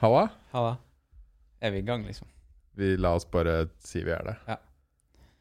[0.00, 0.28] Halla?
[0.54, 0.76] Halla.
[1.60, 2.28] Er vi i gang, liksom?
[2.78, 4.36] Vi la oss bare si vi er det.
[4.48, 4.56] Ja.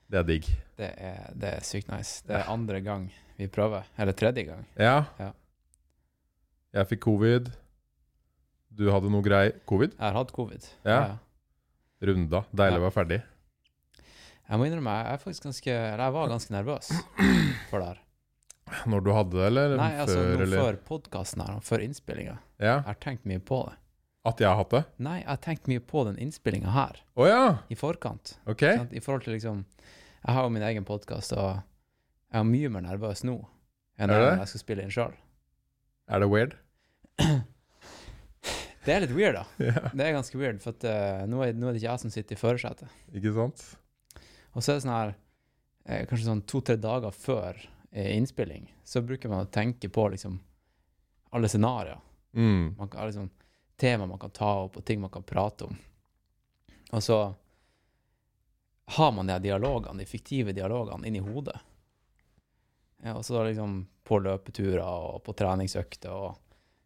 [0.09, 0.49] Det er digg.
[0.79, 2.23] Det er, det er sykt nice.
[2.27, 3.05] Det er andre gang
[3.37, 3.87] vi prøver.
[3.97, 4.65] Eller tredje gang.
[4.75, 5.03] Ja.
[5.21, 5.29] Ja.
[6.75, 7.51] Jeg fikk covid.
[8.69, 9.95] Du hadde noe grei covid?
[9.95, 10.65] Jeg har hatt covid.
[10.87, 10.99] Ja.
[12.03, 12.43] Runda.
[12.51, 12.83] Deilig Ja.
[12.83, 13.21] å være ferdig.
[14.49, 16.87] Jeg må innrømme, jeg er ganske jeg var ganske nervøs
[17.69, 17.99] for det her.
[18.89, 20.57] Når du hadde det, eller Nei, altså før, Nei, eller?
[20.63, 22.35] før podkasten her, før innspillinga.
[22.59, 22.75] Ja.
[22.81, 23.75] Jeg har tenkt mye på det.
[24.27, 24.81] At jeg har hatt det?
[24.99, 27.43] Nei, jeg har tenkt mye på den innspillinga her, Oh, ja!
[27.71, 28.33] i forkant.
[28.51, 28.65] Ok.
[28.65, 28.91] Sant?
[28.93, 29.61] I forhold til liksom
[30.25, 31.61] Jeg har jo min egen podkast, og
[32.29, 33.37] jeg er mye mer nervøs nå
[33.99, 35.15] enn når jeg skal spille inn sjøl.
[36.11, 36.57] Er det weird?
[38.85, 39.43] Det er litt weird, da.
[39.69, 39.89] Yeah.
[39.93, 42.13] Det er ganske weird, for at, uh, nå, er, nå er det ikke jeg som
[42.13, 42.93] sitter i førersetet.
[43.13, 43.63] Ikke sant?
[44.55, 45.11] Og så er det sånn her
[45.85, 47.59] eh, Kanskje sånn to-tre dager før
[47.91, 50.39] eh, innspilling, så bruker man å tenke på liksom
[51.35, 51.99] alle scenarioer.
[52.33, 52.73] Mm.
[52.79, 53.27] Man kan liksom
[53.79, 55.77] tema man kan ta opp, og ting man kan prate om.
[56.91, 57.19] Og så
[58.95, 61.57] har man de dialogene, de fiktive dialogene, inni hodet.
[63.03, 66.39] Ja, og så liksom på løpeturer og på treningsøkter, og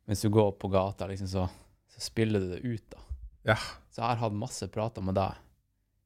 [0.06, 1.46] mens du går på gata, liksom, så,
[1.90, 3.00] så spiller du det ut, da.
[3.54, 3.58] Ja.
[3.90, 5.40] Så jeg har hatt masse prater med deg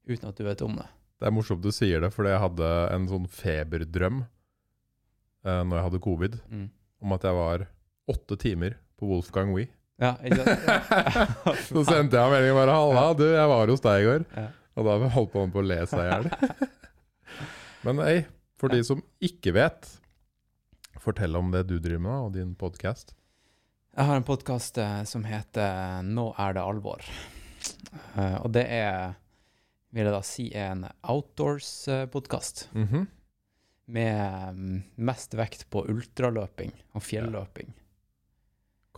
[0.07, 0.85] uten at du vet om det.
[1.17, 5.85] Det er morsomt du sier det, fordi jeg hadde en sånn feberdrøm uh, når jeg
[5.89, 6.67] hadde covid, Mm.
[7.01, 7.65] om at jeg var
[8.13, 9.67] åtte timer på Wolfgang Wee.
[9.97, 11.61] Ja, ikke sant?
[11.71, 14.25] Så sendte jeg melding bare 'Halla, du, jeg var hos deg i går'.
[14.37, 14.47] Ja.
[14.77, 16.27] Og da holdt han på å le seg i hjel.
[17.87, 18.17] Men ei,
[18.61, 19.89] for de som ikke vet,
[21.01, 23.15] fortell om det du driver med, og din podkast.
[23.97, 24.77] Jeg har en podkast
[25.09, 27.01] som heter Nå er det alvor.
[28.13, 29.15] Eh, og det er,
[29.95, 32.67] vil jeg da si, en outdoors-podkast
[33.87, 34.77] med mm,
[35.09, 37.73] mest vekt på ultraløping og fjelløping.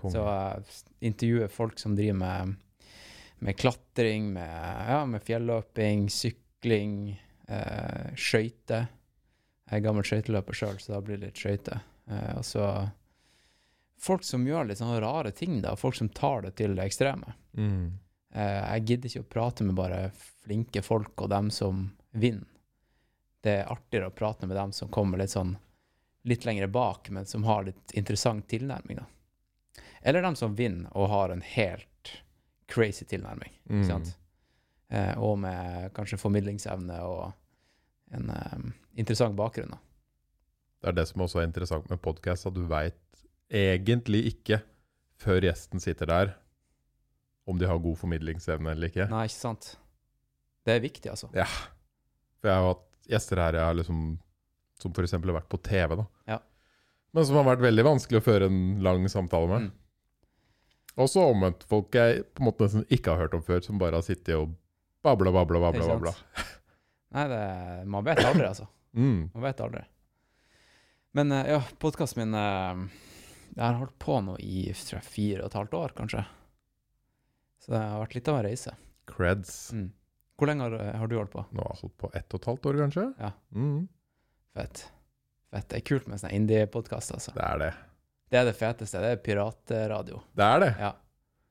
[0.02, 2.56] Så jeg intervjuer folk som driver med,
[3.44, 4.54] med klatring, med,
[4.90, 6.96] ja, med fjelløping, sykling,
[7.48, 8.88] eh, skøyter.
[9.70, 11.84] Jeg er gammel skøyteløper sjøl, så da blir det litt skøyter.
[12.10, 12.66] Eh, og så
[14.00, 15.76] folk som gjør litt sånne rare ting, da.
[15.80, 17.36] Folk som tar det til det ekstreme.
[17.58, 17.90] mm.
[18.30, 20.00] Eh, jeg gidder ikke å prate med bare
[20.44, 22.46] flinke folk og dem som vinner.
[23.42, 25.56] Det er artigere å prate med dem som kommer litt sånn
[26.30, 29.06] litt lenger bak, men som har litt interessant tilnærming, da.
[30.04, 32.14] Eller de som vinner og har en helt
[32.70, 33.82] crazy tilnærming, Mm.
[33.82, 34.16] ikke sant?
[34.90, 37.34] Eh, og med kanskje formidlingsevne og
[38.12, 38.60] en eh,
[38.98, 39.78] interessant bakgrunn, da.
[40.82, 42.96] Det er det som også er interessant med podkast, at du veit
[43.52, 44.62] egentlig ikke,
[45.20, 46.32] før gjesten sitter der,
[47.50, 49.10] om de har god formidlingsevne eller ikke.
[49.12, 49.74] Nei, ikke sant?
[50.66, 51.30] Det er viktig, altså.
[51.36, 51.46] Ja.
[52.40, 54.04] For jeg har hatt gjester her jeg har liksom,
[54.80, 55.12] som f.eks.
[55.18, 56.06] har vært på TV, da.
[56.30, 56.40] Ja.
[57.12, 59.68] Men som har vært veldig vanskelig å føre en lang samtale med.
[59.68, 59.79] Mm.
[61.00, 63.80] Og så omvendt folk jeg på en måte nesten ikke har hørt om før, som
[63.80, 64.52] bare har sittet og
[65.06, 65.86] babla, babla, babla.
[65.94, 66.14] Babla.
[67.16, 67.44] Nei, det,
[67.90, 68.68] man vet aldri, altså.
[68.90, 69.28] Mm.
[69.36, 69.84] Man vet aldri.
[71.14, 72.80] Men eh, ja, podkasten min eh,
[73.52, 76.24] Jeg har holdt på nå i tror jeg, fire og et halvt år, kanskje.
[77.62, 78.74] Så det har vært litt av en reise.
[79.14, 79.54] Creds.
[79.78, 79.92] Mm.
[80.42, 81.44] Hvor lenge har, har du holdt på?
[81.54, 83.06] Nå har jeg holdt på ett og et halvt år, kanskje?
[83.22, 83.32] Ja.
[83.54, 83.78] Mm.
[84.58, 84.84] Fett.
[85.54, 85.70] Fett.
[85.70, 87.38] Det er kult med sånne indie-podkast, altså.
[87.38, 87.72] Det er det.
[88.30, 89.02] Det er det feteste.
[89.02, 90.22] Det er piratradio.
[90.38, 90.74] Det er det.
[90.80, 90.92] Ja.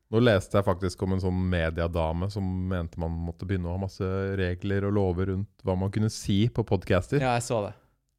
[0.09, 3.83] Nå leste jeg faktisk om en sånn mediadame som mente man måtte begynne å ha
[3.83, 4.07] masse
[4.41, 7.21] regler og lover rundt hva man kunne si på podcaster.
[7.21, 7.75] ja, jeg så det.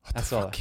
[0.06, 0.60] What the jeg så fuck?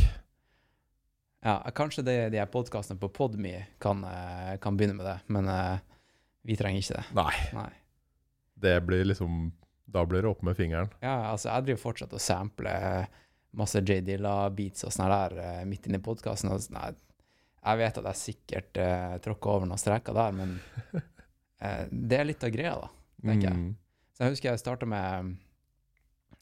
[1.44, 5.76] Ja, Kanskje de, de podkastene på Podme kan, eh, kan begynne med det, men uh,
[6.48, 7.04] vi trenger ikke det.
[7.14, 7.70] Nei, Nei.
[8.58, 9.52] det blir liksom
[9.88, 10.90] Da blir det opp med fingeren.
[11.00, 13.06] Ja, altså, jeg driver fortsatt og sampler
[13.56, 14.02] masse J.
[14.04, 16.52] Dilla-beats og sånn der eh, midt inni podkasten.
[16.74, 16.90] Nei,
[17.68, 20.56] jeg vet at jeg sikkert uh, tråkka over noen streker der, men
[21.64, 22.88] eh, det er litt av greia, da.
[23.24, 23.58] tenker jeg.
[23.58, 23.74] Mm.
[24.14, 25.34] Så jeg husker jeg starta med,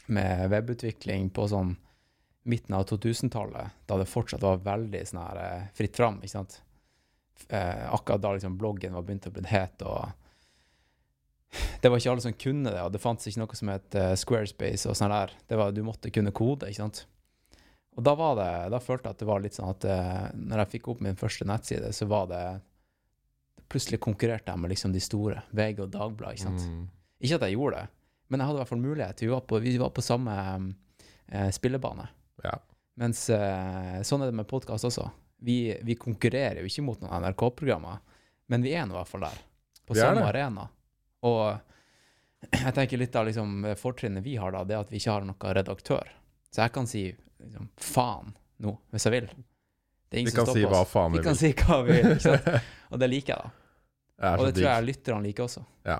[0.06, 1.74] med webutvikling på sånn
[2.46, 6.60] midten av 2000-tallet, da det fortsatt var veldig sånn her eh, fritt fram, ikke sant.
[7.48, 10.06] Eh, akkurat da liksom bloggen var begynt å bli het, og
[11.82, 14.14] det var ikke alle som kunne det, og det fantes ikke noe som het eh,
[14.18, 15.34] Squarespace og sånn der.
[15.50, 17.02] Det var, du måtte kunne kode, ikke sant.
[17.96, 20.62] Og da var det, da følte jeg at det var litt sånn at eh, når
[20.62, 22.46] jeg fikk opp min første nettside, så var det
[23.66, 26.66] Plutselig konkurrerte jeg med liksom de store, VG og Dagbladet, ikke sant.
[26.70, 26.84] Mm.
[27.18, 27.88] Ikke at jeg gjorde det,
[28.30, 29.22] men jeg hadde i hvert fall mulighet.
[29.24, 30.36] Vi var på, vi var på samme
[31.26, 32.04] eh, spillebane.
[32.44, 32.52] Ja.
[33.02, 35.08] Mens eh, sånn er det med podkast også.
[35.42, 37.98] Vi, vi konkurrerer jo ikke mot noen NRK-programmer,
[38.54, 39.42] men vi er nå i hvert fall der.
[39.82, 40.30] På samme det.
[40.30, 40.68] arena.
[41.26, 41.42] Og
[42.68, 45.26] jeg tenker litt av liksom, fortrinnet vi har da, det er at vi ikke har
[45.26, 46.14] noen redaktør.
[46.54, 47.08] Så jeg kan si
[47.46, 48.32] liksom, faen
[48.64, 49.26] nå, hvis jeg vil.
[49.26, 51.40] Det er Vi ingen som kan si stopper hva faen Vi vi kan vil.
[51.40, 52.68] si hva vi vil, ikke sant?
[52.92, 53.50] Og det liker jeg, da.
[54.16, 55.62] Det er Og det tror jeg lytterne liker også.
[55.84, 55.98] Ja.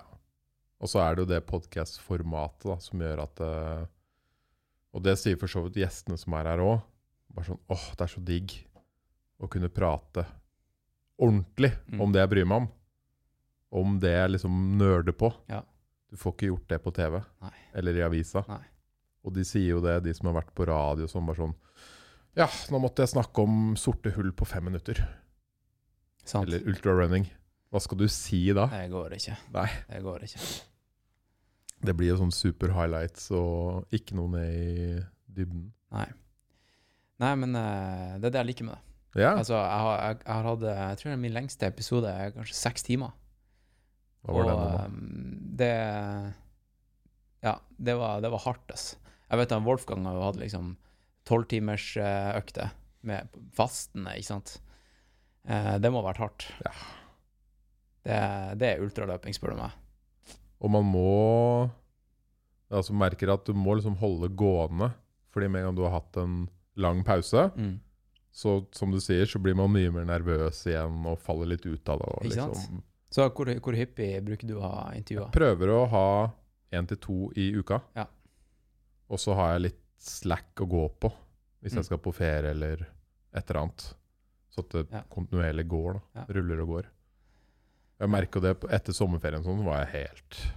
[0.80, 3.86] Og så er det jo det podkast-formatet som gjør at uh,
[4.96, 6.78] Og det sier for så vidt gjestene som er her òg.
[7.36, 8.54] Bare sånn åh, det er så digg
[9.42, 10.24] å kunne prate
[11.20, 12.00] ordentlig Mm.
[12.04, 12.68] om det jeg bryr meg om.
[13.76, 15.30] Om det jeg liksom nerder på.
[15.50, 15.62] Ja.
[16.10, 17.52] Du får ikke gjort det på TV Nei.
[17.74, 18.44] eller i avisa.
[18.48, 18.62] Nei.
[19.26, 21.56] Og de sier jo det, de som har vært på radio sånn bare sånn
[22.38, 25.00] Ja, nå måtte jeg snakke om sorte hull på fem minutter.
[26.26, 26.46] Sant?
[26.46, 27.28] Eller ultrarunning.
[27.72, 28.68] Hva skal du si da?
[28.70, 29.36] Det går ikke.
[29.56, 29.68] Nei.
[29.90, 30.42] Det går ikke.
[31.86, 34.86] Det blir jo sånn super highlights og ikke noe ned i
[35.36, 35.68] dybden.
[35.96, 36.06] Nei.
[37.22, 38.82] Nei, men uh, det er det jeg liker med det.
[39.16, 42.34] Ja, Altså, jeg har, jeg, jeg har hatt eh, Jeg tror min lengste episode er
[42.34, 43.14] kanskje seks timer.
[44.26, 45.70] hva var det nå, Og um, det
[47.46, 48.90] Ja, det var, det var hardt, ass.
[49.30, 50.76] Jeg vet han Wolfgang har jo hatt liksom
[51.26, 52.70] tolvtimersøkter
[53.06, 54.56] med fastende, ikke sant.
[55.46, 56.46] Eh, det må ha vært hardt.
[56.64, 56.72] Ja.
[58.06, 58.20] Det,
[58.60, 59.74] det er ultraløping, spør du meg.
[60.62, 61.08] Og man må
[62.66, 64.88] Altså merker at du må liksom holde gående.
[65.30, 66.48] Fordi med en gang du har hatt en
[66.82, 67.76] lang pause, Mm.
[68.34, 71.88] så som du sier, så blir man mye mer nervøs igjen og faller litt ut
[71.88, 72.08] av det.
[72.10, 72.54] Og Ikke sant?
[72.56, 75.30] liksom Så hvor, hvor hyppig bruker du å ha intervjuer?
[75.32, 76.06] prøver å ha
[76.72, 77.78] én til to i uka.
[77.94, 78.06] Ja.
[79.10, 81.12] Og så har jeg litt slack å gå på
[81.62, 81.78] hvis Mm.
[81.80, 82.86] jeg skal på ferie eller
[83.34, 83.94] et eller annet.
[84.50, 85.02] Så at det Ja.
[85.10, 85.94] kontinuerlig går.
[85.94, 86.00] da.
[86.20, 86.24] Ja.
[86.34, 86.84] Ruller og går.
[88.00, 90.52] Jeg merker det etter sommerferien sånn, så var jeg helt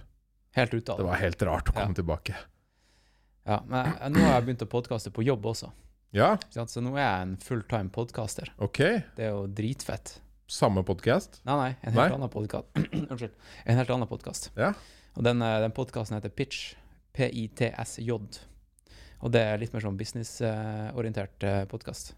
[0.52, 2.34] Helt ute av Det var helt rart å komme tilbake.
[3.46, 5.70] Ja, men jeg, nå har jeg begynt å podkaste på jobb også.
[6.12, 6.36] Ja?
[6.50, 8.50] Så nå er jeg en fulltime podcaster.
[8.58, 8.78] OK.
[9.14, 10.18] Det er jo dritfett.
[10.48, 11.40] Samme podkast.
[11.46, 12.02] Nei, nei, en Nei?
[12.08, 12.66] helt annen podkast.
[13.10, 13.30] Unnskyld.
[13.64, 14.50] En helt annen podkast.
[14.56, 14.72] Ja.
[15.16, 16.74] Og den, eh, den podkasten heter Pitch.
[17.16, 18.18] P-I-T-S-J.
[19.20, 22.14] Og det er litt mer sånn businessorientert podkast.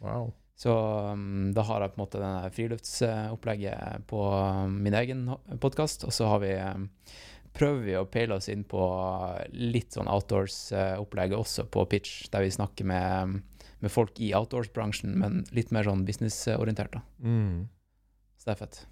[0.00, 0.30] Wow.
[0.60, 0.72] Så
[1.12, 5.22] um, da har jeg på en måte denne friluftsopplegget på um, min egen
[5.62, 6.84] podkast, og så har vi um,
[7.56, 8.82] prøver vi å peile oss inn på
[9.56, 13.40] litt sånn outdoors-opplegget også på pitch, der vi snakker med,
[13.80, 16.98] med folk i outdoors-bransjen, men litt mer sånn businessorientert.
[16.98, 17.02] da.
[17.24, 17.64] Mm.
[18.36, 18.82] Så det er fett.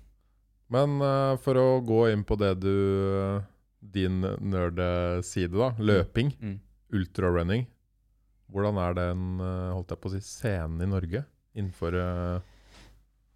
[0.73, 2.75] Men uh, for å gå inn på det du
[3.79, 5.73] Din nerdeside, da.
[5.79, 6.33] Løping.
[6.41, 6.59] Mm.
[6.99, 7.67] Ultrarunning.
[8.49, 11.25] Hvordan er den eh, holdt jeg på å si, scenen i Norge
[11.59, 12.39] innenfor uh,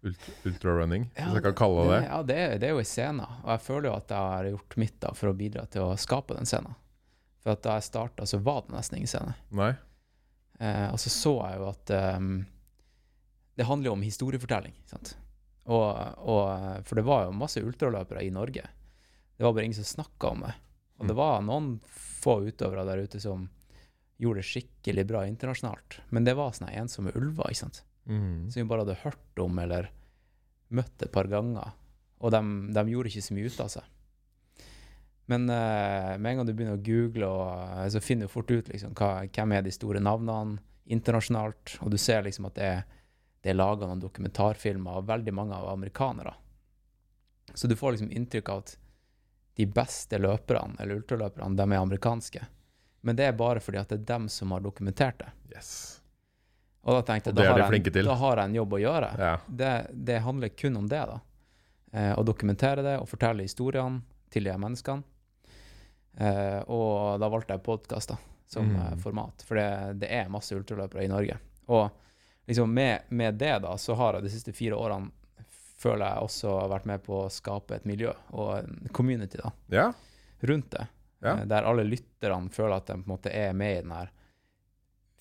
[0.03, 1.99] ultrarunning, ultra hvis jeg kan kalle det det?
[2.05, 4.77] Ja, det det er jo en scene, og jeg føler jo at jeg har gjort
[4.79, 6.77] mitt da for å bidra til å skape den scenen.
[7.43, 9.35] For at da jeg starta, så var det nesten ingen scene.
[9.53, 9.73] Nei?
[10.63, 12.31] Eh, og så så jeg jo at um,
[13.59, 14.75] det handler jo om historiefortelling.
[14.89, 15.15] Sant?
[15.67, 15.89] Og,
[16.23, 18.65] og, for det var jo masse ultraløpere i Norge.
[19.43, 20.53] Det var bare ingen som snakka om det.
[21.01, 21.19] Og det Mm.
[21.19, 23.49] var noen få utøvere der ute som
[24.21, 25.97] gjorde det skikkelig bra internasjonalt.
[26.15, 27.81] Men det var sånne ensomme ulver ikke sant?
[28.07, 28.49] Mm.
[28.51, 29.89] som vi bare hadde hørt om eller
[30.71, 31.73] møtt et par ganger.
[32.21, 32.39] Og de,
[32.71, 33.83] de gjorde ikke så mye ut av seg.
[35.27, 38.51] Men uh, med en gang du begynner å google, og, eh, så finner du fort
[38.51, 41.77] ut liksom, hva, hvem er de store navnene internasjonalt.
[41.81, 42.83] Og du ser liksom at det er,
[43.43, 46.33] det er laga noen dokumentarfilmer av veldig mange av amerikanere.
[47.53, 48.77] Så du får liksom inntrykk av at
[49.55, 52.45] de beste løperne, eller ultraløperne, de er amerikanske.
[53.05, 55.29] Men det er bare fordi at det er dem som har dokumentert det.
[55.55, 55.99] Yes.
[56.83, 59.09] Og da tenkte jeg, da har, jeg, en- da har jeg en jobb å gjøre.
[59.19, 59.33] Ja.
[59.47, 61.19] Det, det handler kun om det, da.
[61.93, 64.01] Eh, å dokumentere det og fortelle historiene
[64.33, 65.03] til de menneskene.
[66.17, 68.15] Eh, og da valgte jeg podkast
[68.53, 68.75] som Mm.
[68.81, 71.37] eh, format, for det, det er masse ultraløpere i Norge.
[71.67, 71.89] Og
[72.47, 75.11] liksom med, med det, da, så har jeg de siste fire årene
[75.83, 79.51] føler jeg også har vært med på å skape et miljø og en community da,
[79.73, 79.85] ja.
[80.47, 80.85] rundt det.
[81.23, 81.37] Ja.
[81.37, 84.11] Eh, der alle lytterne føler at de på en måte er med i den her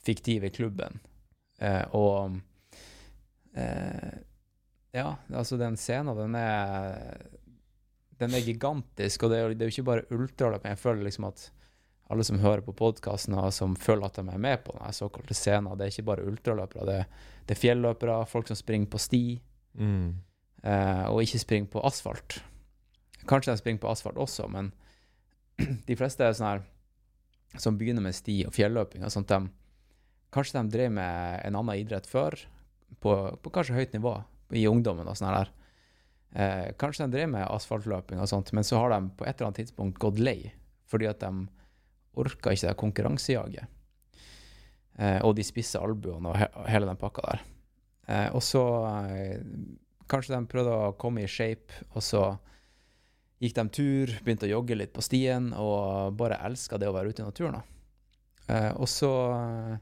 [0.03, 1.01] fiktive klubben.
[1.63, 2.39] Eh, og
[3.55, 4.21] eh,
[4.93, 7.29] Ja, altså den scenen, den er
[8.21, 10.67] Den er gigantisk, og det er det er jo ikke bare ultraløp.
[10.69, 11.49] Jeg føler liksom at
[12.13, 15.35] alle som hører på podkasten, og som føler at de er med på den såkalte
[15.35, 16.85] scenen, det er ikke bare ultraløpere.
[16.87, 16.99] Det,
[17.49, 19.25] det er fjelløpere, folk som springer på sti,
[19.73, 20.19] Mm.
[20.63, 22.41] Eh, og ikke springer på asfalt.
[23.29, 24.73] Kanskje de springer på asfalt også, men
[25.89, 29.51] de fleste sånne her som begynner med sti og fjelløping og sånt, de,
[30.33, 32.39] kanskje de drev med en annen idrett før,
[33.03, 34.15] på, på kanskje høyt nivå
[34.57, 35.53] i ungdommen og sånn her.
[36.33, 39.51] Eh, kanskje de drev med asfaltløping og sånt, men så har de på et eller
[39.51, 40.53] annet tidspunkt gått lei,
[40.89, 41.47] fordi at de
[42.21, 43.79] orka ikke det konkurransejaget.
[45.01, 47.45] Eh, og de spisse albuene og he hele den pakka der.
[48.09, 48.65] Eh, og så
[49.09, 49.41] eh,
[50.13, 52.23] kanskje de prøvde å komme i shape, og så
[53.43, 57.11] gikk de tur, begynte å jogge litt på stien, og bare elska det å være
[57.11, 57.63] ute i naturen.
[58.53, 59.79] Eh, og så eh,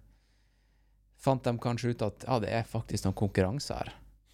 [1.21, 3.91] fant de kanskje ut at ja, det er faktisk noen konkurranse her.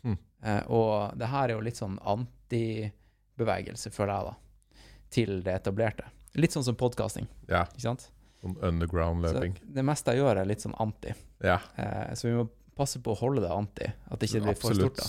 [0.07, 0.19] Mm.
[0.47, 4.85] Eh, og det her er jo litt sånn antibevegelse, føler jeg, da,
[5.17, 6.07] til det etablerte.
[6.37, 7.65] Litt sånn som podkasting, Ja.
[7.73, 8.11] ikke sant?
[8.43, 9.57] Sånn underground Så løping.
[9.75, 11.15] det meste jeg gjør, er litt sånn anti.
[11.43, 14.55] Ja, Eh, så vi må passe på å holde det anti, at det ikke blir
[14.61, 14.97] for stort.
[14.97, 15.09] da.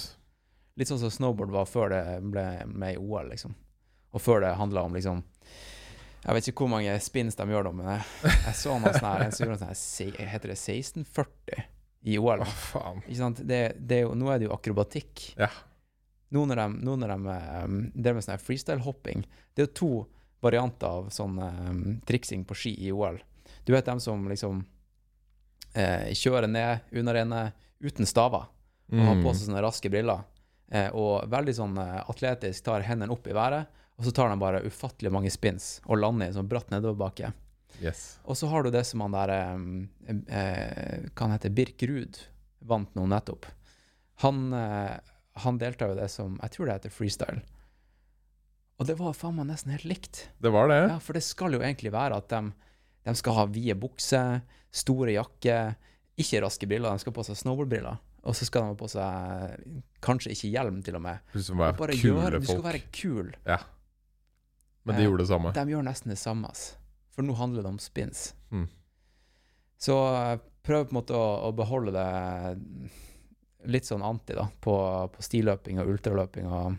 [0.78, 3.56] Litt sånn som snowboard var før det ble med i OL, liksom.
[4.14, 5.24] Og før det handla om liksom
[6.24, 9.08] Jeg vet ikke hvor mange spins de gjør da, men jeg, jeg så noe sånn
[9.10, 11.64] her En som gjorde sånn her Heter det 1640
[12.08, 12.44] i OL?
[12.46, 13.02] Å, faen.
[13.04, 13.42] Ikke sant?
[13.50, 15.26] Det, det er jo, nå er det jo akrobatikk.
[15.36, 15.50] Ja.
[16.32, 17.18] Nå når de, nå når de
[17.66, 19.90] um, driver med sånn freestyle-hopping Det er jo to
[20.46, 23.18] varianter av sånn um, triksing på ski i OL.
[23.68, 24.62] Du vet dem som liksom
[25.74, 27.42] eh, kjører ned under ene
[27.84, 28.46] uten staver
[28.88, 29.34] og har på Mm.
[29.36, 30.22] seg sånne raske briller.
[30.72, 34.40] Eh, og veldig sånn eh, atletisk tar hendene opp i været, og så tar de
[34.42, 37.32] bare ufattelig mange spins og lander i sånn bratt nedoverbakke.
[37.82, 38.18] Yes.
[38.26, 42.20] Og så har du det som han der eh, eh, Hva han heter Birk Ruud
[42.68, 43.46] vant nå nettopp.
[44.24, 44.96] Han, eh,
[45.44, 47.44] han deltar jo det som Jeg tror det heter freestyle.
[48.78, 50.28] Og det var faen meg nesten helt likt.
[50.42, 50.82] Det var det.
[50.84, 52.42] Ja, For det skal jo egentlig være at de,
[53.08, 55.78] de skal ha vide bukser, store jakker,
[56.18, 56.94] ikke raske briller.
[56.94, 57.98] De skal på seg snowboardbriller.
[58.28, 61.22] Og så skal de ha på seg kanskje ikke hjelm, til og med.
[61.32, 63.30] Du skal være bare kule gjøre, du skal være kul.
[63.48, 63.62] Ja.
[64.88, 65.54] Men de Eh, gjorde det samme.
[65.56, 66.52] De gjør nesten det samme.
[67.16, 68.34] For nå handler det om spins.
[68.52, 68.68] Mm.
[69.80, 70.36] Så eh,
[70.68, 72.08] prøv på en måte å, å beholde det
[73.68, 74.76] litt sånn anti da, på,
[75.16, 76.48] på stiløping og ultraløping.
[76.52, 76.76] Og,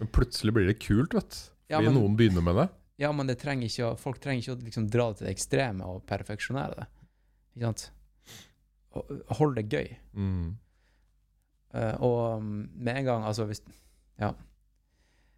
[0.00, 1.38] Men plutselig blir det kult, vet du.
[1.72, 2.66] Ja, Fordi men- noen begynner med det.
[3.02, 5.84] ja, men det trenger ikke, folk trenger ikke å liksom dra det til det ekstreme
[5.88, 6.86] og perfeksjonere det.
[7.56, 7.86] Ikke sant?
[9.38, 9.88] Hold det gøy.
[10.14, 10.56] Mm.
[11.74, 13.62] Uh, og mm, med en gang, altså hvis
[14.18, 14.30] Ja.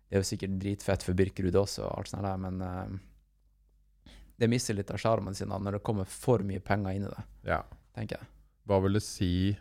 [0.09, 4.49] Det er jo sikkert dritfett for Birkerud også, og alt sånt der, men uh, det
[4.49, 7.63] mister litt av sjarmen sin når det kommer for mye penger inn i det, Ja.
[7.97, 8.29] tenker jeg.
[8.69, 9.57] Hva vil det si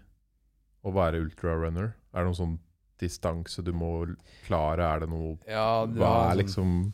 [0.86, 1.94] å være ultrarunner?
[2.14, 2.56] Er det noen sånn
[3.02, 3.92] distanse du må
[4.46, 4.86] klare?
[4.88, 6.94] Er det noe Ja, du Hva er sånn- liksom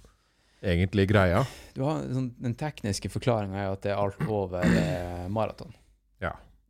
[0.63, 1.43] egentlig greia?
[1.75, 5.74] Du har sånn, Den tekniske forklaringa er jo at det er alt over eh, maraton.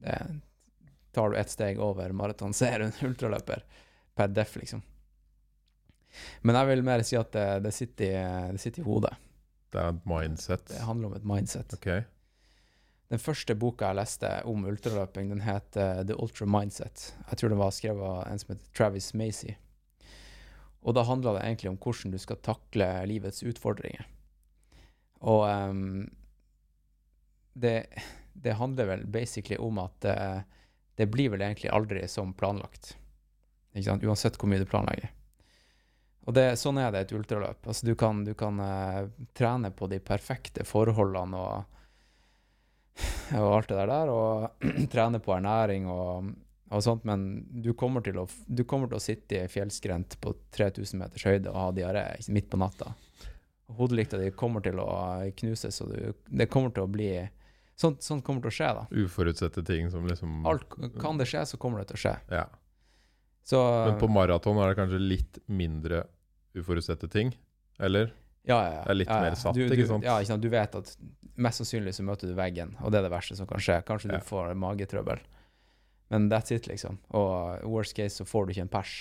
[0.03, 0.17] Det,
[1.15, 3.65] tar du ett steg over maraton, så er du en ultraløper
[4.17, 4.83] per def, liksom.
[6.45, 9.15] Men jeg vil mer si at det, det, sitter, i, det sitter i hodet.
[9.73, 10.67] Det er et mindset.
[10.69, 11.73] Det handler om et mindset.
[11.73, 12.03] Okay.
[13.09, 17.11] Den første boka jeg leste om ultraløping, den het eh, The Ultra Mindset.
[17.29, 19.55] Jeg tror den var skrevet av en som heter Travis Macy.
[20.83, 24.05] Og da handla det egentlig om hvordan du skal takle livets utfordringer.
[25.23, 26.09] Og um,
[27.53, 27.85] det,
[28.33, 30.39] det handler vel basically om at uh,
[30.95, 32.95] det blir vel egentlig aldri som planlagt.
[33.73, 34.05] Ikke sant?
[34.05, 35.11] Uansett hvor mye du planlegger.
[36.23, 37.65] Og det, sånn er det et ultraløp.
[37.67, 41.79] Altså, du kan, du kan uh, trene på de perfekte forholdene og,
[43.35, 46.31] og alt det der, og trene på ernæring og,
[46.71, 51.01] og sånt, men du kommer, å, du kommer til å sitte i fjellskrent på 3000
[51.01, 52.93] meters høyde og ha diaré midt på natta.
[53.73, 54.91] Hodelykta di kommer til å
[55.39, 57.11] knuses, og du, det kommer til å bli
[57.83, 58.83] Sånt, sånt kommer til å skje, da.
[59.03, 62.13] Uforutsette ting som liksom Alt, kan det skje, så kommer det til å skje.
[62.31, 62.45] Ja.
[63.43, 63.59] Så
[63.89, 66.05] Men på maraton er det kanskje litt mindre
[66.55, 67.33] uforutsette ting?
[67.83, 68.13] Eller?
[68.43, 68.81] ja, ja, ja.
[68.83, 69.27] det er litt ja, ja.
[69.27, 70.03] mer satt, du, ikke sant?
[70.07, 70.43] Ja, ikke sant.
[70.43, 70.93] Du vet at
[71.43, 73.77] mest sannsynlig så møter du veggen, og det er det verste som kan skje.
[73.87, 75.21] Kanskje du får magetrøbbel.
[76.13, 76.99] Men that's it, liksom.
[77.15, 78.95] Og worst case så får du ikke en pers.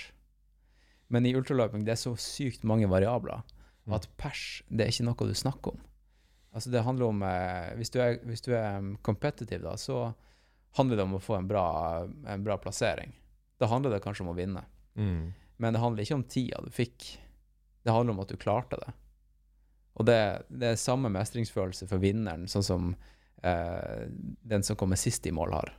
[1.13, 3.43] Men i ultraløping det er så sykt mange variabler
[3.83, 3.95] Mm.
[3.97, 5.81] at pers det er ikke noe du snakker om.
[6.53, 10.11] Altså det handler om eh, Hvis du er, hvis du er um, competitive, da, så
[10.77, 11.65] handler det om å få en bra,
[12.29, 13.13] en bra plassering.
[13.61, 14.63] Da handler det kanskje om å vinne.
[14.97, 15.33] Mm.
[15.61, 17.07] Men det handler ikke om tida du fikk.
[17.83, 18.93] Det handler om at du klarte det.
[19.93, 20.17] Og det,
[20.49, 22.93] det er samme mestringsfølelse for vinneren, sånn som
[23.45, 24.05] eh,
[24.41, 25.73] den som kommer sist i mål, har.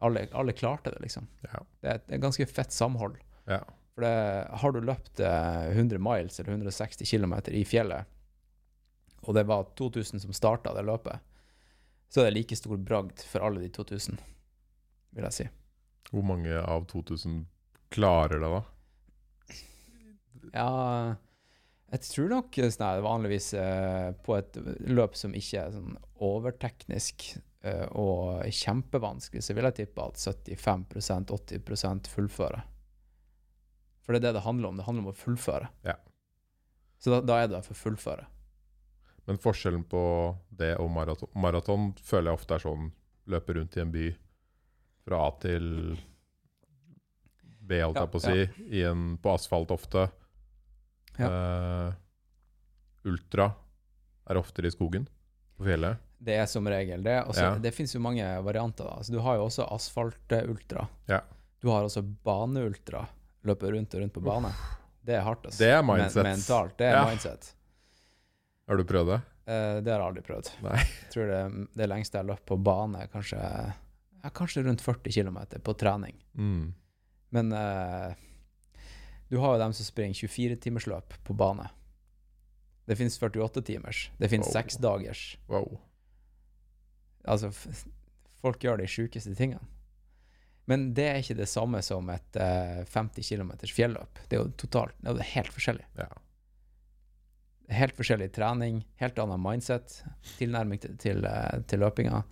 [0.00, 1.28] Alle, alle klarte det, liksom.
[1.44, 1.60] Ja.
[1.80, 3.20] Det er et, et ganske fett samhold.
[3.50, 3.60] ja.
[3.90, 8.06] For det, har du løpt eh, 100 miles eller 160 km i fjellet,
[9.20, 11.20] og det var 2000 som starta det løpet,
[12.10, 14.20] så er det like stor bragd for alle de 2000,
[15.14, 15.48] vil jeg si.
[16.10, 17.44] Hvor mange av 2000
[17.94, 18.62] klarer det, da?
[20.54, 20.70] Ja,
[21.90, 24.58] jeg tror nok nei, her, vanligvis eh, på et
[24.90, 27.28] løp som ikke er sånn overteknisk
[27.66, 32.62] eh, og kjempevanskelig, så vil jeg tippe at 75-80% fullfører.
[34.02, 34.78] For det er det det handler om.
[34.78, 35.70] Det handler om å fullføre.
[35.86, 35.96] Ja.
[37.00, 38.26] Så da, da er du der for å fullføre.
[39.30, 40.00] Men forskjellen på
[40.58, 42.88] det og maraton Maraton føler jeg ofte er sånn
[43.30, 44.06] løpe rundt i en by
[45.06, 45.68] fra A til
[47.70, 50.08] B, holdt Ja, jeg på å si, i en, på asfalt ofte.
[51.20, 51.92] Eh,
[53.06, 53.46] ultra
[54.30, 55.06] er oftere i skogen,
[55.58, 56.00] på fjellet.
[56.20, 57.20] Det er som regel det.
[57.30, 57.52] Også, Ja.
[57.62, 58.84] Det finnes jo mange varianter.
[58.90, 58.96] da.
[58.98, 60.88] Altså, du har jo også asfaltultra.
[61.08, 61.20] Ja.
[61.62, 63.06] Du har også baneultra.
[63.46, 64.50] Løpe rundt og rundt på bane.
[65.06, 65.46] det er hardt.
[65.46, 65.58] Altså.
[65.62, 66.22] Det er mindset.
[66.24, 67.06] Men, mentalt, det er Ja.
[67.08, 67.54] mindset.
[68.70, 69.20] Har du prøvd det?
[69.50, 70.50] Uh, det har jeg aldri prøvd.
[70.62, 70.76] Nei.
[70.78, 71.38] Jeg tror det,
[71.80, 73.40] det lengste jeg har løpt på bane, kanskje,
[74.22, 76.20] er kanskje rundt 40 km på trening.
[76.38, 76.68] Mm.
[77.34, 78.14] Men uh,
[79.30, 81.66] du har jo dem som springer 24-timersløp på bane.
[82.86, 84.04] Det finnes 48-timers.
[84.18, 84.54] Det finnes Wow.
[84.54, 85.24] seksdagers.
[85.50, 85.76] Wow.
[87.28, 87.50] Altså,
[88.40, 89.62] folk gjør de sjukeste tingene.
[90.70, 94.18] Men det er ikke det samme som et uh, 50 km fjelløp.
[94.30, 95.86] Det er jo totalt det er helt forskjellig.
[95.98, 96.06] Ja.
[97.70, 100.00] Helt forskjellig trening, helt annen mindset,
[100.40, 102.22] tilnærming til, til, eh, til løpinga.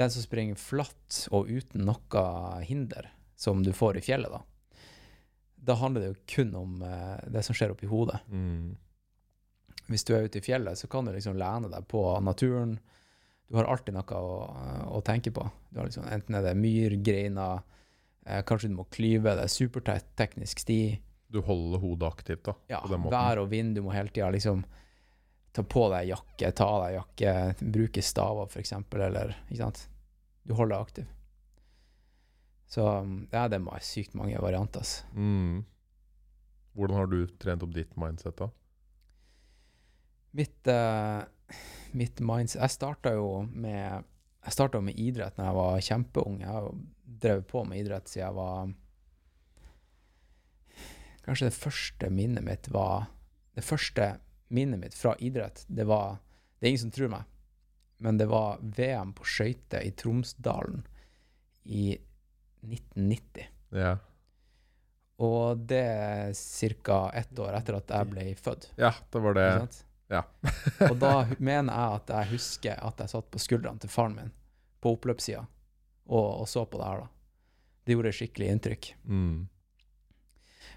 [0.00, 2.22] Den som springer flatt og uten noe
[2.66, 4.42] hinder, som du får i fjellet, da,
[5.60, 8.20] da handler det jo kun om uh, det som skjer oppi hodet.
[8.32, 8.76] Mm.
[9.90, 12.78] Hvis du er ute i fjellet, så kan du liksom lene deg på naturen.
[13.50, 14.34] Du har alltid noe å,
[14.96, 15.44] å tenke på.
[15.68, 17.60] Du har liksom, enten er det myr, greiner,
[18.24, 20.80] uh, kanskje du må klyve, det er superteknisk sti.
[21.30, 22.56] Du holder hodet aktivt, da.
[22.72, 24.64] Ja, vær og vind, du må hele tida liksom
[25.54, 29.84] ta på deg jakke, ta av deg jakke, bruke staver eksempel, eller ikke sant.
[30.42, 31.08] Du holder deg aktiv.
[32.70, 32.86] Så
[33.32, 34.82] ja, det er sykt mange varianter.
[34.82, 35.06] altså.
[35.14, 35.64] Mm.
[36.78, 38.46] Hvordan har du trent opp ditt mindset, da?
[40.38, 41.24] Mitt, uh,
[41.98, 44.04] mitt mindset Jeg starta jo med
[44.44, 46.36] Jeg starta med idrett da jeg var kjempeung.
[46.44, 46.68] Jeg har
[47.24, 48.70] drevet på med idrett siden jeg var
[51.30, 53.04] Kanskje det første minnet mitt var
[53.54, 54.16] Det første
[54.50, 56.16] minnet mitt fra idrett, det var
[56.58, 57.28] Det er ingen som tror meg,
[58.02, 60.82] men det var VM på skøyter i Tromsdalen
[61.62, 61.92] i
[62.66, 63.46] 1990.
[63.78, 63.92] Ja.
[65.22, 66.34] Og det er
[66.82, 66.98] ca.
[67.14, 68.66] ett år etter at jeg ble født.
[68.76, 69.78] ja, det var det.
[70.10, 70.24] Ja.
[70.90, 74.34] og da mener jeg at jeg husker at jeg satt på skuldrene til faren min
[74.82, 75.46] på oppløpssida
[76.10, 77.08] og, og så på det her, da.
[77.86, 78.92] Det gjorde skikkelig inntrykk.
[79.06, 79.46] Mm.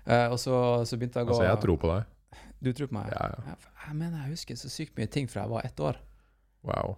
[0.06, 0.56] Eh, og så,
[0.88, 2.42] så begynte jeg å gå Altså, jeg tror på deg.
[2.64, 3.12] Du tror på meg?
[3.12, 3.54] Ja, ja.
[3.54, 6.00] Jeg, jeg mener jeg husker så sykt mye ting fra jeg var ett år.
[6.68, 6.98] Wow.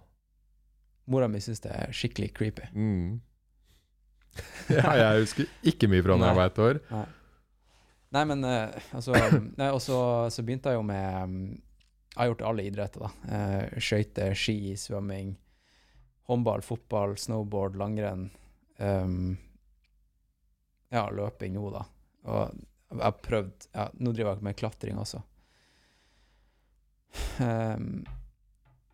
[1.10, 2.68] Mora mi syns det er skikkelig creepy.
[2.74, 3.20] Mm.
[4.76, 6.80] ja, jeg husker ikke mye fra da jeg var ett år.
[8.14, 9.16] Nei, men uh, altså
[9.60, 9.98] nei, Og så,
[10.32, 11.40] så begynte jeg jo med um,
[12.12, 13.10] Jeg har gjort alle idretter, da.
[13.26, 15.34] Uh, Skøyter, ski, svømming,
[16.30, 18.28] håndball, fotball, snowboard, langrenn.
[18.78, 19.34] Um,
[20.94, 21.82] ja, løping nå, da.
[22.30, 25.22] Og jeg har prøvd ja, Nå driver jeg med klatring også.
[27.40, 28.04] Um,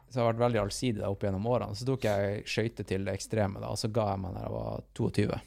[0.08, 1.76] så jeg har vært veldig allsidig da opp gjennom årene.
[1.76, 4.54] Så tok jeg skøyter til det ekstreme, da, og så ga jeg meg da jeg
[4.54, 5.38] var 22.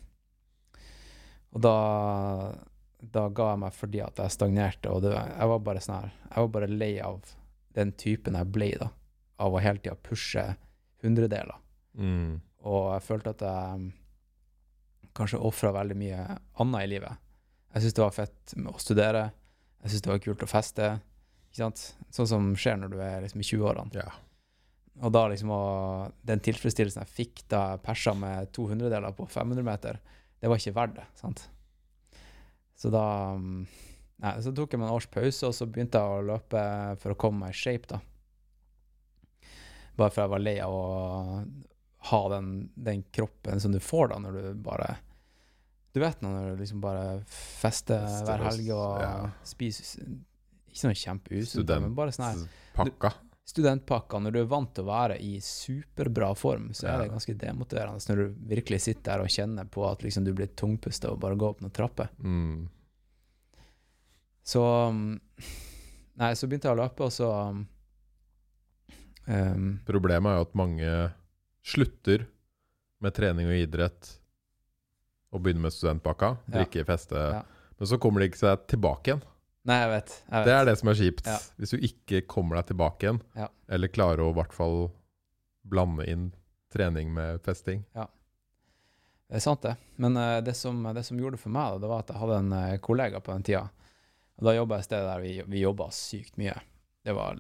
[1.56, 1.76] Og da,
[3.16, 6.16] da ga jeg meg fordi at jeg stagnerte, og det, jeg var bare sånn her
[6.16, 7.36] Jeg var bare lei av
[7.78, 8.90] den typen jeg ble, da.
[9.46, 10.48] Av å hele tida pushe
[11.04, 11.62] hundredeler.
[11.94, 12.42] Mm.
[12.66, 13.92] Og jeg følte at jeg
[15.16, 16.24] kanskje ofra veldig mye
[16.64, 17.25] annet i livet.
[17.76, 19.26] Jeg syns det var fett å studere.
[19.84, 20.94] Jeg syns det var kult å feste.
[21.50, 21.82] Ikke sant?
[22.16, 24.00] Sånn som skjer når du er liksom i 20-årene.
[24.00, 24.14] Ja.
[25.04, 25.64] Og da liksom å,
[26.24, 30.00] den tilfredsstillelsen jeg fikk da jeg persa med 200-deler på 500 meter,
[30.40, 31.06] det var ikke verdt det.
[31.20, 31.44] sant?
[32.80, 33.04] Så da
[33.36, 33.66] mm,
[34.24, 36.60] Nei, så tok jeg meg en års pause, og så begynte jeg å løpe
[37.02, 37.98] for å komme meg i shape, da.
[40.00, 40.86] Bare for jeg var lei av å
[42.12, 42.48] ha den,
[42.80, 44.94] den kroppen som du får da når du bare
[45.96, 49.12] Du vet nå når du liksom bare fester Fester hver helg og ja.
[49.48, 50.10] spiser
[50.68, 52.42] Ikke sånn kjempeusunt, da, men bare sånn her
[52.76, 53.14] Pakka.
[54.20, 57.12] når du er vant til å være i superbra form, så er det Ja.
[57.14, 61.14] ganske demotiverende når du virkelig sitter der og kjenner på at liksom du blir tungpusta
[61.14, 62.10] og bare går opp noen trapper.
[62.20, 62.68] Mm.
[64.44, 65.20] Så um,
[66.16, 67.64] Nei, så begynte jeg å løpe, og så um,
[69.28, 70.92] um, Problemet er jo at mange
[71.66, 72.28] slutter
[73.04, 74.12] med trening og idrett
[75.36, 76.54] og begynner med studentpakka, Ja.
[76.58, 77.42] drikke, feste, Ja.
[77.78, 79.24] men så kommer de ikke seg tilbake igjen.
[79.66, 80.12] Nei, jeg vet.
[80.30, 80.46] Jeg vet.
[80.46, 81.30] Det er det som er kjipt.
[81.58, 83.22] Hvis du ikke kommer deg tilbake igjen,
[83.68, 84.92] eller klarer å i hvert fall
[85.66, 86.28] blande inn
[86.72, 87.84] trening med festing.
[87.96, 88.06] Ja.
[89.26, 89.74] Det er sant, det.
[89.98, 92.22] Men uh, det, som, det som gjorde det for meg, da, det var at jeg
[92.22, 93.64] hadde en uh, kollega på den tida.
[94.38, 96.58] Og da jobba jeg et sted der vi, vi jobba sykt mye.
[97.06, 97.40] Det var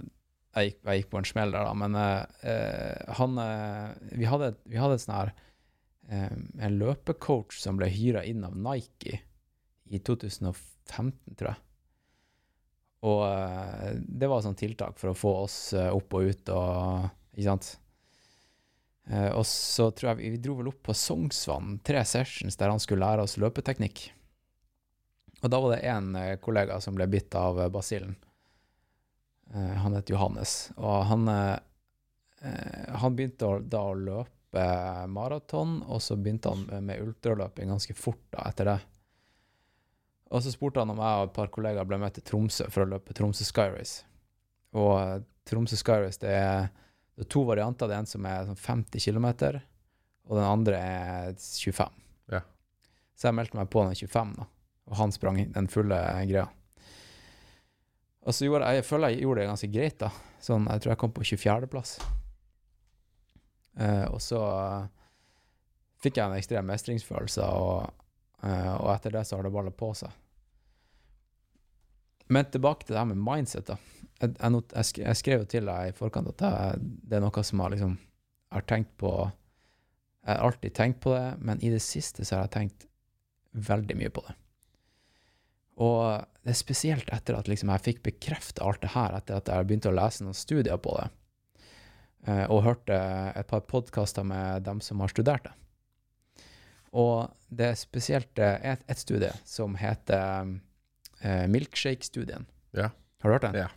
[0.56, 3.34] Jeg gikk, jeg gikk på en smell der, da, men uh, han
[4.16, 5.34] Vi hadde, vi hadde et sånn her
[6.06, 9.20] En løpecoach som ble hyra inn av Nike
[9.90, 11.62] i 2015, tror jeg.
[13.06, 16.54] Og eh, det var et sånt tiltak for å få oss eh, opp og ut
[16.56, 17.72] og Ikke sant?
[19.12, 22.74] Eh, og så tror jeg vi, vi dro vel opp på Sognsvann, tre sessions der
[22.74, 24.08] han skulle lære oss løpeteknikk.
[25.44, 28.16] Og da var det én kollega som ble bitt av basillen.
[29.54, 30.72] Han het Johannes.
[30.80, 34.35] Og han, han begynte da å løpe
[35.12, 38.80] maraton, og så begynte han med, ultraløping ganske fort da, etter det.
[40.34, 42.84] Og så spurte han om jeg og et par kollegaer ble med til Tromsø for
[42.84, 44.08] å løpe Tromsø Skyrace.
[44.76, 46.68] Og eh, Tromsø Skyrace det er,
[47.16, 47.90] det er to varianter.
[47.90, 49.30] Det er en som er sånn 50 km,
[50.26, 52.04] og den andre er 25.
[52.34, 52.42] Ja.
[53.16, 54.50] Så jeg meldte meg på den 25, da.
[54.86, 55.98] Og han sprang den fulle
[56.30, 56.50] greia.
[58.26, 60.12] Og så gjorde jeg, jeg føler jeg gjorde det ganske greit, da.
[60.42, 61.98] Sånn, jeg tror jeg kom på 24.-plass.
[63.76, 64.86] Eh, og så eh,
[66.04, 68.06] fikk jeg en ekstrem mestringsfølelse, og,
[68.44, 70.22] eh, og etter det så har det balla på seg.
[72.32, 73.78] Men tilbake til det her med mindset, da.
[74.22, 76.52] Jeg, jeg, jeg, jeg skrev jo til deg i forkant at det,
[77.12, 77.98] det er noe som jeg liksom
[78.56, 79.10] har tenkt på
[80.24, 82.88] Jeg har alltid tenkt på det, men i det siste så har jeg tenkt
[83.52, 84.34] veldig mye på det.
[85.86, 89.52] Og det er spesielt etter at liksom jeg fikk bekrefta alt det her, etter at
[89.52, 91.10] jeg begynte å lese noen studier på det,
[92.50, 92.96] og hørte
[93.38, 95.54] et par podkaster med dem som har studert det.
[96.96, 100.54] Og det er spesielt eh, et, et studie som heter
[101.22, 102.48] eh, Milkshake-studien.
[102.76, 102.90] Ja.
[103.22, 103.58] Har du hørt den?
[103.66, 103.68] Ja.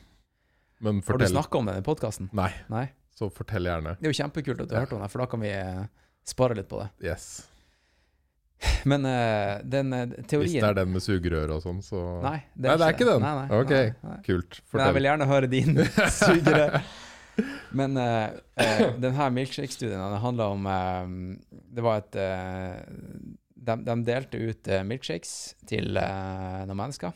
[0.79, 2.31] Men Har du fortell snakka om den i podkasten?
[2.39, 2.87] Nei, Nei?
[3.19, 3.97] så fortell gjerne.
[3.99, 4.87] Det er jo kjempekult at du har Ja.
[4.87, 5.87] hørt om den, for da kan vi eh,
[6.23, 6.89] spare litt på det.
[7.11, 7.27] Yes.
[8.91, 9.93] Men uh, den
[10.27, 13.07] teorien Hvis det er den med sugerør og sånn, så Nei, Nei, det er ikke
[13.07, 13.23] den.
[13.23, 14.23] Nei, nei, Ok.
[14.27, 14.59] Kult.
[14.75, 15.79] Men jeg vil gjerne høre din
[16.23, 16.81] sugere.
[17.79, 18.33] Men uh,
[19.03, 21.37] denne milkshake-studien handla om uh,
[21.75, 22.79] Det var et eh,
[23.69, 25.33] de, de delte ut eh, milkshakes
[25.69, 27.13] til eh, noen mennesker.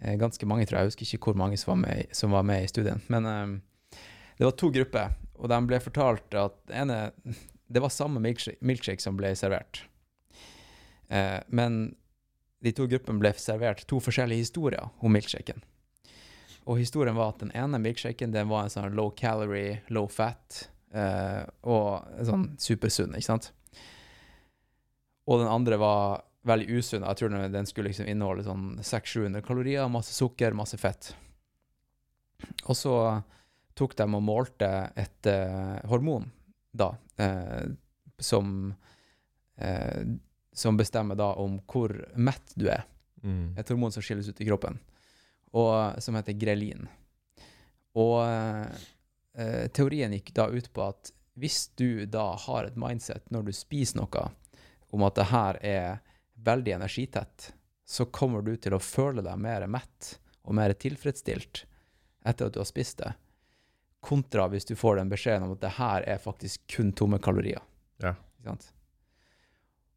[0.00, 0.86] Eh, ganske mange, tror jeg.
[0.86, 3.02] Jeg husker ikke hvor mange som var med, som var med i studien.
[3.12, 3.98] Men eh,
[4.38, 7.10] det var to grupper, og de ble fortalt at ene
[7.66, 9.82] Det var samme milkshake, milkshake som ble servert.
[11.10, 11.96] Eh, men
[12.62, 15.58] de to gruppene ble servert to forskjellige historier om milkshaken.
[16.66, 20.64] Og historien var at den ene milkshaken den var en sånn low calorie, low fat
[20.90, 23.52] eh, og sånn supersunn, ikke sant?
[25.26, 27.06] Og den andre var veldig usunn.
[27.06, 31.12] Jeg tror den, den skulle liksom inneholde sånn 600-700 kalorier, masse sukker, masse fett.
[32.66, 32.94] Og så
[33.76, 36.28] tok de og målte et eh, hormon,
[36.76, 37.66] da, eh,
[38.22, 38.72] som
[39.56, 40.06] eh,
[40.56, 42.86] som bestemmer da om hvor mett du er.
[43.22, 43.56] Mm.
[43.60, 44.78] Et hormon som skilles ut i kroppen,
[45.52, 46.88] og som heter grelin.
[47.96, 53.48] Og eh, teorien gikk da ut på at hvis du da har et mindset når
[53.48, 54.28] du spiser noe,
[54.94, 55.88] om at det her er
[56.46, 57.52] veldig energitett,
[57.86, 61.64] så kommer du til å føle deg mer mett og mer tilfredsstilt
[62.26, 63.12] etter at du har spist det,
[64.02, 67.62] kontra hvis du får den beskjeden om at det her er faktisk kun tomme kalorier.
[68.02, 68.14] Ja.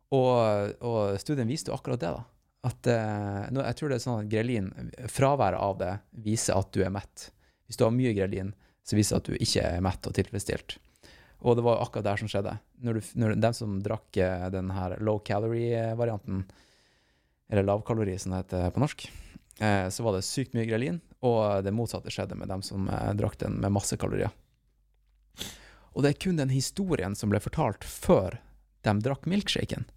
[0.09, 2.23] Og, og studien viste jo akkurat det, da.
[2.67, 4.69] At eh, nå, jeg tror det er sånn at grelin,
[5.07, 5.93] fraværet av det,
[6.25, 7.29] viser at du er mett.
[7.69, 8.51] Hvis du har mye grelin,
[8.83, 10.79] så viser det at du ikke er mett og tilfredsstilt.
[11.39, 12.57] Og det var akkurat det som skjedde.
[12.83, 16.43] Når, du, når den som drakk eh, den her low calorie-varianten,
[17.49, 19.05] eller lavkalori som det heter på norsk,
[19.63, 23.13] eh, så var det sykt mye grelin, og det motsatte skjedde med dem som eh,
[23.19, 24.35] drakk den med masse kalorier.
[25.95, 28.37] Og det er kun den historien som ble fortalt før
[28.85, 29.87] de drakk milkshaken.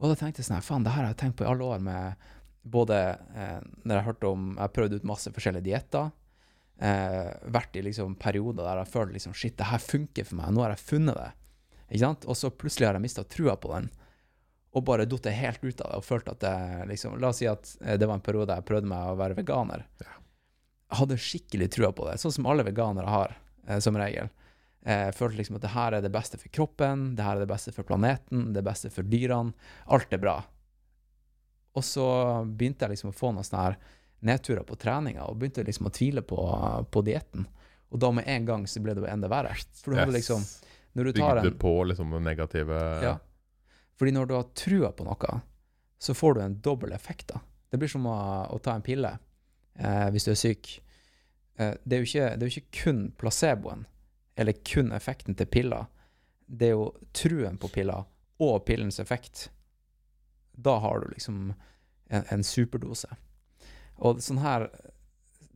[0.00, 1.82] Og da tenkte jeg sånn faen, det her har jeg tenkt på i alle år
[1.84, 2.30] med
[2.62, 2.96] både
[3.36, 6.10] eh, når jeg hørte om Jeg har prøvd ut masse forskjellige dietter.
[6.80, 10.54] Eh, vært i liksom perioder der jeg følte liksom shit, det her funker for meg.
[10.56, 11.30] Nå har jeg funnet det.
[11.90, 12.24] Ikke sant?
[12.24, 13.90] Og så plutselig har jeg mista trua på den.
[14.72, 16.56] Og bare datt helt ut av det og følt at det
[16.92, 19.36] liksom La oss si at eh, det var en periode jeg prøvde meg å være
[19.40, 19.84] veganer.
[20.00, 23.36] Jeg hadde skikkelig trua på det, sånn som alle veganere har,
[23.66, 24.30] eh, som regel.
[24.80, 27.50] Jeg følte liksom at det her er det beste for kroppen, det her er det
[27.50, 29.52] beste for planeten, det beste for dyrene.
[29.92, 30.38] Alt er bra.
[31.76, 32.06] Og så
[32.46, 33.76] begynte jeg liksom å få noen sånne her
[34.26, 36.40] nedturer på treninga, og begynte liksom å tvile på,
[36.92, 37.46] på dietten.
[37.90, 39.54] Og da med en gang så ble det jo enda verre.
[39.80, 40.44] For du hadde liksom
[40.94, 43.16] Når du tar Bygde en på liksom den negative Ja.
[43.98, 45.40] Fordi når du har trua på noe,
[46.00, 47.42] så får du en dobbel effekt, da.
[47.70, 48.16] Det blir som å,
[48.48, 49.10] å ta en pille
[49.76, 50.70] eh, hvis du er syk.
[51.60, 53.84] Eh, det, er ikke, det er jo ikke kun placeboen,
[54.40, 55.82] eller kun effekten til pilla.
[56.50, 57.98] Det er jo truen på pilla
[58.40, 59.48] og pillens effekt.
[60.56, 61.50] Da har du liksom
[62.10, 63.08] en, en superdose.
[64.00, 64.70] Og sånn her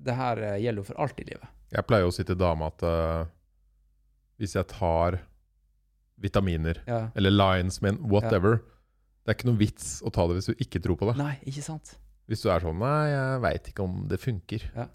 [0.04, 1.48] Det her eh, gjelder jo for alt i livet.
[1.72, 3.24] Jeg pleier å si til dama at uh,
[4.38, 5.16] hvis jeg tar
[6.20, 7.08] vitaminer, Ja.
[7.16, 8.60] eller Lions min, whatever
[9.24, 11.16] Det er ikke noe vits å ta det hvis du ikke tror på det.
[11.18, 11.94] Nei, ikke sant?
[12.28, 14.66] Hvis du er sånn Nei, jeg veit ikke om det funker.
[14.76, 14.86] Ja.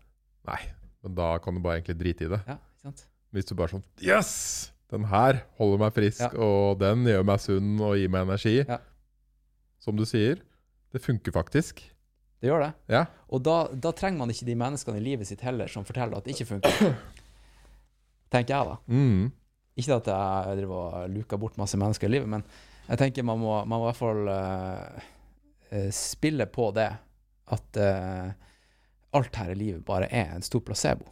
[0.46, 0.60] Nei,
[1.02, 2.40] men da kan du bare egentlig drite i det.
[2.46, 3.08] Ja, ikke sant?
[3.36, 4.72] Hvis du bare sånn Yes!
[4.90, 6.32] Den her holder meg frisk, Ja.
[6.42, 8.56] og den gjør meg sunn og gir meg energi.
[8.66, 8.80] Ja.
[9.80, 10.40] Som du sier,
[10.92, 11.84] det funker faktisk.
[12.42, 12.72] Det gjør det.
[12.90, 13.04] Ja.
[13.30, 16.26] Og da, da trenger man ikke de menneskene i livet sitt heller som forteller at
[16.26, 16.96] det ikke funker.
[18.34, 18.78] Tenker jeg, da.
[18.90, 19.30] Mm.
[19.80, 22.44] Ikke at jeg driver og luker bort masse mennesker i livet, men
[22.90, 26.90] jeg tenker man må, man må i hvert fall uh, spille på det
[27.54, 28.32] at uh,
[29.18, 31.06] alt her i livet bare er en stor placebo.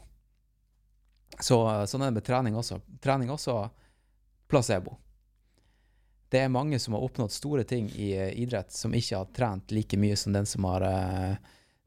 [1.40, 2.80] Så sånn er det med trening også.
[3.04, 3.58] Trening også
[4.50, 4.96] placebo.
[6.30, 9.72] Det er mange som har oppnådd store ting i eh, idrett, som ikke har trent
[9.72, 11.36] like mye som den som har eh,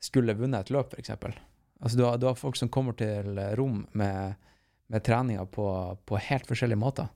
[0.00, 1.10] skulle vunnet et løp, f.eks.
[1.80, 4.34] Altså, du, har, du har folk som kommer til rom med,
[4.92, 5.66] med treninga på,
[6.08, 7.08] på helt forskjellige måter.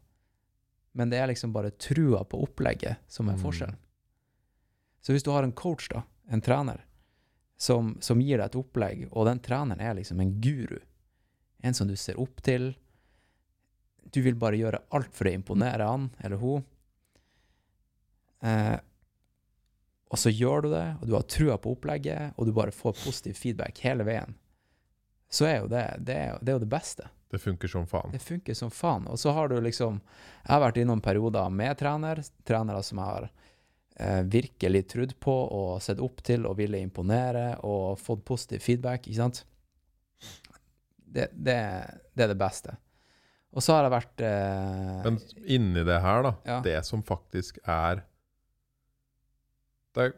[0.93, 3.43] Men det er liksom bare trua på opplegget som er Mm.
[3.43, 3.79] forskjellen.
[5.05, 6.85] Så hvis du har en coach, da, en trener,
[7.61, 10.79] som, som gir deg et opplegg, og den treneren er liksom en guru,
[11.65, 12.75] en som du ser opp til
[14.15, 16.67] Du vil bare gjøre alt for å imponere han eller hun.
[18.45, 18.77] Eh,
[20.13, 23.01] og så gjør du det, og du har trua på opplegget, og du bare får
[23.01, 24.37] positiv feedback hele veien.
[25.27, 27.09] Så er jo det, det, er, det er jo det beste.
[27.35, 28.13] Det funker som faen.
[28.15, 29.09] Det funker som faen.
[29.11, 29.99] Og så har du liksom
[30.45, 33.27] Jeg har vært innom perioder med trener, trenere som jeg har
[33.97, 39.09] eh, virkelig trodd på og sett opp til og ville imponere og fått positiv feedback,
[39.09, 39.43] ikke sant?
[41.15, 41.55] Det, det,
[42.17, 42.75] det er det beste.
[43.55, 46.57] Og så har jeg vært eh, Men inni det her, da, Ja.
[46.65, 48.01] det som faktisk er
[49.95, 50.15] Det er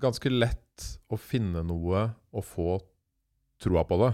[0.00, 2.02] ganske lett å finne noe
[2.36, 2.74] og få
[3.60, 4.10] troa på det.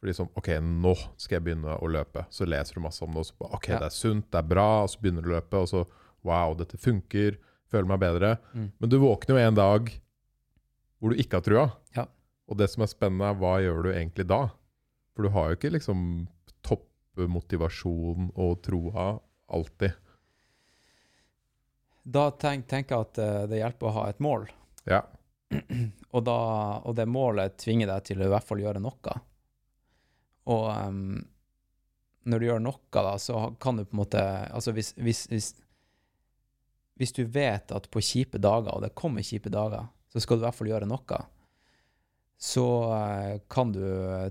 [0.00, 2.24] For sånn OK, nå skal jeg begynne å løpe.
[2.32, 3.78] Så leser du masse om det, og så bare OK, Ja.
[3.82, 5.84] det er sunt, det er bra, og så begynner du å løpe, og så
[6.22, 7.38] Wow, dette funker.
[7.72, 8.34] Føler meg bedre.
[8.52, 8.72] Mm.
[8.78, 9.86] Men du våkner jo en dag
[11.00, 11.62] hvor du ikke har trua.
[11.96, 12.04] Ja.
[12.46, 14.50] Og det som er spennende, er hva gjør du egentlig da?
[15.20, 16.02] For du har jo ikke liksom
[16.64, 19.02] toppmotivasjon og troa
[19.52, 19.98] alltid.
[22.08, 24.46] Da tenk, tenker jeg at eh, det hjelper å ha et mål.
[24.88, 25.02] Ja.
[26.16, 26.38] Og, da,
[26.80, 29.12] og det målet tvinger deg til å i hvert fall gjøre noe.
[30.50, 31.20] Og um,
[32.26, 35.50] når du gjør noe, da, så kan du på en måte Altså hvis, hvis, hvis,
[36.98, 40.42] hvis du vet at på kjipe dager, og det kommer kjipe dager, så skal du
[40.42, 41.20] i hvert fall gjøre noe,
[42.40, 43.84] så eh, kan du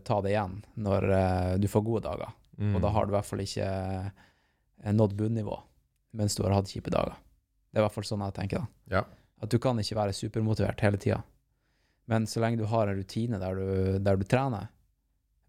[0.03, 2.31] ta det igjen når eh, du får gode dager.
[2.57, 2.73] Mm.
[2.75, 5.59] Og da har du i hvert fall ikke eh, nådd bunnivå
[6.17, 7.19] mens du har hatt kjipe dager.
[7.69, 8.63] Det er i hvert fall sånn jeg tenker.
[8.65, 8.95] da.
[8.97, 9.03] Ja.
[9.45, 11.19] At du kan ikke være supermotivert hele tida.
[12.09, 14.71] Men så lenge du har en rutine der du, der du trener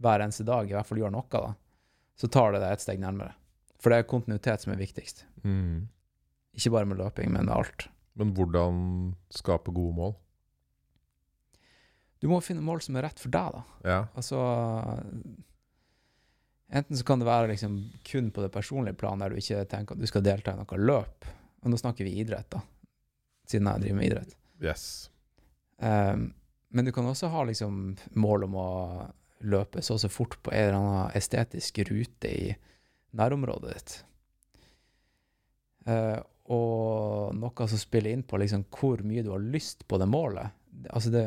[0.04, 1.54] hver eneste dag, i hvert fall gjør noe, da,
[2.20, 3.32] så tar det deg et steg nærmere.
[3.80, 5.24] For det er kontinuitet som er viktigst.
[5.44, 5.88] Mm.
[6.56, 7.88] Ikke bare med løping, men med alt.
[8.20, 8.82] Men hvordan
[9.32, 10.14] skape gode mål?
[12.20, 13.62] Du må finne mål som er rett for deg, da.
[13.88, 14.00] Ja.
[14.18, 14.40] Altså
[16.70, 19.96] Enten så kan det være liksom kun på det personlige plan, der du ikke tenker
[19.96, 21.26] at du skal delta i noe løp.
[21.64, 22.61] Og nå snakker vi idrett, da.
[23.50, 24.37] Siden jeg driver med idrett.
[24.62, 24.85] Yes.
[25.83, 26.28] Um,
[26.70, 28.68] men du kan også ha liksom mål om å
[29.50, 32.54] løpe så og så fort på en eller annen estetisk rute i
[33.18, 33.96] nærområdet ditt.
[35.90, 36.20] Uh,
[36.54, 40.54] og noe som spiller inn på liksom hvor mye du har lyst på det målet.
[40.90, 41.26] Altså det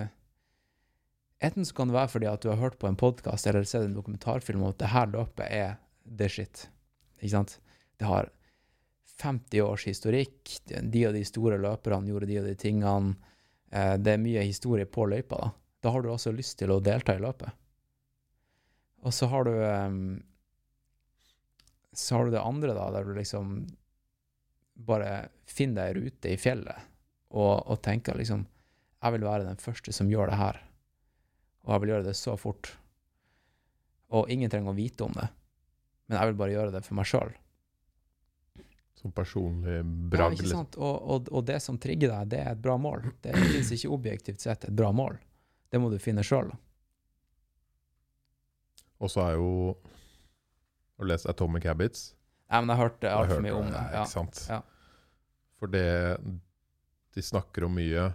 [1.44, 3.84] Enten så kan det være fordi at du har hørt på en podkast eller sett
[3.84, 5.76] en dokumentarfilm om at det her løpet er
[6.08, 6.70] the shit.
[7.20, 7.58] Ikke sant?
[8.00, 8.30] Det har
[9.20, 10.54] 50 års historikk.
[10.66, 13.18] De og de store løperne gjorde de og de tingene.
[13.76, 15.52] Eh, det er mye historie på løypa.
[15.52, 15.52] Da
[15.84, 17.52] Da har du også lyst til å delta i løpet.
[19.04, 19.52] Og så har du
[21.94, 23.68] Så har du det andre, da, der du liksom
[24.76, 26.80] bare finner deg ei rute i fjellet
[27.30, 28.48] og, og tenker liksom
[29.04, 30.73] Jeg vil være den første som gjør det her.
[31.64, 32.74] Og jeg vil gjøre det så fort.
[34.14, 35.30] Og ingen trenger å vite om det.
[36.10, 37.32] Men jeg vil bare gjøre det for meg sjøl.
[39.00, 40.52] Som personlig Ja, ikke liksom.
[40.58, 40.76] sant?
[40.80, 43.08] Og, og, og det som trigger deg, det er et bra mål.
[43.24, 45.18] Det fins ikke objektivt sett et bra mål.
[45.74, 46.52] Det må du finne sjøl.
[49.04, 49.50] Og så er jo
[50.94, 52.12] Har du lest Atomic Habits?
[52.52, 53.82] Nei, men jeg har hørt altfor mye om det.
[53.82, 54.04] Ja.
[54.04, 54.44] ikke sant?
[54.52, 54.60] Ja.
[55.58, 55.88] For det
[57.14, 58.12] de snakker om mye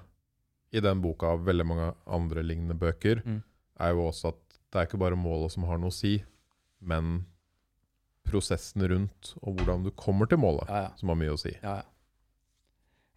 [0.73, 3.43] i den boka og veldig mange andre lignende bøker, Mm.
[3.81, 6.19] er jo også at det er ikke bare målet som har noe å si,
[6.81, 7.25] men
[8.29, 10.91] prosessen rundt og hvordan du kommer til målet, Ja, ja.
[10.97, 11.55] som har mye å si.
[11.63, 11.83] ja, ja.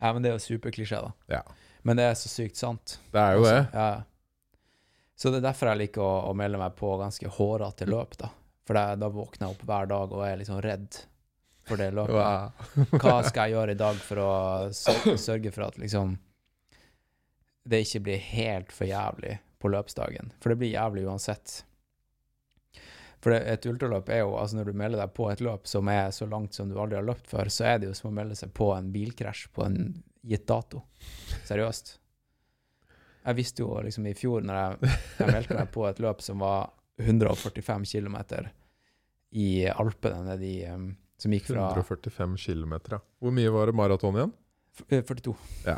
[0.01, 1.11] ja men det er jo superklisjé, da.
[1.27, 1.41] Ja.
[1.83, 2.99] Men det er så sykt sant.
[3.11, 3.51] Det er jo også.
[3.57, 3.67] det.
[3.73, 4.01] Ja, ja.
[5.21, 8.29] Så det er derfor jeg liker å, å melde meg på ganske hårete løp, da.
[8.65, 10.97] For det, da våkner jeg opp hver dag og er liksom redd
[11.67, 12.97] for det løpet.
[13.01, 14.31] Hva skal jeg gjøre i dag for å
[14.71, 16.15] sørge for at liksom
[17.67, 20.32] det ikke blir helt for jævlig på løpsdagen?
[20.41, 21.62] For det blir jævlig uansett.
[23.21, 25.89] For det, et ultraløp er jo Altså, når du melder deg på et løp som
[25.93, 28.15] er så langt som du aldri har løpt før, så er det jo som å
[28.17, 29.78] melde seg på en bilkrasj på en
[30.26, 30.84] gitt dato.
[31.47, 31.97] Seriøst.
[33.21, 36.41] Jeg visste jo liksom i fjor, når jeg, jeg meldte meg på et løp som
[36.41, 36.71] var
[37.02, 38.17] 145 km
[39.32, 43.00] i Alpene, nede i um, Som gikk fra 145 km, ja.
[43.21, 44.34] Hvor mye var det maraton igjen?
[44.89, 45.36] Eh, 42.
[45.67, 45.78] Ja.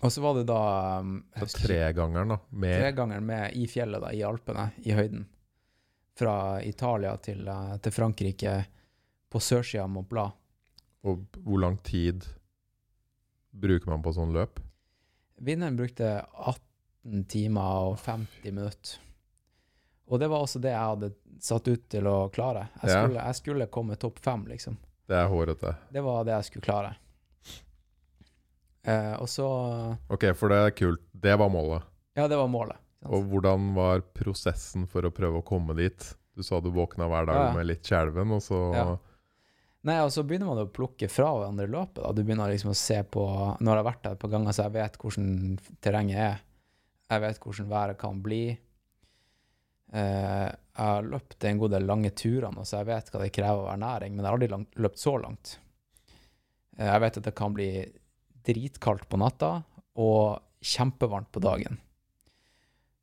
[0.00, 0.60] Og så var det da
[1.00, 2.38] um, Så tregangeren, da.
[2.50, 5.26] Med tregangeren med i fjellet, da, i Alpene, i høyden.
[6.18, 8.54] Fra Italia til, eh, til Frankrike,
[9.30, 10.32] på sørsida av Mont Blanc.
[11.04, 12.24] Og hvor lang tid
[13.54, 14.60] bruker man på sånn løp?
[15.44, 18.98] Vinneren brukte 18 timer og 50 minutter.
[20.08, 21.12] Og det var også det jeg hadde
[21.44, 22.68] satt ut til å klare.
[22.82, 23.02] Jeg Ja.
[23.04, 24.76] skulle, jeg skulle komme topp fem, liksom.
[25.08, 25.76] Det er hårete.
[25.92, 26.96] Det var det jeg skulle klare.
[28.84, 29.46] Eh, og så
[30.12, 31.00] Ok, for det er kult.
[31.12, 31.86] Det var målet.
[32.18, 32.76] Ja, det var målet.
[33.04, 36.04] Og hvordan var prosessen for å prøve å komme dit?
[36.34, 37.54] Du sa du våkna hver dag Ja, ja.
[37.56, 38.96] med litt skjelven, og så Ja.
[39.84, 42.00] Nei, og så begynner man å plukke fra hverandre løpet.
[42.00, 42.12] Da.
[42.16, 43.24] Du begynner liksom å se på
[43.60, 46.38] Nå har jeg vært der et par ganger, så jeg vet hvordan terrenget er.
[47.10, 48.58] Jeg vet hvordan været kan bli.
[49.92, 53.68] Eh, jeg har løpt en god del lange turer så jeg vet hva det krever
[53.68, 55.58] av ernæring, men jeg har aldri langt, løpt så langt.
[56.78, 57.68] Eh, jeg vet at det kan bli
[58.46, 59.56] dritkaldt på natta
[60.00, 61.78] og kjempevarmt på dagen.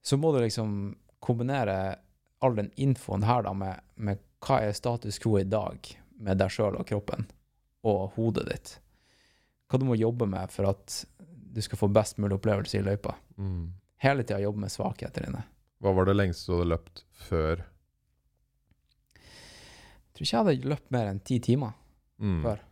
[0.01, 1.95] Så må du liksom kombinere
[2.41, 5.85] all den infoen her da med, med hva er status quo i dag
[6.21, 7.27] med deg sjøl og kroppen
[7.85, 8.71] og hodet ditt.
[9.69, 13.15] Hva du må jobbe med for at du skal få best mulig opplevelse i løypa.
[13.37, 13.77] mm.
[14.01, 15.43] Hele tida jobbe med svakheter dine.
[15.77, 17.59] Hva var det lengste du hadde løpt før?
[19.13, 21.75] Jeg tror ikke jeg hadde løpt mer enn ti timer.
[22.17, 22.39] Mm.
[22.41, 22.63] Før.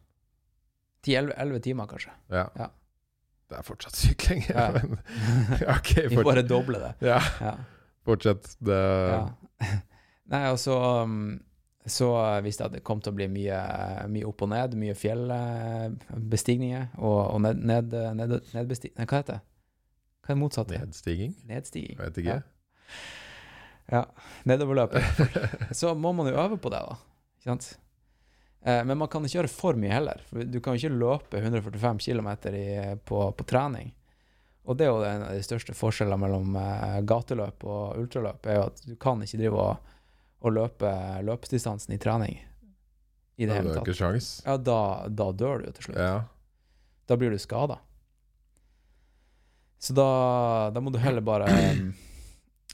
[1.05, 2.11] Ti-elleve timer, kanskje.
[2.33, 2.45] Ja.
[2.59, 2.69] Ja.
[3.49, 4.49] Det er fortsatt sykt lenge.
[4.53, 4.67] Ja.
[4.75, 4.97] Men,
[5.77, 6.93] okay, ok, Vi bare dobler det.
[7.07, 7.53] ja, Ja.
[8.05, 8.55] fortsett.
[8.59, 8.79] Det,
[9.13, 9.21] Ja.
[10.29, 11.39] Nei, og så, um,
[11.89, 12.11] så
[12.45, 13.57] visste jeg at det kom til å bli mye,
[14.13, 18.91] mye opp og ned, mye fjellbestigninger og, og ned, ned, ned, nedbestig...
[18.99, 19.41] Nei, hva heter det?
[20.21, 20.79] Hva er det motsatte?
[20.83, 21.33] Nedstiging?
[21.49, 21.97] Nedstiging.
[21.97, 22.37] Jeg vet ikke.
[23.89, 24.03] Ja.
[24.45, 24.93] Nedoverløp.
[25.79, 26.99] så må man jo øve på det, da.
[27.39, 27.71] Ikke sant?
[28.61, 30.23] Eh, men man kan ikke gjøre for mye heller.
[30.29, 32.65] Du kan jo ikke løpe 145 km i,
[33.05, 33.93] på, på trening.
[34.69, 38.59] Og det er jo en av de største forskjellene mellom eh, gateløp og ultraløp, er
[38.59, 39.95] jo at du kan ikke drive og,
[40.43, 40.91] og løpe
[41.25, 42.37] løpsdistansen i trening
[43.39, 43.85] i det da hele tatt.
[44.45, 46.01] Ja, da, da dør du jo til slutt.
[46.03, 46.19] Ja.
[47.07, 47.79] Da blir du skada.
[49.79, 50.09] Så da,
[50.75, 51.93] da må du heller bare um,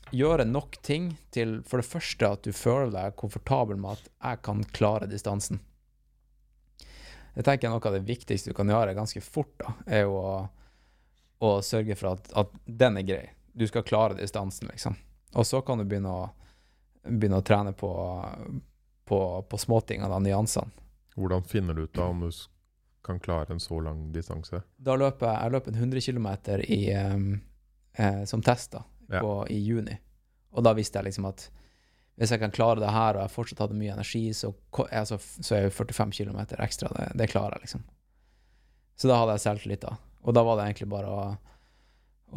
[0.09, 4.41] gjøre nok ting til for det første at du føler deg komfortabel med at jeg
[4.49, 5.61] kan klare distansen.
[7.35, 10.35] Jeg tenker Noe av det viktigste du kan gjøre ganske fort, da, er jo å,
[11.43, 13.25] å sørge for at, at den er grei.
[13.55, 14.95] Du skal klare distansen, liksom.
[15.35, 16.29] Og så kan du begynne å,
[17.03, 17.91] begynne å trene på,
[19.07, 19.19] på,
[19.49, 20.71] på småtingene, nyansene.
[21.15, 22.31] Hvordan finner du ut da om du
[23.05, 24.61] kan klare en så lang distanse?
[24.75, 26.29] Da løper jeg, jeg løper 100 km
[26.67, 27.27] i, um,
[27.95, 29.19] eh, som test da, Ja.
[29.21, 29.95] på, i juni.
[30.55, 31.49] Og da visste jeg liksom at
[32.15, 34.53] hvis jeg kan klare det her, og jeg fortsatt hadde mye energi, så,
[34.87, 37.83] altså, så er jo 45 km ekstra, det, det klarer jeg, liksom.
[38.95, 39.97] Så da hadde jeg selvtillit, da.
[40.23, 41.25] Og da var det egentlig bare å,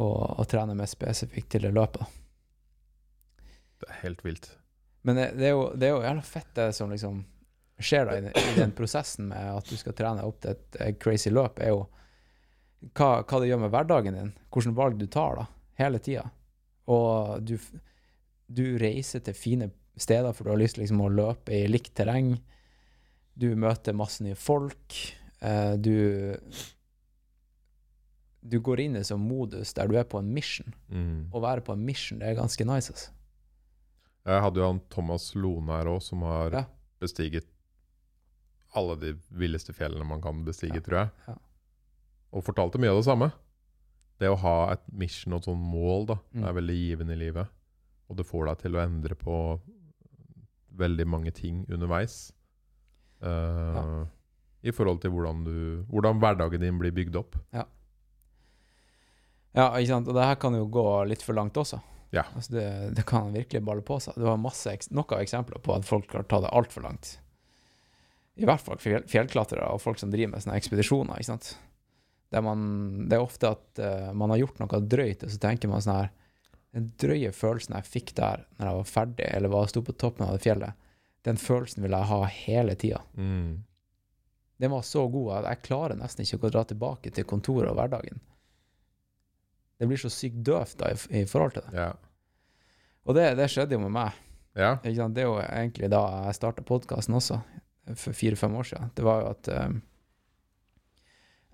[0.03, 0.07] å,
[0.43, 2.03] å trene mer spesifikt til det løpet.
[3.79, 4.49] Det er helt vilt.
[5.07, 7.21] Men det, det, er jo, det er jo jævla fett, det som liksom
[7.79, 10.97] skjer da i, den- i den prosessen med at du skal trene opp til et,
[10.99, 11.85] crazy løp, er jo
[12.91, 15.45] hva, hva det gjør med hverdagen din, hvilke valg du tar da,
[15.79, 16.25] hele tida.
[16.91, 17.55] Og du,
[18.51, 21.93] du reiser til fine steder for du har lyst til liksom, å løpe i likt
[21.95, 22.39] terreng.
[23.37, 24.95] Du møter masse nye folk.
[25.41, 26.35] Eh, du
[28.41, 30.71] Du går inn i sånn modus der du er på en mission.
[30.89, 31.27] Mm.
[31.35, 33.11] Å være på en mission, det er ganske nice, altså.
[34.29, 36.63] Jeg hadde jo han Thomas Lone her òg, som har Ja.
[37.01, 37.45] bestiget
[38.75, 41.09] alle de villeste fjellene man kan bestige, Ja, tror jeg.
[41.27, 41.35] ja.
[42.31, 43.31] Og fortalte mye av det samme.
[44.19, 46.43] Det å ha et mission og et sånt mål da, Mm.
[46.45, 47.47] er veldig givende i livet.
[48.09, 49.35] Og det får deg til å endre på
[50.79, 52.31] veldig mange ting underveis.
[53.21, 53.99] Eh,
[54.65, 55.59] I forhold til hvordan, du,
[55.91, 57.37] hvordan hverdagen din blir bygd opp.
[59.55, 60.09] Ja, ikke sant.
[60.09, 61.81] Og det her kan jo gå litt for langt også.
[62.15, 62.25] Ja.
[62.33, 62.67] Altså det,
[62.97, 64.17] det kan virkelig balle på seg.
[64.17, 67.17] Det var masse, noen eksempler på at folk har tatt det altfor langt.
[68.39, 71.19] I hvert fall fjell, fjellklatrere og folk som driver med sånne ekspedisjoner.
[71.19, 72.61] ikke man,
[73.09, 75.97] det er ofte at uh, man har gjort noe drøyt, og så tenker man sånn
[75.97, 76.11] her
[76.75, 80.27] Den drøye følelsen jeg fikk der når jeg var ferdig, eller var sto på toppen
[80.27, 80.77] av det fjellet,
[81.27, 83.01] den følelsen vil jeg ha hele tida.
[83.17, 83.63] Mm.
[84.59, 87.77] Den var så god at jeg klarer nesten ikke å dra tilbake til kontoret og
[87.79, 88.21] hverdagen.
[89.79, 91.75] Det blir så sykt døvt da i, i forhold til det.
[91.79, 91.91] Ja.
[93.07, 94.17] Og det, det skjedde jo med meg.
[94.59, 94.73] ja.
[94.83, 97.39] Det er jo egentlig da jeg starta podkasten også,
[97.95, 98.91] for fire-fem år siden.
[98.95, 99.77] Det var jo at eh,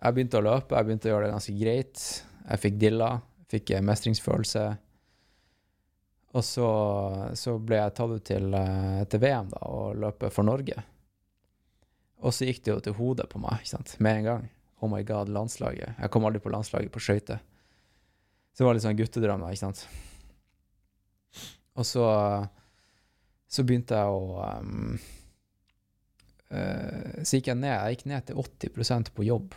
[0.02, 2.08] jeg begynte å løpe, jeg begynte å gjøre det ganske greit.
[2.46, 3.12] Jeg fikk dilla,
[3.54, 4.66] fikk mestringsfølelse.
[6.36, 6.68] Og så,
[7.40, 10.76] så ble jeg tatt ut til, eh, til VM da, og løpe for Norge.
[12.26, 13.96] Og så gikk det jo til hodet på meg ikke sant?
[14.04, 14.48] med en gang.
[14.84, 15.96] Oh my god, landslaget.
[15.96, 17.40] Jeg kom aldri på landslaget på skøyter.
[18.52, 19.86] Så det var litt sånn guttedrømmer, ikke sant.
[21.76, 22.04] Og så,
[23.52, 24.94] så begynte jeg å um,
[26.52, 27.74] uh, Så gikk jeg ned.
[27.74, 29.56] Jeg gikk ned til 80% på jobb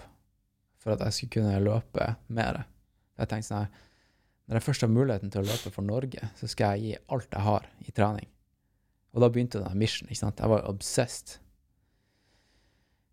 [0.78, 2.64] for at jeg skulle kunne løpe mer.
[3.18, 3.86] Jeg tenkte sånn her
[4.48, 7.28] Når jeg først har muligheten til å løpe for Norge, så skal jeg gi alt
[7.34, 8.28] jeg har i trening.
[9.12, 10.08] Og da begynte den mission.
[10.08, 10.40] ikke sant?
[10.40, 11.36] Jeg var obsessed.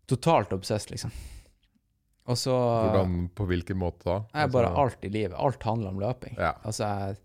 [0.08, 1.12] Totalt obsessed, liksom.
[2.26, 4.16] Og så Hvordan, på hvilken måte da?
[4.34, 5.36] Jeg bare Altså, alt i livet.
[5.38, 6.38] Alt handler om løping.
[6.40, 6.54] Ja.
[6.66, 7.18] Altså, jeg,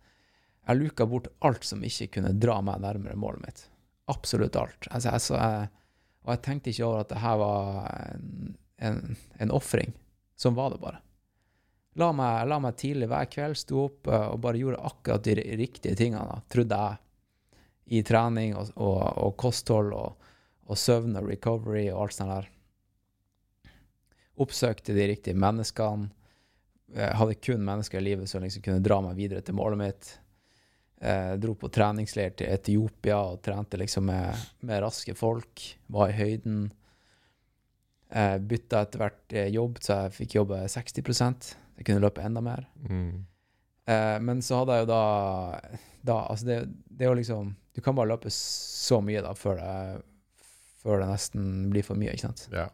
[0.67, 3.63] jeg luka bort alt som ikke kunne dra meg nærmere målet mitt.
[4.11, 4.89] Absolutt alt.
[4.91, 5.69] Altså, jeg, så jeg,
[6.25, 9.01] og jeg tenkte ikke over at det her var en, en,
[9.39, 9.95] en ofring.
[10.37, 11.01] Sånn var det bare.
[11.99, 15.35] La meg, la meg tidlig hver kveld, sto opp eh, og bare gjorde akkurat de
[15.59, 17.01] riktige tingene, trodde jeg.
[17.91, 20.29] I trening og, og, og kosthold og,
[20.71, 22.47] og søvn og recovery og alt sånt der.
[24.39, 26.07] Oppsøkte de riktige menneskene.
[26.95, 30.13] Jeg hadde kun mennesker i livet som liksom kunne dra meg videre til målet mitt.
[31.03, 35.65] Eh, dro på treningsleir til Etiopia og trente liksom med, med raske folk.
[35.91, 36.61] Var i høyden.
[38.11, 42.43] Eh, bytta etter hvert eh, jobb, så jeg fikk jobbe 60 Jeg kunne løpe enda
[42.45, 42.67] mer.
[42.85, 43.23] Mm.
[43.89, 45.03] Eh, men så hadde jeg jo da,
[46.05, 49.57] da Altså, det, det er jo liksom Du kan bare løpe så mye da før
[49.57, 50.03] det,
[50.83, 52.45] før det nesten blir for mye, ikke sant?
[52.53, 52.67] Ja.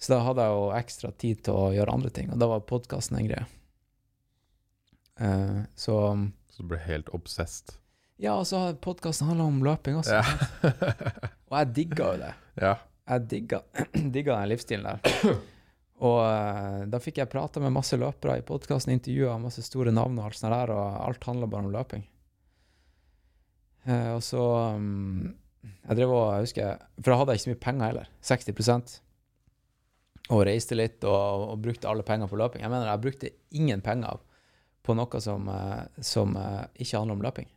[0.00, 2.64] Så da hadde jeg jo ekstra tid til å gjøre andre ting, og da var
[2.70, 3.44] podkasten en greie.
[5.18, 5.96] Eh, så
[6.54, 7.74] Så du ble helt obsessed.
[8.16, 10.22] Ja, altså, podkasten handler om løping også.
[10.22, 10.72] Ja.
[11.50, 12.32] Og jeg digga jo det.
[12.68, 12.74] ja.
[13.08, 13.62] Jeg digga,
[14.14, 15.38] digga den livsstilen der.
[15.98, 20.20] Og uh, da fikk jeg prata med masse løpere i podkasten, intervjua masse store navn
[20.20, 22.04] og alt sånt der, og alt handla bare om løping.
[23.88, 24.42] Uh, og så
[24.76, 28.08] um, Jeg drev og jeg husker For da hadde jeg ikke så mye penger heller.
[28.26, 28.96] 60%
[30.34, 32.62] Og reiste litt og, og brukte alle penger på løping.
[32.62, 34.22] Jeg mener, jeg brukte ingen penger
[34.86, 36.36] på noe som, uh, som
[36.78, 37.50] ikke handler om løping.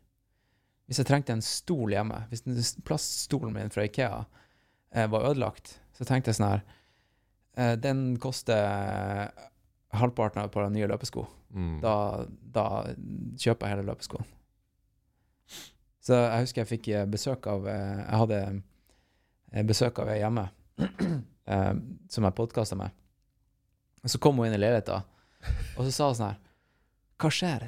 [0.89, 4.24] Hvis jeg trengte en stol hjemme, hvis plaststolen min fra Ikea
[5.08, 6.64] var ødelagt, så tenkte jeg sånn her
[7.54, 9.32] Den koster
[9.91, 11.26] halvparten av et par nye løpesko.
[11.52, 11.80] Mm.
[11.84, 11.95] Da,
[12.56, 12.66] da
[13.39, 14.28] kjøper jeg hele løpeskoen.
[16.02, 18.38] Så jeg husker jeg fikk eh, besøk av eh, Jeg hadde
[19.52, 20.47] eh, besøk av ei hjemme
[21.54, 21.74] eh,
[22.10, 22.95] som jeg podkasta med.
[24.10, 25.04] Så kom hun inn i leiligheta,
[25.76, 26.39] og så sa hun sånn her
[27.22, 27.68] Hva skjer?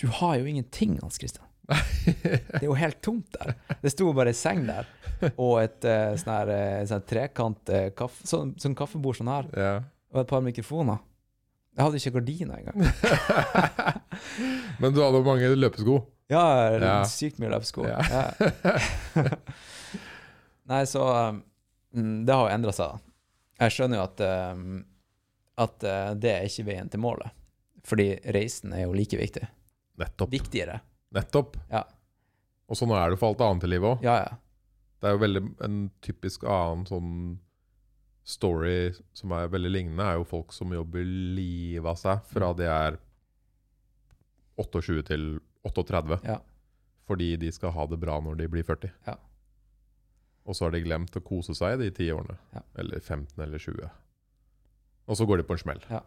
[0.00, 1.46] Du har jo ingenting, Hans Christian.
[1.70, 3.54] Det er jo helt tomt der.
[3.82, 4.88] Det sto bare ei seng der,
[5.36, 9.50] og et uh, sånn her uh, sånn trekant uh, kaffe, sånn, sånn kaffebord sånn her,
[9.56, 9.72] Ja.
[10.14, 10.98] og et par mikrofoner.
[11.76, 12.78] Jeg hadde ikke gardiner engang.
[14.82, 16.00] Men du hadde mange løpesko.
[16.30, 16.42] Ja,
[16.78, 16.96] Ja.
[17.08, 17.86] sykt mye løpesko.
[17.86, 18.00] Ja.
[20.70, 21.40] Nei, så um,
[22.26, 22.98] Det har jo endra seg, da.
[23.64, 24.20] Jeg skjønner jo at,
[24.54, 24.66] um,
[25.60, 27.32] at uh, det er ikke veien til målet.
[27.86, 29.46] Fordi reisen er jo like viktig.
[30.00, 30.30] Nettopp.
[30.32, 30.78] Viktigere.
[31.16, 31.56] Nettopp.
[31.70, 31.84] Ja.
[32.70, 34.04] Og sånn er det for alt annet i livet òg.
[34.06, 34.38] Ja, ja.
[35.00, 37.14] Det er jo veldig en typisk annen sånn
[38.30, 42.68] story som er veldig lignende, er jo folk som jobber livet av seg fra de
[42.68, 42.98] er
[44.60, 45.26] 28 til
[45.66, 46.20] 38.
[46.28, 46.38] Ja.
[47.08, 48.92] Fordi de skal ha det bra når de blir 40.
[49.08, 49.16] Ja.
[50.46, 52.36] Og så har de glemt å kose seg de ti årene.
[52.54, 52.62] Ja.
[52.80, 53.90] Eller 15 eller 20.
[55.10, 55.82] Og så går de på en smell.
[55.90, 56.04] Ja.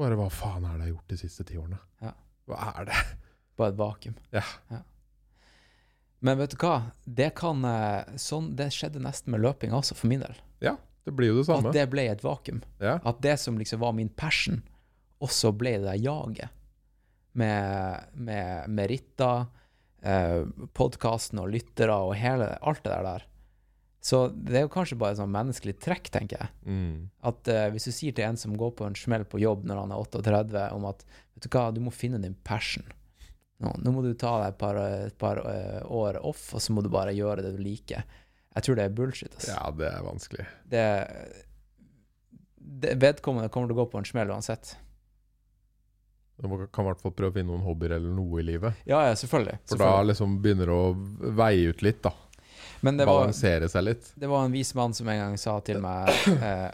[0.00, 1.78] Bare hva faen er det jeg har gjort de siste ti årene?
[2.02, 2.14] Ja.
[2.48, 3.00] Hva er det?
[3.60, 4.16] Bare et vakuum.
[4.32, 4.44] Ja.
[6.24, 6.92] Men vet du hva?
[7.04, 10.36] Det kan eh, sånn, Det skjedde nesten med løping også, for min del.
[11.04, 11.70] Det blir jo det samme.
[11.70, 12.60] At det ble et vakuum.
[12.82, 12.98] Ja.
[13.08, 14.60] At det som liksom var min passion,
[15.24, 16.52] også ble det der jaget.
[17.32, 19.46] Med, med, med ritter,
[20.02, 20.44] eh,
[20.76, 23.26] podkasten og lyttere og hele, alt det der der.
[24.00, 26.52] Så det er jo kanskje bare et sånn menneskelig trekk, tenker jeg.
[26.64, 27.10] Mm.
[27.30, 29.82] At eh, hvis du sier til en som går på en smell på jobb når
[29.82, 32.86] han er 38, om at vet du hva, du må finne din passion.
[33.60, 36.72] Nå, nå må du ta deg et par, et par uh, år off, og så
[36.72, 38.06] må du bare gjøre det du liker.
[38.56, 39.34] Jeg tror det er bullshit.
[39.34, 39.52] Altså.
[39.52, 40.46] ja, det er vanskelig.
[40.72, 40.84] Det,
[42.56, 44.72] det, vedkommende kommer til å gå på en smell uansett.
[46.40, 48.80] Du kan i hvert fall prøve å finne noen hobbyer eller noe i livet.
[48.88, 49.58] Ja, ja, selvfølgelig.
[49.68, 52.14] For da liksom begynner det å veie ut litt, da.
[52.80, 54.08] Men det var, Balansere seg litt.
[54.16, 56.70] det var en vis mann som en gang sa til meg eh,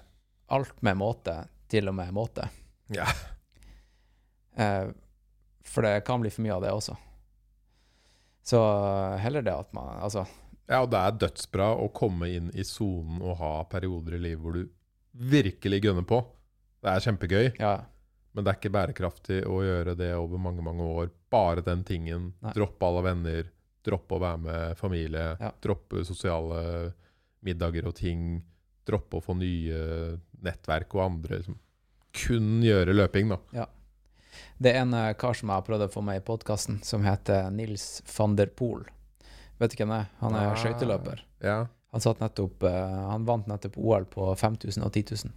[0.55, 1.35] alt med måte,
[1.67, 2.47] til og med måte.
[2.95, 3.09] Ja.
[4.57, 4.87] Eh,
[5.67, 6.97] for det kan bli for mye av det også.
[8.47, 8.61] Så
[9.19, 10.27] heller det at man Altså,
[10.69, 14.43] Ja, og det er dødsbra å komme inn i sonen og ha perioder i livet
[14.43, 14.65] hvor du
[15.17, 16.19] virkelig gønner på.
[16.83, 17.77] Det er kjempegøy, ja.
[18.35, 21.13] men det er ikke bærekraftig å gjøre det over mange, mange år.
[21.31, 22.33] Bare den tingen.
[22.43, 22.53] Nei.
[22.59, 23.49] Droppe alle venner,
[23.87, 25.53] droppe å være med familie, Ja.
[25.63, 26.93] droppe sosiale
[27.47, 28.43] middager og ting.
[28.87, 31.41] Droppe å få nye nettverk og andre
[32.17, 33.67] kun gjøre løping, da.
[34.59, 37.05] Det er en eh, kar som jeg har prøvd å få med i podkasten, som
[37.05, 38.85] heter Nils van der Poel.
[39.61, 40.11] Vet du hvem det er?
[40.21, 40.57] Han er Ah.
[40.61, 41.23] skøyteløper.
[41.45, 41.57] Ja.
[41.93, 45.33] Han, satt nettopp, eh, han vant nettopp OL på 5000 og 10 000.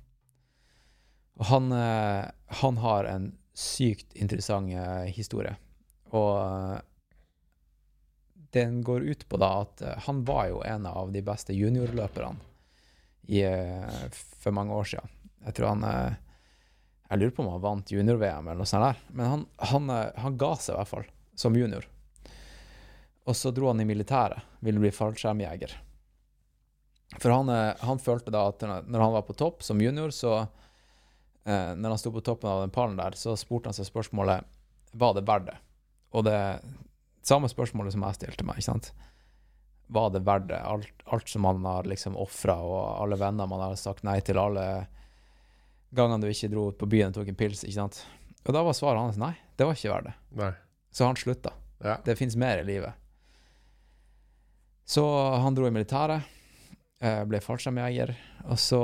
[1.40, 2.32] Og han, eh,
[2.62, 4.72] han har en sykt interessant
[5.16, 5.56] historie.
[6.12, 6.82] Og
[8.52, 12.40] den går ut på da at han var jo en av de beste juniorløperne
[14.40, 15.10] for mange år siden.
[15.46, 16.16] Jeg tror han eh,
[17.10, 19.00] Jeg lurer på om han vant junior-VM eller noe sånt der.
[19.18, 21.88] Men han, han, eh, han ga seg i hvert fall, som junior.
[23.26, 25.74] Og så dro han i militæret, ville bli fallskjermjeger.
[27.18, 30.36] For han, eh, han følte da at når han var på topp som junior, så
[30.44, 34.46] eh, Når han sto på toppen av den pallen der, så spurte han seg spørsmålet
[34.94, 35.58] Var det verdt det?
[36.14, 36.38] Og det
[37.26, 38.94] samme spørsmålet som jeg stilte meg, ikke sant.
[39.90, 40.62] Var det verdt det?
[40.62, 44.38] Alt, alt som man har liksom ofra, og alle venner man har sagt nei til,
[44.38, 44.86] alle
[45.96, 48.02] gangene du ikke dro ut på byen og tok en pils, ikke sant.
[48.46, 50.16] Og da var svaret hans nei, det var ikke verdt det.
[50.40, 50.54] Nei.
[50.92, 51.54] Så han slutta.
[51.84, 52.00] Ja.
[52.06, 52.94] Det fins mer i livet.
[54.90, 55.04] Så
[55.38, 56.26] han dro i militæret,
[57.02, 58.16] eh, ble fallskjermjeger,
[58.50, 58.82] og så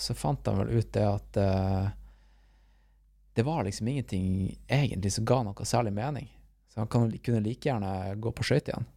[0.00, 1.88] så fant han vel ut det at eh,
[3.36, 6.30] det var liksom ingenting egentlig som ga noe særlig mening.
[6.72, 8.88] Så han kunne like gjerne gå på skøyter igjen.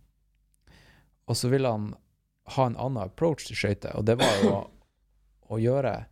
[1.27, 1.91] Og så ville han
[2.55, 4.55] ha en annen approach til skøyter, og det var jo
[5.49, 6.05] å, gjøre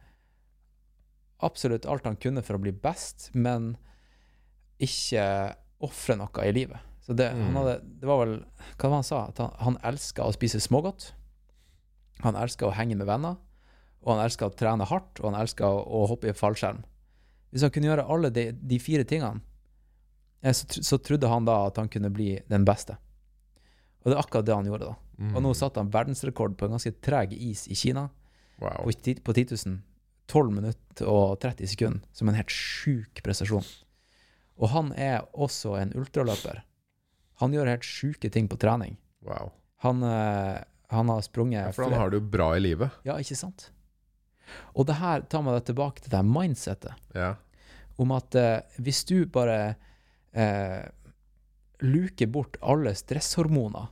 [1.41, 3.75] absolutt alt han kunne for å bli best, men
[4.81, 5.23] ikke
[5.81, 6.79] ofre noe i livet.
[7.01, 7.55] Så det, han Mm.
[7.57, 8.35] hadde, det var vel
[8.77, 9.19] Hva var det han sa?
[9.29, 11.13] At han, han elska å spise smågodt.
[12.21, 13.37] Han elska å henge med venner.
[14.03, 16.83] Og han elska å trene hardt, og han elska å, å hoppe i fallskjerm.
[17.51, 19.41] Hvis han kunne gjøre alle de, de fire tingene,
[20.41, 22.97] eh, så, så trodde han da at han kunne bli den beste.
[24.01, 24.95] Og det er akkurat det han gjorde, da.
[25.21, 25.35] Mm.
[25.35, 28.07] Og nå satte han verdensrekord på en ganske treg is i Kina,
[28.61, 28.83] Wow.
[28.85, 29.79] på, ti- på 10 000.
[30.31, 33.65] 12 minutter og 30 sekunder, som en helt sjuk prestasjon.
[34.61, 36.61] Og han er også en ultraløper.
[37.41, 38.97] Han gjør helt sjuke ting på trening.
[39.25, 39.51] wow.
[39.81, 40.61] Han, eh,
[40.93, 42.91] han har sprunget Ja, for han har det jo bra i livet.
[43.03, 43.71] Ja, ikke sant?
[44.75, 47.35] Og det her tar meg tilbake til det mindsettet Ja.
[47.97, 49.75] om at eh, hvis du bare
[50.37, 50.85] eh,
[51.81, 53.89] luker bort alle stresshormoner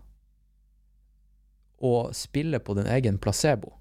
[1.82, 3.74] og spiller på din egen placebo,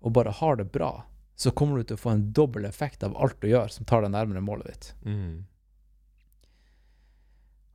[0.00, 0.90] og bare har det bra,
[1.36, 4.04] så kommer du til å få en dobbel effekt av alt du gjør, som tar
[4.04, 4.88] deg nærmere målet ditt.
[5.04, 5.44] Mm.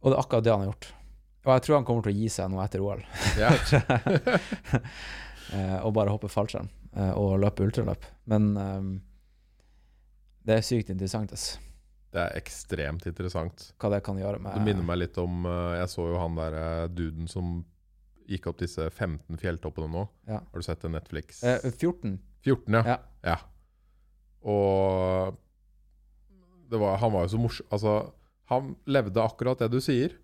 [0.01, 0.88] Og det er akkurat det han har gjort.
[1.41, 3.01] Og jeg tror han kommer til å gi seg nå etter OL.
[3.41, 3.49] ja.
[5.55, 8.05] eh, og bare hoppe fallskjerm eh, og løpe ultraløp.
[8.30, 8.91] Men um,
[10.45, 11.55] det er sykt interessant ass,
[12.13, 13.72] Det er ekstremt interessant.
[13.78, 16.39] hva det kan gjøre med Det minner meg litt om eh, Jeg så jo han
[16.39, 17.61] der duden som
[18.32, 20.05] gikk opp disse 15 fjelltoppene nå.
[20.29, 20.39] Ja.
[20.41, 21.43] Har du sett det Netflix?
[21.43, 22.17] eh, 14.
[22.45, 22.97] 14, ja.
[23.27, 23.38] Ja.
[24.41, 25.36] Og
[26.71, 27.95] det var, han var jo så morsom Altså,
[28.51, 30.15] han levde akkurat det du sier.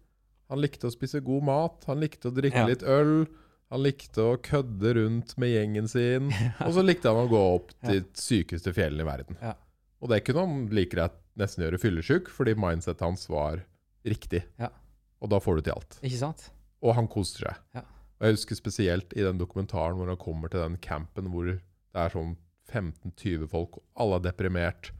[0.51, 3.27] Han likte å spise god mat, han likte å drikke litt øl.
[3.67, 6.29] Han likte å kødde rundt med gjengen sin.
[6.65, 9.39] Og så likte han å gå opp til de sykeste fjellene i verden.
[9.43, 9.53] Ja.
[9.99, 13.59] Og det kunne han like greit nesten gjøre fyllesyk, fordi mindsetet hans var
[14.07, 14.45] riktig.
[14.61, 14.71] Ja.
[15.19, 15.97] Og da får du til alt.
[15.99, 16.47] Ikke sant?
[16.85, 17.59] Og han koser seg.
[17.75, 17.83] Ja.
[18.17, 21.59] Og jeg husker spesielt i den dokumentaren hvor han kommer til den campen hvor det
[21.97, 22.35] er sånn
[22.67, 24.91] 15-20 folk, og alle er deprimert,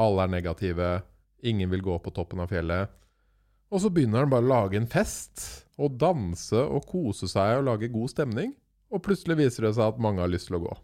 [0.00, 0.90] alle er negative,
[1.42, 2.92] ingen vil gå på toppen av fjellet.
[3.72, 7.66] Og så begynner han bare å lage en fest, og danse og kose seg og
[7.70, 8.52] lage god stemning.
[8.92, 10.74] Og plutselig viser det seg at mange har lyst til å gå.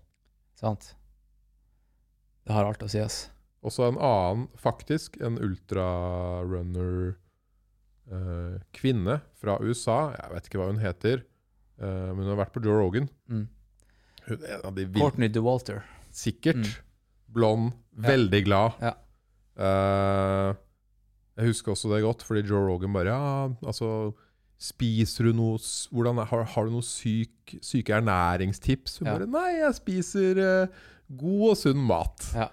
[0.58, 0.94] Sant?
[2.48, 3.26] Det har alt å si, ass.
[3.60, 7.12] Og så en annen, faktisk, en ultrarunner
[8.08, 9.98] eh, fra USA.
[10.16, 11.26] Jeg vet ikke hva hun heter,
[11.80, 13.08] eh, men hun har vært på Joe Rogan.
[13.30, 13.46] Mm.
[14.28, 15.82] Hun er en av de vil- Courtney DeWalter.
[16.12, 16.56] Sikkert.
[16.56, 16.74] Mm.
[17.32, 18.08] Blond, Ja.
[18.08, 18.72] veldig glad.
[18.80, 18.94] Ja.
[19.58, 20.54] Eh,
[21.38, 24.14] jeg husker også det godt, fordi Joe Rogan bare Ja, altså
[24.60, 28.98] Spiser du noe s- hvordan, er- har, har du noen syk, syke ernæringstips?
[28.98, 29.18] Hun Ja.
[29.18, 30.66] bare Nei, jeg spiser eh,
[31.16, 32.32] god og sunn mat.
[32.34, 32.48] Ja.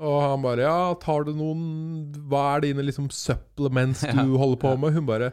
[0.00, 4.56] Og han bare Ja, tar du noen Hva er dine liksom supplements du Ja, holder
[4.56, 4.94] på med?
[4.94, 5.32] Hun bare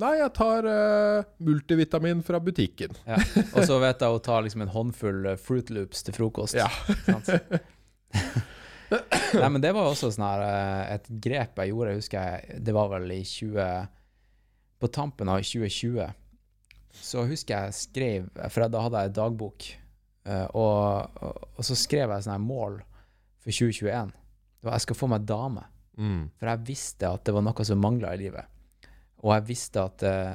[0.00, 2.94] Nei, jeg tar uh, multivitamin fra butikken.
[3.08, 3.18] Ja.
[3.56, 6.56] Og så vet jeg å ta liksom en håndfull eh, Fruit Loops til frokost.
[6.56, 6.70] Ja.
[8.90, 12.62] Nei, men det var jo også sånn her eh, et grep jeg gjorde, husker jeg,
[12.66, 13.86] det var vel i 20
[14.82, 16.08] På tampen av 2020
[16.90, 19.66] så husker jeg skrev For da hadde jeg dagbok,
[20.26, 22.80] eh, og, og, så skrev jeg sånne mål
[23.40, 24.10] for 2021.
[24.60, 25.62] Det var jeg skal få meg dame.
[25.96, 26.24] Mm.
[26.36, 28.50] For jeg visste at det var noe som mangla i livet.
[29.20, 30.32] Og jeg visste at uh,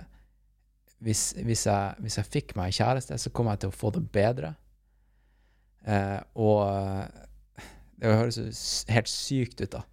[1.05, 3.91] hvis, hvis, jeg, hvis jeg fikk meg en kjæreste, så kom jeg til å få
[3.95, 4.55] det bedre.
[5.85, 7.25] Uh, og eh,
[8.01, 8.45] det høres jo
[8.95, 9.83] helt sykt ut, da.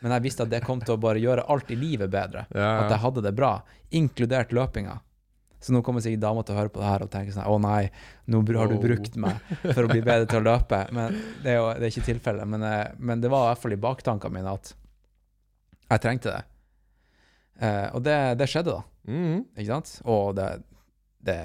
[0.00, 2.46] Men jeg visste at det kom til å bare gjøre alt i livet bedre.
[2.54, 3.50] Ja, At jeg hadde det bra,
[3.92, 4.94] inkludert løpinga.
[5.60, 7.56] Så nå kommer sikkert dama til å høre på det her og tenke sånn Å
[7.60, 7.90] nei,
[8.32, 9.42] nå har du brukt meg
[9.74, 10.78] for å bli bedre til å løpe.
[10.96, 12.48] Men det er jo det er ikke tilfellet.
[12.48, 12.64] Men,
[12.96, 14.72] men det var i hvert fall i baktankene mine at
[15.90, 16.40] jeg trengte det.
[17.60, 18.82] Eh, og det, det skjedde, da.
[19.10, 19.42] Mhm.
[19.56, 19.90] Ikke sant?
[20.08, 20.48] Og det,
[21.28, 21.36] det,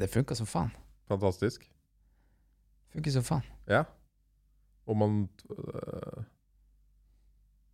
[0.00, 0.70] det funka som faen.
[1.10, 1.66] Fantastisk.
[2.94, 3.44] Funker som faen.
[3.68, 3.82] Ja.
[4.88, 5.14] Og man
[5.50, 6.24] øh,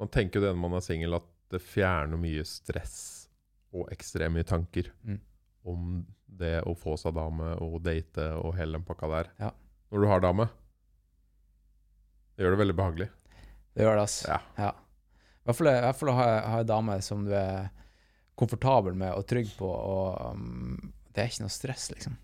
[0.01, 2.95] Man tenker jo det når man er singel, at det fjerner mye stress
[3.75, 5.19] og ekstremt mye tanker Mm.
[5.69, 9.29] om det å få seg dame og date og hele den pakka der.
[9.43, 9.51] Ja.
[9.91, 10.47] Når du har dame.
[12.37, 13.09] Det gjør det veldig behagelig.
[13.77, 14.17] Det gjør det, ass.
[14.29, 14.39] Ja.
[14.59, 14.71] Ja.
[15.51, 17.69] Hvert fall, i hvert fall ha, ha en dame som du er
[18.41, 22.15] komfortabel med og trygg på, og um, det er ikke noe stress, liksom.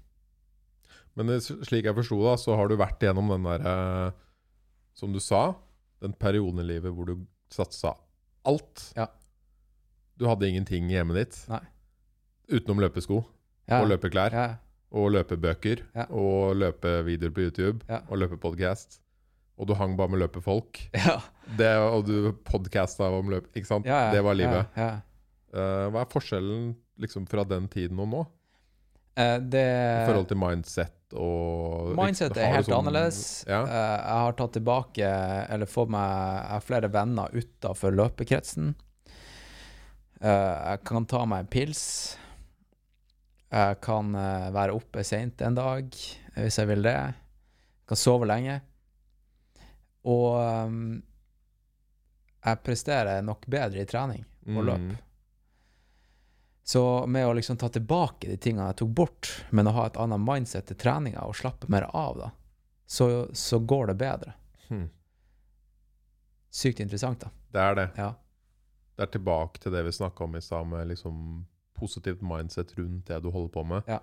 [1.16, 4.10] Men det, slik jeg forsto det, så har du vært gjennom den der eh,
[4.96, 5.54] Som du sa,
[6.04, 7.22] den perioden i livet hvor du
[7.52, 7.94] satsa
[8.46, 8.90] alt.
[8.96, 9.06] Ja.
[10.20, 11.62] Du hadde ingenting i hjemmet ditt Nei.
[12.52, 13.22] utenom løpesko
[13.66, 13.80] Ja.
[13.82, 14.36] og løpeklær.
[14.36, 14.46] Ja.
[14.96, 15.82] Og løpebøker.
[16.14, 17.82] Og løpevideoer på YouTube.
[18.06, 19.00] Og løpepodcast.
[19.56, 20.82] Og du hang bare med løpefolk.
[21.06, 21.18] Ja.
[21.56, 23.86] Det, og du podkasta om løp, ikke sant?
[23.86, 24.76] Ja, ja, Det var livet.
[24.76, 28.24] Eh, hva er forskjellen liksom fra den tiden og nå?
[29.16, 33.20] Uh, det I forhold til mindset og Mindset er helt sånn- annerledes.
[33.48, 33.62] Ja.
[33.62, 35.06] Eh, jeg har tatt tilbake,
[35.54, 38.74] eller fått meg Jeg har flere venner utafor løpekretsen.
[40.20, 41.82] Jeg kan ta meg en pils.
[43.52, 44.12] Jeg kan
[44.52, 45.92] være oppe seint en dag
[46.36, 46.94] hvis jeg vil det.
[46.96, 48.58] Jeg kan sove lenge.
[50.06, 51.02] Og um,
[52.46, 54.22] jeg presterer nok bedre i trening
[54.54, 54.84] og løp.
[54.84, 54.96] Mm.
[56.66, 59.98] Så med å liksom ta tilbake de tingene jeg tok bort, men å ha et
[60.02, 62.30] annet mindset til treninga og slappe mer av, da,
[62.90, 64.34] så, så går det bedre.
[64.66, 64.88] Hmm.
[66.50, 67.30] Sykt interessant, da.
[67.54, 67.86] Det er det.
[67.98, 68.08] Ja.
[68.96, 71.22] Det er tilbake til det vi snakka om i stad, med liksom
[71.76, 73.90] positivt mindset rundt det du holder på med.
[73.90, 74.00] Ja.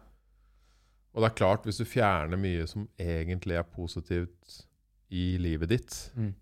[1.13, 4.63] Og det er klart, hvis du fjerner mye som egentlig er positivt
[5.11, 6.33] i livet ditt, Mm.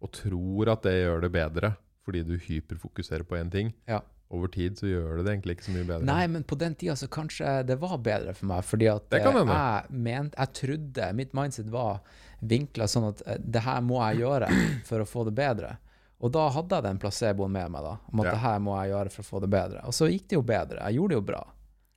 [0.00, 1.74] og tror at det gjør det bedre
[2.06, 4.00] fordi du hyperfokuserer på én ting, Ja.
[4.30, 6.04] over tid så gjør det det egentlig ikke så mye bedre.
[6.04, 9.22] Nei, men på den tida så kanskje det var bedre for meg, fordi at eh,
[9.22, 12.00] jeg mente Jeg trodde Mitt mindset var
[12.42, 14.48] vinkla sånn at eh, det her må jeg gjøre
[14.84, 15.76] for å få det bedre.
[16.20, 18.30] Og da hadde jeg den placeboen med meg, da, om at Ja.
[18.32, 19.84] det her må jeg gjøre for å få det bedre.
[19.84, 20.78] Og så gikk det jo bedre.
[20.84, 21.44] Jeg gjorde det jo bra.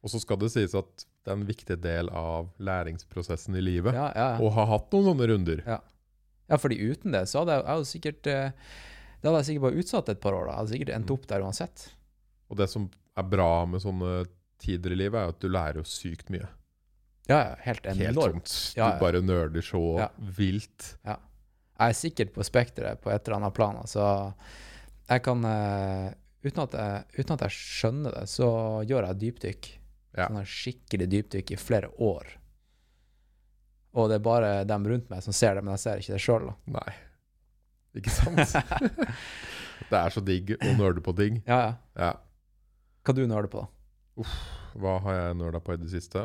[0.04, 3.94] Og så skal det sies at det er en viktig del av læringsprosessen i livet
[3.96, 4.30] Ja, ja.
[4.44, 5.62] å ha hatt noen sånne runder.
[5.68, 8.50] Ja, fordi uten det så hadde jeg, jeg hadde sikkert eh,
[9.22, 10.46] Det hadde jeg sikkert bare utsatt et par år.
[10.46, 10.52] da.
[10.52, 11.14] Jeg hadde sikkert endt Mm.
[11.16, 11.86] opp der uansett.
[12.52, 14.26] Og det som er bra med sånne
[14.60, 16.48] tider i livet, er at du lærer jo sykt mye.
[17.30, 18.48] Ja, ja, helt Helt enormt.
[18.52, 18.76] sånt.
[18.76, 19.00] Ja, Du ja.
[19.00, 20.10] bare nerder så Ja.
[20.20, 20.98] vilt.
[21.06, 21.18] Jeg
[21.80, 23.76] er sikkert på spekteret på et eller annet plan.
[23.88, 24.34] Så
[25.10, 26.14] jeg kan eh,
[26.44, 29.72] uten, at jeg, uten at jeg skjønner det, så gjør jeg dypdykk.
[30.14, 30.28] Ja.
[30.30, 32.36] Sånn skikkelig dypdykk i flere år.
[33.98, 36.22] Og det er bare dem rundt meg som ser det, men jeg ser ikke det
[36.22, 36.48] sjøl.
[36.74, 36.94] Nei.
[37.98, 38.56] Ikke sant?
[39.92, 41.42] det er så digg å nøle på ting.
[41.50, 41.74] Ja, ja.
[42.00, 42.14] Ja.
[43.04, 44.30] Hva du nøler på, da?
[44.80, 46.24] Hva har jeg nøla på i det siste?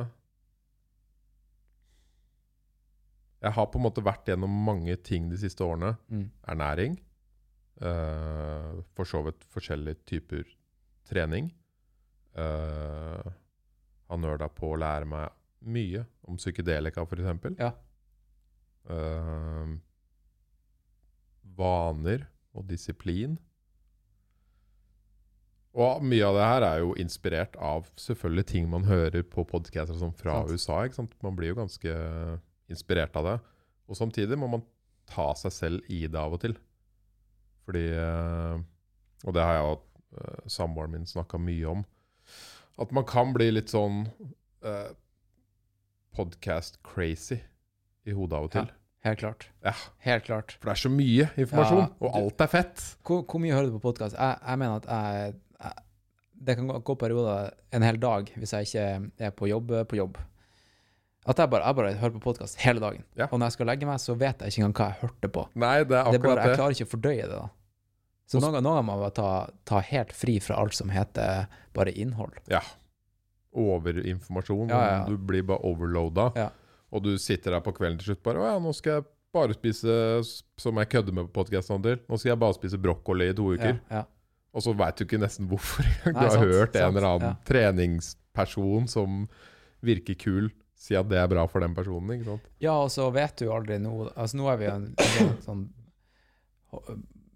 [3.38, 5.94] Jeg har på en måte vært gjennom mange ting de siste årene.
[6.10, 6.24] Mm.
[6.54, 6.96] Ernæring.
[7.78, 10.48] Uh, for så vidt forskjellige typer
[11.06, 11.52] trening.
[12.34, 13.28] Uh,
[14.08, 15.34] har nøla på å lære meg
[15.68, 17.58] mye om psykedelika, f.eks.
[17.58, 17.72] Ja.
[18.88, 19.76] Uh,
[21.58, 22.24] vaner
[22.56, 23.36] og disiplin.
[25.78, 29.98] Og mye av det her er jo inspirert av selvfølgelig ting man hører på podcaster
[29.98, 30.54] som fra Sant.
[30.54, 30.80] USA.
[30.86, 31.14] ikke sant?
[31.22, 31.98] Man blir jo ganske
[32.72, 33.36] inspirert av det.
[33.88, 34.64] Og samtidig må man
[35.08, 36.56] ta seg selv i det av og til.
[37.68, 38.56] Fordi eh,
[39.26, 41.86] Og det har jeg og eh, samboeren min snakka mye om.
[42.78, 44.04] At man kan bli litt sånn
[44.62, 44.90] eh,
[46.16, 47.38] podcast-crazy
[48.08, 48.68] i hodet av og til.
[48.70, 48.74] Ja.
[49.06, 49.44] Helt klart.
[49.64, 49.72] Ja.
[50.04, 50.56] Helt klart.
[50.58, 52.86] For det er så mye informasjon, Ja, og alt er fett.
[53.06, 54.16] Hvor, hvor mye hører du på podkast?
[54.18, 55.84] Jeg, jeg mener at jeg, jeg
[56.48, 59.98] Det kan gå, gå perioder en hel dag hvis jeg ikke er på jobb på
[59.98, 60.18] jobb.
[61.28, 63.04] At jeg bare, bare hører på podkast hele dagen.
[63.18, 63.26] Ja.
[63.30, 65.46] Og når jeg skal legge meg, så vet jeg ikke engang hva jeg hørte på.
[65.54, 67.30] Nei, det er Det er bare, akkurat jeg klarer ikke å fordøye det.
[67.38, 67.48] da.
[68.28, 69.28] Så noen ganger noen må man ta,
[69.68, 72.36] ta helt fri fra alt som heter bare innhold.
[72.52, 72.60] Ja.
[73.56, 74.68] Overinformasjon.
[74.68, 75.04] Ja, ja, ja.
[75.08, 76.28] Du blir bare overloada.
[76.36, 76.50] Ja.
[76.92, 79.56] Og du sitter der på kvelden til slutt bare Å ja, nå skal jeg bare
[79.56, 79.96] spise
[80.60, 81.98] som jeg kødder med på podkasten til.
[82.08, 83.80] Nå skal jeg bare spise brokkoli i to uker.
[83.92, 84.04] ja.
[84.56, 85.84] Og så veit du ikke nesten hvorfor.
[86.06, 87.34] Du Nei, har sant, hørt en eller annen ja.
[87.46, 89.18] treningsperson som
[89.84, 90.48] virker kul,
[90.78, 92.14] si at det er bra for den personen.
[92.16, 92.48] ikke sant?
[92.64, 95.62] Ja, og så vet du aldri nå Altså, nå er vi jo en, en sånn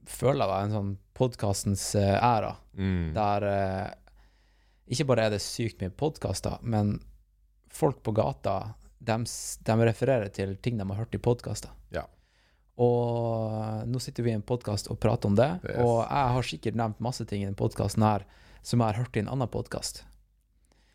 [0.07, 3.13] Føler jeg en sånn podkastens æra, Mm.
[3.15, 3.91] der eh,
[4.91, 6.99] ikke bare er det sykt mye podkaster, men
[7.69, 9.15] folk på gata de,
[9.85, 11.71] refererer til ting de har hørt i podkaster.
[11.93, 12.07] Ja.
[12.81, 15.77] Og nå sitter vi i en podkast og prater om det, Yes.
[15.79, 18.25] og jeg har sikkert nevnt masse ting i den podkasten her
[18.63, 20.03] som jeg har hørt i en annen podkast.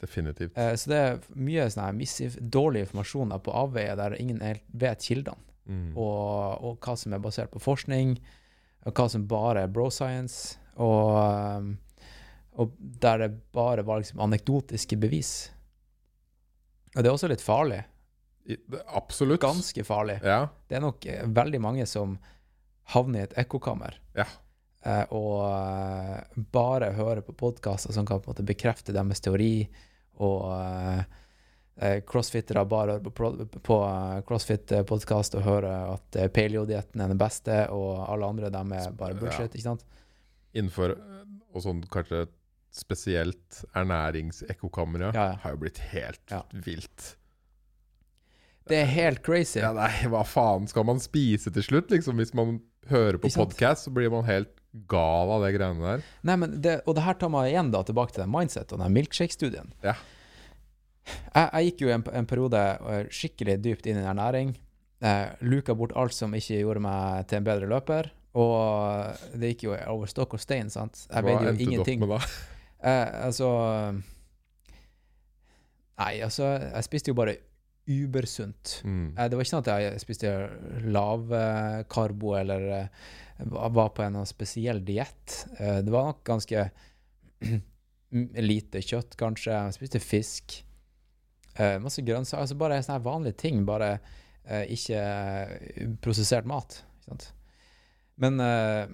[0.01, 0.57] Definitivt.
[0.57, 2.01] Eh, så det er mye sånn
[2.49, 5.37] dårlig informasjon på avveie der ingen helt vet kildene,
[5.67, 5.97] Mm.
[5.97, 8.17] og, og hva som er basert på forskning,
[8.87, 11.17] og hva som bare er bro science, og,
[11.59, 11.73] um,
[12.57, 12.73] og
[13.03, 15.33] der det bare var liksom anekdotiske bevis.
[16.95, 17.81] Og det er også litt farlig.
[18.95, 19.41] Absolutt.
[19.43, 20.21] Ganske farlig.
[20.23, 20.47] Ja.
[20.67, 22.15] Det er nok eh, veldig mange som
[22.93, 23.99] havner i et ekkokammer.
[24.15, 24.25] Ja.
[24.87, 29.67] Eh, og eh, bare hører på podkaster som kan på en måte bekrefte deres teori,
[30.23, 30.47] og
[32.09, 37.59] crossfittere bare hører på, på eh, crossfit-podkast og hører at eh, paleo-dietten er den beste,
[37.73, 39.19] og alle andre dem er bare Ja.
[39.21, 39.85] bullshit, ikke sant?
[40.57, 41.23] Innenfor eh,
[41.53, 42.25] og sånn kanskje
[42.77, 45.37] spesielt ernæringsekkokammeret Ja, ja.
[45.43, 46.41] har jo blitt helt Ja.
[46.53, 47.15] vilt.
[48.67, 49.59] Det er helt crazy.
[49.61, 52.17] Ja, nei, hva faen skal man spise til slutt, liksom?
[52.19, 52.59] Hvis man
[52.89, 54.49] hører på podkast, så blir man helt
[54.91, 56.03] gal av de greiene der.
[56.27, 58.79] Nei, men det, og det her tar meg igjen da tilbake til den mindset og
[58.83, 59.71] den milkshake-studien.
[59.85, 59.93] Ja.
[61.07, 64.55] Jeg, jeg gikk jo en, en periode eh, skikkelig dypt inn i ernæring.
[64.99, 68.11] Eh, luka bort alt som ikke gjorde meg til en bedre løper.
[68.37, 71.05] Og det gikk jo over stokk og stein, sant.
[71.07, 72.21] Jeg Hva veide jo endte du opp med da?
[72.77, 73.47] Eh, altså
[75.97, 77.33] Nei, altså, jeg spiste jo bare
[77.89, 78.75] ubersunt.
[78.85, 79.15] Mm.
[79.17, 80.33] Eh, Det var ikke sånn at jeg spiste
[80.85, 83.07] lavkarbo eller eh,
[83.49, 85.39] var var på en spesiell diett.
[85.57, 86.67] Eh, Det var nok ganske
[88.51, 89.55] lite kjøtt, kanskje.
[89.55, 90.59] Jeg spiste fisk.
[91.57, 92.43] Eh, Masse grønnsaker.
[92.43, 93.63] Altså bare sånne vanlige ting.
[93.67, 96.81] Bare uh, ikke eh, prosessert mat.
[98.21, 98.85] Men, uh,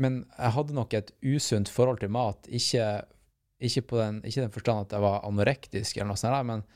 [0.00, 2.48] men jeg hadde nok et usunt forhold til mat.
[2.52, 2.88] Ikke,
[3.64, 6.66] ikke på den, ikke den forstand at jeg var anorektisk, eller noe sånt, men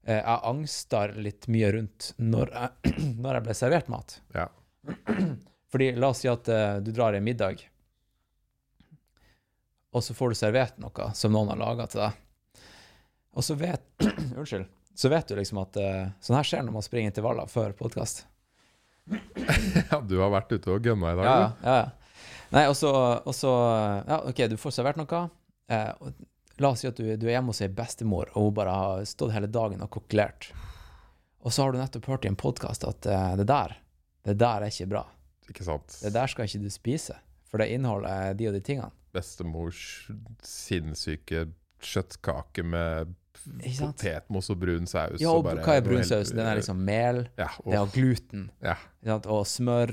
[0.00, 4.14] jeg angsta litt mye rundt når jeg, når jeg ble servert mat.
[4.32, 4.46] Ja.
[5.70, 6.48] Fordi la oss si at
[6.82, 7.60] du drar i middag,
[9.92, 12.16] og så får du servert noe som noen har laga til deg.
[13.36, 13.82] Og så vet
[14.38, 14.66] Unnskyld.
[14.94, 18.24] Så vet du liksom at uh, sånn her skjer når man springer intervaller før podkast.
[19.90, 21.64] ja, du har vært ute og gønna i dag, Ja, du.
[21.66, 22.26] ja, ja.
[22.50, 22.90] Nei, og så,
[23.22, 23.50] og så
[24.10, 25.22] Ja, OK, du får servert noe.
[25.70, 26.10] Uh,
[26.60, 29.06] la oss si at du, du er hjemme hos ei bestemor, og hun bare har
[29.08, 30.50] stått hele dagen og kokkelert.
[31.46, 33.78] Og så har du nettopp hørt i en podkast at uh, det der,
[34.28, 35.04] det der er ikke bra.
[35.48, 35.96] Ikke sant?
[36.02, 37.16] Det der skal ikke du spise,
[37.48, 38.90] for det inneholder de og de tingene.
[39.14, 39.80] Bestemors
[40.46, 41.46] sinnssyke
[41.82, 43.14] kjøttkake med?
[43.80, 45.20] Potetmos og brun saus.
[45.20, 46.30] Ja, og bare hva er brun saus?
[46.34, 48.76] Den er liksom mel, Ja, det er gluten ja.
[49.24, 49.92] og smør.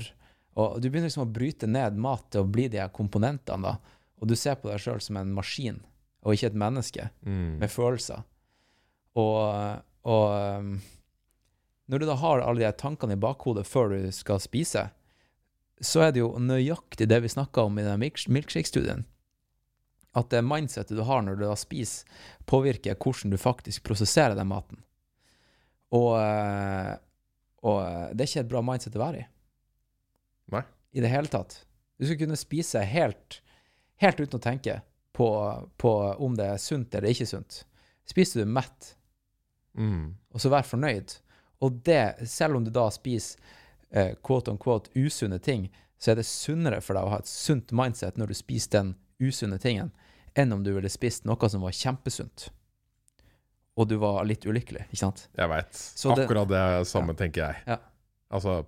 [0.58, 3.76] Og du begynner liksom å bryte ned mat til å bli de her komponentene, da.
[4.20, 5.80] Og du ser på deg sjøl som en maskin,
[6.26, 7.58] og ikke et menneske Mm.
[7.60, 8.24] med følelser.
[9.18, 10.72] Og, og um,
[11.88, 14.88] når du da har alle de tankene i bakhodet før du skal spise,
[15.80, 19.04] så er det jo nøyaktig det vi snakka om i den milk- milkshake-studien.
[20.16, 22.08] At det mindsetet du har når du da spiser,
[22.48, 24.80] påvirker hvordan du faktisk prosesserer den maten.
[25.94, 26.94] Og, eh,
[27.64, 29.26] og eh, det er ikke et bra mindset å være i.
[30.54, 30.62] Nei.
[30.96, 31.60] I det hele tatt.
[31.98, 33.40] Du skal kunne spise helt,
[34.00, 34.80] helt uten å tenke
[35.16, 35.28] på,
[35.76, 35.92] på
[36.24, 37.64] om det er sunt eller ikke sunt.
[38.08, 38.94] Spiser du mett,
[39.78, 40.16] Mm.
[40.34, 41.12] og så vær fornøyd.
[41.62, 43.38] Og det, selv om du da spiser
[43.90, 47.30] eh, quote on quote usunne ting, så er det sunnere for deg å ha et
[47.30, 49.90] sunt mindset når du spiser den usunne tingen,
[50.34, 52.48] enn om du ville spist noe som var kjempesunt,
[53.78, 55.28] og du var litt ulykkelig, ikke sant?
[55.38, 55.78] Jeg veit.
[56.14, 57.62] Akkurat det samme tenker jeg.
[57.68, 57.78] Ja.
[58.34, 58.64] Altså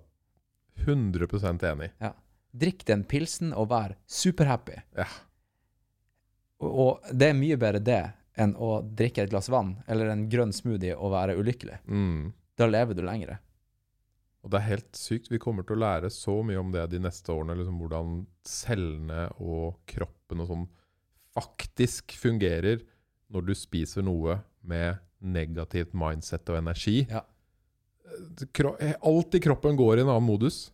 [0.85, 1.91] 100% enig.
[2.51, 4.79] Drikk den pilsen og vær superhappy.
[4.97, 5.07] Ja.
[6.63, 8.01] Og, og det er mye bedre det
[8.39, 11.81] enn å drikke et glass vann eller en grønn smoothie og være ulykkelig.
[11.91, 12.31] Mm.
[12.57, 13.41] Da lever du lengre.
[14.41, 15.29] Og det er helt sykt.
[15.29, 17.57] Vi kommer til å lære så mye om det de neste årene.
[17.59, 18.15] Liksom hvordan
[18.47, 20.67] cellene og kroppen og sånn
[21.35, 22.81] faktisk fungerer
[23.31, 27.03] når du spiser noe med negativt mindset og energi.
[27.11, 27.21] Ja.
[29.07, 30.71] Alt i kroppen går i en annen modus.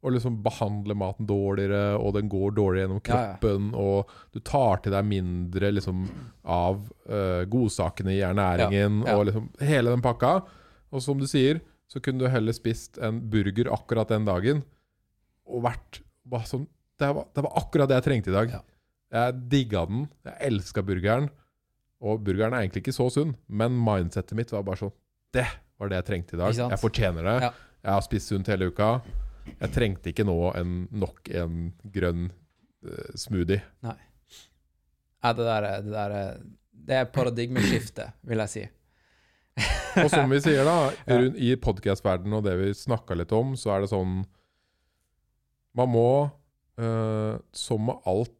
[0.00, 3.16] Og liksom behandler maten dårligere, og den går dårligere gjennom Ja, ja.
[3.34, 3.66] kroppen.
[3.76, 6.06] Og du tar til deg mindre liksom,
[6.48, 9.18] av uh, godsakene i ernæringen, Ja, ja.
[9.18, 10.38] og liksom hele den pakka.
[10.90, 11.60] Og som du sier,
[11.90, 14.62] så kunne du heller spist en burger akkurat den dagen,
[15.50, 16.00] og vært
[16.46, 16.68] sånn
[17.00, 18.50] det var, det var akkurat det jeg trengte i dag.
[18.52, 18.60] Ja.
[19.16, 20.02] Jeg digga den.
[20.28, 21.30] Jeg elska burgeren.
[22.04, 24.92] Og burgeren er egentlig ikke så sunn, men mindsetet mitt var bare sånn
[25.32, 25.46] Det
[25.80, 26.52] var det jeg trengte i dag.
[26.74, 27.34] Jeg fortjener det.
[27.46, 27.50] Ja.
[27.80, 28.90] Jeg har spist sunt hele uka.
[29.48, 31.56] Jeg trengte ikke nå en, nok en
[31.90, 32.26] grønn
[32.84, 33.62] uh, smoothie.
[33.88, 36.40] Nei, det der, er- det der er-
[36.90, 38.62] Det er paradigmeskiftet, vil jeg si.
[40.00, 40.90] Og som vi sier, da,
[41.48, 44.20] i podkast-verdenen og det vi snakka litt om, så er det sånn
[45.78, 46.10] Man må,
[46.80, 48.36] uh, som med alt,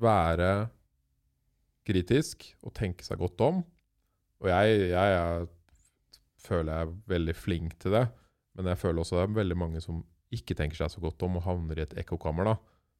[0.00, 0.48] være
[1.86, 3.60] kritisk og tenke seg godt om.
[4.42, 5.48] Og jeg, jeg jeg,
[6.44, 8.04] føler jeg er veldig flink til det,
[8.58, 10.02] men jeg føler også det er veldig mange som
[10.34, 12.50] ikke tenker seg så godt om og havner i et ekkokammer.
[12.50, 12.56] da.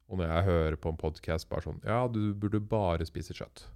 [0.08, 3.66] Og når jeg hører på en podkast bare sånn Ja, du burde bare spise kjøtt.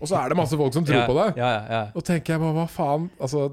[0.00, 1.28] Og så er det masse folk som tror ja, på det.
[1.40, 1.80] Ja, ja, ja.
[1.96, 3.08] Og tenker jeg bare, hva faen?
[3.22, 3.46] Altså,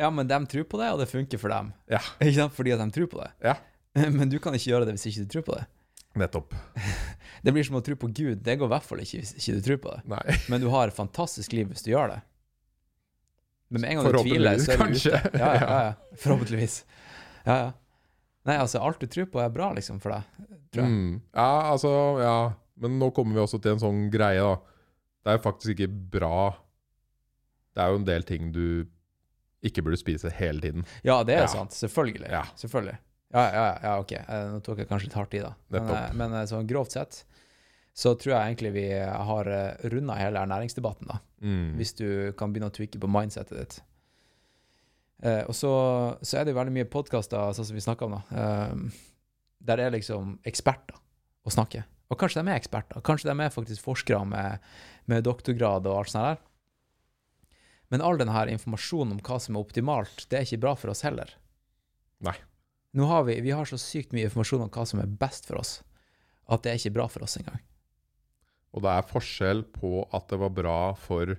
[0.00, 1.70] ja, men de tror på det, og det funker for dem.
[1.92, 2.00] Ja.
[2.22, 2.56] Ikke sant?
[2.56, 3.28] Fordi at de tror på det.
[3.44, 3.58] Ja.
[4.16, 5.64] Men du kan ikke gjøre det hvis ikke du tror på det.
[6.16, 6.54] nettopp.
[7.44, 8.38] Det blir som å tro på Gud.
[8.44, 10.02] Det går i hvert fall ikke hvis ikke du tror på det.
[10.12, 10.36] Nei.
[10.52, 12.18] Men du har et fantastisk liv hvis du gjør det.
[13.72, 15.12] Men med en gang du tviler, så er du kanskje.
[15.16, 15.40] ute.
[15.40, 16.16] Ja, ja, ja, ja.
[16.22, 16.76] Forhåpentligvis.
[17.42, 17.70] Ja, ja.
[18.46, 20.48] Nei, altså, alt du tror på, er bra, liksom, for deg.
[20.74, 20.92] Tror jeg.
[20.92, 21.14] Mm.
[21.34, 21.92] Ja, altså,
[22.22, 22.36] ja.
[22.82, 24.71] Men nå kommer vi også til en sånn greie, da.
[25.22, 26.50] Det er jo faktisk ikke bra
[27.76, 28.64] Det er jo en del ting du
[29.62, 30.82] ikke burde spise hele tiden.
[31.06, 31.46] Ja, det er Ja.
[31.46, 31.70] sant.
[31.70, 32.28] Selvfølgelig.
[32.30, 32.42] Ja.
[32.58, 32.98] Selvfølgelig.
[33.32, 34.12] Ja, ja, ja, ok.
[34.12, 35.52] Eh, Nå tok jeg kanskje litt hardt i, da.
[35.70, 37.22] Men, eh, men eh, sånn grovt sett
[37.94, 39.44] så tror jeg egentlig vi har
[39.92, 41.18] runda hele ernæringsdebatten, da.
[41.44, 41.76] Mm.
[41.76, 43.80] Hvis du kan begynne å tweake på mindsetet ditt.
[45.22, 45.72] Eh, og så,
[46.24, 48.22] så er det jo veldig mye podkaster, sånn som vi snakka om, da.
[48.32, 49.00] eh,
[49.62, 50.96] der er liksom eksperter
[51.46, 51.84] å snakke.
[52.10, 53.02] Og kanskje de er eksperter.
[53.04, 54.64] Kanskje de er faktisk forskere med,
[55.10, 56.40] med doktorgrad og alt sånt der.
[57.92, 61.04] Men all denne informasjonen om hva som er optimalt, det er ikke bra for oss
[61.04, 61.34] heller.
[62.24, 62.38] Nei.
[62.96, 65.60] Nå har vi, vi har så sykt mye informasjon om hva som er best for
[65.60, 65.78] oss,
[66.48, 67.60] at det er ikke bra for oss engang.
[68.72, 71.34] Og det er forskjell på at det var bra for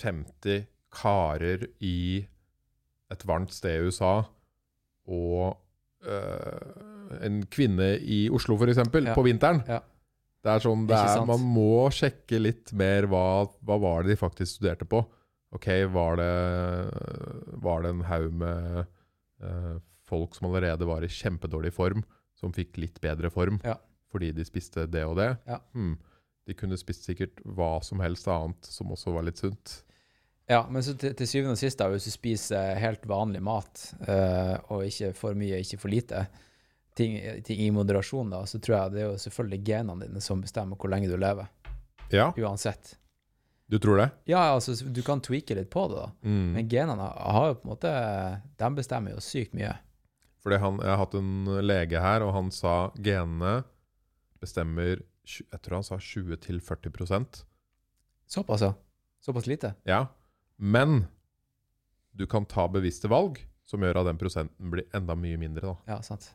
[0.00, 0.64] 50
[0.96, 2.24] karer i
[3.12, 4.14] et varmt sted i USA,
[5.06, 5.60] og
[6.06, 9.14] øh, en kvinne i Oslo, f.eks., eksempel Ja.
[9.14, 9.62] på vinteren.
[9.68, 9.80] Ja.
[10.46, 11.24] Det er sånn, det er.
[11.26, 15.00] Man må sjekke litt mer hva, hva var det de faktisk studerte på.
[15.56, 16.30] Ok, var det,
[17.62, 18.84] var det en haug med
[19.42, 22.04] øh, folk som allerede var i kjempedårlig form,
[22.38, 23.76] som fikk litt bedre form Ja.
[24.12, 25.30] fordi de spiste det og det?
[25.48, 25.58] Ja.
[25.74, 25.96] Hmm.
[26.46, 29.80] De kunne spist sikkert hva som helst annet som også var litt sunt.
[30.48, 33.80] Ja, men så til, til syvende og sist, da, hvis du spiser helt vanlig mat,
[34.06, 36.20] uh, og ikke for mye, ikke for lite,
[36.96, 40.40] ting, ting i moderasjon, da, så tror jeg det er jo selvfølgelig genene dine som
[40.44, 41.48] bestemmer hvor lenge du lever,
[42.14, 42.92] Ja, uansett.
[43.68, 44.06] du tror det?
[44.30, 46.52] Ja, altså, du kan tweake litt på det, da, Mm.
[46.54, 47.92] men genene har jo på en måte
[48.62, 49.72] De bestemmer jo sykt mye.
[50.46, 53.64] Fordi han, jeg har hatt en lege her, og han sa genene
[54.40, 57.42] bestemmer Jeg tror han sa 20-40%
[58.30, 58.72] Såpass, ja.
[59.20, 59.74] Såpass lite.
[59.84, 60.06] Ja.
[60.56, 61.04] Men
[62.16, 65.94] du kan ta bevisste valg som gjør at den prosenten blir enda mye mindre, da.
[65.96, 66.30] Ja, sant.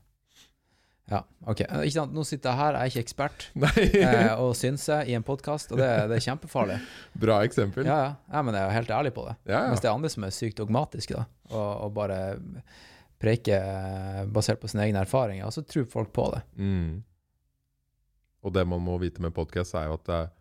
[1.11, 1.63] Ja, OK.
[1.65, 2.13] Eh, Ikke sant?
[2.15, 3.45] Nå sitter jeg her, jeg er ikke ekspert,
[3.99, 6.77] eh, og synser i en podkast, og det, det er kjempefarlig.
[7.23, 7.87] Bra eksempel.
[7.87, 8.11] Ja, ja.
[8.31, 9.35] ja, men jeg er helt ærlig på det.
[9.51, 12.19] Ja, Mens det er andre som er sykt dogmatiske, da, og, og bare
[13.21, 16.43] preker eh, basert på sine egne erfaringer, og så tror folk på det.
[16.61, 17.01] Mm.
[18.41, 20.31] Og det man må vite med podkast, er jo at det er,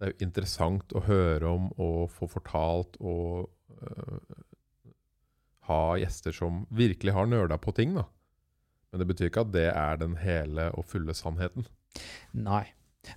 [0.00, 3.50] det er jo interessant å høre om og få fortalt og
[3.84, 4.38] uh,
[5.68, 8.06] ha gjester som virkelig har nøla på ting, da.
[8.90, 11.68] Men det betyr ikke at det er den hele og fulle sannheten.
[12.32, 12.64] Nei.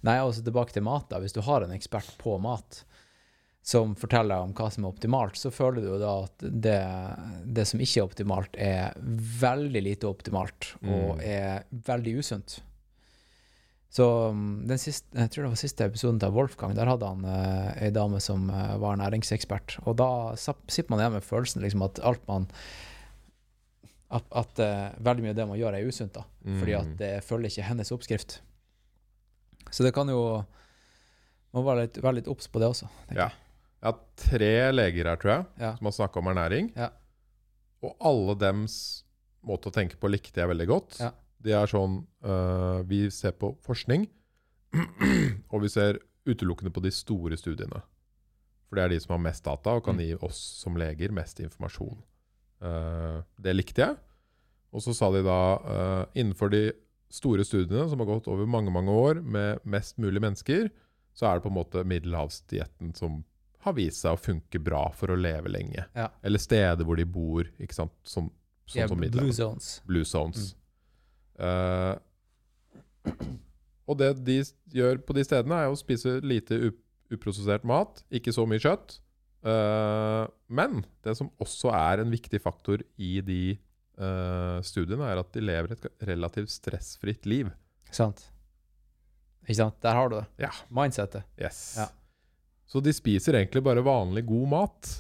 [0.06, 1.22] Nei, altså tilbake til mat, da.
[1.24, 2.84] Hvis du har en ekspert på mat
[3.64, 6.78] som forteller om hva som er optimalt, så føler du jo da at det,
[7.58, 8.98] det som ikke er optimalt, er
[9.40, 11.24] veldig lite optimalt, og Mm.
[11.24, 12.58] er veldig usunt.
[13.94, 17.26] Så um, den siste, jeg tror det var siste episoden til Wolfgang, der hadde han
[17.30, 19.76] eh, ei dame som eh, var næringsekspert.
[19.86, 20.08] Og da
[20.40, 22.48] sitter man igjen med følelsen liksom, at alt man
[24.14, 26.22] At, at eh, veldig mye av det man gjør, er usunt, da.
[26.60, 26.98] Fordi at Mm.
[27.00, 28.36] det følger ikke hennes oppskrift.
[29.74, 30.20] Så det kan jo
[31.54, 32.88] Man må være litt, være litt obs på det også.
[33.14, 33.30] Ja.
[33.82, 35.46] Jeg har tre leger her, tror jeg.
[35.62, 35.76] Ja.
[35.78, 36.72] som har snakka om ernæring.
[36.76, 36.90] Ja.
[37.86, 39.04] Og alle dems
[39.46, 40.98] måte å tenke på likte jeg veldig godt.
[41.02, 41.12] Ja.
[41.44, 44.06] De er sånn uh, Vi ser på forskning,
[45.52, 47.82] og vi ser utelukkende på de store studiene.
[48.70, 50.04] For det er de som har mest data og kan Mm.
[50.06, 52.00] gi oss som leger mest informasjon.
[52.64, 53.98] Uh, det likte jeg.
[54.74, 56.64] Og så sa de da uh, innenfor de
[57.14, 60.72] store studiene som har gått over mange mange år med mest mulig mennesker,
[61.14, 63.20] så er det på en måte middelhavsdietten som
[63.68, 65.86] har vist seg å funke bra for å leve lenge.
[65.96, 66.08] Ja.
[66.26, 67.94] Eller steder hvor de bor, ikke sant?
[68.02, 68.32] Som,
[68.66, 69.82] sånn Ja, som blue zones.
[69.86, 70.56] Blue zones.
[71.40, 71.94] Eh,
[73.90, 74.40] og det de
[74.74, 76.80] gjør på de stedene, er å spise lite up
[77.14, 78.98] uprosessert mat, ikke så mye kjøtt.
[79.44, 83.42] Uh, men det som også er en viktig faktor i de
[84.00, 87.52] uh, studiene, er at de lever et relativt stressfritt liv.
[87.94, 88.26] Sant.
[89.44, 89.78] Ikke sant?
[89.84, 90.26] Der har du det.
[90.46, 90.54] Ja.
[90.74, 91.28] Mindsettet.
[91.40, 91.76] Yes.
[91.82, 91.90] Ja.
[92.70, 94.94] Så de spiser egentlig bare vanlig god mat,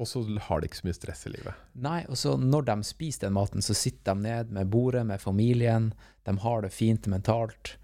[0.00, 1.54] og så har de ikke så mye stress i livet.
[1.84, 5.20] Nei, og så når de spiser den maten, så sitter de ned med bordet med
[5.20, 5.90] familien.
[6.24, 7.74] De har det fint mentalt.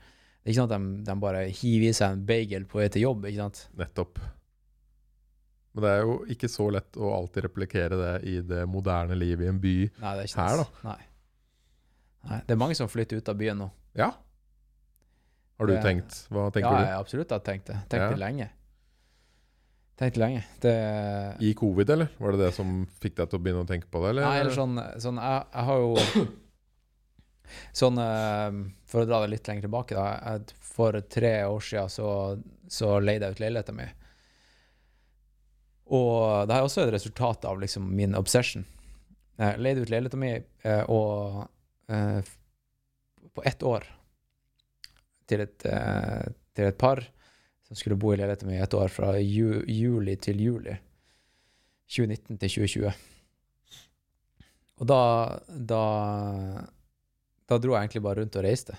[0.41, 2.89] Det er ikke sånn at de, de bare hiver i seg en bagel på vei
[2.95, 3.63] til jobb, ikke sant?
[3.77, 4.21] Nettopp.
[5.77, 9.45] Men det er jo ikke så lett å alltid replikere det i det moderne livet
[9.45, 9.75] i en by.
[10.01, 10.69] Nei, det er ikke Her, da.
[10.89, 11.01] Nei.
[12.31, 12.39] Nei.
[12.49, 13.67] Det er mange som flytter ut av byen nå.
[14.01, 14.13] Ja.
[15.61, 16.23] Har du Det- tenkt?
[16.33, 16.85] Hva tenker ja, du?
[16.89, 17.77] jeg absolutt har tenkt det.
[17.93, 18.09] Tenkt Ja.
[18.11, 18.49] det lenge.
[19.97, 20.43] Tenkt det lenge.
[20.61, 20.73] Det
[21.41, 22.11] I covid, eller?
[22.21, 24.11] Var det det som fikk deg til å begynne å tenke på det?
[24.13, 24.27] Eller?
[24.29, 26.27] Nei, eller sånn, sånn jeg, jeg har jo
[27.77, 28.57] Sånn eh,
[28.91, 30.37] For å dra det litt lenger tilbake, da.
[30.61, 32.09] For tre år siden så,
[32.69, 33.93] så leide jeg ut leiligheten min.
[35.97, 38.67] Og det er også et resultat av liksom min obsession.
[39.39, 41.45] Jeg leide ut leiligheten min, eh, og
[41.93, 42.27] eh,
[43.37, 43.87] på ett år
[45.31, 46.27] til et, eh,
[46.57, 47.05] til et par
[47.67, 50.77] som skulle bo i leiligheten min i et år, fra ju, juli til juli.
[51.91, 52.93] 2019 til 2020.
[54.77, 55.03] Og da,
[55.47, 55.83] da
[57.47, 58.75] Da dro jeg egentlig bare rundt og reiste.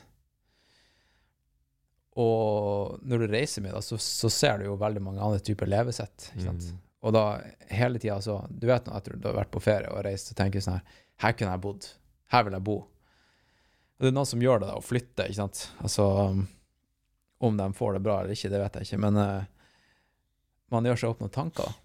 [2.17, 5.69] Og når du reiser mye, da, så, så ser du jo veldig mange andre typer
[5.69, 6.31] levesett.
[6.33, 6.67] ikke sant?
[6.67, 6.83] Mm.
[7.07, 7.23] Og da
[7.69, 10.63] hele tida så Du vet etter du har vært på ferie og reist og tenker
[10.63, 11.89] sånn her Her kunne jeg bodd.
[12.33, 12.77] Her vil jeg bo.
[13.97, 15.61] Og det er noen som gjør det, da, å flytte, ikke sant.
[15.81, 16.07] Altså
[17.37, 19.43] Om de får det bra eller ikke, det vet jeg ikke, men uh,
[20.73, 21.75] man gjør seg opp noen tanker.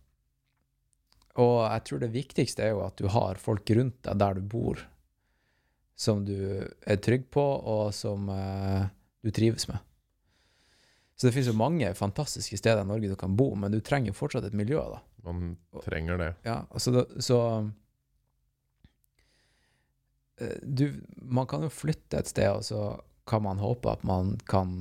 [1.42, 4.42] Og jeg tror det viktigste er jo at du har folk rundt deg der du
[4.54, 4.80] bor,
[5.96, 8.88] som du er trygg på, og som uh,
[9.24, 9.80] du trives med.
[11.16, 14.10] Så det finnes jo mange fantastiske steder i Norge du kan bo, men du trenger
[14.10, 14.98] jo fortsatt et miljø, da.
[15.22, 15.52] Man
[15.84, 16.30] trenger det.
[16.42, 17.38] Ja, altså da, så
[20.40, 22.82] eh, du, Man kan jo flytte et sted, og så
[23.28, 24.72] kan man håpe at man kan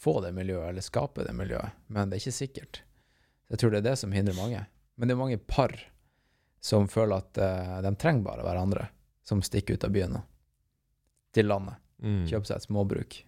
[0.00, 2.82] få det miljøet, eller skape det miljøet, men det er ikke sikkert.
[3.50, 4.62] Jeg tror det er det som hindrer mange.
[4.96, 5.74] Men det er mange par
[6.60, 8.86] som føler at uh, de trenger bare hverandre,
[9.26, 10.22] som stikker ut av byen nå.
[11.34, 11.80] Til landet.
[12.00, 12.24] Mm.
[12.28, 13.18] Kjøper seg et småbruk.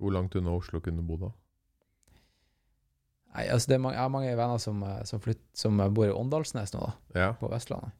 [0.00, 1.30] Hvor langt unna Oslo kunne du bo da?
[3.34, 6.06] Nei, altså det er mange, jeg har mange venner som, eh, som, flytt, som bor
[6.06, 7.20] i Åndalsnes nå, da.
[7.20, 7.30] Ja.
[7.38, 7.94] på Vestlandet.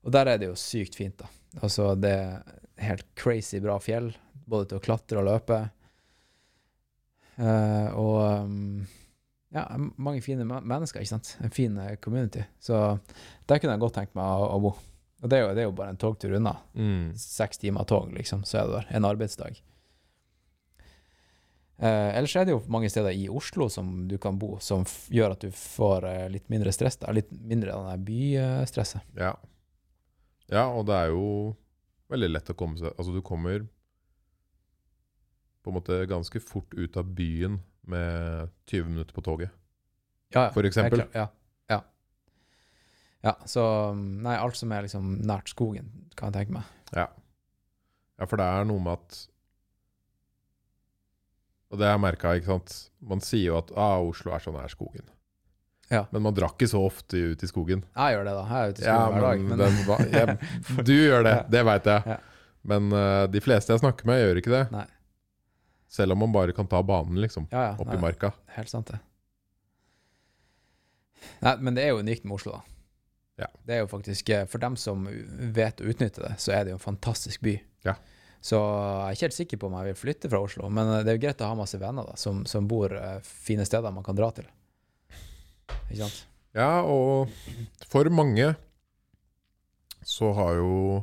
[0.00, 1.28] Og der er det jo sykt fint, da.
[1.60, 4.14] Altså, det er helt crazy bra fjell,
[4.50, 5.60] både til å klatre og løpe.
[7.40, 8.82] Uh, og um,
[9.50, 9.64] ja,
[9.96, 11.32] mange fine mennesker, ikke sant.
[11.42, 12.44] En fin eh, community.
[12.62, 12.76] Så
[13.50, 14.76] der kunne jeg godt tenkt meg å, å bo.
[15.20, 16.54] Og det er, jo, det er jo bare en togtur unna.
[16.78, 17.10] Mm.
[17.18, 18.86] Seks timer tog, liksom, så er du der.
[18.96, 19.58] En arbeidsdag.
[21.80, 25.34] Uh, ellers er det jo mange steder i Oslo som du kan bo, som gjør
[25.34, 27.00] at du får uh, litt mindre stress.
[27.00, 27.12] Da.
[27.16, 29.02] Litt mindre av det bystresset.
[29.18, 29.34] Ja.
[30.52, 31.26] ja, og det er jo
[32.12, 33.64] veldig lett å komme seg Altså, du kommer
[35.64, 39.52] på en måte ganske fort ut av byen med 20 minutter på toget.
[40.30, 40.50] Ja, ja.
[40.54, 41.04] For eksempel.
[41.12, 41.26] Ja.
[41.26, 41.80] ja.
[43.20, 43.62] Ja, så
[43.94, 46.68] Nei, alt som er liksom nært skogen, kan jeg tenke meg.
[46.94, 47.08] Ja.
[48.16, 49.18] ja, for det er noe med at
[51.70, 52.76] Og det har jeg merka, ikke sant.
[53.12, 55.06] Man sier jo at ah, Oslo er så nær skogen.
[55.90, 56.04] Ja.
[56.14, 57.84] Men man drar ikke så ofte ut i skogen.
[57.94, 58.42] Jeg gjør det, da.
[58.46, 59.44] Jeg er ute i skogen hver dag.
[59.44, 62.14] men den jeg, Du gjør det, det veit jeg.
[62.14, 62.18] Ja.
[62.70, 64.64] Men uh, de fleste jeg snakker med, gjør ikke det.
[64.74, 64.86] Nei.
[65.90, 67.48] Selv om man bare kan ta banen, liksom.
[67.50, 68.30] ja, ja, Opp nei, i marka.
[68.54, 69.00] Helt sant, det.
[71.42, 72.76] Nei, men det er jo unikt med Oslo, da.
[73.40, 73.48] Ja.
[73.66, 75.06] Det er jo faktisk eh, For dem som
[75.56, 77.56] vet å utnytte det, så er det jo en fantastisk by.
[77.88, 77.96] Ja.
[78.40, 81.02] Så jeg er ikke helt sikker på om jeg vil flytte fra Oslo, men eh,
[81.04, 83.92] det er jo greit å ha masse venner da, som, som bor eh, fine steder
[83.96, 84.48] man kan dra til.
[85.88, 86.22] Ikke sant?
[86.56, 87.30] Ja, og
[87.90, 88.52] for mange
[90.06, 91.02] så har jo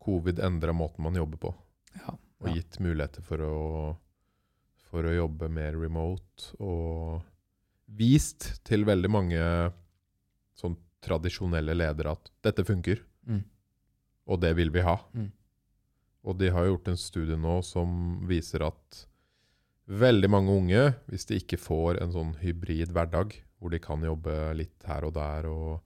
[0.00, 1.54] covid endra måten man jobber på.
[2.00, 2.16] Ja.
[2.40, 2.54] Og Ja.
[2.56, 3.96] gitt muligheter for å,
[4.90, 6.54] for å jobbe mer remote.
[6.58, 7.22] Og
[7.86, 9.72] vist til veldig mange
[10.56, 13.44] sånn tradisjonelle ledere at dette funker, Mm.
[14.26, 14.96] og det vil vi ha.
[15.14, 15.30] Mm.
[16.24, 19.06] Og de har gjort en studie nå som viser at
[19.88, 24.54] veldig mange unge, hvis de ikke får en sånn hybrid hverdag, hvor de kan jobbe
[24.56, 25.80] litt her og der, og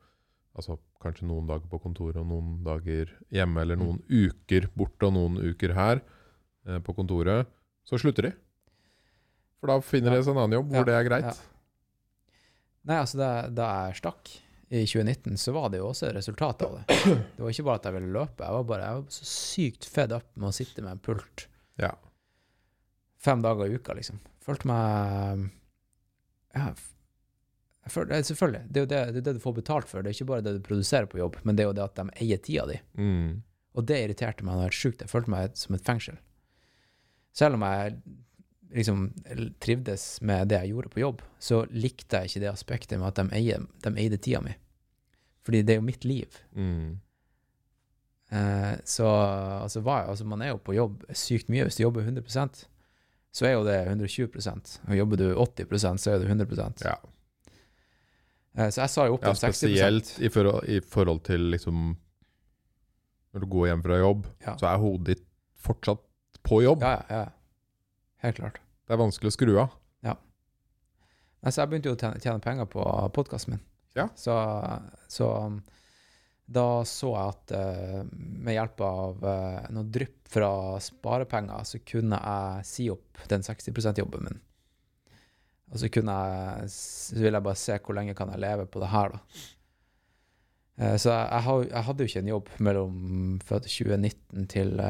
[0.56, 5.14] altså kanskje noen dager på kontoret og noen dager hjemme, eller noen uker borte og
[5.14, 6.00] noen uker her
[6.84, 7.46] på kontoret,
[7.84, 8.32] så slutter de.
[9.60, 10.22] For da finner de Ja.
[10.22, 11.24] seg en annen jobb hvor Ja, det er greit.
[11.24, 11.34] ja.
[12.84, 14.30] Nei, altså da, da jeg stakk
[14.74, 16.98] i 2019, så var det jo også resultatet av det.
[17.36, 19.84] Det var ikke bare at jeg ville løpe, jeg var bare jeg var så sykt
[19.88, 21.46] fed up med å sitte med en pult
[21.80, 21.92] Ja.
[23.18, 24.18] fem dager i uka, liksom.
[24.44, 25.50] Følte meg
[26.54, 26.90] ja, f-
[27.84, 28.62] jeg føler, er Selvfølgelig.
[28.72, 30.02] Det er jo det, det er det du får betalt for.
[30.02, 31.94] Det er ikke bare det du produserer på jobb, men det er jo det at
[31.96, 32.78] de eier tida di.
[32.96, 33.42] Mm.
[33.74, 35.00] Og det irriterte meg helt sjukt.
[35.02, 36.16] Jeg følte meg som et fengsel.
[37.34, 37.96] Selv om jeg
[38.74, 39.00] liksom
[39.62, 43.20] trivdes med det jeg gjorde på jobb, så likte jeg ikke det aspektet med at
[43.20, 44.54] de, eier, de eide tida mi.
[45.46, 46.38] Fordi det er jo mitt liv.
[46.56, 46.94] Mm.
[48.34, 49.08] Eh, så
[49.62, 51.66] altså, hva, altså, man er jo på jobb sykt mye.
[51.68, 52.64] Hvis du jobber 100%
[53.34, 54.30] så er jo det 120
[54.86, 56.94] Og jobber du 80% så er det 100 Ja.
[58.56, 61.50] Eh, Så jeg sa jo opp ja, den 60 spesielt i forhold, i forhold til
[61.50, 61.96] liksom
[63.34, 64.56] Når du går hjem fra jobb, Ja.
[64.56, 65.26] så er hodet ditt
[65.58, 65.98] fortsatt
[66.44, 66.84] på jobb.
[66.84, 67.32] Ja, ja, ja.
[68.24, 68.60] Helt klart.
[68.84, 69.72] Det er vanskelig å skru av.
[71.44, 72.82] Nei, så jeg begynte jo å tjene, tjene penger på
[73.12, 73.64] podkasten min.
[73.94, 74.08] Ja.
[74.16, 74.34] Så,
[75.12, 75.58] så um,
[76.48, 80.48] da så jeg at uh, med hjelp av uh, noe drypp fra
[80.82, 84.40] sparepenger, så kunne jeg si opp den 60 %-jobben min.
[85.74, 88.80] Og så kunne jeg Så ville jeg bare se hvor lenge kan jeg leve på
[88.80, 89.44] det her, da.
[90.80, 92.94] Uh, så jeg, jeg, hadde jo ikke en jobb mellom
[93.44, 94.80] 2019 til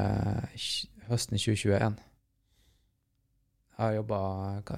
[1.08, 1.96] høsten 2021.
[3.74, 4.18] Jeg har jobba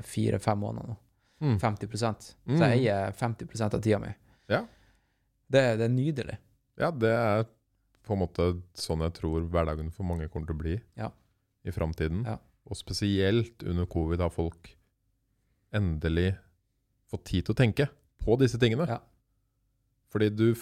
[0.09, 0.97] fire-fem måneder nå.
[1.45, 1.59] Mm.
[1.61, 2.61] 50% Så Mm.
[2.63, 4.15] jeg eier 50% av tida mi.
[4.49, 4.63] Ja.
[5.51, 6.39] Det, det er nydelig.
[6.79, 7.45] Ja, det er
[8.07, 11.11] på en måte sånn jeg tror hverdagen for mange kommer til å bli Ja.
[11.65, 12.25] i framtiden.
[12.25, 12.39] Ja.
[12.71, 14.73] Og spesielt under covid har folk
[15.73, 16.37] endelig
[17.11, 17.89] fått tid til å tenke
[18.25, 18.87] på disse tingene.
[18.89, 18.99] Ja.
[20.11, 20.55] Fordi du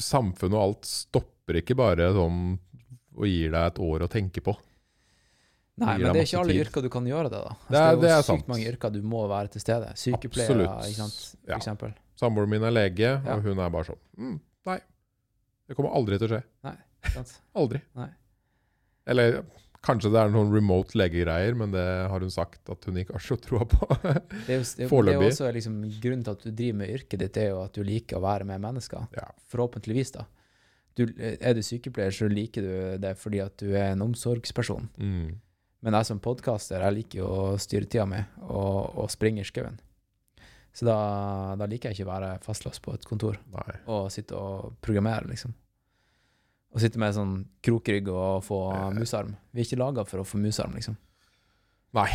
[0.00, 2.58] Samfunnet og alt stopper ikke bare sånn
[3.16, 4.54] og gir deg et år å tenke på.
[5.80, 6.66] Nei, men det er ikke alle tid.
[6.66, 7.54] yrker du kan gjøre det, da.
[7.54, 8.48] Altså, Det er- det er sykt sant.
[8.48, 9.88] mange yrker du må være til stede.
[9.96, 11.56] Sykepleiere, ikke sant, for Ja.
[11.56, 11.94] eksempel.
[12.20, 13.34] Samboeren min er lege, Ja.
[13.36, 14.80] og hun er bare sånn mm, Nei,
[15.68, 16.42] det kommer aldri til å skje.
[16.64, 16.76] Nei,
[17.14, 17.40] Sant?
[17.56, 17.80] Aldri.
[17.96, 18.08] Nei.
[19.06, 19.42] Eller
[19.82, 23.20] kanskje det er noen remote legegreier, men det har hun sagt at hun ikke har
[23.20, 23.88] så troa på.
[24.46, 25.54] Det er jo, det, er det er Foreløpig.
[25.54, 28.20] liksom, grunnen til at du driver med yrket ditt, er jo at du liker å
[28.20, 29.08] være med mennesker.
[29.16, 29.30] Ja.
[29.50, 30.26] Forhåpentligvis, da.
[31.00, 34.90] Du, er du sykepleier, så liker du det fordi at du er en omsorgsperson.
[35.00, 35.30] mm.
[35.80, 39.46] Men jeg som podkaster, jeg liker jo å styre tida mi og, og springe i
[39.48, 39.78] skauen.
[40.76, 40.96] Så da,
[41.56, 43.78] da liker jeg ikke å være fastlåst på et kontor Nei.
[43.88, 45.54] og sitte og programmere, liksom.
[46.76, 47.32] Og sitte med sånn
[47.64, 48.90] krokrygg og få Eh.
[49.00, 49.32] musarm.
[49.56, 50.98] Vi er ikke laga for å få musarm, liksom.
[51.96, 52.10] Nei.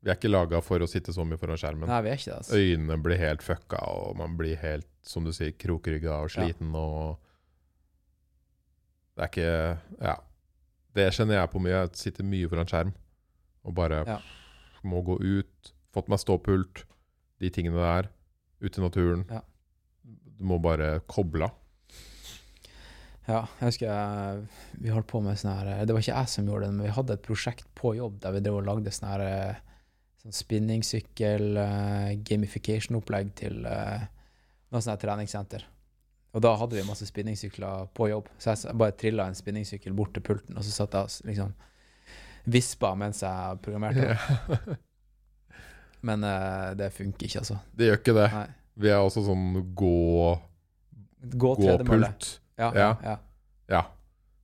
[0.00, 1.90] Vi er ikke laga for å sitte så mye foran skjermen.
[1.90, 2.38] Nei, vi er ikke det.
[2.38, 2.56] altså.
[2.62, 7.18] Øynene blir helt fucka, og man blir helt, som du sier, krokrygga og sliten og
[9.20, 10.16] Det er ikke Ja.
[10.96, 11.76] Det kjenner jeg på mye.
[11.84, 12.94] Jeg sitter mye foran skjerm
[13.64, 14.18] og bare Ja.
[14.82, 15.72] må gå ut.
[15.92, 16.84] Fått meg ståpult,
[17.38, 18.08] de tingene der.
[18.62, 19.26] Ute i naturen.
[19.28, 19.42] Ja.
[20.38, 21.52] Du må bare koble av.
[23.28, 24.48] Ja, jeg husker jeg,
[24.80, 26.92] vi holdt på med sånn her Det var ikke jeg som gjorde det, men vi
[26.92, 29.60] hadde et prosjekt på jobb der vi drev og lagde sånn her
[30.20, 34.00] sånn spinningsykkel, uh, gamification-opplegg til uh,
[34.72, 35.64] noe sånt treningssenter.
[36.30, 40.12] Og da hadde vi masse spinningsykler på jobb, så jeg bare trilla en spinningsykkel bort
[40.14, 41.54] til pulten, og så satt jeg og liksom
[42.50, 44.14] vispa mens jeg programmerte.
[46.06, 47.58] Men uh, det funker ikke, altså.
[47.76, 48.28] Det gjør ikke det.
[48.32, 48.46] Nei.
[48.80, 49.96] Vi er også sånn gå
[51.20, 52.28] Gå-pult.
[52.56, 52.92] Ja, Ja.
[53.04, 53.16] ja.
[53.68, 53.82] Ja.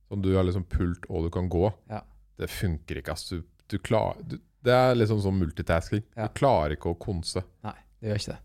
[0.07, 1.65] Sånn du har liksom pult og du kan gå.
[1.89, 2.03] Ja.
[2.37, 3.25] Det funker ikke, ass.
[3.31, 6.03] Du, du klar, du, det er liksom sånn multitasking.
[6.15, 6.27] Ja.
[6.27, 7.41] Du klarer ikke å konse.
[7.65, 8.41] Nei, det gjør ikke det.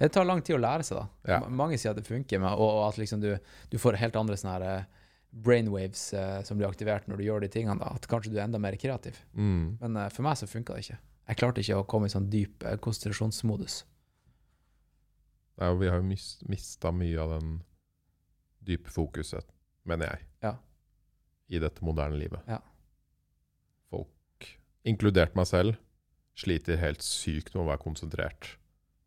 [0.00, 1.06] Det tar lang tid å lære seg, da.
[1.28, 1.38] Ja.
[1.52, 3.34] Mange sier at det funker, med, og, og at liksom du,
[3.68, 4.84] du får helt andre sånne her eh,
[5.30, 7.76] brainwaves eh, som blir aktivert når du gjør de tingene.
[7.82, 7.92] da.
[8.00, 9.18] At kanskje du er enda mer kreativ.
[9.36, 9.76] Mm.
[9.82, 10.98] Men eh, for meg så funka det ikke.
[11.30, 13.82] Jeg klarte ikke å komme i sånn dyp eh, konsentrasjonsmodus.
[15.60, 17.52] Nei, og vi har jo mis, mista mye av den
[18.64, 19.44] dype fokuset,
[19.88, 20.54] mener jeg, Ja.
[21.52, 22.40] i dette moderne livet.
[22.48, 22.58] Ja.
[23.92, 24.48] Folk,
[24.88, 25.76] inkludert meg selv,
[26.40, 28.54] sliter helt sykt med å være konsentrert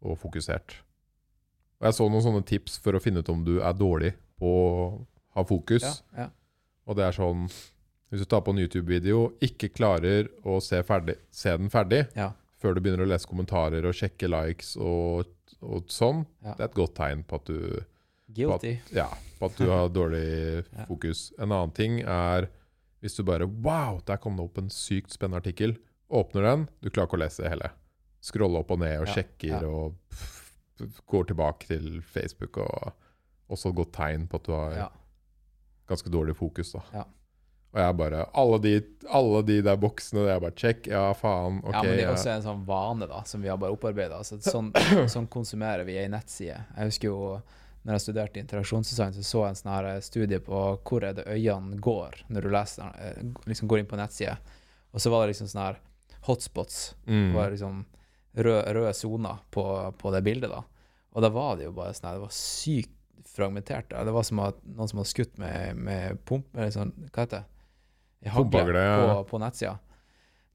[0.04, 0.76] og fokusert.
[1.82, 4.50] Og jeg så noen sånne tips for å finne ut om du er dårlig på
[4.52, 4.76] å
[5.38, 5.84] ha fokus.
[5.84, 6.30] Ja, ja.
[6.88, 7.46] Og det er sånn
[8.14, 12.28] Hvis du tar på en YouTube-video, ikke klarer å se, ferdig, se den ferdig Ja.
[12.62, 15.26] før du begynner å lese kommentarer og sjekke likes og,
[15.66, 17.80] og sånn, det er et godt tegn på at du,
[18.38, 18.76] Guilty.
[18.94, 19.08] ja,
[19.40, 21.32] på at du har dårlig fokus.
[21.40, 22.52] En annen ting er
[23.02, 25.74] hvis du bare Wow, der kom det opp en sykt spennende artikkel.
[26.14, 27.72] Åpner den, du klarer ikke å lese hele.
[28.24, 29.62] Scroller opp og ned og Ja, sjekker ja.
[29.68, 30.54] og pff,
[31.12, 32.58] går tilbake til Facebook.
[32.64, 32.94] og
[33.52, 34.88] Også et godt tegn på at du har Ja.
[35.88, 36.72] ganske dårlig fokus.
[36.72, 36.82] da.
[36.94, 37.04] Ja.
[37.74, 38.74] Og jeg bare Alle de,
[39.10, 40.88] alle de der boksene, det er bare check.
[40.88, 41.58] Ja, faen.
[41.64, 41.74] ok.
[41.74, 44.18] ja, men det er også en sånn vane da, som vi har bare opparbeida.
[44.22, 44.72] Altså, sånn,
[45.10, 46.64] sånn konsumerer vi ei nettside.
[46.78, 47.42] Jeg husker jo
[47.84, 51.26] når jeg studerte interaksjonsdesign, så så jeg en sånn her studie på hvor er det
[51.28, 54.38] øynene går når du leser, eh, liksom går inn på nettside.
[54.94, 55.80] Og så var det liksom sånn her
[56.30, 56.94] hotspots.
[57.08, 57.34] Mm.
[57.34, 57.86] Var liksom
[58.36, 59.64] røde, røde soner på,
[59.98, 60.64] på det bildet, da.
[61.14, 63.00] Og da var det jo bare sånn Det var sykt
[63.34, 63.90] fragmentert.
[63.90, 64.04] da.
[64.04, 66.48] Det var som at noen som hadde skutt med, med pump...
[66.58, 68.32] Eller sånn, hva heter det?
[68.34, 69.76] Hagle på, på nettsida.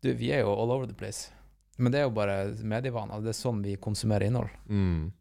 [0.02, 1.28] Du, vi er jo all over the place.
[1.78, 2.36] Men det er jo bare
[2.66, 3.20] medievaner.
[3.22, 4.50] Det er sånn vi konsumerer innhold.
[4.66, 5.12] Mm.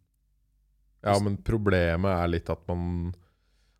[1.06, 3.14] Ja, men problemet er litt at man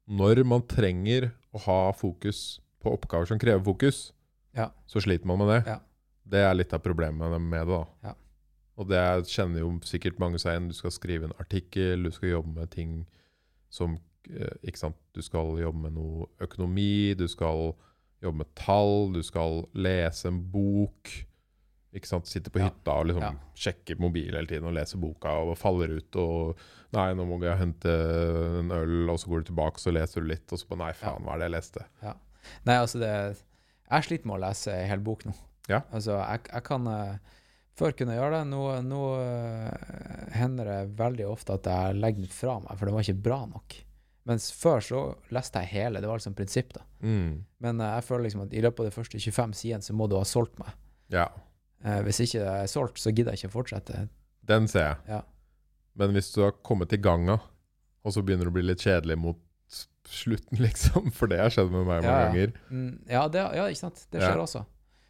[0.08, 4.12] Når man trenger å ha fokus på oppgaver som krever fokus,
[4.56, 4.70] Ja.
[4.88, 5.60] så sliter man med det.
[5.74, 5.80] Ja.
[6.28, 7.74] Det er litt av problemet med det.
[7.74, 7.86] da.
[8.10, 8.14] Ja.
[8.78, 10.68] Og det er- kjenner jo sikkert mange seg igjen.
[10.70, 13.06] Du skal skrive en artikkel, du skal jobbe med ting
[13.70, 13.98] som
[14.30, 14.96] eh, Ikke sant.
[15.16, 17.74] Du skal jobbe med noe økonomi, du skal
[18.22, 21.10] jobbe med tall, du skal lese en bok.
[21.96, 22.28] Ikke sant?
[22.28, 22.68] Sitte på Ja.
[22.70, 23.34] hytta og liksom Ja.
[23.56, 26.58] sjekke mobil hele tiden og lese boka og faller ut og
[26.94, 27.90] Nei, nå må jeg hente
[28.60, 30.92] en øl, og så går du tilbake så leser du litt, og så bare Nei,
[30.94, 31.86] faen, hva er det jeg leste?
[32.66, 33.38] Nei, altså det
[33.92, 35.34] Jeg sliter med å lese en hel bok nå.
[35.70, 35.82] Ja.
[35.94, 37.18] Altså, jeg, jeg kan eh,
[37.78, 38.46] Før kunne jeg gjøre det.
[38.50, 42.96] Nå, nå eh, hender det veldig ofte at jeg legger den fra meg, for det
[42.96, 43.76] var ikke bra nok.
[44.28, 45.02] Mens før så
[45.32, 46.02] leste jeg hele.
[46.04, 46.82] Det var liksom prinsipp, da.
[47.06, 47.44] Mm.
[47.64, 50.10] Men eh, jeg føler liksom at i løpet av de første 25 sidene så må
[50.10, 50.74] du ha solgt meg.
[51.14, 51.30] Ja,
[51.86, 54.08] Eh, hvis ikke det er solgt, så gidder jeg ikke å fortsette.
[54.50, 54.98] den ser jeg.
[55.12, 55.20] Ja.
[55.94, 57.36] Men hvis du har kommet i ganga,
[58.02, 59.38] og så begynner du å bli litt kjedelig mot
[60.08, 63.68] slutten, liksom, for det har skjedd med meg Ja, mange ganger Mm, ja, det, ja,
[63.70, 64.06] ikke sant.
[64.10, 64.64] Det skjer også.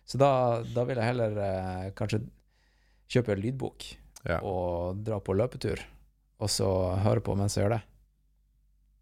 [0.07, 0.29] Så da,
[0.75, 2.21] da vil jeg heller eh, kanskje
[3.09, 3.85] kjøpe lydbok
[4.27, 4.39] Ja.
[4.43, 5.79] og dra på løpetur,
[6.39, 6.67] og så
[7.03, 7.83] høre på mens jeg gjør det.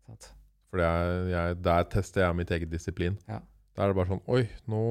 [0.06, 0.28] Sant?
[0.70, 3.18] For jeg, der tester jeg mitt eget disiplin.
[3.30, 3.40] Ja.
[3.76, 4.82] Da er det bare sånn Oi, nå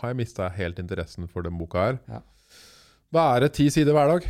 [0.00, 1.98] har jeg mista helt interessen for den boka her.
[2.08, 2.20] Ja.
[3.40, 4.24] Det ti sider hver dag,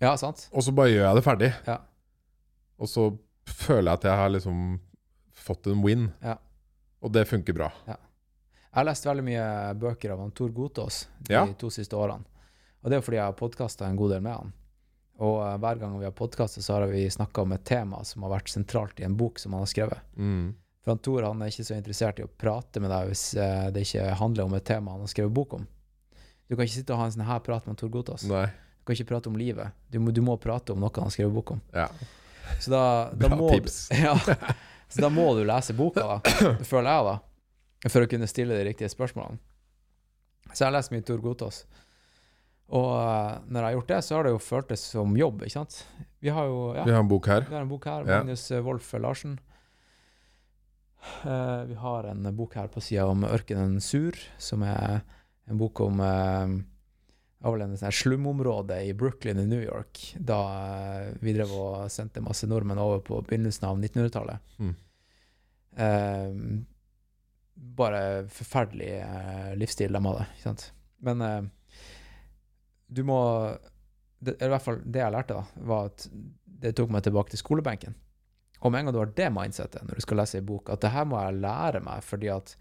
[0.00, 0.46] Ja, sant?
[0.52, 1.50] og så bare gjør jeg det ferdig.
[1.66, 1.78] Ja.
[2.78, 3.08] Og så
[3.44, 4.60] føler jeg at jeg har liksom
[5.34, 6.12] fått en win.
[6.22, 6.36] Ja.
[7.02, 7.70] Og det funker bra.
[7.88, 7.98] Jeg
[8.78, 11.44] har lest veldig mye bøker av han Tor Gotaas de Ja.
[11.58, 12.24] to siste årene.
[12.80, 14.52] Og det er jo fordi jeg har podkasta en god del med han.
[15.20, 18.24] Og eh, hver gang vi har podkasta, så har vi snakka om et tema som
[18.24, 20.06] har vært sentralt i en bok som han har skrevet.
[20.16, 20.54] Mm.
[20.80, 23.68] For han Tor han er ikke så interessert i å prate med deg hvis eh,
[23.74, 25.68] det ikke handler om et tema han har skrevet bok om.
[26.48, 28.24] Du kan ikke sitte og ha en sånn her prat med Tor Gotas.
[28.30, 28.46] Nei.
[28.80, 29.76] Du kan ikke prate om livet.
[29.92, 31.60] Du må, du må prate om noe han har skrevet bok om.
[31.76, 31.90] Ja.
[32.58, 32.82] Så da,
[33.12, 33.76] da Bra må tips.
[33.92, 34.16] Du, ja,
[34.90, 36.16] så da må du lese boka, da,
[36.72, 39.38] føler jeg, da, for å kunne stille de riktige spørsmålene.
[40.50, 41.62] Så jeg lest mye Tor Gotaas.
[42.70, 45.58] Og eh, når jeg har gjort det, så har det jo føltes som jobb, ikke
[45.58, 45.78] sant?
[46.22, 47.46] Vi har jo ja, Vi har en bok her.
[47.48, 48.20] vi har en bok her, Ja.
[48.20, 49.38] Magnus eh, Wolff Larsen.
[51.24, 55.00] Uh, vi har en bok her på sida om ørkenen Sur, som er
[55.48, 56.44] en bok om uh,
[57.40, 60.42] en sånn her slumområde i Brooklyn i New York, da
[61.24, 64.52] vi drev og sendte masse nordmenn over på begynnelsen av 1900-tallet.
[64.60, 64.74] Mm.
[65.80, 66.28] Uh,
[67.80, 70.68] bare forferdelig uh, livsstil de hadde, ikke sant.
[71.00, 71.24] Men
[72.90, 73.20] du må
[74.20, 76.06] det, I hvert fall det jeg lærte, da, var at
[76.60, 77.94] det tok meg tilbake til skolebenken.
[78.60, 80.82] Og med en gang du har det mindsettet når du skal lese ei bok, at
[80.84, 82.52] det her må jeg lære meg fordi at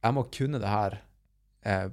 [0.00, 0.98] jeg må kunne det her
[1.64, 1.86] eh,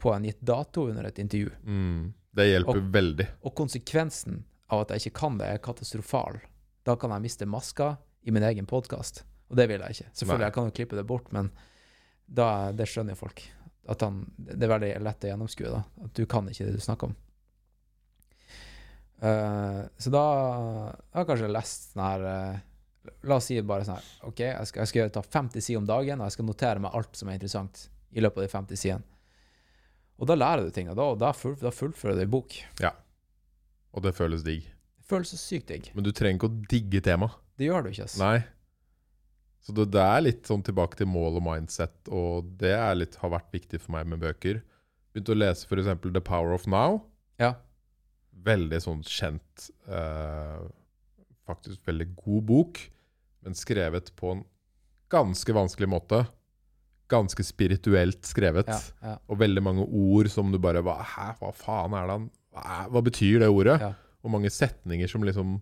[0.00, 1.52] på en gitt dato under et intervju.
[1.64, 2.12] Mm.
[2.34, 3.26] Det hjelper veldig.
[3.46, 4.42] Og konsekvensen
[4.72, 6.40] av at jeg ikke kan det, er katastrofal.
[6.84, 7.94] Da kan jeg miste maska
[8.24, 10.10] i min egen podkast, og det vil jeg ikke.
[10.12, 10.48] Selvfølgelig, Nei.
[10.48, 11.52] jeg kan jo klippe det bort, men
[12.24, 13.44] da, det skjønner jo folk.
[13.92, 15.82] At han, det er veldig lett å gjennomskue, da.
[16.06, 17.16] At du kan ikke det du snakker om.
[19.22, 22.62] Eh, så da har jeg kanskje lest sånn her uh,
[23.28, 25.88] La oss si bare sånn her OK, jeg skal, jeg skal ta 50 sider om
[25.88, 28.80] dagen, og jeg skal notere meg alt som er interessant i løpet av de 50
[28.80, 29.04] sidene.
[30.20, 32.56] Og da lærer du ting, og da, da, full, da fullfører du en bok.
[33.94, 34.66] Og det føles digg.
[34.98, 35.90] Det føles så sykt digg.
[35.94, 37.34] Men du trenger ikke å digge temaet.
[37.58, 38.22] Det gjør du ikke, altså.
[38.22, 38.38] Nei.
[39.64, 43.32] Så det, det er litt sånn tilbake til mål og mindset, og det litt, har
[43.32, 44.62] vært viktig for meg med bøker.
[45.14, 45.92] Begynte å lese f.eks.
[46.04, 47.02] The Power of Now.
[47.40, 47.54] Ja.
[48.44, 50.64] Veldig sånn kjent eh,
[51.44, 52.78] Faktisk veldig god bok,
[53.44, 54.44] men skrevet på en
[55.12, 56.22] ganske vanskelig måte.
[57.12, 58.70] Ganske spirituelt skrevet.
[58.72, 59.18] Ja, ja.
[59.28, 62.78] Og veldig mange ord som du bare hva, Hæ, hva faen er det han hva,
[62.94, 63.76] hva betyr det ordet?
[63.82, 63.92] Ja.
[64.24, 65.58] Og mange setninger som liksom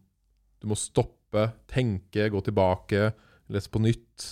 [0.63, 3.09] Du må stoppe, tenke, gå tilbake,
[3.51, 4.29] lese på nytt.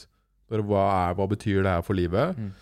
[0.47, 2.39] Bare, hva, er, hva betyr det her for livet?
[2.39, 2.53] Mm.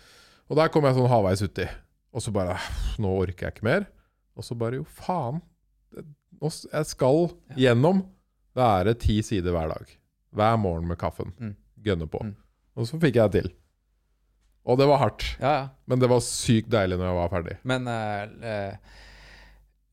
[0.49, 1.67] Og der kom jeg sånn halvveis uti.
[2.09, 2.57] Og så bare
[2.97, 3.85] Nå orker jeg ikke mer.
[4.33, 5.37] Og så bare Jo, faen.
[6.39, 8.03] Det- jeg skal gjennom
[8.55, 9.95] være ti sider hver dag.
[10.35, 11.33] Hver morgen med kaffen.
[11.39, 11.55] Mm.
[11.83, 12.21] Gønne på.
[12.23, 12.35] Mm.
[12.77, 13.51] Og så fikk jeg det til.
[14.65, 15.23] Og det var hardt.
[15.39, 15.67] ja, ja.
[15.87, 17.57] Men det var sykt deilig når jeg var ferdig.
[17.63, 18.77] Men eh, eh,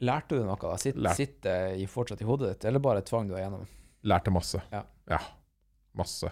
[0.03, 0.77] lærte du noe da?
[0.77, 1.41] Sitt, Sitter
[1.73, 3.67] det i- fortsatt i hodet ditt, eller bare tvang du deg gjennom?
[4.05, 4.61] Lærte masse.
[4.73, 4.83] Ja.
[5.97, 6.31] masse.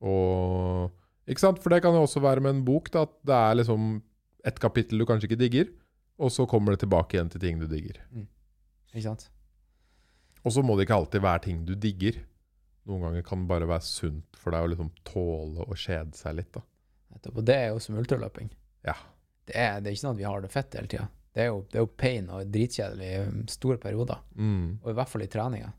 [0.00, 0.90] Og
[1.28, 1.60] Ikke sant?
[1.62, 4.02] For det kan jo også være med en bok, da, at det er liksom
[4.44, 5.68] et kapittel du kanskje ikke digger,
[6.18, 8.00] og så kommer det tilbake igjen til ting du digger.
[8.10, 8.24] Mm.
[8.90, 9.28] Ikke sant?
[10.40, 12.18] Og så må det ikke alltid være ting du digger.
[12.88, 16.38] Noen ganger kan det bare være sunt for deg å liksom tåle å kjede seg
[16.38, 16.52] litt.
[16.56, 16.64] da.
[17.34, 18.48] Og det er jo som ultraløping.
[18.86, 18.96] Ja.
[19.46, 21.08] Det er, det er ikke sånn at vi har det fett hele tida.
[21.30, 24.22] Det, det er jo pain og dritkjedelig i store perioder.
[24.34, 24.80] Mm.
[24.80, 25.70] Og i hvert fall i treninga.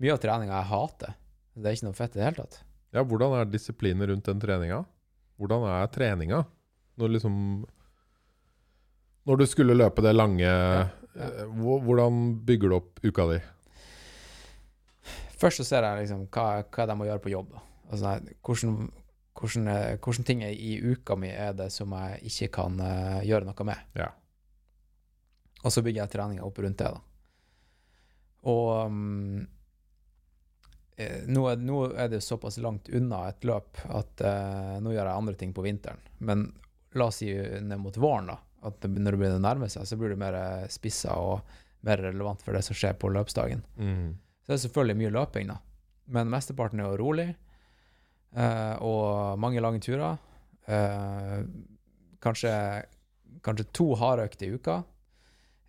[0.00, 1.18] Mye av treninga jeg hater.
[1.60, 2.62] Det er ikke noe fett i det hele tatt.
[2.94, 4.84] ja, hvordan er disiplinen rundt den treninga?
[5.40, 6.44] Hvordan er treninga?
[7.00, 7.34] Når liksom
[9.28, 10.86] Når du skulle løpe det lange ja.
[11.16, 13.40] Eh, hvor- Hvordan bygger du opp uka di?
[15.40, 17.54] Først så ser jeg liksom hva, hva de må gjøre på jobb.
[17.90, 18.90] Altså, hvordan,
[19.34, 23.48] hvordan, eh, hvordan ting i uka mi er det som jeg ikke kan uh, gjøre
[23.48, 23.78] noe med.
[23.96, 24.10] Ja.
[25.64, 26.90] Og så bygger jeg treninga opp rundt det.
[26.92, 27.00] da.
[28.52, 29.46] Og
[30.96, 35.06] eh, nå, er, nå er det såpass langt unna et løp at uh, nå gjør
[35.06, 36.00] jeg andre ting på vinteren.
[36.20, 36.46] Men
[36.96, 38.38] la oss si ned mot våren, da.
[38.66, 41.40] At når du begynner å nærme seg, så blir du mer eh, spissa og
[41.86, 43.62] mer relevant for det som skjer på løpsdagen.
[43.80, 44.10] Mm.
[44.44, 45.56] Så det er selvfølgelig mye løping, da.
[46.12, 47.28] Men mesteparten er jo rolig.
[48.36, 50.18] eh, og mange lange turer.
[50.68, 51.40] Eh,
[52.20, 52.52] kanskje,
[53.46, 54.82] kanskje to hardøkter i uka.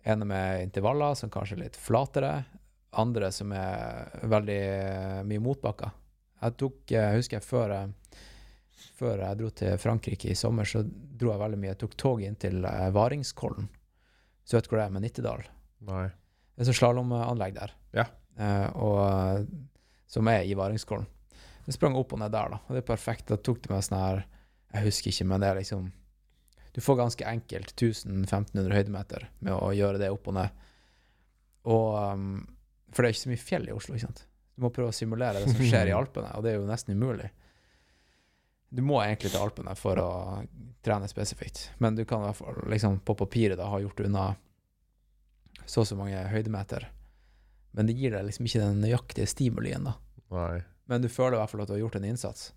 [0.04, 2.34] Ene med intervaller, som kanskje er litt flatere.
[2.98, 5.94] Andre som er veldig eh, mye motbakker.
[6.42, 7.74] Jeg tok, jeg husker jeg før,
[8.98, 11.72] før jeg dro til Frankrike i sommer, så dro jeg veldig mye.
[11.72, 13.68] Jeg tok tog inn til eh, Varingskollen.
[14.44, 15.44] Så vet du hvor det er, med Nittedal.
[15.88, 16.06] Nei.
[16.52, 17.74] Det er så slalåmanlegg der.
[17.96, 18.06] Ja.
[18.36, 19.48] Eh, og,
[20.10, 21.08] som er i Varingskollen.
[21.66, 22.60] Jeg sprang opp og ned der, da.
[22.66, 23.28] Og det er perfekt.
[23.30, 24.24] Da tok det meg sånn her
[24.72, 25.84] Jeg husker ikke, men det er liksom
[26.74, 30.66] Du får ganske enkelt 1000-1500 høydemeter med å gjøre det opp og ned.
[31.70, 32.26] Og um,
[32.90, 34.24] For det er ikke så mye fjell i Oslo, ikke sant.
[34.56, 36.98] Du må prøve å simulere det som skjer i Alpene, og det er jo nesten
[36.98, 37.30] umulig.
[38.72, 40.08] Du må egentlig til Alpene for å
[40.82, 44.30] trene spesifikt, men du kan i hvert fall liksom på papiret da ha gjort unna
[45.68, 46.86] så og så mange høydemeter.
[47.76, 49.94] Men det gir deg liksom ikke den nøyaktige stimulien, da.
[50.32, 50.62] Nei.
[50.90, 52.48] Men du føler i hvert fall at du har gjort en innsats.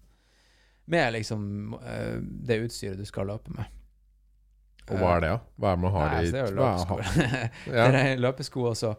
[0.91, 3.69] Med liksom eh, det utstyret du skal løpe med.
[4.85, 5.37] Og hva er det, da?
[5.61, 6.97] Hva er man har Nei, i så det er jo løpesko.
[7.75, 7.85] Ja.
[7.95, 8.91] Det er løpesko også.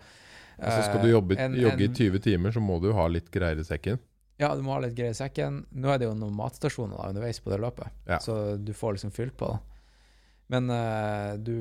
[0.57, 3.29] Og så skal du jobbe, en- jogge i 20 timer, så må du ha litt
[3.35, 4.01] greier i sekken.
[4.37, 5.63] Ja, du må ha litt greier i sekken.
[5.73, 8.19] Nå er det jo noen matstasjoner da, underveis på det løpet, Ja.
[8.21, 9.49] så du får liksom fylt på.
[9.49, 9.59] da.
[10.53, 11.55] Men uh, du,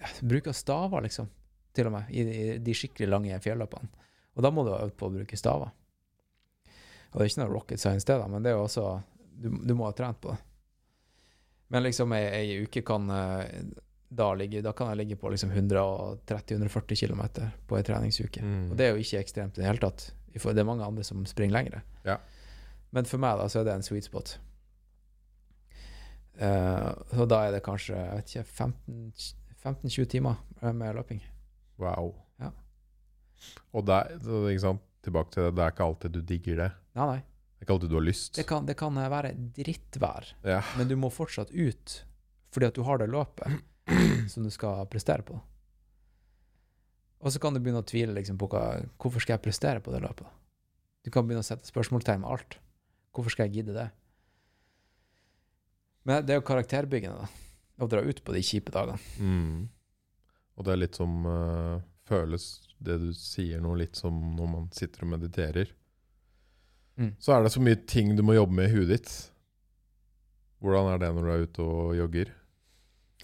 [0.00, 1.28] ja, du bruker staver, liksom,
[1.76, 4.06] til og med, i, i de skikkelig lange fjelløpene.
[4.36, 5.70] Og da må du ha øvd på å bruke staver.
[7.12, 8.86] Og det er ikke noe rocket science, det, da, men det er jo også
[9.36, 10.38] Du, du må ha trent på det.
[11.68, 13.64] Men liksom ei, ei uke kan eh,
[14.08, 17.22] da ligge Da kan jeg ligge på liksom 130-140 km
[17.66, 18.40] på ei treningsuke.
[18.42, 18.70] Mm.
[18.70, 20.06] Og det er jo ikke ekstremt i det hele tatt.
[20.38, 21.82] For- Det er mange andre som springer lengre.
[22.04, 22.18] Ja.
[22.92, 24.38] Men for meg da, så er det en sweet spot.
[26.36, 29.12] Uh, så da er det kanskje jeg vet ikke, 15
[29.66, 30.36] 15-20 timer
[30.76, 31.22] med løping.
[31.80, 32.12] Wow.
[32.38, 32.50] Ja.
[33.74, 34.12] Og er,
[34.52, 34.82] ikke sant?
[35.06, 36.68] tilbake til det, det er ikke alltid du digger det.
[36.98, 37.18] Nei, nei.
[37.22, 38.32] Det er ikke alltid du har lyst.
[38.36, 40.60] Det kan, det kan være drittvær, Ja.
[40.76, 42.02] men du må fortsatt ut
[42.50, 43.60] fordi at du har det løpet
[44.32, 45.38] som du skal prestere på.
[47.24, 48.64] Og så kan du begynne å tvile liksom, på hva,
[49.00, 50.28] hvorfor skal jeg prestere på det løpet.
[51.06, 52.58] Du kan begynne å sette spørsmålstegn med alt.
[53.16, 53.86] Hvorfor skal jeg gidde det?
[56.06, 57.28] Men det er jo karakterbyggende, da.
[57.82, 58.98] Å dra ut på de kjipe dagene.
[59.20, 59.66] Mm.
[60.56, 61.76] Og det er litt som uh,
[62.06, 62.44] Føles
[62.78, 65.66] det du sier nå, litt som når man sitter og mediterer.
[66.96, 67.12] Mm.
[67.18, 69.10] Så er det så mye ting du må jobbe med i huet ditt.
[70.62, 72.28] Hvordan er det når du er ute og jogger?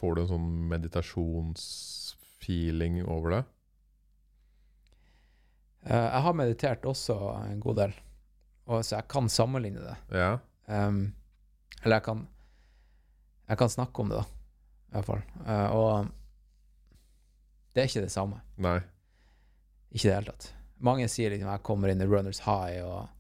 [0.01, 3.43] Får du en sånn meditasjonsfeeling over det?
[5.83, 7.95] Eh, jeg har meditert også en god del,
[8.71, 9.97] og så jeg kan sammenligne det.
[10.15, 10.33] Ja.
[10.67, 11.09] Um,
[11.83, 12.21] eller jeg kan
[13.49, 14.23] Jeg kan snakke om det, da.
[14.23, 15.23] I hvert fall.
[15.45, 16.07] Uh, og
[17.75, 18.39] det er ikke det samme.
[18.57, 18.79] Nei.
[19.91, 20.47] Ikke i det hele tatt.
[20.83, 23.11] Mange sier liksom jeg kommer inn i runners high, og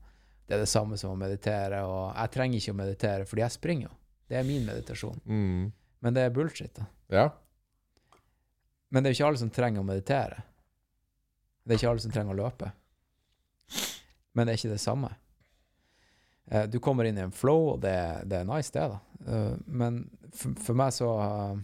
[0.46, 1.82] det er det samme som å meditere.
[1.84, 3.94] Og jeg trenger ikke å meditere, fordi jeg springer jo.
[4.30, 5.20] Det er min meditasjon.
[5.26, 5.72] Mm.
[6.06, 6.86] Men det er bullshit, da.
[7.12, 7.26] Ja.
[8.88, 10.42] Men det er jo ikke alle som trenger å meditere.
[11.62, 12.70] Det er ikke alle som trenger å løpe.
[14.34, 15.10] Men det er ikke det samme.
[16.50, 17.94] Eh, Du kommer inn i en flow, og det,
[18.26, 19.00] det er nice, det, da.
[19.28, 20.02] Eh, Men
[20.34, 21.60] for, for meg så eh,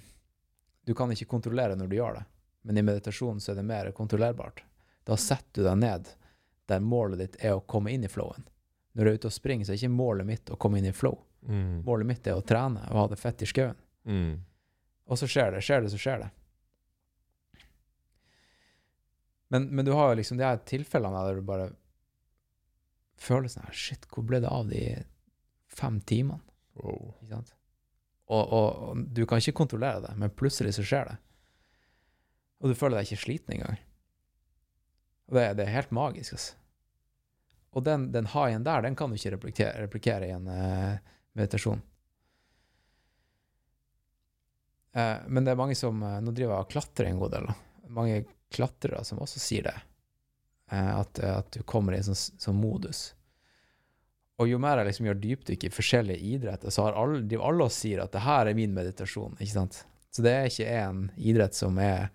[0.87, 2.25] Du kan ikke kontrollere når du gjør det.
[2.69, 4.63] Men i meditasjonen så er det mer kontrollerbart.
[5.09, 6.09] Da setter du deg ned
[6.69, 8.45] der målet ditt er å komme inn i flowen.
[8.93, 10.93] Når du er ute og springer, så er ikke målet mitt å komme inn i
[10.93, 11.15] flow.
[11.49, 11.79] Mm.
[11.87, 13.79] Målet mitt er å trene og ha det fett i skauen.
[14.05, 14.35] Mm.
[15.09, 15.63] Og så skjer det.
[15.65, 16.29] Skjer det, så skjer det.
[19.49, 21.71] Men, men du har jo liksom de her tilfellene der du bare
[23.19, 24.83] føler sånn her Shit, hvor ble det av de
[25.73, 26.43] fem timene?
[26.79, 27.15] Wow.
[27.23, 27.55] Ikke sant?
[28.29, 31.17] Og, og, og du kan ikke kontrollere det, men plutselig så skjer det.
[32.61, 33.79] Og du føler deg ikke sliten engang.
[35.29, 36.57] Og det, det er helt magisk, altså.
[37.77, 41.83] Og den, den haien der, den kan du ikke replikere, replikere i en uh, meditasjon.
[44.97, 47.51] Uh, men det er mange som uh, Nå driver jeg og klatrer en god del.
[47.51, 47.57] da.
[47.95, 48.23] Mange
[48.55, 49.77] klatrere som også sier det.
[50.73, 53.13] Eh, at, at du kommer i en sånn, sånn modus.
[54.39, 57.65] Og jo mer jeg liksom gjør dypdykk i forskjellige idretter, så har alle, de, alle
[57.67, 59.35] oss sier at det her er min meditasjon.
[59.41, 59.81] ikke sant?
[60.15, 62.09] Så det er ikke en idrett som er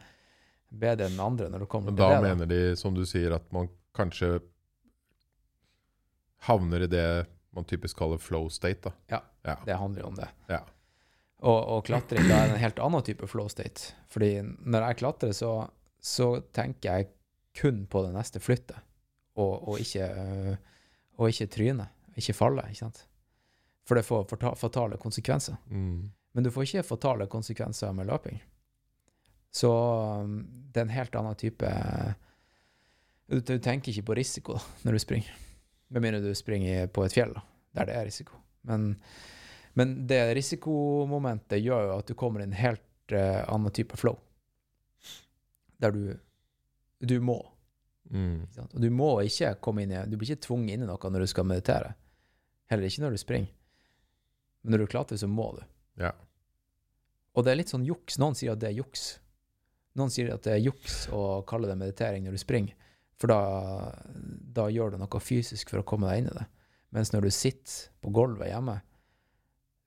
[0.73, 2.30] bedre enn den andre når det kommer Men til da det.
[2.30, 4.38] mener de, som du sier, at man kanskje
[6.47, 7.07] havner i det
[7.53, 8.81] man typisk kaller flow state.
[8.89, 8.91] da.
[9.07, 9.19] Ja.
[9.45, 9.57] Ja.
[9.65, 10.27] Det handler jo om det.
[10.49, 10.64] Ja.
[11.43, 13.91] Og, og klatring da er en helt annen type flow state.
[14.10, 15.51] Fordi når jeg klatrer, så,
[16.03, 17.11] så tenker jeg
[17.55, 18.77] kun på det neste flyttet,
[19.39, 20.55] og, og, ikke, øh,
[21.17, 21.88] og ikke tryne.
[22.19, 23.05] Ikke falle, ikke sant.
[23.88, 24.27] For det får
[24.59, 25.55] fatale konsekvenser.
[25.71, 26.11] Mm.
[26.34, 28.41] Men du får ikke fatale konsekvenser med løping.
[29.53, 30.39] Så um,
[30.73, 31.73] det er en helt annen type
[33.30, 35.35] Du, du tenker ikke på risiko da, når du springer.
[35.93, 37.43] Med mindre du springer på et fjell, da,
[37.77, 38.35] der det er risiko.
[38.67, 38.95] Men,
[39.77, 44.17] men det risikomomentet gjør jo at du kommer i en helt uh, annen type flow.
[45.84, 46.03] Der du
[47.03, 47.39] Du må.
[48.14, 48.45] Mm.
[48.72, 51.26] Og du må ikke komme inn i Du blir ikke tvunget inn i noe når
[51.26, 51.93] du skal meditere.
[52.72, 53.51] Heller ikke når du springer.
[54.64, 55.65] Men når du klatrer, så må du.
[55.99, 56.14] Ja.
[57.34, 58.18] Og det er litt sånn juks.
[58.22, 59.18] Noen sier at det er juks.
[59.99, 62.77] Noen sier at det er juks å kalle det meditering når du springer,
[63.19, 63.93] for da,
[64.55, 66.47] da gjør du noe fysisk for å komme deg inn i det.
[66.93, 68.80] Mens når du sitter på gulvet hjemme,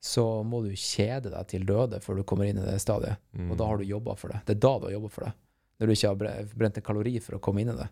[0.02, 3.18] så må du kjede deg til døde før du kommer inn i det stadiet.
[3.34, 3.50] Mm.
[3.50, 4.42] Og da har du jobba for det.
[4.46, 5.32] Det er da du har jobba for det.
[5.76, 7.88] Når du ikke har brent en kalori for å komme inn i det.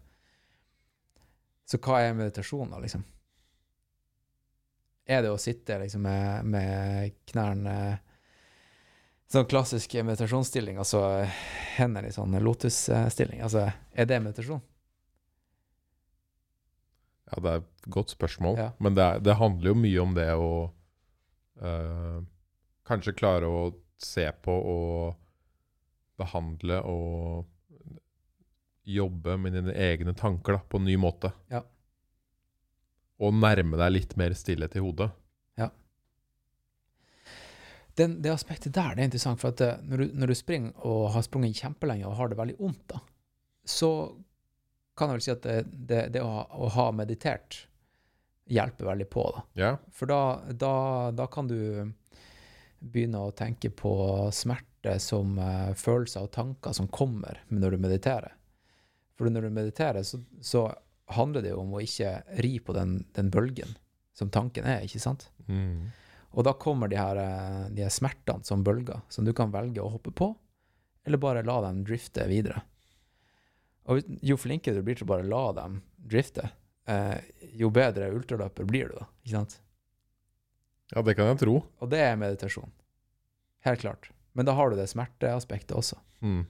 [1.69, 3.05] Så hva er meditasjon, da, liksom?
[5.05, 7.77] Er det å sitte liksom med, med knærne
[9.35, 11.01] Sånn klassisk meditasjonsstilling, altså
[11.74, 13.40] hendene i sånn lotusstilling.
[13.43, 14.61] Altså, er det meditasjon?
[17.32, 18.61] Ja, det er et godt spørsmål.
[18.61, 18.69] Ja.
[18.85, 20.51] Men det, er, det handler jo mye om det å
[21.65, 22.20] øh,
[22.86, 23.65] kanskje klare å
[23.98, 25.16] se på og
[26.20, 27.48] behandle og
[28.85, 31.32] jobbe med dine egne tanker da, på en ny måte.
[31.52, 31.62] Ja.
[33.24, 35.11] Og nærme deg litt mer stillhet i hodet.
[37.94, 40.86] Den, det aspektet der det er interessant, for at eh, når du, når du springer
[40.86, 43.01] og har sprunget kjempelenge og har det veldig vondt, da,
[43.65, 43.90] så
[44.98, 45.59] kan jeg vel si at det,
[45.90, 47.65] det, det å, ha, å ha meditert
[48.51, 49.24] hjelper veldig på.
[49.36, 49.44] da.
[49.62, 49.70] Ja.
[49.94, 50.20] For da,
[50.51, 50.74] da,
[51.15, 51.59] da kan du
[52.85, 53.94] begynne å tenke på
[54.35, 58.35] smerte som uh, følelser og tanker som kommer når du mediterer.
[59.15, 60.66] For når du mediterer, så, så
[61.15, 63.77] handler det jo om å ikke ri på den, den bølgen
[64.15, 65.28] som tanken er, ikke sant?
[65.47, 65.91] Mm.
[66.35, 69.82] Og da kommer de her, eh, de her smertene som bølger, som du kan velge
[69.82, 70.32] å hoppe på,
[71.07, 72.62] eller bare la dem drifte videre.
[73.91, 76.49] Og jo flinkere du blir til å bare la dem drifte,
[76.89, 77.19] eh,
[77.59, 79.59] jo bedre ultraløper blir du da, ikke sant?
[80.93, 81.59] ja, det kan jeg tro.
[81.82, 82.70] Og det er meditasjon.
[83.65, 84.11] Helt klart.
[84.36, 85.99] Men da har du det smerteaspektet også.
[86.24, 86.45] Mm.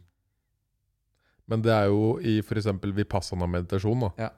[1.50, 2.70] Men det er jo i f.eks.
[3.00, 4.06] vipassana-meditasjon.
[4.06, 4.10] da.
[4.18, 4.30] Ja.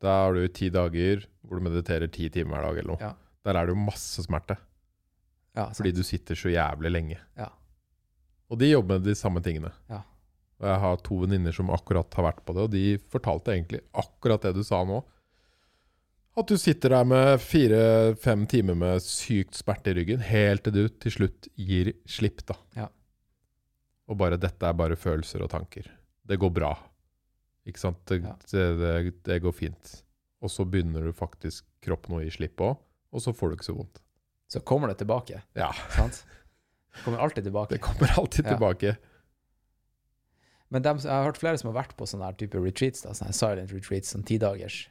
[0.00, 3.00] Da har du ti dager hvor du mediterer ti timer hver dag eller noe.
[3.00, 3.14] Ja.
[3.44, 4.58] Der er det jo masse smerte,
[5.56, 7.18] Ja, fordi du sitter så jævlig lenge.
[7.36, 7.48] Ja.
[8.50, 9.72] Og de jobber med de samme tingene.
[9.90, 10.02] Ja.
[10.60, 13.80] Og jeg har to venninner som akkurat har vært på det, og de fortalte egentlig
[13.96, 15.00] akkurat det du sa nå.
[16.38, 20.82] At du sitter der med fire-fem timer med sykt smerte i ryggen, helt til du
[21.02, 22.58] til slutt gir slipp, da.
[22.76, 22.88] Ja.
[24.10, 25.88] Og bare 'dette er bare følelser og tanker'.
[26.30, 26.70] Det går bra.
[27.68, 28.00] Ikke sant?
[28.08, 28.36] Det, Ja.
[28.52, 29.96] det, det, går fint.
[30.40, 32.78] Og så begynner du faktisk kroppen å gi slipp òg,
[33.12, 34.00] og så får du ikke så vondt.
[34.50, 36.24] Så kommer det tilbake, Ja, sant?
[36.94, 37.74] Det kommer alltid tilbake.
[37.76, 38.56] det kommer alltid Ja.
[38.56, 38.96] tilbake.
[40.70, 43.34] Men dem, jeg har hørt flere som har vært på sånne type retreats, da, sånne
[43.34, 44.88] silent retreats, sånn tidagers.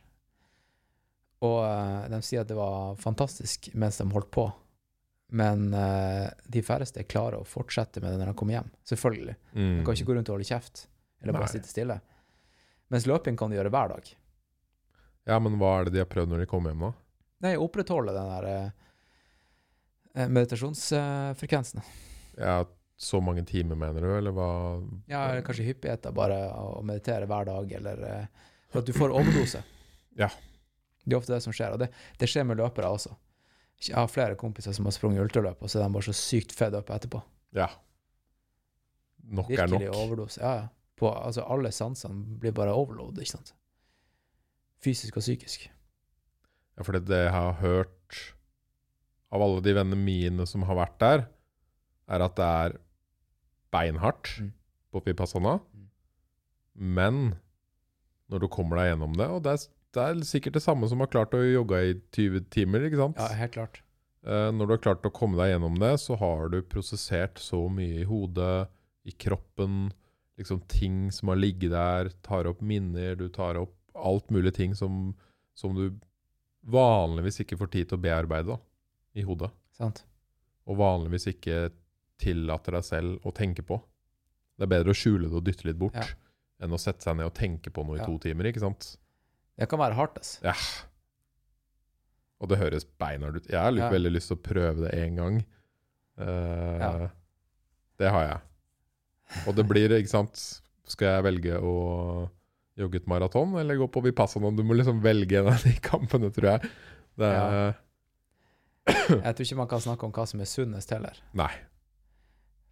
[1.41, 4.49] Og uh, de sier at det var fantastisk mens de holdt på.
[5.32, 8.72] Men uh, de færreste klarer å fortsette med det når de kommer hjem.
[8.91, 9.36] Selvfølgelig.
[9.53, 9.78] Mm.
[9.78, 10.88] De kan ikke gå rundt og holde kjeft,
[11.21, 11.53] eller bare Nei.
[11.53, 11.99] sitte stille.
[12.89, 14.09] Mens løping kan du gjøre hver dag.
[15.29, 16.91] Ja, men hva er det de har prøvd når de kommer hjem, da?
[17.45, 21.81] Nei, opprettholde den der eh, meditasjonsfrekvensen.
[22.39, 22.65] Ja,
[22.99, 24.47] så mange timer, mener du, eller hva?
[25.07, 29.15] Ja, eller kanskje hyppigheten, bare å meditere hver dag, eller eh, For at du får
[29.15, 29.63] overdose.
[30.19, 30.27] Ja.
[31.05, 31.87] Det er ofte det som skjer, og det,
[32.19, 33.13] det skjer med løpere også.
[33.79, 36.51] Jeg har flere kompiser som har sprunget ultraløp, og så er de bare så sykt
[36.57, 37.21] fed up etterpå.
[37.55, 37.69] Ja.
[39.29, 39.95] Nok er Virkelig nok.
[40.01, 40.41] overdose.
[40.43, 40.67] Ja, ja.
[40.99, 43.53] På, altså, alle sansene blir bare overload, ikke sant.
[44.84, 45.65] Fysisk og psykisk.
[46.77, 48.19] Ja, for det, jeg har hørt
[49.31, 51.26] av alle de vennene mine som har vært der,
[52.09, 52.77] er at det er
[53.71, 54.51] beinhardt Mm.
[54.91, 55.59] på Vipassana.
[55.76, 55.89] Mm.
[56.76, 57.19] Men
[58.30, 59.27] når du kommer deg gjennom det.
[59.30, 59.67] Og det er,
[59.97, 63.17] det er sikkert det samme som har klart å jogge i 20 timer, ikke sant?
[63.21, 63.80] Ja, helt klart.
[64.26, 67.63] Eh, når du har klart å komme deg gjennom det, så har du prosessert så
[67.71, 68.67] mye i hodet,
[69.09, 69.91] i kroppen,
[70.40, 74.74] liksom ting som har ligget der, tar opp minner, du tar opp alt mulig ting
[74.78, 75.11] som,
[75.60, 75.90] som du
[76.70, 78.57] vanligvis ikke får tid til å bearbeide da,
[79.20, 79.52] i hodet.
[79.76, 80.03] Sant.
[80.70, 81.70] Og vanligvis ikke
[82.20, 83.80] tillater deg selv å tenke på.
[84.60, 86.07] Det er bedre å skjule det og dytte litt bort, Ja.
[86.60, 88.06] enn å sette seg ned og tenke på noe i Ja.
[88.06, 88.98] to timer, ikke sant?
[89.57, 90.44] Det kan være hardt, altså.
[90.44, 90.56] Ja.
[92.40, 93.48] Og det høres beinhardt ut.
[93.52, 93.90] Jeg har Ja.
[93.91, 95.45] veldig lyst til å prøve det én gang.
[96.18, 97.10] Uh, Ja.
[97.98, 98.41] Det har jeg.
[99.47, 100.39] Og det blir, ikke sant
[100.89, 101.73] Skal jeg velge å
[102.80, 104.51] jogge et maraton eller gå på Vipassana?
[104.56, 106.72] Du må liksom velge en av de kampene, tror jeg.
[107.19, 107.73] Det er,
[109.26, 111.19] Jeg tror ikke man kan snakke om hva som er sunnest heller.
[111.38, 111.51] Nei.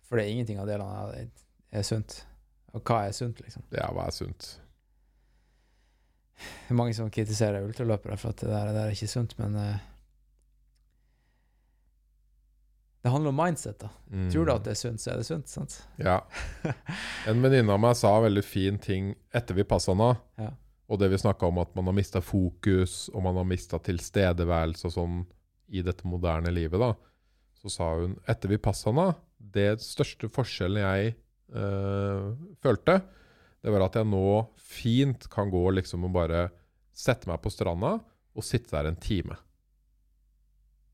[0.08, 1.28] For det er ingenting av delene
[1.76, 2.22] er, sunt.
[2.74, 3.66] Og hva er sunt, liksom?
[3.76, 4.54] Ja, hva er sunt?
[6.38, 9.36] Det er mange som kritiserer ultraløpere for at det der, det der er ikke sunt,
[9.42, 9.86] men eh,
[13.08, 13.88] Det handler om mindset, da.
[14.12, 14.26] Mm.
[14.34, 15.76] Tror du at det er sunt, så er det sunt, sant?
[15.96, 16.18] Ja.
[17.32, 20.10] En venninne av meg sa en veldig fin ting etter vi passa nå.
[20.36, 20.50] Ja.
[20.92, 24.90] Og det vi snakka om at man har mista fokus, og man har mista tilstedeværelse
[24.90, 25.22] og sånn
[25.72, 26.92] i dette moderne livet, da.
[27.56, 29.08] Så sa hun etter vi passa nå,
[29.40, 31.16] Det største forskjellen jeg
[31.56, 33.00] øh, følte,
[33.64, 34.28] det var at jeg nå
[34.60, 36.50] fint kan gå liksom og bare
[36.92, 37.96] sette meg på stranda
[38.36, 39.40] og sitte der en time.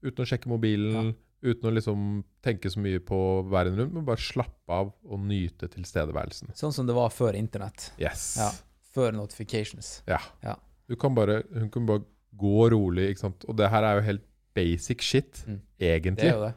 [0.05, 3.17] Uten å sjekke mobilen, uten å liksom tenke så mye på
[3.51, 6.53] verden rundt, men bare slappe av og nyte tilstedeværelsen.
[6.55, 7.89] Sånn som det var før internett.
[7.99, 8.37] Yes.
[8.39, 8.49] Ja.
[8.95, 10.01] Før notifications.
[10.07, 10.19] Ja.
[10.43, 10.55] Ja.
[10.87, 12.05] Du kan bare, hun kan bare
[12.39, 13.43] gå rolig, ikke sant.
[13.49, 14.25] Og det her er jo helt
[14.55, 15.61] basic shit, Mm.
[15.79, 16.15] egentlig.
[16.23, 16.53] Det er jo det.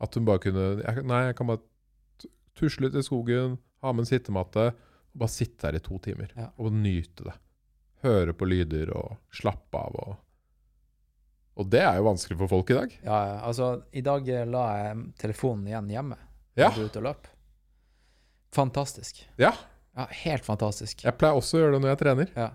[0.00, 1.62] At hun bare kunne jeg, Nei, jeg kan bare
[2.58, 4.68] tusle ut i skogen, ha med en sittematte,
[5.14, 6.30] og bare sitte her i to timer.
[6.36, 6.50] Ja.
[6.58, 7.34] Og nyte det.
[8.04, 10.16] Høre på lyder og slappe av og
[11.54, 12.96] Og det er jo vanskelig for folk i dag.
[13.04, 16.18] Ja, altså, i dag la jeg telefonen igjen hjemme.
[16.58, 16.72] Ja.
[16.74, 17.30] Jeg ute og løp.
[18.54, 19.22] Fantastisk.
[19.38, 19.52] Ja.
[19.94, 21.04] Ja, helt fantastisk.
[21.06, 22.34] Jeg pleier også å gjøre det når jeg trener.
[22.34, 22.50] Ja.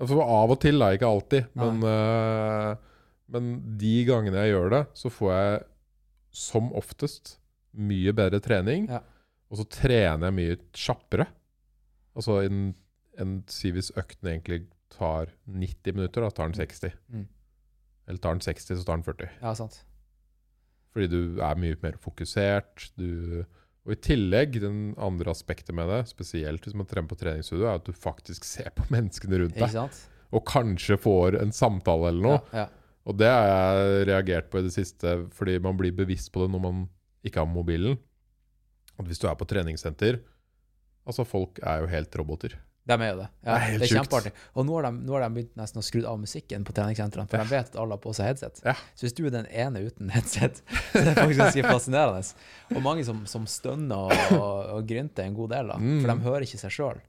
[0.00, 1.52] Altså Av og til, da, ikke alltid.
[1.60, 5.62] Men, uh, men de gangene jeg gjør det, så får jeg
[6.42, 7.36] som oftest
[7.76, 8.88] mye bedre trening.
[8.92, 9.02] Ja.
[9.52, 11.28] Og så trener jeg mye kjappere.
[12.16, 12.70] Altså en,
[13.20, 16.96] en si hvis økten egentlig tar 90 minutter, da tar den 60.
[17.12, 17.28] Mm.
[18.08, 19.30] Eller tar den 60, så tar den 40.
[19.42, 19.80] Ja, sant.
[20.92, 22.88] Fordi du er mye mer fokusert.
[23.00, 23.44] Du,
[23.86, 27.80] og i tillegg, den andre aspektet med det, spesielt hvis man trener på treningsstudio, er
[27.80, 29.76] at du faktisk ser på menneskene rundt Ikke deg.
[29.78, 30.02] sant?
[30.32, 32.40] Og kanskje får en samtale eller noe.
[32.52, 32.68] Ja, ja.
[33.02, 36.52] Og det har jeg reagert på i det siste, fordi man blir bevisst på det
[36.54, 36.84] når man
[37.26, 37.96] ikke har mobilen.
[38.94, 40.20] At hvis du er på treningssenter
[41.02, 42.52] Altså, folk er jo helt roboter.
[42.84, 43.26] De er jo det.
[43.46, 44.32] Ja, Det er det er kjempeartig.
[44.58, 47.28] Og nå har, de, nå har de begynt nesten å skru av musikken på treningssentrene,
[47.30, 47.44] for Ja.
[47.44, 48.58] de vet at alle har på seg headset.
[48.66, 48.74] Ja.
[48.98, 52.24] Så hvis du er den ene uten headset, så er det faktisk ganske fascinerende.
[52.74, 56.16] Og mange som, som stønner og, og, og grynter en god del, da, for de
[56.18, 56.24] Mm.
[56.26, 57.00] hører ikke seg sjøl.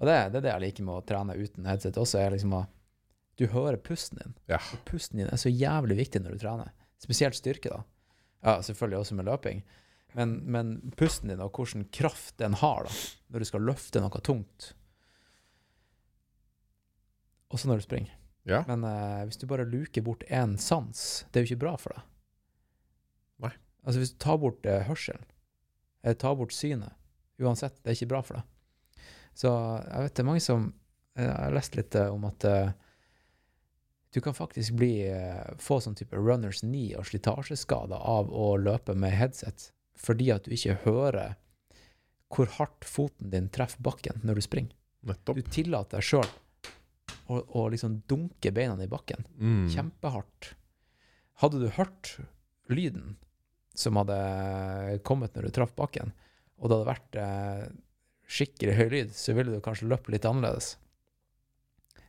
[0.00, 2.54] Og det, det er det jeg liker med å trene uten headset også, er liksom
[2.62, 2.70] at
[3.40, 4.34] du hører pusten din.
[4.54, 6.70] Og pusten din er så jævlig viktig når du trener.
[7.00, 7.82] Spesielt styrke, da.
[8.44, 9.62] Ja, selvfølgelig også med løping.
[10.18, 12.94] Men, men pusten din og hvilken kraft den har da,
[13.30, 14.72] når du skal løfte noe tungt.
[17.50, 18.16] Også når du springer.
[18.48, 18.62] Ja.
[18.68, 21.94] Men uh, hvis du bare luker bort én sans, det er jo ikke bra for
[21.94, 22.06] deg.
[23.46, 23.52] Nei.
[23.84, 25.26] Altså hvis du tar bort uh, hørselen,
[26.02, 26.96] eller tar bort synet,
[27.40, 29.02] uansett, det er ikke bra for deg.
[29.36, 30.64] Så jeg vet det er mange som
[31.14, 32.44] eh, Jeg har lest litt uh, om at
[34.10, 35.06] du kan faktisk bli,
[35.62, 39.68] få sånn type runners knee og slitasjeskader av å løpe med headset,
[40.00, 41.36] fordi at du ikke hører
[42.30, 44.76] hvor hardt foten din treffer bakken når du springer.
[45.06, 45.40] Nettopp.
[45.40, 46.28] Du tillater deg sjøl
[47.30, 49.24] å, å liksom dunke beina i bakken.
[49.40, 49.64] Mm.
[49.72, 50.52] Kjempehardt.
[51.40, 52.18] Hadde du hørt
[52.70, 53.16] lyden
[53.74, 56.12] som hadde kommet når du traff bakken,
[56.60, 57.62] og det hadde vært eh,
[58.30, 60.74] skikkelig høy lyd, så ville du kanskje løpt litt annerledes.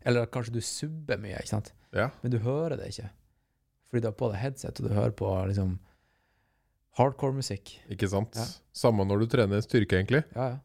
[0.03, 1.71] Eller kanskje du subber mye, ikke sant?
[1.91, 2.09] Ja.
[2.21, 3.09] men du hører det ikke.
[3.89, 5.73] Fordi du har på deg headset, og du hører på liksom
[6.99, 7.75] hardcore-musikk.
[7.93, 8.35] Ikke sant?
[8.35, 8.45] Ja.
[8.75, 10.23] Samme når du trener styrke, egentlig.
[10.35, 10.59] Ja, ja.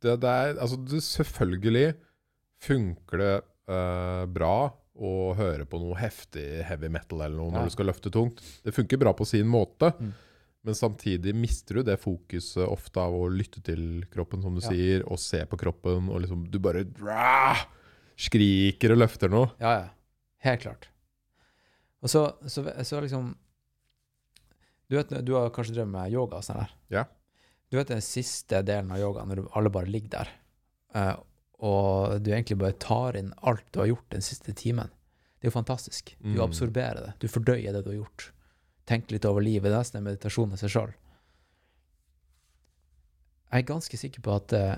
[0.00, 1.88] Det, det er, altså, det, selvfølgelig
[2.64, 3.32] funker det
[3.68, 4.54] uh, bra
[5.00, 8.40] å høre på noe heftig heavy metal eller noe når du skal løfte tungt.
[8.64, 10.10] Det funker bra på sin måte, Mm.
[10.68, 15.04] men samtidig mister du det fokuset ofte av å lytte til kroppen, som du sier,
[15.08, 17.62] og se på kroppen, og liksom du bare rah,
[18.20, 19.52] skriker og løfter noe.
[19.60, 19.88] Ja, ja.
[20.44, 20.88] Helt klart.
[22.00, 23.34] Og så, så, så liksom
[24.90, 26.72] Du vet, du har kanskje drevet med yoga og sånn der?
[26.90, 27.04] Ja.
[27.70, 30.30] Du vet den siste delen av yoga, når alle bare ligger der,
[30.98, 31.12] eh,
[31.62, 34.90] og du egentlig bare tar inn alt du har gjort den siste timen.
[35.38, 36.16] Det er jo fantastisk.
[36.20, 36.40] Du Mm.
[36.48, 37.12] absorberer det.
[37.20, 38.30] Du fordøyer det du har gjort.
[38.86, 39.70] Tenk litt over livet.
[39.72, 40.94] Nesten en meditasjon i seg sjøl.
[43.52, 44.76] Jeg er ganske sikker på at eh,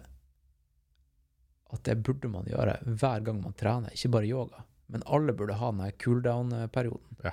[1.73, 3.89] at det burde man gjøre hver gang man trener.
[3.97, 7.17] Ikke bare yoga, men alle burde ha den cooldown-perioden.
[7.25, 7.33] Ja.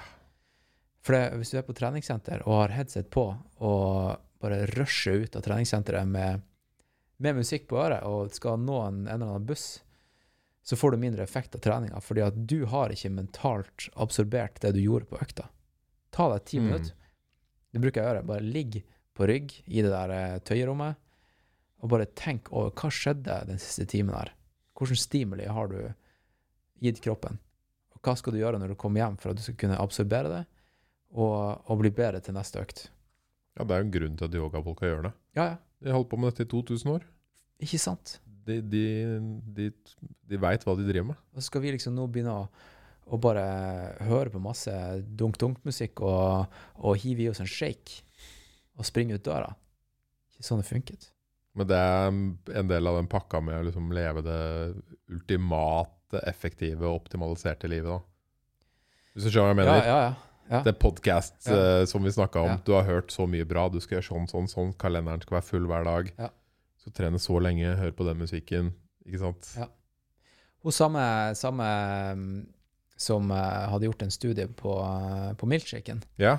[1.05, 3.23] For det, hvis du er på treningssenter og har headset på
[3.63, 6.41] og bare rusher ut av treningssenteret med,
[7.23, 9.79] med musikk på øret og skal nå en, en eller annen buss,
[10.63, 14.73] så får du mindre effekt av treninga, fordi at du har ikke mentalt absorbert det
[14.75, 15.47] du gjorde på økta.
[16.13, 16.65] Ta deg ti Mm.
[16.67, 16.93] minutter.
[17.71, 18.25] Det bruker jeg å gjøre.
[18.27, 18.79] Bare ligg
[19.15, 20.95] på rygg i det der eh, tøyerommet,
[21.79, 24.33] og bare tenk over hva skjedde den siste timen her.
[24.77, 25.79] Hvilken stimuli har du
[26.83, 27.39] gitt kroppen?
[27.95, 30.31] Og hva skal du gjøre når du kommer hjem for at du skal kunne absorbere
[30.33, 30.43] det,
[31.15, 32.87] og, og bli bedre til neste økt?
[33.57, 35.13] Ja, det er jo en grunn til at yogafolka gjør det.
[35.37, 35.57] Ja, ja.
[35.79, 37.05] De har holdt på med dette i 2000 år.
[37.63, 38.17] Ikke sant?
[38.47, 38.83] De, de,
[39.55, 39.69] de,
[40.27, 41.21] de veit hva de driver med.
[41.35, 42.47] Og skal vi liksom nå begynne å,
[43.07, 43.45] å bare
[44.07, 44.73] høre på masse
[45.19, 48.03] dunk-dunk-musikk og, og hive i oss en shake
[48.79, 49.53] og springe ut døra.
[50.33, 51.09] Ikke sånn det funket.
[51.59, 52.07] Men det er
[52.61, 54.39] en del av den pakka med å liksom leve det
[55.11, 57.91] ultimate, effektive og optimaliserte livet.
[57.91, 58.65] da.
[59.13, 59.79] Hvis du skjønner hva jeg mener?
[59.79, 60.28] Ja, ja, ja.
[60.49, 60.61] Ja.
[60.65, 61.81] Det er podkast Ja.
[61.81, 62.51] uh, som vi snakka om.
[62.55, 62.59] Ja.
[62.65, 63.67] Du har hørt så mye bra.
[63.69, 64.73] Du skal gjøre sånn, sånn, sånn.
[64.81, 66.13] Kalenderen skal være full hver dag.
[66.17, 66.29] Ja.
[66.79, 68.73] Så trene så lenge, høre på den musikken.
[69.05, 69.51] Ikke sant?
[69.57, 69.67] Ja.
[70.63, 71.67] Hun samme, samme
[72.15, 72.47] mm,
[72.99, 76.37] som eh, hadde gjort en studie på, eh, på milkshaken, Ja.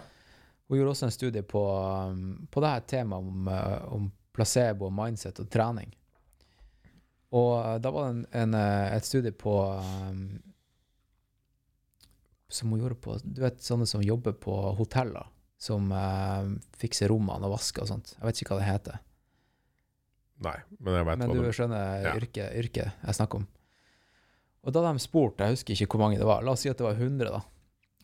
[0.68, 1.60] Hun gjorde også en studie på,
[2.06, 3.48] um, på det her temaet om,
[3.90, 5.90] om placebo, mindset og trening.
[7.34, 8.54] Og da var det en, en,
[8.94, 10.38] et studie på um,
[12.50, 15.28] Som hun gjorde på Du vet sånne som jobber på hoteller,
[15.60, 16.48] som eh,
[16.80, 18.14] fikser rommene og vasker og sånt.
[18.18, 19.00] Jeg vet ikke hva det heter.
[20.40, 22.14] Nei, men jeg vet Men hva du du skjønner Ja.
[22.16, 23.46] yrket, yrket jeg snakker om.
[24.64, 26.76] Og da de spurte, jeg husker ikke hvor mange det var, la oss si at
[26.80, 27.40] det var 100, da.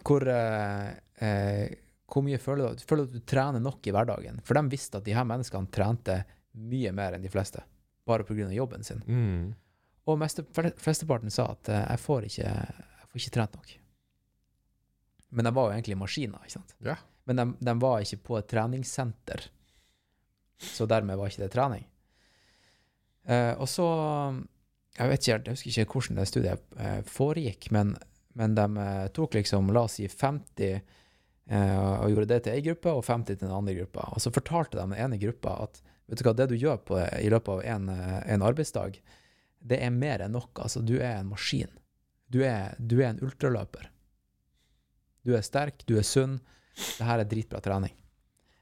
[0.07, 0.95] Hvor, eh,
[1.25, 1.75] eh,
[2.07, 4.41] hvor mye føler du, føler du at du trener nok i hverdagen?
[4.45, 6.21] For de visste at de her menneskene trente
[6.57, 7.61] mye mer enn de fleste,
[8.07, 8.51] bare pga.
[8.53, 9.03] jobben sin.
[9.07, 9.55] mm.
[10.07, 10.45] Og meste,
[10.79, 13.73] flesteparten sa at eh, jeg, får ikke, jeg får ikke trent nok.
[15.31, 16.75] Men de var jo egentlig maskiner, ikke sant?
[16.87, 16.97] Ja.
[17.27, 19.49] Men de, de var ikke på et treningssenter,
[20.63, 21.87] så dermed var ikke det trening.
[23.27, 23.87] Eh, og så
[24.97, 27.91] Jeg vet ikke helt, jeg husker ikke hvordan det studiet eh, foregikk, men,
[28.39, 32.63] men de eh, tok liksom, la oss si 50 eh, og gjorde det til ei
[32.65, 34.07] gruppe, og 50 til den andre gruppa.
[34.15, 37.03] Og så fortalte de den ene gruppa at vet du hva, det du gjør på,
[37.19, 38.97] i løpet av en, en arbeidsdag,
[39.67, 40.63] det er mer enn nok.
[40.63, 41.73] Altså, du er en maskin.
[42.33, 43.91] Du er, du er en ultraløper.
[45.27, 46.39] Du er sterk, du er sunn.
[46.77, 47.95] Det her er dritbra trening.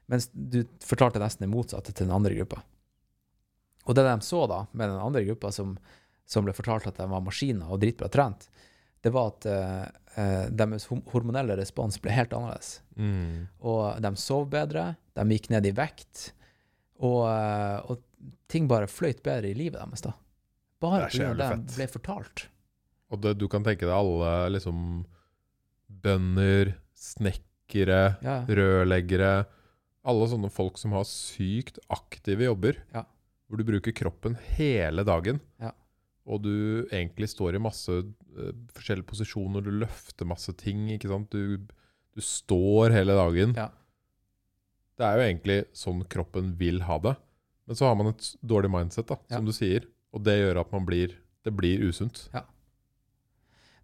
[0.09, 2.61] Mens du fortalte nesten det motsatte til den andre gruppa.
[3.85, 5.75] Og det de så da, med den andre gruppa som,
[6.25, 8.47] som ble fortalt at de var maskiner og dritbra trent,
[9.05, 12.79] det var at eh, deres hormonelle respons ble helt annerledes.
[12.97, 13.45] Mm.
[13.61, 16.31] Og de sov bedre, de gikk ned i vekt,
[17.05, 18.01] og, eh, og
[18.49, 20.15] ting bare fløyt bedre i livet deres da.
[20.81, 21.75] Bare det de fett.
[21.75, 22.47] ble fortalt.
[23.13, 25.05] Og det, du kan tenke deg alle liksom
[26.05, 29.45] bønder, snekkere, Ja, rørleggere
[30.05, 32.77] Alle sånne folk som har sykt aktive jobber.
[32.93, 33.01] Ja.
[33.49, 35.39] Hvor du bruker kroppen hele dagen.
[35.61, 35.71] Ja.
[36.29, 39.65] Og du egentlig står i masse uh, forskjellige posisjoner.
[39.65, 40.87] Du løfter masse ting.
[40.93, 41.33] ikke sant?
[41.33, 41.57] Du,
[42.13, 43.57] du står hele dagen.
[43.57, 43.71] Ja.
[44.95, 47.15] Det er jo egentlig sånn kroppen vil ha det.
[47.65, 49.89] Men så har man et dårlig mindset, da, som du sier.
[50.13, 52.23] Og det gjør at man blir Det blir usunt.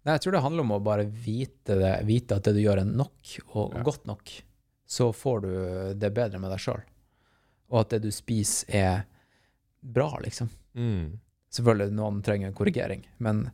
[0.04, 2.80] Nei, jeg tror det handler om å bare vite, det, vite at det du gjør
[2.82, 3.82] er nok, og Ja.
[3.86, 4.32] godt nok.
[4.86, 6.82] Så får du det bedre med deg sjøl.
[7.70, 9.04] Og at det du spiser, er
[9.80, 10.50] bra, liksom.
[10.74, 11.18] Mm.
[11.52, 13.50] Selvfølgelig, noen trenger en korrigering, men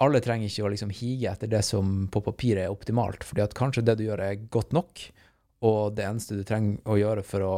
[0.00, 3.54] alle trenger ikke å liksom hige etter det som på papiret er optimalt, fordi at
[3.54, 5.00] kanskje det du gjør er godt nok,
[5.62, 7.56] og det eneste du trenger å gjøre for å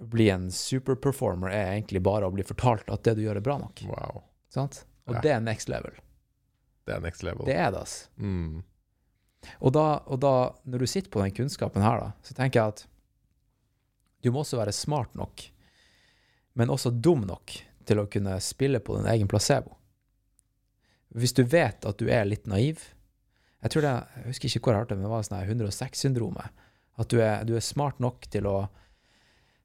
[0.00, 3.58] bli en superperformer, er egentlig bare å bli fortalt at det du gjør er bra
[3.58, 3.80] nok.
[3.88, 4.22] Wow.
[4.52, 4.84] Sant?
[5.06, 5.20] Og Ja.
[5.20, 5.92] det er next level.
[6.86, 7.46] Det er next level.
[7.48, 8.08] Det er det, altså.
[8.22, 8.62] Mm.
[9.60, 10.34] Og da, og da,
[10.66, 12.84] når du sitter på den kunnskapen her, da, så tenker jeg at
[14.24, 15.44] du må også være smart nok,
[16.58, 17.52] men også dum nok
[17.86, 19.76] til å kunne spille på din egen placebo.
[21.16, 22.82] Hvis du vet at du er litt naiv
[23.62, 26.64] Jeg tror det, jeg husker ikke hvor jeg hørte det, men det var sånn 106-syndromet.
[27.00, 28.56] At du er, du er smart nok til å,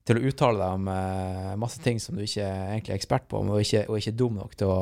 [0.07, 3.27] til å uttale deg om eh, masse ting som du ikke er egentlig er ekspert
[3.29, 4.79] på, og ikke, og ikke dum nok til å,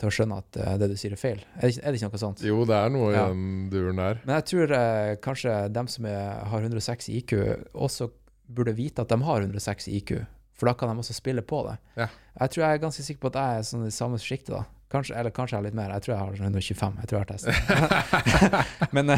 [0.00, 1.42] til å skjønne at eh, det du sier er feil.
[1.58, 2.44] Er det, er det ikke noe sånt?
[2.48, 3.26] Jo, det er noe Ja.
[3.28, 4.22] i den duren der.
[4.24, 7.34] Men jeg tror eh, kanskje dem som er, har 106 IQ,
[7.76, 8.08] også
[8.54, 10.16] burde vite at de har 106 IQ.
[10.54, 11.76] For da kan de også spille på det.
[11.98, 12.08] Ja.
[12.40, 14.64] Jeg tror jeg er ganske sikker på at jeg er sånn i samme sjiktet, da.
[14.94, 15.90] Kanskje, eller kanskje jeg har litt mer.
[15.96, 17.00] Jeg tror jeg har sånn 125.
[17.02, 18.90] Jeg tror jeg har testet.
[18.96, 19.10] men,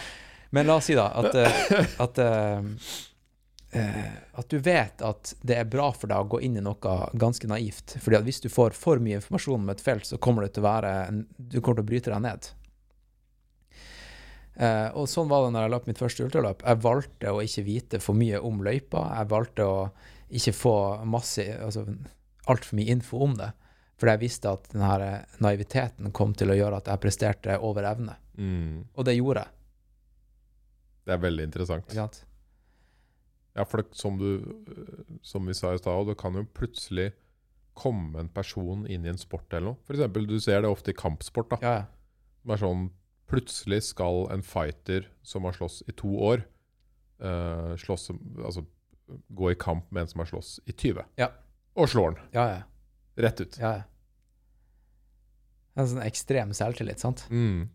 [0.56, 1.36] men la oss si da at,
[2.02, 2.18] at,
[3.70, 7.46] at du vet at det er bra for deg å gå inn i noe ganske
[7.46, 7.94] naivt.
[8.02, 10.64] Fordi at hvis du får for mye informasjon om et felt, så kommer det til
[10.64, 10.94] å være
[11.36, 12.48] Du kommer til å bryte deg ned.
[14.60, 16.64] Eh, og sånn var det når jeg løp mitt første ultraløp.
[16.66, 19.06] Jeg valgte å ikke vite for mye om løypa.
[19.20, 19.78] Jeg valgte å
[20.40, 20.76] ikke få
[21.08, 21.86] masse altså,
[22.50, 23.52] altfor mye info om det.
[24.00, 25.12] Fordi jeg visste at denne
[25.44, 28.16] naiviteten kom til å gjøre at jeg presterte over evne.
[28.40, 28.90] Mm.
[28.96, 29.56] Og det gjorde jeg.
[31.08, 31.86] Det er veldig interessant.
[31.88, 32.20] Ikke sant?
[33.56, 34.44] Ja, for det, som, du,
[35.26, 37.10] som vi sa i stad, det kan jo plutselig
[37.80, 39.80] komme en person inn i en sport eller noe.
[39.86, 41.50] For eksempel, du ser det ofte i kampsport.
[41.54, 41.58] da.
[41.64, 41.84] Ja, ja.
[42.46, 42.88] Det er sånn,
[43.30, 46.40] Plutselig skal en fighter som har slåss i to år,
[47.22, 48.08] uh, slåss,
[48.42, 48.64] altså,
[49.30, 51.04] gå i kamp med en som har slåss i 20.
[51.20, 51.28] Ja.
[51.78, 52.62] Og slår den Ja, ja.
[53.22, 53.54] rett ut.
[53.62, 53.82] ja, ja.
[55.78, 57.22] En sånn ekstrem selvtillit, sant?
[57.30, 57.68] Mm.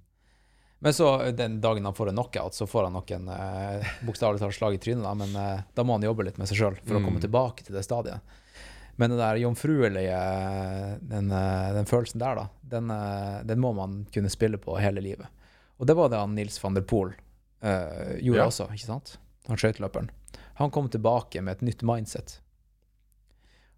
[0.86, 4.42] Men så den dagen han får en knockout, så får han nok en eh, bokstavelig
[4.44, 6.76] talt slag i trynet, da, men eh, da må han jobbe litt med seg sjøl
[6.84, 7.24] for å komme Mm.
[7.26, 8.22] tilbake til det stadiet.
[9.02, 10.20] Men det der jomfruelige,
[11.10, 12.46] den, eh, den følelsen der, da,
[12.76, 15.28] den, eh, den må man kunne spille på hele livet.
[15.82, 17.12] Og det var det han Nils van der Poel
[17.66, 18.46] eh, gjorde Ja.
[18.48, 19.18] også, ikke sant?
[19.50, 20.10] Han skøyteløperen.
[20.62, 22.38] Han kom tilbake med et nytt mindset.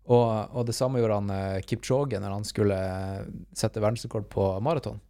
[0.08, 2.78] Og, og det samme gjorde han eh, Kipchoge når han skulle
[3.58, 5.02] sette verdensrekord på maraton.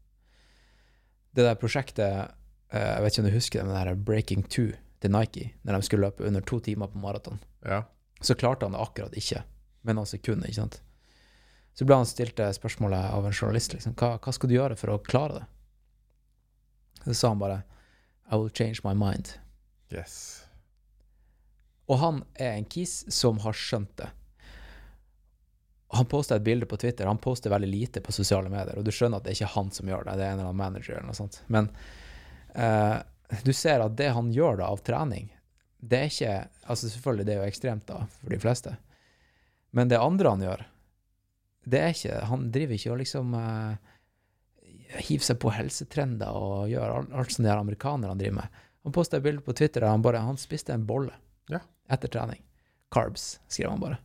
[1.38, 2.32] Det der prosjektet,
[2.74, 4.66] eh, jeg vet ikke om du husker det, men det her Breaking 2
[5.06, 7.84] til Nike, når de skulle løpe under to timer på maraton, Ja.
[8.22, 9.44] så klarte han det akkurat ikke,
[9.86, 10.80] med noen sekunder, ikke sant.
[11.78, 14.90] Så ble han stilt spørsmålet av en journalist, liksom, hva, hva skal du gjøre for
[14.96, 15.46] å klare det?
[17.06, 17.60] Så sa han bare,
[18.32, 19.36] I will change my mind.
[19.94, 20.44] Yes.
[21.88, 24.10] Og han er en kis som har skjønt det.
[25.96, 27.08] Han posta et bilde på Twitter.
[27.08, 29.70] Han poster veldig lite på sosiale medier, og du skjønner at det er ikke han
[29.72, 31.38] som gjør det, det er en eller annen manager eller noe sånt.
[31.48, 31.70] Men
[32.56, 32.98] eh,
[33.48, 35.30] du ser at det han gjør da av trening,
[35.80, 36.36] det er ikke
[36.68, 38.74] Altså selvfølgelig, det er jo ekstremt da, for de fleste.
[39.72, 40.64] Men det andre han gjør,
[41.68, 43.94] det er ikke Han driver ikke og liksom eh,
[45.08, 48.60] hiver seg på helsetrender og gjør alt, alt som de her amerikanerne driver med.
[48.88, 51.16] Han posta et bilde på Twitter der han bare Han spiste en bolle
[51.52, 51.60] Ja.
[51.92, 52.42] etter trening.
[52.92, 54.00] Carbs, skrev han bare.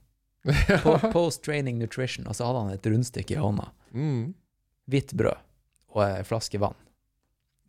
[0.83, 2.27] Po- Post-training nutrition.
[2.27, 3.69] Og så hadde han et rundstykke i hånda.
[3.95, 4.35] mm.
[4.91, 5.39] Hvitt brød
[5.95, 6.75] og ei flaske vann.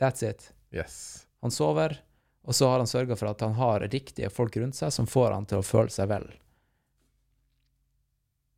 [0.01, 0.47] That's it.
[0.73, 1.27] Yes.
[1.45, 1.99] Han sover,
[2.47, 5.31] og så har han sørga for at han har riktige folk rundt seg som får
[5.35, 6.25] han til å føle seg vel.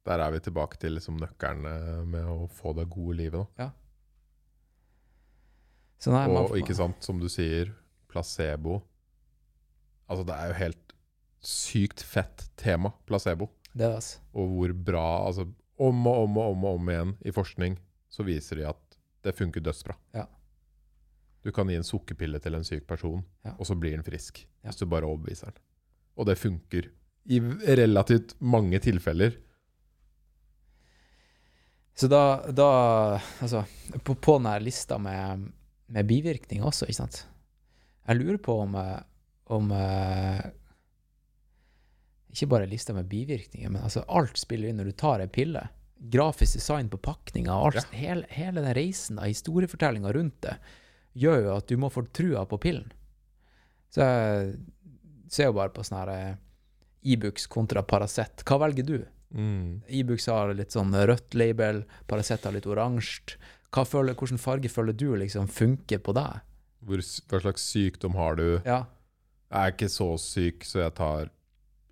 [0.06, 3.48] Der er vi tilbake til liksom nøkkelen eh, med å få det gode livet.
[3.58, 3.72] Da.
[6.00, 7.72] Så nei, og Og ikke sant, som du sier,
[8.12, 8.80] placebo.
[10.08, 10.94] Altså, det er jo helt
[11.46, 13.50] sykt fett tema, placebo.
[13.76, 14.20] Det er altså.
[14.34, 15.46] Og hvor bra Altså,
[15.80, 17.78] om og om og om og om igjen i forskning
[18.10, 19.96] så viser de at det funker dødsbra.
[20.16, 20.26] Ja.
[21.44, 23.52] Du kan gi en sukkerpille til en syk person, Ja.
[23.60, 24.46] og så blir den frisk.
[24.64, 24.70] Ja.
[24.70, 25.60] Hvis du bare overbeviser den.
[26.18, 26.88] Og det funker
[27.26, 27.40] i
[27.76, 29.36] relativt mange tilfeller.
[31.96, 32.22] Så da,
[32.52, 33.64] da Altså,
[34.04, 35.48] på, på denne lista med,
[35.88, 37.22] med bivirkninger også, ikke sant
[38.08, 39.00] Jeg lurer på om, eh,
[39.56, 40.42] om eh,
[42.36, 45.62] Ikke bare lista med bivirkninger, men altså alt spiller inn når du tar ei pille.
[46.12, 47.82] Grafisk design på pakninga, Ja.
[47.96, 50.58] hele, hele den reisen, da, historiefortellinga rundt det,
[51.16, 52.92] gjør jo at du må få trua på pillen.
[53.96, 54.58] Så jeg
[55.32, 56.36] ser jo bare på sånn her eh,
[57.08, 58.44] Ibux kontra Paracet.
[58.44, 58.98] Hva velger du?
[59.36, 59.82] Mm.
[59.88, 63.38] Ibux har litt sånn rødt label, Paracet har litt oransje.
[63.76, 66.44] Hvilken farge føler du liksom funker på deg?
[66.86, 67.02] Hvor,
[67.32, 68.46] hva slags sykdom har du?
[68.66, 68.86] Ja,
[69.52, 71.30] Jeg er ikke så syk, så jeg tar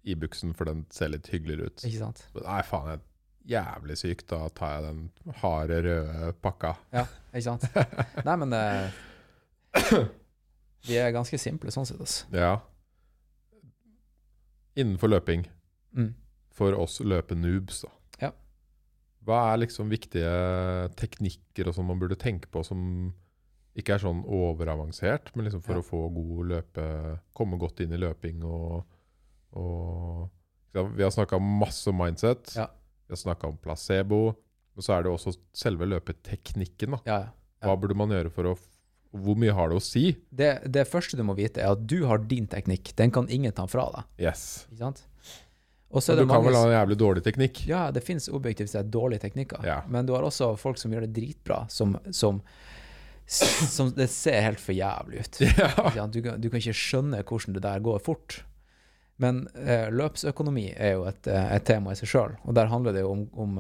[0.06, 1.84] Ibux-en, for den ser litt hyggeligere ut.
[1.86, 2.26] ikke sant?
[2.36, 2.90] Nei, faen,
[3.46, 4.26] jeg er jævlig syk.
[4.28, 6.74] Da tar jeg den harde, røde pakka.
[6.92, 7.68] Ja, ikke sant?
[8.28, 10.06] Nei, men uh,
[10.88, 12.28] Vi er ganske simple sånn sett, altså.
[12.36, 12.58] Ja.
[14.76, 15.46] Innenfor løping,
[15.94, 16.14] Mm.
[16.52, 17.90] for oss løpenoobs, da.
[18.22, 18.32] Ja.
[19.26, 23.14] Hva er liksom viktige teknikker og sånn man burde tenke på som
[23.78, 25.82] ikke er sånn overavansert, men liksom for Ja.
[25.82, 28.84] å få god løpe Komme godt inn i løping og,
[29.54, 30.30] og
[30.74, 32.56] Vi har snakka masse om mindset.
[32.58, 32.68] Ja.
[33.08, 34.22] Vi har snakka om placebo.
[34.74, 36.96] Og så er det også selve løpeteknikken.
[36.96, 37.00] da.
[37.06, 37.68] Ja, ja.
[37.68, 38.58] Hva burde man gjøre for å
[39.14, 40.16] Hvor mye har det å si?
[40.34, 42.96] Det, det første du må vite, er at du har din teknikk.
[42.98, 44.08] Den kan ingen ta fra deg.
[44.26, 44.66] Yes.
[44.72, 45.04] Ikke sant?
[45.94, 47.60] Og så du mange, kan vel ha en jævlig dårlig teknikk?
[47.70, 49.84] Ja, det fins objektivt sett dårlige teknikker, Ja.
[49.86, 52.40] men du har også folk som gjør det dritbra, som, som,
[53.30, 55.38] som Det ser helt for jævlig ut.
[55.94, 56.08] Ja.
[56.10, 58.40] Du, kan, du kan ikke skjønne hvordan det der går fort.
[59.24, 62.96] Men eh, løpsøkonomi er jo et, eh, et tema i seg sjøl, og der handler
[62.96, 63.60] det jo om, om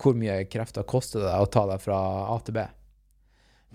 [0.00, 1.98] hvor mye krefter koster det å ta deg fra
[2.28, 2.64] A til B.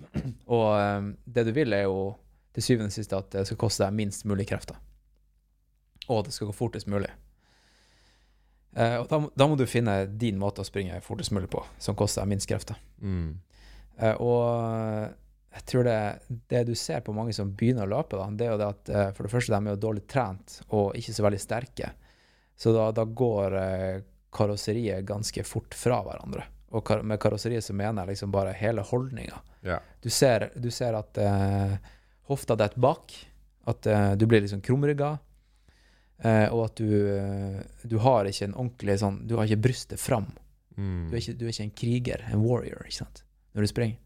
[0.56, 2.12] Og eh, det du vil, er jo
[2.56, 4.78] til syvende og sist at det skal koste deg minst mulig krefter.
[6.10, 7.12] Og det skal gå fortest mulig.
[8.78, 11.98] Eh, og da, da må du finne din måte å springe fortest mulig på, som
[11.98, 12.78] koster deg minst krefter.
[13.02, 13.38] Mm.
[14.00, 15.16] Eh, og
[15.50, 15.98] jeg tror det,
[16.48, 18.92] det du ser på mange som begynner å løpe, da, det er jo det at
[18.94, 21.92] eh, for det første de er jo dårlig trent og ikke så veldig sterke.
[22.60, 24.02] Så da, da går eh,
[24.36, 26.46] karosseriet ganske fort fra hverandre.
[26.70, 29.40] Og kar med karosseriet så mener jeg liksom bare hele holdninga.
[29.66, 29.80] Ja.
[30.04, 31.74] Du ser, du ser at uh,
[32.30, 33.16] hofta detter bak,
[33.72, 35.16] at uh, du blir liksom krumrygga,
[36.22, 36.94] uh, og at du,
[37.90, 40.30] du har ikke en ordentlig sånn Du har ikke brystet fram.
[40.78, 41.10] Mm.
[41.10, 43.24] Du er, ikke, du er ikke en kriger, en warrior, ikke sant,
[43.58, 43.98] når du springer.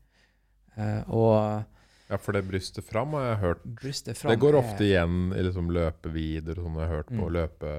[0.75, 1.63] Eh, og
[2.09, 3.61] ja, for det brystet fram har jeg hørt.
[4.17, 7.21] fram Det går ofte igjen i liksom løpevideoer og sånn jeg har hørt på.
[7.21, 7.31] Mm.
[7.37, 7.71] Løpe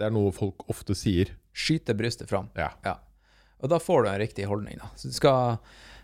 [0.00, 1.34] Det er noe folk ofte sier.
[1.52, 2.50] Skyte brystet fram.
[2.56, 2.72] Ja.
[3.60, 4.90] Og da får du en riktig holdning, da.
[4.96, 5.58] Så du skal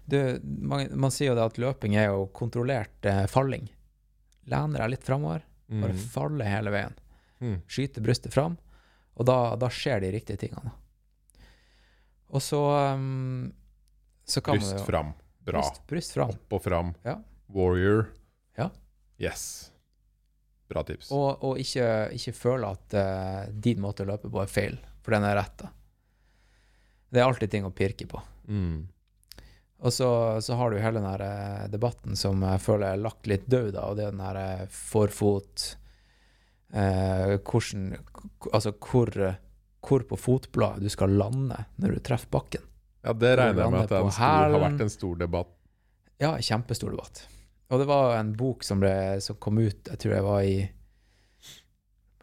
[0.06, 3.66] du, man, man sier jo det at løping er jo kontrollert eh, falling.
[4.46, 6.02] Lener deg litt framover, bare Mm.
[6.12, 6.94] faller hele veien.
[7.42, 7.56] Mm.
[7.66, 8.54] Skyter brystet fram,
[9.18, 10.70] og da, da skjer de riktige tingene.
[12.30, 12.60] Og så
[12.94, 13.50] um,
[14.26, 15.12] så Bryst fram.
[15.46, 15.62] Bra.
[15.62, 16.34] Bryst, bryst fram.
[16.34, 16.92] Opp og fram.
[17.06, 17.20] Ja.
[17.54, 18.08] Warrior.
[18.58, 18.70] Ja.
[19.22, 19.46] Yes.
[20.66, 21.12] Bra tips.
[21.14, 21.86] Og, og ikke,
[22.18, 25.54] ikke føle at uh, din måte å løpe på er feil, for den er rett.
[25.62, 25.70] da.
[27.14, 28.20] Det er alltid ting å pirke på.
[28.50, 28.88] Mm.
[29.86, 30.08] Og så,
[30.40, 33.74] så har du hele den her eh, debatten som jeg føler er lagt litt død,
[33.76, 35.66] da, og det er den her eh, forfot
[36.72, 37.90] eh, Hvordan
[38.52, 39.12] Altså hvor,
[39.84, 42.64] hvor på fotbladet du skal lande når du treffer bakken.
[43.06, 45.52] Ja, det regner jeg med at det en stor, har vært en stor debatt.
[46.18, 47.20] Ja, kjempestor debatt.
[47.70, 48.92] Og det var en bok som, ble,
[49.22, 50.56] som kom ut, jeg tror jeg var i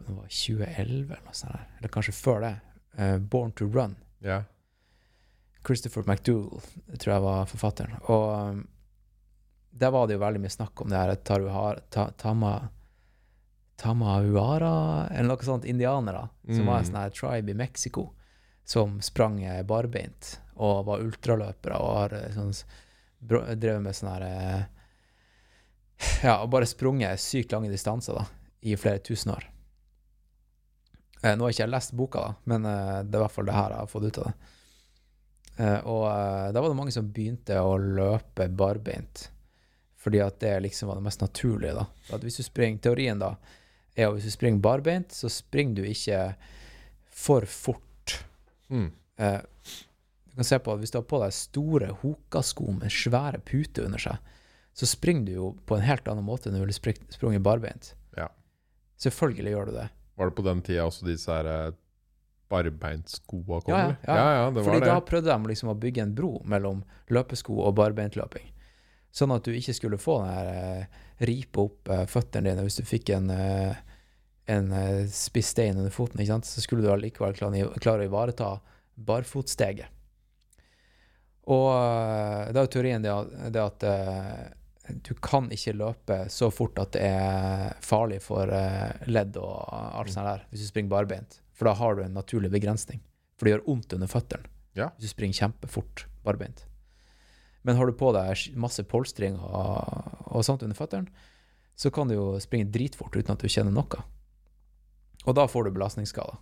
[0.04, 2.54] det var 2011 eller noe sånt, der, eller kanskje før det.
[2.98, 3.94] Uh, 'Born to Run'.
[4.20, 4.42] Yeah.
[5.64, 6.60] Christopher McDougall,
[7.00, 7.94] tror jeg var forfatteren.
[8.12, 8.66] Og um,
[9.72, 12.68] der var det jo veldig mye snakk om det her taruhar, ta, tama,
[13.80, 16.90] Tamahuara, eller noe sånt, indianere, som var en Mm.
[16.90, 18.12] sånn her tribe i Mexico,
[18.64, 22.52] som sprang eh, barbeint og var ultraløpere og har eh, sånn,
[23.24, 24.62] drevet med sånn her eh,
[26.26, 28.24] Ja, og bare sprunget sykt lange distanser, da,
[28.66, 29.46] i flere tusen år.
[31.24, 33.48] Eh, nå har jeg ikke lest boka, da, men eh, det er i hvert fall
[33.48, 34.34] det her jeg har fått ut av det.
[35.54, 36.04] Eh, og
[36.52, 39.28] da var det mange som begynte å løpe barbeint,
[40.04, 41.78] fordi at det liksom var det mest naturlige.
[41.78, 41.86] da.
[42.12, 43.36] At hvis du springer, Teorien da
[43.94, 46.20] er at hvis du springer barbeint, så springer du ikke
[47.14, 48.18] for fort.
[48.68, 48.90] Mm.
[50.34, 53.86] Du kan se på at Hvis du har på deg store hokasko med svære puter
[53.86, 54.32] under seg,
[54.74, 57.92] så springer du jo på en helt annen måte enn du ville sprunget barbeint.
[58.18, 58.26] Ja.
[58.98, 59.84] Selvfølgelig gjør du det.
[60.18, 61.76] Var det på den tida også disse her eh,
[62.50, 63.76] barbeintskoa kom?
[63.76, 64.18] Ja, ja, ja.
[64.18, 66.82] ja, ja, det Fordi da prøvde de liksom å bygge en bro mellom
[67.14, 68.50] løpesko og barbeintløping.
[69.14, 71.00] Sånn at du ikke skulle få den her eh,
[71.30, 74.78] ripe opp eh, føttene dine hvis du fikk en, en
[75.14, 76.50] spiss stein under foten, ikke sant?
[76.50, 78.56] så skulle du allikevel klare å ivareta
[78.98, 79.93] barfotsteget.
[81.44, 81.70] Og
[82.48, 86.50] det da er jo teorien det at, det at eh, du kan ikke løpe så
[86.52, 90.92] fort at det er farlig for eh, ledd og alt sånt der, hvis du springer
[90.92, 91.40] barbeint.
[91.56, 93.00] For da har du en naturlig begrensning.
[93.36, 94.88] For det gjør vondt under føttene Ja.
[94.96, 96.64] hvis du springer kjempefort barbeint.
[97.64, 101.08] Men har du på deg masse polstring og, og sånt under føttene,
[101.76, 104.02] så kan du jo springe dritfort uten at du kjenner noe.
[105.24, 106.36] Og da får du belastningsskader.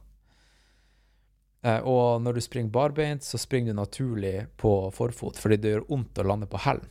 [1.62, 5.86] Eh, og når du springer barbeint, så springer du naturlig på forfot, fordi det gjør
[5.88, 6.88] vondt å lande på hælen.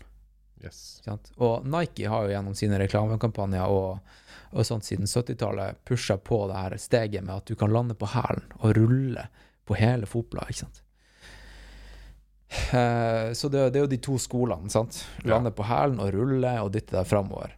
[0.61, 1.02] Yes.
[1.41, 4.14] Og Nike har jo gjennom sine reklamekampanjer og,
[4.53, 8.11] og sånt siden 70-tallet pusha på det her steget med at du kan lande på
[8.14, 9.26] hælen og rulle
[9.65, 10.53] på hele fotbladet.
[10.53, 10.84] ikke sant?
[12.52, 14.69] Eh, så det, det er jo de to skolene.
[14.69, 15.02] sant?
[15.26, 17.57] Lande på hælen og rulle og dytte deg framover.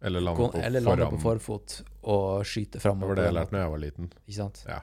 [0.00, 3.56] Eller lande Gå- på Eller lande på forfot og skyte Det var det jeg lærte
[3.56, 4.12] da jeg var liten.
[4.28, 4.62] Ikke sant?
[4.68, 4.78] Ja.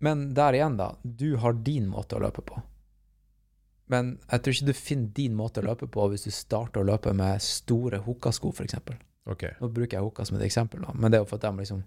[0.00, 0.92] Men der igjen, da.
[1.02, 2.60] Du har din måte å løpe på.
[3.88, 6.86] Men jeg tror ikke du finner din måte å løpe på hvis du starter å
[6.90, 8.74] løpe med store hukkasko, f.eks.
[9.28, 9.54] Okay.
[9.60, 10.92] Nå bruker jeg hukka som et eksempel, da.
[10.94, 11.82] men det er jo for at de liksom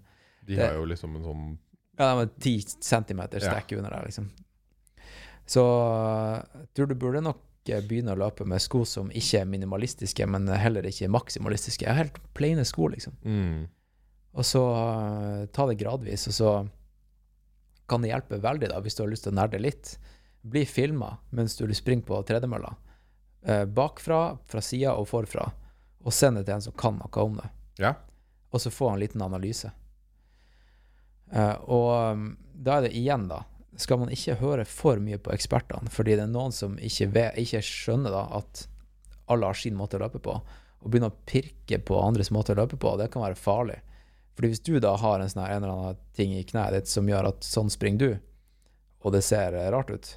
[0.46, 1.58] De Det- har jo liksom en sånn
[1.98, 3.60] Ja, de har ti centimeter Ja.
[3.78, 4.30] under deg, liksom.
[5.46, 9.44] Så jeg tror du burde nok eh, begynne å løpe med sko som ikke er
[9.44, 11.86] minimalistiske, men heller ikke maksimalistiske.
[11.94, 13.12] Helt plaine sko, liksom.
[13.24, 13.66] mm.
[14.34, 14.62] Og så
[15.42, 16.68] eh, ta det gradvis, og så
[17.90, 19.96] kan det hjelpe veldig da, hvis du har lyst til å nerde litt.
[20.42, 22.74] Bli filma mens du springer på tredemølla.
[23.46, 25.48] Eh, bakfra, fra sida og forfra.
[26.02, 27.50] Og send det til en som kan noe om det.
[27.80, 27.94] Ja.
[28.52, 29.70] og så få en liten analyse.
[31.32, 33.46] Eh, og um, da er det igjen, da
[33.80, 37.38] Skal man ikke høre for mye på ekspertene, fordi det er noen som ikke, vet,
[37.40, 38.66] ikke skjønner da at
[39.32, 40.34] alle har sin måte å løpe på,
[40.82, 43.78] og begynner å pirke på andres måte å løpe på, det kan være farlig.
[44.36, 46.90] Fordi hvis du da har en, sånn her, en eller annen ting i kneet ditt
[46.90, 48.12] som gjør at sånn springer du,
[49.02, 50.14] og det ser eh, rart ut,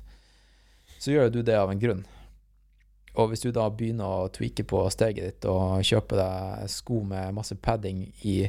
[1.00, 2.06] så gjør du det av en grunn.
[3.16, 7.36] Og hvis du da begynner å tweake på steget ditt og kjøpe deg sko med
[7.36, 8.40] masse padding i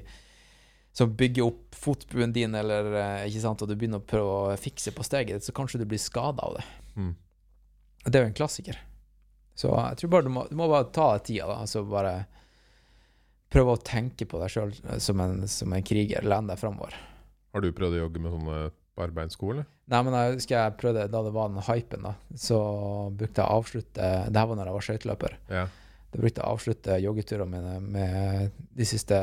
[0.97, 4.57] som bygger opp fotbuen din, eller eh, ikke sant, og du begynner å prøve å
[4.57, 6.63] fikse på steget ditt, så kanskje du blir skada av det.
[6.97, 7.11] Mm.
[8.07, 8.79] Det er jo en klassiker.
[9.57, 11.59] Så jeg tror bare du må, du må bare ta deg tida, da.
[11.67, 12.15] Altså bare
[13.57, 16.23] prøve å tenke på deg sjøl som, en- som en kriger.
[16.29, 16.95] Lene deg framover.
[17.57, 18.59] Har du prøvd å jogge med sånne
[19.01, 19.67] arbeidssko, eller?
[19.93, 22.15] Nei, men jeg husker jeg prøvde da det var den hypen, da.
[22.37, 22.57] Så
[23.17, 25.35] brukte jeg å avslutte Det her var når jeg var skøyteløper.
[25.53, 25.65] Ja.
[26.13, 29.19] Da brukte jeg å avslutte joggeturene mine med de siste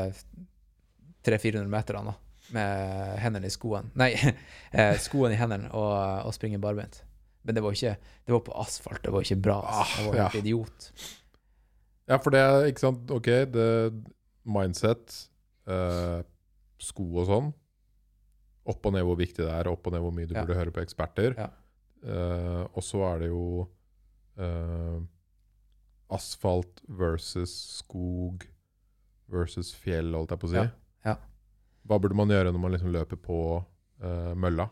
[1.26, 2.14] 300-400 meterne.
[2.54, 3.88] Med hendene i skoene.
[3.96, 4.10] Nei,
[4.76, 5.94] eh, skoene i hendene og,
[6.28, 7.00] og springe barbeint.
[7.44, 7.94] Men det var ikke
[8.24, 9.58] Det var på asfalt, det var ikke bra.
[9.64, 9.96] Altså.
[10.02, 10.90] Jeg var helt helt idiot.
[12.08, 13.66] ja, for det er ikke sant Ok, det
[14.44, 15.14] mindset,
[15.66, 16.22] eh,
[16.78, 17.52] sko og sånn.
[18.66, 20.44] Opp og ned hvor viktig det er, opp og ned hvor mye du Ja.
[20.44, 21.34] burde høre på eksperter.
[21.36, 21.50] Ja.
[22.04, 23.68] Eh, og så er det jo
[24.36, 25.00] eh,
[26.10, 28.46] asfalt versus skog
[29.30, 30.64] versus fjell, holdt jeg på å si.
[31.04, 31.16] Ja.
[31.86, 33.38] Hva burde man gjøre når man liksom løper på
[34.02, 34.68] eh, mølla?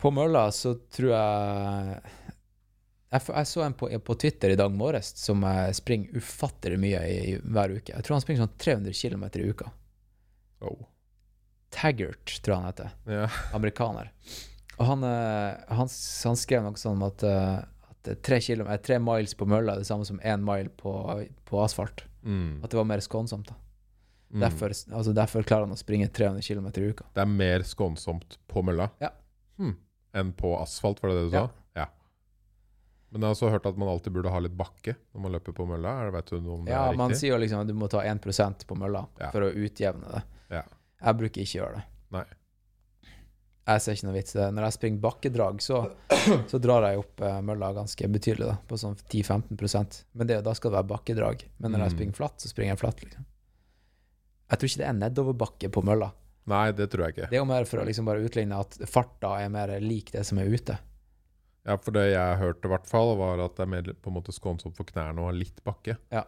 [0.00, 2.02] På mølla så tror jeg
[3.10, 7.00] Jeg, jeg så en på, på Twitter i dag morges som jeg springer ufattelig mye
[7.10, 7.90] i, i, hver uke.
[7.90, 9.70] Jeg tror han springer sånn 300 km i uka.
[10.62, 10.84] Oh.
[11.74, 12.94] Taggart, tror jeg han heter.
[13.10, 13.40] Yeah.
[13.58, 14.12] Amerikaner.
[14.78, 17.56] Og han, eh, han, han skrev noe sånn om at, eh,
[17.90, 20.94] at tre, eh, tre miles på mølla er det samme som én mile på,
[21.50, 22.06] på asfalt.
[22.22, 22.60] Mm.
[22.62, 23.50] At det var mer skånsomt.
[23.50, 23.58] da.
[24.30, 24.44] Mm.
[24.44, 27.10] Derfor, altså derfor klarer han å springe 300 km i uka.
[27.16, 29.10] Det er mer skånsomt på mølla Ja.
[29.58, 29.74] Hmm.
[30.16, 31.42] enn på asfalt, var det det du sa?
[31.42, 31.59] Ja.
[33.10, 35.52] Men jeg har også hørt at man alltid burde ha litt bakke når man løper
[35.56, 35.94] på mølla.
[36.14, 38.66] Vet du om det Ja, er man sier jo liksom at du må ta 1%
[38.66, 39.30] på mølla Ja.
[39.34, 40.22] for å utjevne det.
[40.54, 40.62] Ja.
[41.02, 41.84] Jeg bruker ikke å gjøre det.
[42.14, 42.24] Nei.
[43.70, 44.46] Jeg ser ikke noe vits i det.
[44.56, 45.80] Når jeg springer bakkedrag, så,
[46.50, 50.54] så drar jeg opp eh, mølla ganske betydelig, da, på sånn 10-15% Men det, da
[50.58, 51.44] skal det være bakkedrag.
[51.58, 51.96] Men når jeg Mm.
[51.98, 53.26] springer flatt, så springer jeg flatt, liksom.
[54.50, 56.08] Jeg tror ikke det er nedoverbakke på mølla.
[56.50, 57.28] Nei, det tror jeg ikke.
[57.30, 60.24] Det er jo mer for å liksom bare utligne at farta er mer lik det
[60.26, 60.78] som er ute.
[61.66, 64.14] Ja, For det jeg hørte, i hvert fall, var at det er mer på en
[64.16, 65.96] måte skånsomt for knærne å ha litt bakke.
[66.10, 66.22] Ja.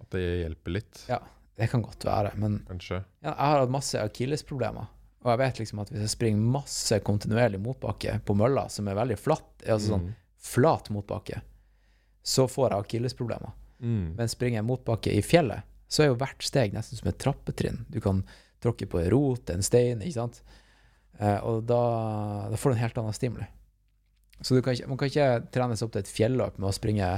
[0.00, 1.20] At det hjelper litt, Ja.
[1.58, 3.02] Det kan godt være, men kanskje.
[3.22, 4.86] ja, jeg har hatt masse akillesproblemer.
[5.22, 8.94] Og jeg vet liksom at hvis jeg springer masse kontinuerlig motbakke på mølla, som er
[8.96, 10.14] veldig flatt, altså sånn Mm.
[10.38, 11.42] flat motbakke,
[12.24, 13.52] så får jeg akillesproblemer.
[13.82, 14.14] Mm.
[14.16, 17.84] Men springer jeg motbakke i fjellet, så er jo hvert steg nesten som et trappetrinn.
[17.90, 18.24] Du kan
[18.62, 20.42] tråkke på en rot, en stein, ikke sant.
[21.20, 23.46] Eh, og da, da får du en helt annen stimuli.
[24.42, 26.74] Så du kan ikke, man kan ikke trene seg opp til et fjelløp med å
[26.74, 27.08] springe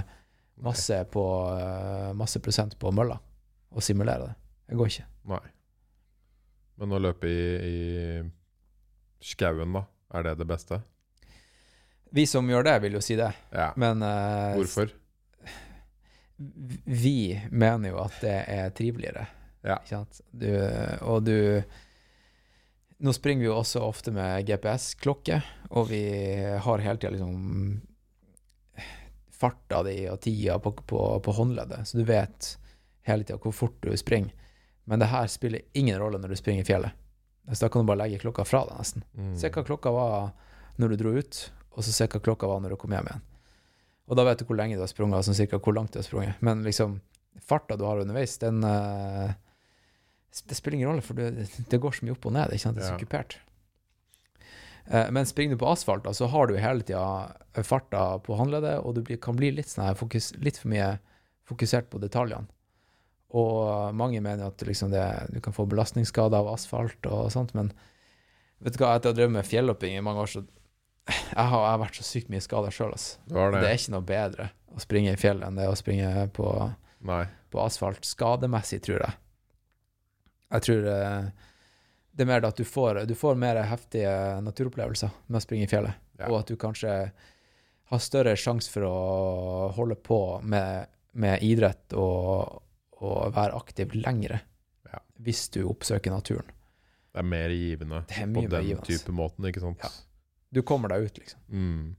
[0.65, 1.25] masse, på,
[1.57, 3.19] eh, masse prosent på mølla
[3.75, 4.35] og simulere det.
[4.71, 5.07] Det går ikke.
[5.33, 5.45] Nei.
[6.81, 9.85] Men å løpe i, i skauen, da,
[10.15, 10.81] er det det beste?
[12.15, 13.31] Vi som gjør det, vil jo si det.
[13.55, 13.73] Ja.
[13.81, 14.93] Men uh, Hvorfor?
[16.85, 19.27] vi mener jo at det er triveligere.
[19.65, 19.79] Ja.
[20.31, 20.51] Du,
[21.07, 21.63] og du
[22.99, 25.41] Nå springer vi jo også ofte med GPS-klokke,
[25.75, 26.05] og vi
[26.62, 27.81] har hele tida liksom
[29.35, 32.55] farta di og tida på, på, på håndleddet, så du vet
[33.09, 34.33] hele tida hvor fort du springer.
[34.85, 36.95] Men det her spiller ingen rolle når du springer i fjellet.
[37.53, 39.05] Så da kan du bare legge klokka fra deg, nesten.
[39.16, 39.35] Mm.
[39.41, 40.31] Se hva klokka var
[40.81, 41.41] når du dro ut,
[41.75, 43.25] og så se hva klokka var når du kom hjem igjen.
[44.05, 46.07] Og da vet du hvor lenge du har sprunget, sånn cirka hvor langt du har
[46.07, 46.41] sprunget.
[46.45, 46.99] Men liksom,
[47.45, 49.33] farta du har underveis, den eh,
[50.43, 52.55] Det spiller ingen rolle, for det, det går så mye opp og ned.
[52.55, 52.78] Ikke sant?
[52.78, 53.39] Det er så kupert.
[54.86, 58.97] Eh, men springer du på asfalt, så har du hele tida farta på håndleddet, og
[58.97, 60.97] du blir, kan bli litt, sånn her fokus, litt for mye
[61.48, 62.51] fokusert på detaljene.
[63.35, 65.05] Og mange mener at liksom det,
[65.35, 67.73] du kan få belastningsskader av asfalt og sånt, men
[68.62, 70.44] vet du hva, etter å ha drevet med fjellhopping i mange år, så
[71.09, 72.94] jeg har, jeg har vært så sykt mye skada sjøl.
[72.94, 73.19] Altså.
[73.27, 73.65] Det det.
[73.65, 76.48] Det er ikke noe bedre å springe i fjellet enn det å springe på,
[77.51, 78.06] på asfalt.
[78.06, 79.19] Skademessig, tror jeg.
[80.55, 81.29] Jeg tror eh,
[82.15, 84.11] det er mer at du får, du får mer heftige
[84.47, 86.29] naturopplevelser med å springe i fjellet, Ja.
[86.31, 86.93] og at du kanskje
[87.91, 90.87] har større sjanse for å holde på med,
[91.19, 92.63] med idrett og,
[93.03, 94.39] og være aktiv lengre
[94.93, 95.01] Ja.
[95.21, 96.47] hvis du oppsøker naturen.
[97.15, 98.87] Det er mer givende er på den givende.
[98.87, 99.83] type måten, ikke sant?
[99.83, 99.91] Ja.
[100.55, 101.41] Du kommer deg ut, liksom.
[101.51, 101.97] Mm.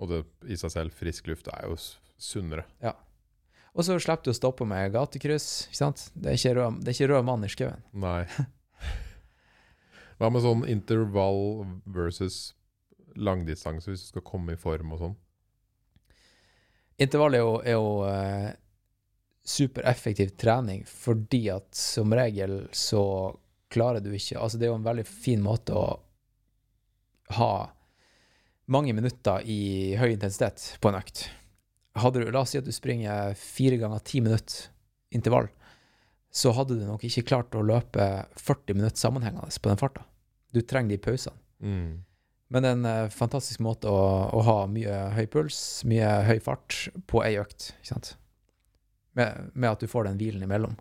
[0.00, 2.64] Og det i seg selv, frisk luft er jo sunnere.
[2.80, 2.94] sunnere.
[3.76, 5.68] Og så slipper du å stoppe med gatekryss.
[5.68, 6.06] ikke sant?
[6.14, 7.82] Det er ikke rød, det er ikke rød mann i skauen.
[7.92, 8.22] Nei.
[10.18, 12.56] Hva med sånn intervall versus
[13.18, 15.18] langdistanse, hvis du skal komme i form og sånn?
[16.98, 18.48] Intervall er jo, er jo eh,
[19.46, 23.02] supereffektiv trening, fordi at som regel så
[23.70, 25.86] klarer du ikke Altså, det er jo en veldig fin måte å
[27.36, 27.52] ha
[28.72, 31.28] mange minutter i høy intensitet på en økt.
[32.02, 34.68] Hadde du, la oss si at du springer fire ganger ti minutter
[35.14, 35.48] intervall,
[36.30, 38.04] så hadde du nok ikke klart å løpe
[38.36, 40.04] 40 minutter sammenhengende på den farta.
[40.52, 41.36] Du trenger de pausene.
[41.64, 42.04] Mm.
[42.48, 44.02] Men det er en eh, fantastisk måte å,
[44.32, 45.58] å ha mye høy puls,
[45.88, 46.76] mye høy fart,
[47.10, 47.72] på ei økt.
[47.80, 48.14] ikke sant?
[49.18, 50.76] Med, med at du får den hvilen imellom.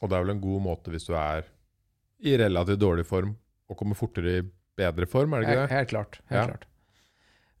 [0.00, 1.46] Og det er vel en god måte hvis du er
[2.24, 3.34] i relativt dårlig form,
[3.70, 4.44] å komme fortere i
[4.78, 5.70] bedre form, er det ikke det?
[5.76, 6.18] helt klart.
[6.30, 6.46] Helt Ja.
[6.50, 6.66] klart.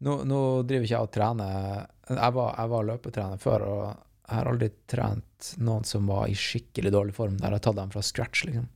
[0.04, 3.82] Nå, nå driver ikke jeg og trener Jeg var, jeg var løpetrener før, og
[4.24, 7.78] jeg har aldri trent noen som var i skikkelig dårlig form, der jeg har tatt
[7.80, 8.66] dem fra scratch, liksom.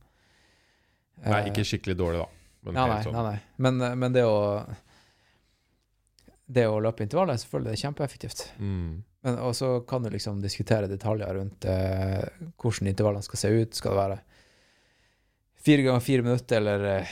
[1.25, 2.27] Nei, Eh, ikke skikkelig dårlig, da.
[2.65, 3.13] Men Nei, nei, sånn.
[3.17, 3.39] nei, nei.
[3.65, 4.37] Men, men det å
[6.49, 8.39] Det å løpe intervaller er selvfølgelig kjempeeffektivt.
[8.57, 9.03] Mm.
[9.27, 12.23] Men og så kan du liksom diskutere detaljer rundt eh,
[12.57, 13.75] hvordan intervallene skal se ut.
[13.77, 14.19] Skal det være
[15.59, 17.11] fire ganger fire minutter eller eh,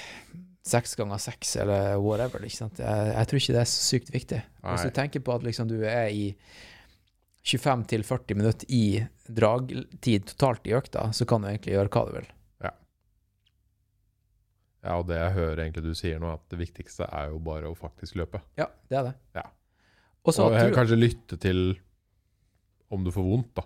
[0.67, 2.43] seks ganger seks eller whatever?
[2.43, 4.41] Jeg, jeg tror ikke det er så sykt viktig.
[4.61, 4.89] Hvis Nei.
[4.89, 6.25] du tenker på at liksom du er i
[7.47, 8.83] 25-40 minutter i
[9.31, 12.27] dragtid totalt i økta, så kan du egentlig gjøre hva du vil.
[14.87, 17.67] Ja, og det jeg hører egentlig du sier nå, at det viktigste er jo bare
[17.67, 18.39] å faktisk løpe.
[18.59, 19.15] Ja, det er det.
[19.35, 19.43] Ja.
[20.27, 21.61] Også, og tror- kanskje lytte til
[22.93, 23.65] om du får vondt, da.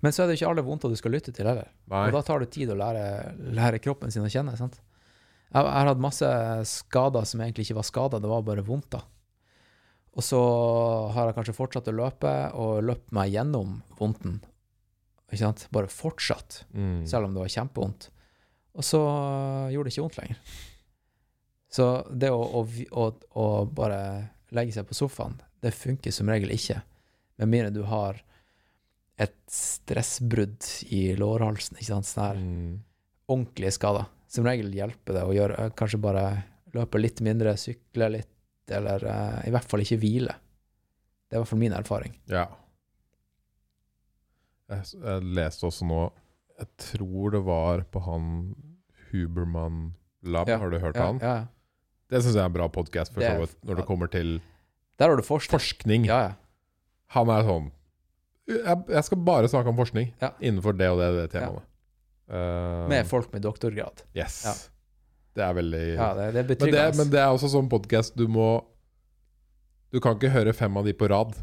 [0.00, 1.70] men så er det ikke alle vondter du skal lytte til heller.
[1.88, 3.04] Og da tar det tid å lære,
[3.56, 4.56] lære kroppen sin å kjenne.
[4.58, 4.76] sant?
[5.52, 6.28] Jeg, har hatt masse
[6.70, 8.90] skader som egentlig ikke var skader, det var bare vondt.
[8.94, 9.02] da.
[10.16, 10.38] Og så
[11.12, 14.40] har jeg kanskje fortsatt å løpe, og løpt meg gjennom vondten.
[15.32, 15.66] Ikke sant?
[15.72, 17.06] Bare fortsatt, Mm.
[17.08, 18.08] selv om det var kjempevondt.
[18.76, 19.00] Og så
[19.72, 20.36] gjorde det ikke vondt lenger.
[21.72, 21.86] Så
[22.18, 23.06] det å, å, å,
[23.40, 26.82] å bare legge seg på sofaen, det funker som regel ikke.
[27.38, 28.20] Med mindre du har
[29.18, 32.08] et stressbrudd i lårhalsen, ikke sant.
[32.08, 32.80] Sånn her Mm.
[33.28, 34.06] ordentlige skader.
[34.32, 36.24] Som regel hjelper det å gjøre kanskje bare
[36.72, 38.30] løpe litt mindre, sykle litt,
[38.72, 40.32] eller uh, i hvert fall ikke hvile.
[41.28, 42.14] Det er i hvert fall min erfaring.
[42.32, 42.46] Ja.
[44.72, 45.98] Jeg, jeg leste også nå
[46.60, 48.28] Jeg tror det var på han
[49.10, 49.90] Huberman
[50.22, 50.48] Lab.
[50.48, 51.18] Ja, Har du hørt Ja, han?
[51.20, 51.34] ja.
[52.12, 54.34] Det syns jeg er en bra podkast, for så vidt, når det kommer til
[55.00, 55.54] Der har du forskning.
[55.58, 56.04] forskning.
[56.08, 56.32] Ja, ja.
[57.16, 57.70] Han er sånn
[58.52, 60.08] jeg, jeg skal bare snakke om forskning
[60.42, 61.62] innenfor det og det, det temaet.
[62.30, 64.02] Eh, Med folk med doktorgrad.
[64.16, 64.42] Yes.
[64.46, 64.52] Ja.
[65.34, 66.96] Det er veldig Ja, det, det er men, det, betryggende.
[67.00, 68.50] men det er også sånn podkast du må
[69.92, 71.34] Du kan ikke høre fem av de på rad.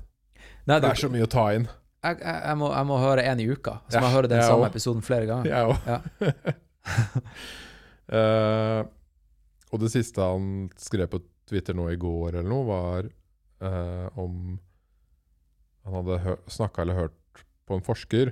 [0.69, 1.65] Nei, Det du, er så mye å ta inn.
[2.03, 3.79] jeg, jeg, jeg, må, jeg må høre en i uka.
[3.89, 4.71] Så Ja, må jeg høre den samme også.
[4.73, 5.49] episoden flere ganger.
[5.51, 5.77] Jeg òg.
[5.89, 5.99] Ja.
[8.09, 8.79] Eh,
[9.69, 13.05] og det siste han skrev på Twitter nå i går eller noe, var
[13.61, 14.55] uh, om
[15.85, 18.31] Han hadde snakka eller hørt på en forsker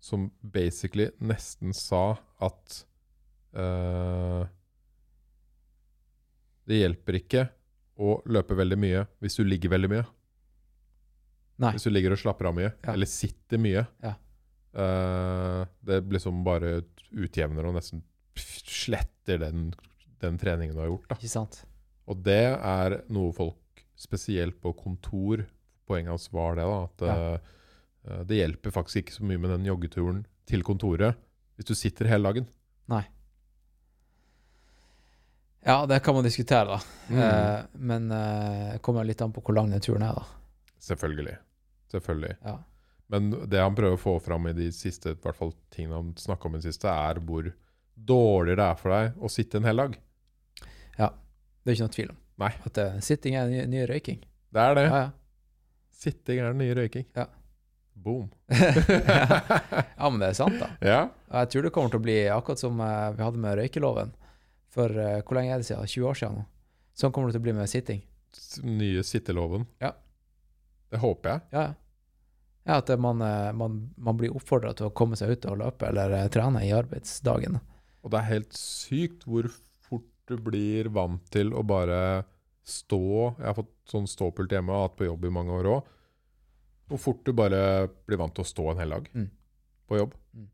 [0.00, 2.78] som basically nesten sa at
[3.52, 4.46] uh,
[6.64, 7.42] Det hjelper ikke
[8.00, 10.06] å løpe veldig mye hvis du ligger veldig mye.
[11.60, 11.74] Nei.
[11.76, 12.94] Hvis du ligger og slapper av mye, Ja.
[12.94, 13.82] eller sitter mye.
[14.00, 14.14] Ja.
[14.72, 16.78] Uh, det liksom bare
[17.10, 18.00] utjevner og nesten
[18.38, 19.72] sletter den,
[20.22, 21.10] den treningen du har gjort.
[21.18, 21.64] Ikke sant?
[22.08, 25.44] Og det er noe folk, spesielt på kontor
[25.90, 26.82] Poenget hans var det, da.
[26.86, 27.38] At Ja.
[28.08, 31.18] Eh, det hjelper faktisk ikke så mye med den joggeturen til kontoret
[31.56, 32.46] hvis du sitter hele dagen.
[32.90, 33.04] Nei.
[35.66, 36.80] Ja, det kan man diskutere, da.
[37.10, 37.18] Mm.
[37.20, 40.24] Eh, men eh, kommer litt an på hvor lang den turen er, da.
[40.80, 41.36] Selvfølgelig.
[41.92, 42.36] Selvfølgelig.
[42.44, 42.56] Ja.
[43.12, 46.14] Men det han prøver å få fram i de siste i hvert fall tingene han
[46.16, 47.50] snakka om i det siste, er hvor
[47.94, 49.96] dårlig det er for deg å sitte en hel dag.
[50.96, 51.10] Ja.
[51.60, 52.20] Det er ikke noe tvil om.
[52.40, 52.52] Nei.
[52.70, 54.22] At uh, sitting er ny, ny røyking.
[54.54, 54.86] Det er det.
[54.86, 55.10] Ja, ja.
[56.00, 57.04] Sitting er den nye røyking.
[57.18, 57.26] Ja.
[58.00, 58.30] Boom.
[59.98, 60.70] ja, men det er sant, da.
[60.80, 61.00] ja.
[61.30, 64.14] Jeg tror det kommer til å bli akkurat som eh, vi hadde med røykeloven
[64.72, 65.90] for eh, hvor lenge er det siden?
[65.90, 66.46] 20 år siden nå.
[66.96, 68.00] Sånn kommer det til å bli med sitting.
[68.66, 69.66] Nye sitteloven.
[69.82, 69.92] Ja.
[70.90, 71.44] Det håper jeg.
[71.54, 71.76] Ja, ja.
[72.78, 76.16] At man, eh, man, man blir oppfordra til å komme seg ut og løpe eller
[76.32, 77.58] trene i arbeidsdagen.
[78.00, 79.48] Og det er helt sykt hvor
[79.84, 82.24] fort du blir vant til å bare
[82.70, 83.00] stå
[83.40, 85.88] Jeg har fått sånn ståpult hjemme og hatt på jobb i mange år òg.
[86.90, 87.60] Hvor fort du bare
[88.08, 89.28] blir vant til å stå en hel dag Mm.
[89.88, 90.14] på jobb.
[90.34, 90.48] Mm.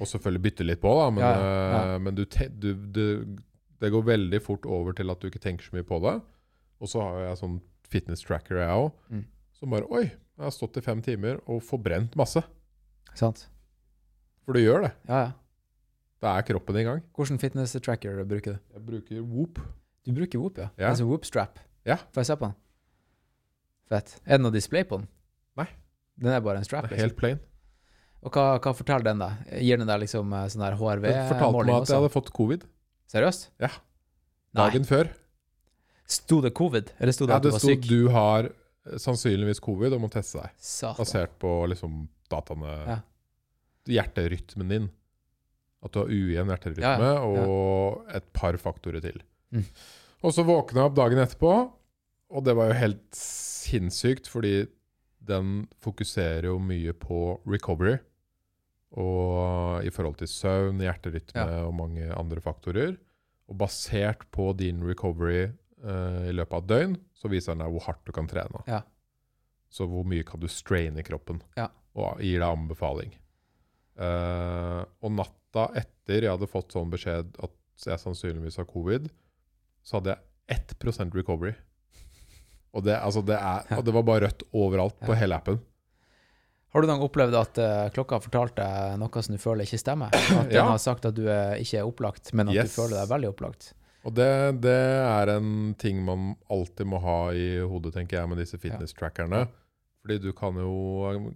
[0.00, 3.36] Og selvfølgelig bytte litt på, da, men, Ja, ja, eh, men du, du, du,
[3.80, 6.14] det går veldig fort over til at du ikke tenker så mye på det.
[6.80, 7.58] Og så har jeg sånn
[7.90, 9.24] fitness tracker, jeg òg, Mm.
[9.52, 10.04] som bare Oi,
[10.40, 12.40] Jeg har stått i fem timer og forbrent masse.
[13.14, 13.42] Sant?
[14.46, 14.92] For du gjør det.
[15.06, 15.32] Ja, ja.
[16.22, 17.02] Da er kroppen i gang.
[17.16, 18.58] Hvilken fitness-tracker bruker du?
[18.72, 19.58] Jeg bruker Whoop.
[20.06, 20.70] Du bruker Whoop, ja?
[20.78, 20.88] Ja.
[20.94, 21.58] Altså Whoop Strap?
[21.84, 21.96] Ja.
[22.12, 22.54] Får jeg se på den?
[23.90, 24.16] Fett.
[24.24, 25.08] Er det noe display på den?
[25.58, 25.66] Nei.
[26.20, 26.86] Den er bare en strap?
[26.90, 27.38] Det er helt plain.
[27.40, 27.46] Liksom.
[28.20, 29.30] Og hva, hva forteller den, da?
[29.64, 32.30] Gir den deg liksom eh, sånn der Den fortalte meg HRV-måling at jeg hadde fått
[32.36, 32.66] covid
[33.10, 33.48] Seriøst?
[33.62, 33.70] Ja.
[34.50, 34.66] Nei.
[34.66, 35.10] dagen før.
[36.10, 37.88] Sto det covid, eller sto det Ja, at du det var sto syk?
[37.88, 40.54] du har eh, sannsynligvis covid og må teste deg.
[40.62, 41.00] Satan.
[41.00, 42.98] Basert på liksom dataene Ja.
[43.90, 44.88] Hjerterytmen din.
[45.82, 47.20] At du har ujevn hjerterytme ja.
[47.24, 49.16] og et par faktorer til.
[49.56, 49.64] Mm.
[50.20, 51.54] Og så våkna jeg opp dagen etterpå,
[52.30, 54.66] og det var jo helt sinnssykt, fordi
[55.30, 57.98] den fokuserer jo mye på recovery.
[58.98, 62.96] Og i forhold til søvn, hjerterytme og mange andre faktorer.
[63.50, 65.50] Og basert på din recovery
[65.84, 68.62] uh, i løpet av et døgn, så viser den deg hvor hardt du kan trene.
[68.70, 68.80] Ja.
[69.70, 71.68] Så hvor mye kan du straine kroppen, Ja.
[71.94, 73.14] og gir deg anbefaling.
[74.00, 79.10] Uh, og natta etter jeg hadde fått sånn beskjed at jeg sannsynligvis har covid,
[79.86, 81.54] så hadde jeg 1% recovery.
[82.76, 85.58] Og det, altså det, er, og det var bare rødt overalt på hele appen.
[86.70, 89.66] Har du noen gang opplevd at uh, klokka har fortalt deg noe som du føler
[89.66, 90.12] ikke stemmer?
[90.14, 92.70] At den har sagt at du er, ikke er opplagt, men at Yes.
[92.70, 93.72] du føler deg veldig opplagt?
[94.06, 94.28] Og det,
[94.62, 99.42] det er en ting man alltid må ha i hodet, tenker jeg, med disse fitness-trackerne.
[100.00, 100.70] Fordi du kan jo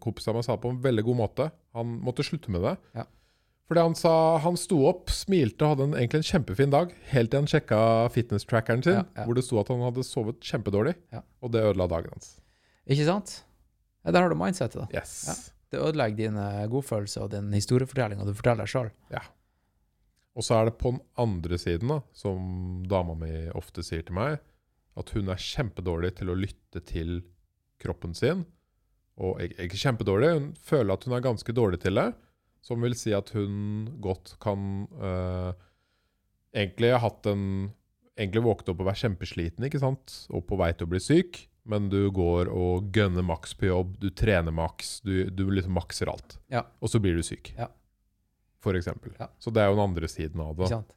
[0.01, 1.51] Kompisen min sa det på en veldig god måte.
[1.77, 2.77] Han måtte slutte med det.
[2.97, 3.05] Ja.
[3.69, 4.13] Fordi han sa
[4.45, 7.79] han sto opp, smilte og hadde en, egentlig en kjempefin dag, helt til han sjekka
[8.13, 9.25] fitness-trackeren sin, Ja, ja.
[9.25, 10.93] hvor det sto at han hadde sovet kjempedårlig.
[11.15, 11.23] Ja.
[11.41, 12.35] Og det ødela dagen hans.
[12.85, 13.39] Ikke sant?
[14.05, 14.89] Ja, der har du mindsetet, da.
[14.93, 15.15] Yes.
[15.31, 15.37] Ja.
[15.73, 18.91] Det ødelegger din eh, godfølelse og din historiefortelling, og du forteller deg sjøl.
[20.35, 24.17] Og så er det på den andre siden, da, som dama mi ofte sier til
[24.19, 24.41] meg,
[24.99, 27.17] at hun er kjempedårlig til å lytte til
[27.83, 28.45] kroppen sin.
[29.19, 32.09] Og ikke, ikke kjempedårlig, hun føler at hun er ganske dårlig til det.
[32.65, 35.53] Som vil si at hun godt kan uh,
[36.55, 37.73] Egentlig ha hatt en
[38.15, 40.13] Egentlig våkne opp og være kjempesliten, ikke sant?
[40.31, 41.41] Og på vei til å bli syk.
[41.67, 46.13] Men du går og gønner maks på jobb, du trener maks, du, du liksom makser
[46.13, 46.37] alt.
[46.53, 46.63] Ja.
[46.79, 47.51] Og så blir du syk.
[47.59, 47.67] Ja.
[48.63, 49.17] For eksempel.
[49.19, 49.33] Ja.
[49.43, 50.69] Så det er jo den andre siden av det.
[50.69, 50.95] Ikke sant?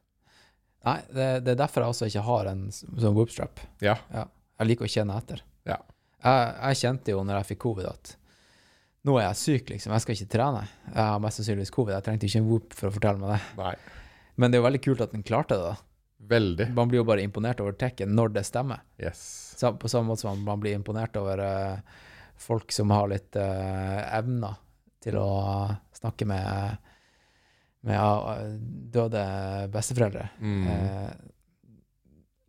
[0.86, 3.64] Nei, det, det er derfor jeg også ikke har en sånn whoopstrap.
[3.82, 3.96] Ja.
[4.14, 5.42] Jeg liker å kjenne etter.
[5.66, 5.80] Ja.
[6.22, 8.14] Jeg, jeg kjente jo når jeg fikk covid at
[9.08, 9.96] nå er jeg syk, liksom.
[9.96, 10.62] Jeg skal ikke trene.
[10.90, 11.96] Jeg har mest sannsynligvis covid.
[11.96, 13.40] Jeg trengte ikke en whoop for å fortelle meg det.
[13.60, 13.74] Nei.
[14.38, 15.72] Men det er jo veldig kult at den klarte det.
[15.72, 15.76] da.
[16.18, 16.68] Veldig.
[16.74, 18.82] Man blir jo bare imponert over tekken når det stemmer.
[19.00, 19.22] Yes.
[19.58, 21.96] På samme måte som man blir imponert over eh,
[22.38, 24.58] folk som har litt eh, evner
[25.02, 25.30] til å
[25.94, 26.90] snakke med,
[27.86, 28.44] med eh,
[28.98, 29.24] døde
[29.74, 30.28] besteforeldre.
[30.42, 30.68] Mm.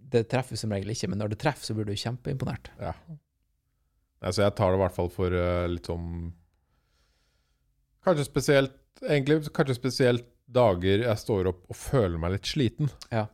[0.09, 2.71] Det treffer som regel ikke, men når det treffer, så blir du kjempeimponert.
[2.81, 2.95] Ja.
[4.19, 5.33] Altså, jeg tar det i hvert fall for
[5.69, 6.33] litt sånn
[8.05, 12.89] Kanskje spesielt Egentlig kanskje spesielt dager jeg står opp og føler meg litt sliten.
[13.13, 13.29] Ja.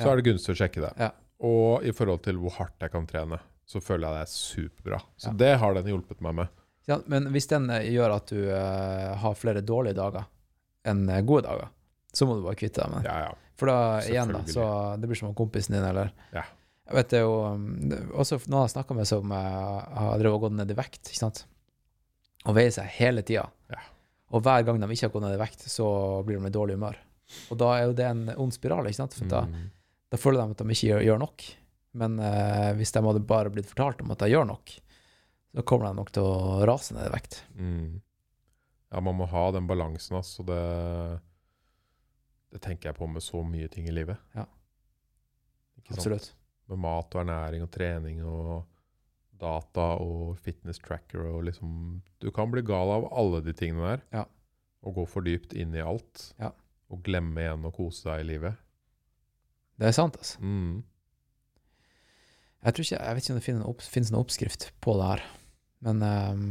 [0.00, 0.90] Så er det gunstig å sjekke det.
[0.98, 1.12] Ja.
[1.46, 3.38] Og i forhold til hvor hardt jeg kan trene,
[3.68, 4.98] så føler jeg det er superbra.
[5.16, 5.36] Så Ja.
[5.44, 6.48] det har den hjulpet meg med.
[6.90, 10.26] Ja, men hvis den eh, gjør at du uh, har flere dårlige dager
[10.84, 11.70] enn eh, gode dager,
[12.12, 13.12] så må du bare kvitte deg med det.
[13.12, 13.52] Ja, ja.
[13.54, 14.64] For da igjen, da, så
[14.98, 16.42] det blir som om kompisen din, eller Ja.
[16.90, 20.34] Jeg vet det jo er Også noen jeg har snakka med som uh, har drevet
[20.34, 21.44] og gått ned i vekt, ikke sant,
[22.46, 23.44] og veier seg hele tida.
[23.70, 23.80] Ja.
[24.32, 25.86] Og hver gang de ikke har gått ned i vekt, så
[26.26, 26.96] blir de i dårlig humør.
[27.52, 29.70] Og da er jo det en ond spiral, ikke sant, for da, Mm.
[30.10, 31.44] da føler de at de ikke gjør, gjør nok.
[31.94, 34.72] Men eh, hvis de hadde bare blitt fortalt om at de gjør nok,
[35.54, 37.42] så kommer de nok til å rase ned i vekt.
[37.54, 38.00] Mm.
[38.92, 40.44] Ja, man må ha den balansen, altså.
[40.48, 41.20] Det,
[42.52, 44.16] det tenker jeg på med så mye ting i livet.
[44.34, 44.46] Ja.
[45.92, 46.32] Absolutt.
[46.68, 48.64] Med mat og ernæring og trening og
[49.42, 54.04] data og fitness tracker og liksom Du kan bli gal av alle de tingene der.
[54.14, 54.24] Ja.
[54.86, 56.30] Og gå for dypt inn i alt.
[56.40, 56.52] Ja.
[56.92, 58.58] Og glemme igjen å kose deg i livet.
[59.80, 60.38] Det er sant, altså.
[60.42, 60.82] Mm.
[62.62, 64.94] Jeg, tror ikke, jeg vet ikke om det finnes en, opp, finnes en oppskrift på
[65.00, 65.22] det her,
[65.82, 66.44] men um,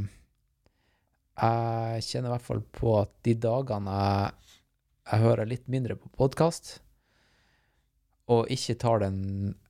[1.39, 4.57] jeg kjenner i hvert fall på at de dagene jeg,
[5.05, 6.73] jeg hører litt mindre på podkast,
[8.31, 9.21] og ikke tar den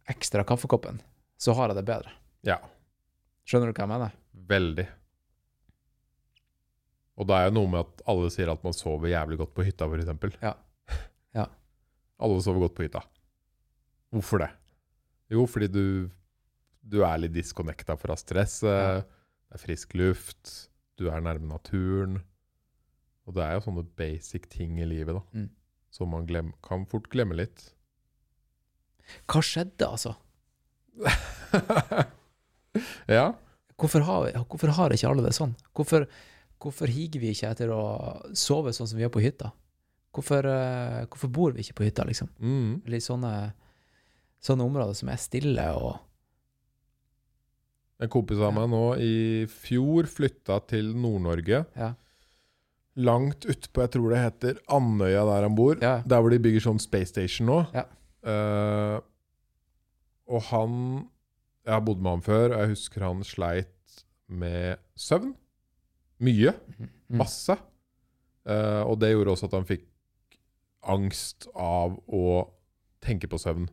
[0.10, 1.04] ekstra kaffekoppen,
[1.38, 2.16] så har jeg det bedre.
[2.48, 2.58] Ja,
[3.48, 4.18] Skjønner du hva jeg mener?
[4.52, 4.88] veldig.
[7.22, 9.66] Og det er jo noe med at alle sier at man sover jævlig godt på
[9.68, 10.38] hytta, f.eks.
[10.42, 10.54] Ja.
[11.38, 11.46] Ja.
[12.22, 13.02] Alle sover godt på hytta.
[14.14, 14.50] Hvorfor det?
[15.34, 15.84] Jo, fordi du,
[16.86, 18.68] du er litt disconnecta fra stresset.
[18.70, 19.00] Ja.
[19.02, 20.52] Det er frisk luft.
[21.00, 22.20] Du er nærme naturen.
[23.28, 25.50] Og det er jo sånne basic ting i livet da, Mm.
[25.94, 27.72] som man glem, kan fort glemme litt.
[29.30, 30.14] Hva skjedde, altså?
[33.08, 33.32] ja.
[33.82, 35.56] Hvorfor har, hvorfor har ikke alle det sånn?
[35.78, 36.06] Hvorfor,
[36.62, 37.82] hvorfor higer vi ikke etter å
[38.38, 39.50] sove sånn som vi gjør på hytta?
[40.12, 42.30] Hvorfor, eh, hvorfor bor vi ikke på hytta, liksom?
[42.44, 42.82] Mm.
[42.86, 43.34] Eller i sånne,
[44.44, 46.08] sånne områder som er stille og
[48.02, 51.60] En kompis av meg nå i fjor flytta til Nord-Norge.
[51.78, 51.92] Ja.
[52.98, 55.76] Langt utpå, jeg tror det heter Andøya der han bor.
[55.78, 56.00] Ja.
[56.02, 57.60] Der hvor de bygger sånn Space Station nå.
[57.78, 57.86] Ja.
[58.26, 58.98] Uh,
[60.34, 60.74] og han
[61.66, 65.36] Jeg har bodd med ham før, og jeg husker han sleit med søvn.
[66.22, 66.56] Mye.
[66.78, 66.90] Mm.
[67.22, 67.58] Masse.
[68.48, 69.86] Uh, og det gjorde også at han fikk
[70.90, 72.26] angst av å
[73.06, 73.68] tenke på søvn.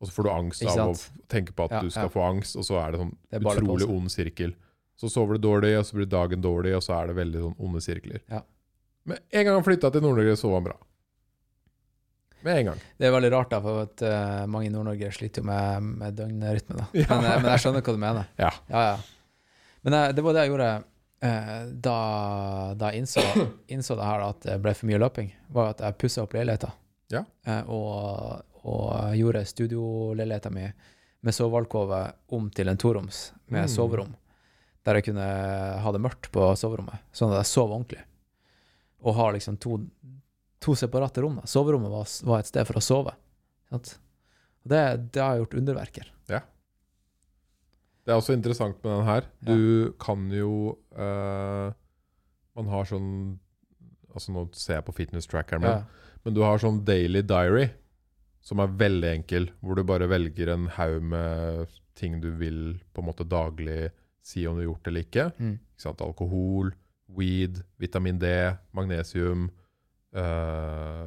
[0.00, 0.94] Og så får du angst av å
[1.30, 2.12] tenke på at Ja, du skal ja.
[2.14, 4.54] få angst, og så er det sånn Det er utrolig ond sirkel.
[5.00, 7.58] Så sover du dårlig, og så blir dagen dårlig, og så er det veldig sånn
[7.66, 8.22] onde sirkler.
[8.30, 8.40] Ja.
[9.08, 10.76] Men en gang han flytta til Nord-Norge, sov han bra.
[12.42, 12.78] Med en gang.
[12.98, 16.14] Det er veldig rart, da, for at uh, mange i Nord-Norge sliter jo med, med
[16.18, 16.76] døgnrytme.
[16.78, 16.86] Da.
[17.02, 17.06] Ja.
[17.10, 18.30] Men, eh, men jeg skjønner hva du mener.
[18.40, 18.50] Ja.
[18.72, 19.48] ja, ja.
[19.84, 21.56] Men eh, det var det jeg gjorde uh,
[21.88, 21.96] da,
[22.80, 23.24] da jeg innså,
[23.76, 25.28] innså det her at det ble for mye løping.
[25.52, 26.72] var at jeg pussa opp leiligheta.
[27.12, 27.24] Ja.
[27.48, 30.64] Uh, og, og gjorde studioleiligheta mi
[31.20, 32.00] med sovealkove
[32.32, 33.68] om til en toroms med Mm.
[33.68, 34.14] soverom.
[34.86, 35.24] Der jeg kunne
[35.84, 38.00] ha det mørkt på soverommet, sånn at jeg sov ordentlig.
[39.04, 39.76] Og ha liksom to,
[40.60, 41.36] to separate rom.
[41.40, 41.46] da.
[41.48, 43.14] Soverommet var, var et sted for å sove.
[43.70, 43.94] Sant?
[44.62, 44.80] Det,
[45.14, 46.10] det har gjort underverker.
[48.00, 49.26] Det er også interessant med den her.
[49.44, 51.68] Du kan jo eh,
[52.56, 53.10] Man har sånn
[54.10, 56.14] Altså Nå ser jeg på fitness-trackeren min, Ja.
[56.24, 57.68] men du har sånn daily diary,
[58.42, 63.04] som er veldig enkel, hvor du bare velger en haug med ting du vil på
[63.04, 63.92] en måte daglig
[64.26, 65.26] si om du har gjort det eller ikke.
[65.38, 65.52] Mm.
[65.60, 66.02] Ikke sant?
[66.02, 66.72] Alkohol,
[67.06, 68.32] weed, vitamin D,
[68.74, 69.46] magnesium.
[70.14, 71.06] Eh,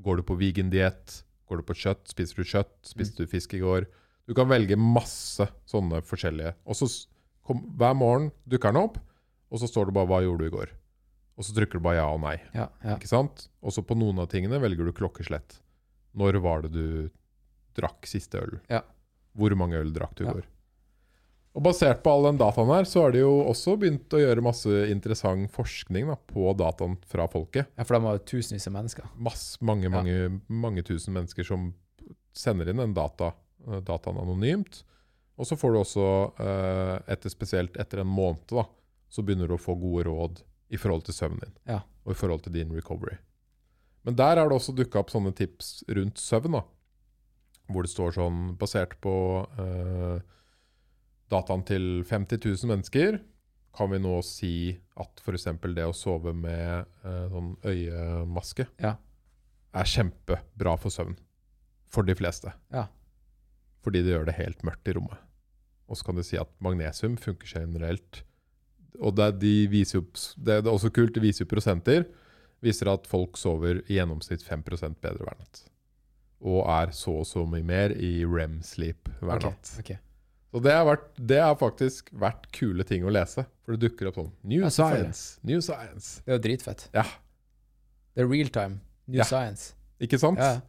[0.00, 1.20] går du på vegan-diett?
[1.50, 2.08] Går du på kjøtt?
[2.12, 2.74] Spiser du kjøtt?
[2.86, 3.88] Spiste du fisk i går?
[4.30, 6.54] Du kan velge masse sånne forskjellige.
[6.64, 6.86] Og så
[7.46, 9.00] kom, Hver morgen dukker den opp,
[9.50, 10.76] og så står det bare 'hva gjorde du i går'?
[11.40, 12.36] Og så trykker du bare ja og nei.
[12.54, 12.96] Ja, ja.
[12.96, 13.48] Ikke sant?
[13.64, 15.60] Og så på noen av tingene velger du klokkeslett.
[16.14, 17.10] Når var det du
[17.74, 18.60] drakk siste øl?
[18.68, 18.82] Ja.
[19.32, 20.44] Hvor mange øl drakk du i går?
[21.58, 24.42] Og basert på all den dataen her, så har de jo også begynt å gjøre
[24.44, 27.66] masse interessant forskning da, på dataen fra folket.
[27.76, 29.08] ja, for de har tusenvis av mennesker.
[29.18, 29.90] Masse, mange, Ja.
[29.90, 31.72] mange, mange tusen mennesker som
[32.32, 33.32] sender inn den data,
[33.66, 34.84] eh, dataen anonymt.
[35.38, 36.06] Og så får du også,
[36.38, 38.64] eh, etter spesielt etter en måned, da,
[39.10, 41.52] så begynner du å få gode råd i forhold til søvnen din.
[41.66, 41.80] Ja.
[42.06, 43.18] Og i forhold til din recovery.
[44.04, 46.52] Men der har det også dukka opp sånne tips rundt søvn.
[46.52, 46.62] da,
[47.68, 50.20] Hvor det står sånn Basert på eh,
[51.30, 53.20] dataen til 50 000 mennesker,
[53.76, 54.52] kan vi nå si
[54.98, 55.44] at f.eks.
[55.76, 58.96] det å sove med eh, sånn øyemaske Ja.
[59.74, 61.14] er kjempebra for søvn.
[61.90, 62.52] For de fleste.
[62.74, 62.88] Ja.
[63.82, 65.18] Fordi det gjør det helt mørkt i rommet.
[65.90, 68.22] Og så kan du si at magnesium funker generelt.
[69.00, 70.04] Og det, de viser jo,
[70.38, 72.04] det er også kult, de viser jo prosenter.
[72.62, 75.62] Viser at folk sover i gjennomsnitt 5% bedre hver natt.
[76.42, 79.72] Og er så og så mye mer i rem-sleep hver Ok, natt.
[79.82, 79.90] ok.
[80.50, 83.44] Så det har, vært, det har faktisk vært kule ting å lese.
[83.62, 85.38] For det dukker opp sånn New Ja, science!
[85.46, 86.22] New science!
[86.26, 86.88] Det er jo dritfett.
[86.96, 87.04] Ja,
[88.16, 88.80] Det er real time.
[89.06, 89.24] New Ja.
[89.24, 89.74] science.
[90.00, 90.38] ikke sant?
[90.42, 90.60] Ja.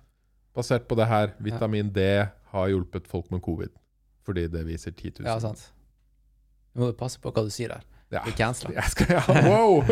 [0.53, 2.01] Basert på det her, vitamin D
[2.51, 3.69] har hjulpet folk med covid.
[4.27, 5.25] Fordi det viser 10 000.
[5.25, 5.71] ja, sant.
[6.75, 7.81] Nå må du passe på hva du sier der.
[8.11, 8.21] Ja.
[8.25, 8.73] Det er cancela.
[8.75, 9.81] Jeg skal, ja, wow!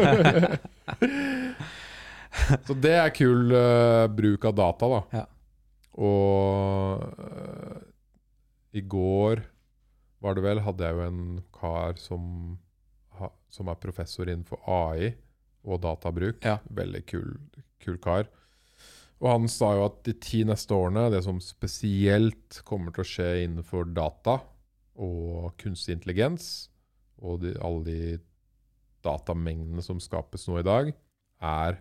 [2.68, 5.00] Så det er kul uh, bruk av data, da.
[5.18, 5.26] Ja.
[6.00, 7.78] Og uh,
[8.78, 9.42] i går
[10.24, 11.22] var det vel, hadde jeg jo en
[11.56, 12.24] kar som,
[13.20, 15.14] ha, som er professor innenfor AI
[15.68, 16.42] og databruk.
[16.46, 16.60] Ja.
[16.76, 17.34] Veldig kul,
[17.84, 18.28] kul kar.
[19.20, 23.10] Og han sa jo at de ti neste årene, det som spesielt kommer til å
[23.10, 24.40] skje innenfor data
[25.00, 26.70] og kunstig intelligens,
[27.20, 28.02] og de, alle de
[29.04, 30.92] datamengdene som skapes nå i dag,
[31.44, 31.80] er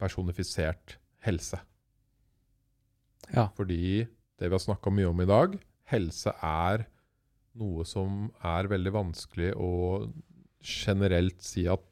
[0.00, 1.60] personifisert helse.
[3.34, 3.48] Ja.
[3.56, 4.06] Fordi
[4.38, 5.56] det vi har snakka mye om i dag,
[5.92, 6.86] helse er
[7.58, 9.70] noe som er veldig vanskelig å
[10.64, 11.84] generelt si at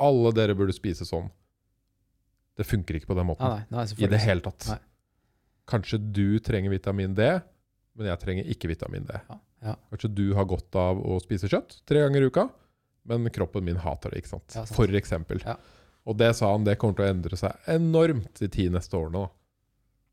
[0.00, 1.28] alle dere burde spise sånn.
[2.58, 3.46] Det funker ikke på den måten.
[3.46, 4.66] Ah, nei, nei, I det hele tatt.
[4.72, 4.78] Nei.
[5.70, 7.26] Kanskje du trenger vitamin D,
[7.96, 9.18] men jeg trenger ikke vitamin D.
[9.30, 9.38] Ja,
[9.70, 9.74] ja.
[9.92, 12.48] Kanskje du har godt av å spise kjøtt tre ganger i uka,
[13.10, 14.22] men kroppen min hater det.
[14.22, 14.48] ikke sant?
[14.54, 14.74] Ja, sant.
[14.76, 15.42] For eksempel.
[15.46, 15.56] Ja.
[16.08, 19.26] Og det sa han, det kommer til å endre seg enormt de ti neste årene.
[19.26, 19.39] da.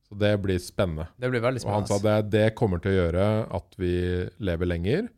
[0.08, 1.10] Så det blir spennende.
[1.20, 1.84] Det blir veldig spennende.
[1.84, 3.26] Og han sa det, det kommer til å gjøre
[3.58, 3.92] at vi
[4.40, 5.10] lever lenger.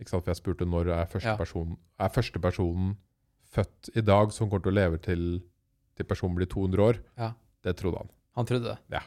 [0.00, 0.24] Ikke sant?
[0.26, 1.36] For jeg spurte når er første, Ja.
[1.40, 2.96] person, er første personen
[3.54, 5.42] født i dag som kommer til å leve til,
[5.96, 7.00] til personen blir 200 år.
[7.16, 7.32] Ja.
[7.64, 8.10] Det trodde han.
[8.36, 8.78] Han trodde det.
[8.92, 9.00] Ja.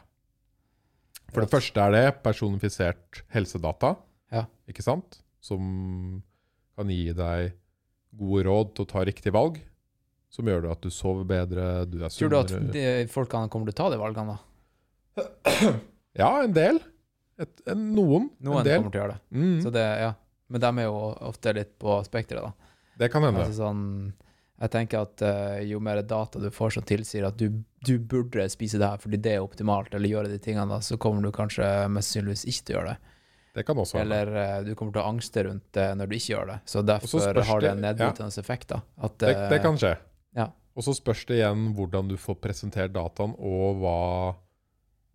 [1.30, 3.96] For det første er det personifisert helsedata.
[4.32, 4.46] Ja.
[4.68, 5.20] Ikke sant?
[5.40, 6.22] som
[6.76, 7.52] kan gi deg
[8.18, 9.60] gode råd til å ta riktig valg.
[10.28, 13.76] Som gjør at du sover bedre, du er Tror du at de folkene kommer til
[13.76, 14.47] å ta de valgene, da?
[16.18, 16.80] Ja, en del.
[17.38, 18.30] Et, en, noen.
[18.42, 18.80] Noen en del.
[18.80, 19.36] kommer til å gjøre det.
[19.38, 20.14] Mm, Så det, ja.
[20.48, 20.96] Men de er jo
[21.28, 22.72] ofte litt på spekteret, da.
[22.98, 23.44] det kan hende.
[23.44, 23.82] Altså sånn,
[24.58, 28.48] jeg tenker at uh, jo mer data du får som tilsier at du, du burde
[28.50, 31.30] spise det her fordi det er optimalt, eller gjøre de tingene, da, så kommer du
[31.36, 33.14] kanskje mest sannsynligvis ikke til å gjøre det.
[33.58, 34.16] Det kan også hende.
[34.18, 36.58] Eller uh, du kommer til å angste rundt det når du ikke gjør det.
[36.72, 38.72] Så derfor har det en nedbrytende effekt.
[38.72, 38.80] da.
[38.96, 39.94] At, Det, det eh, kan skje.
[40.40, 40.50] ja.
[40.78, 43.96] Og så spørs det igjen hvordan du får presentert dataen, og hva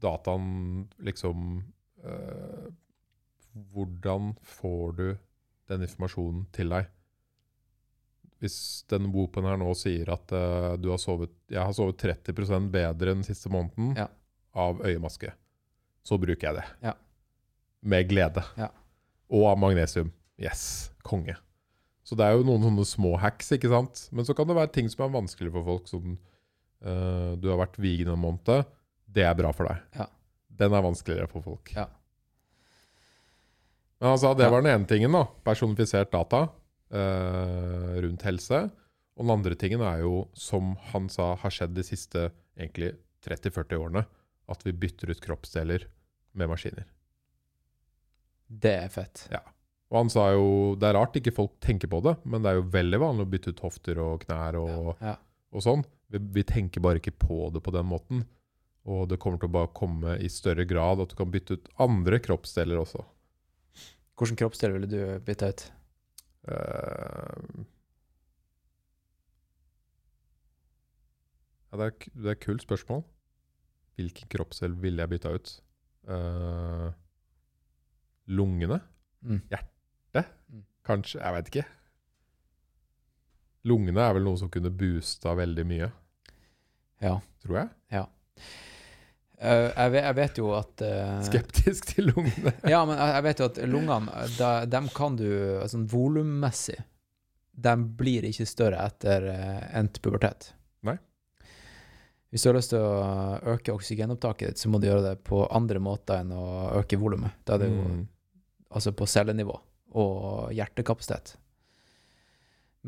[0.03, 1.61] dataen liksom
[2.03, 2.67] eh,
[3.73, 5.05] Hvordan får du
[5.69, 6.87] den informasjonen til deg?
[8.43, 8.57] Hvis
[8.91, 13.13] den Woopen her nå sier at eh, du har sovet Jeg har sovet 30 bedre
[13.13, 14.09] den siste måneden Ja.
[14.53, 15.31] av øyemaske,
[16.03, 16.65] så bruker jeg det.
[16.83, 16.93] Ja.
[17.81, 18.43] Med glede.
[18.57, 18.67] Ja.
[19.33, 20.11] Og av magnesium.
[20.37, 21.35] Yes, konge.
[22.03, 24.09] Så det er jo noen sånne små hacks, ikke sant?
[24.11, 26.17] Men så kan det være ting som er vanskelig for folk, som
[26.83, 28.65] uh, du har vært vegan en måned.
[29.13, 29.81] Det er bra for deg.
[29.99, 30.07] Ja.
[30.63, 31.71] Den er vanskeligere for folk.
[31.75, 31.87] Ja.
[34.01, 34.49] Men altså, det Ja.
[34.51, 35.25] var den ene tingen, da.
[35.45, 36.49] Personifisert data
[36.91, 38.71] eh, rundt helse.
[39.17, 42.95] Og den andre tingen er jo, som han sa har skjedd de siste egentlig
[43.25, 44.05] 30-40 årene,
[44.49, 45.85] at vi bytter ut kroppsdeler
[46.35, 46.85] med maskiner.
[48.49, 49.27] Det er fett.
[49.93, 52.55] Og han sa jo det er rart ikke folk tenker på det, men det er
[52.59, 55.15] jo veldig vanlig å bytte ut hofter og knær og, Ja.
[55.53, 55.85] og sånn.
[56.09, 58.25] Vi, vi tenker bare ikke på det på den måten.
[58.83, 61.69] Og det kommer til å bare komme i større grad at du kan bytte ut
[61.83, 63.03] andre kroppsdeler også.
[64.19, 65.63] Hvilken kroppsdel ville du bytte ut?
[66.43, 67.63] Uh,
[71.71, 73.05] ja, det, er, det er et kult spørsmål.
[73.97, 75.53] Hvilken kroppsdel ville jeg bytta ut?
[76.09, 76.89] Uh,
[78.27, 78.81] lungene?
[79.23, 79.41] Mm.
[80.83, 81.21] Kanskje?
[81.23, 81.65] Jeg vet ikke.
[83.71, 85.87] Lungene er vel noe som kunne boosta veldig mye,
[86.99, 87.13] Ja.
[87.45, 87.69] tror jeg.
[87.95, 88.09] Eh,
[89.39, 92.53] jeg, vet, jeg vet jo at uh, Skeptisk til lungene.
[92.73, 95.25] Ja, men jeg, vet jo at lungene, da, dem kan du
[95.67, 96.77] sånn volummessig
[97.53, 100.51] De blir ikke større etter uh, endt pubertet.
[100.87, 100.95] Nei.
[102.33, 105.43] Hvis du har lyst til å øke oksygenopptaket ditt, så må du gjøre det på
[105.53, 106.45] andre måter enn å
[106.79, 107.35] øke volumet.
[107.45, 107.99] Da er det jo Mm.
[108.73, 109.53] altså på cellenivå
[109.93, 111.35] og hjertekapasitet.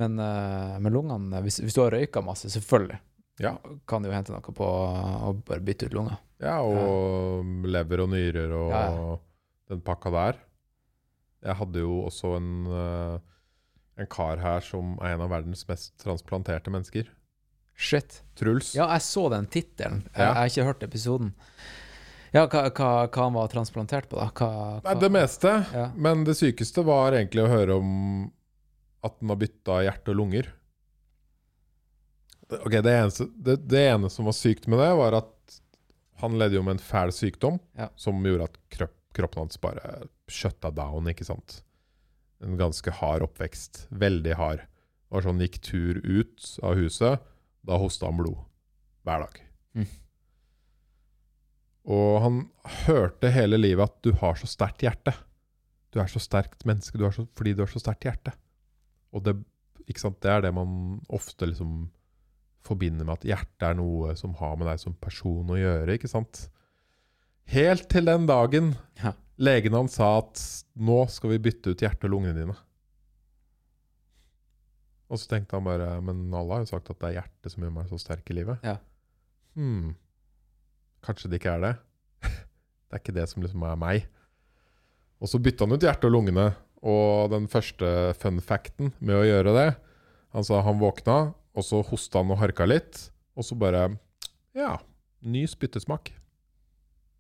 [0.02, 2.98] Men uh, med lungene hvis, hvis du har røyka masse, selvfølgelig,
[3.40, 3.58] Ja.
[3.88, 6.18] kan jo hente noe på å bare bytte ut lunger.
[6.40, 9.18] ja, og lever og nyrer og Ja, ja.
[9.70, 10.40] den pakka der.
[11.44, 13.20] Jeg hadde jo også en, eh,
[14.02, 17.08] en kar her som er en av verdens mest transplanterte mennesker.
[17.76, 18.22] Shit.
[18.36, 18.74] Truls.
[18.74, 20.04] Ja, jeg så den tittelen.
[20.16, 20.32] Jeg, Ja.
[20.32, 21.34] jeg har ikke hørt episoden.
[22.34, 24.30] Ja, hva, hva, hva han var transplantert på, da?
[24.32, 25.52] Hva, Nei, det meste.
[25.74, 25.92] Ja.
[25.96, 28.32] Men det sykeste var egentlig å høre om
[29.04, 30.48] at den har bytta hjerte og lunger.
[32.52, 35.60] Ok, det, eneste, det, det ene som var sykt med det, var at
[36.22, 37.90] han ledde jo med en fæl sykdom Ja.
[38.00, 41.62] som gjorde at kropp, kroppen hans bare shutta down, ikke sant.
[42.44, 43.86] En ganske hard oppvekst.
[43.90, 44.62] Veldig hard.
[44.66, 47.22] Det var sånn gikk tur ut av huset,
[47.66, 48.38] da hosta han blod.
[49.06, 49.42] Hver dag.
[49.76, 49.88] Mm.
[51.96, 52.40] Og han
[52.88, 55.14] hørte hele livet at du har så sterkt hjerte.
[55.94, 58.34] Du er så sterkt menneske du er så, fordi du har så sterkt hjerte.
[59.16, 59.36] Og det,
[59.86, 61.86] ikke sant, det er det man ofte liksom
[62.66, 65.96] forbinder med at hjertet er noe som har med deg som person å gjøre.
[65.96, 66.48] ikke sant?
[67.54, 69.14] Helt til den dagen Ja.
[69.38, 70.42] legen hans sa at
[70.76, 72.56] nå skal vi bytte ut hjertet og lungene dine.
[75.12, 77.64] Og så tenkte han bare Men alle har jo sagt at det er hjertet som
[77.66, 78.64] gjør meg så sterk i livet.
[78.66, 78.78] Ja.
[79.56, 79.96] Hmm.
[81.06, 81.74] Kanskje det ikke er det.
[82.90, 84.08] det er ikke det som liksom er meg.
[85.22, 86.48] Og så bytta han ut hjertet og lungene.
[86.86, 89.70] Og den første fun facten med å gjøre det
[90.36, 93.08] Han sa han våkna, og så hosta han og harka litt.
[93.36, 93.88] Og så bare
[94.56, 94.78] Ja,
[95.26, 96.12] ny spyttesmak.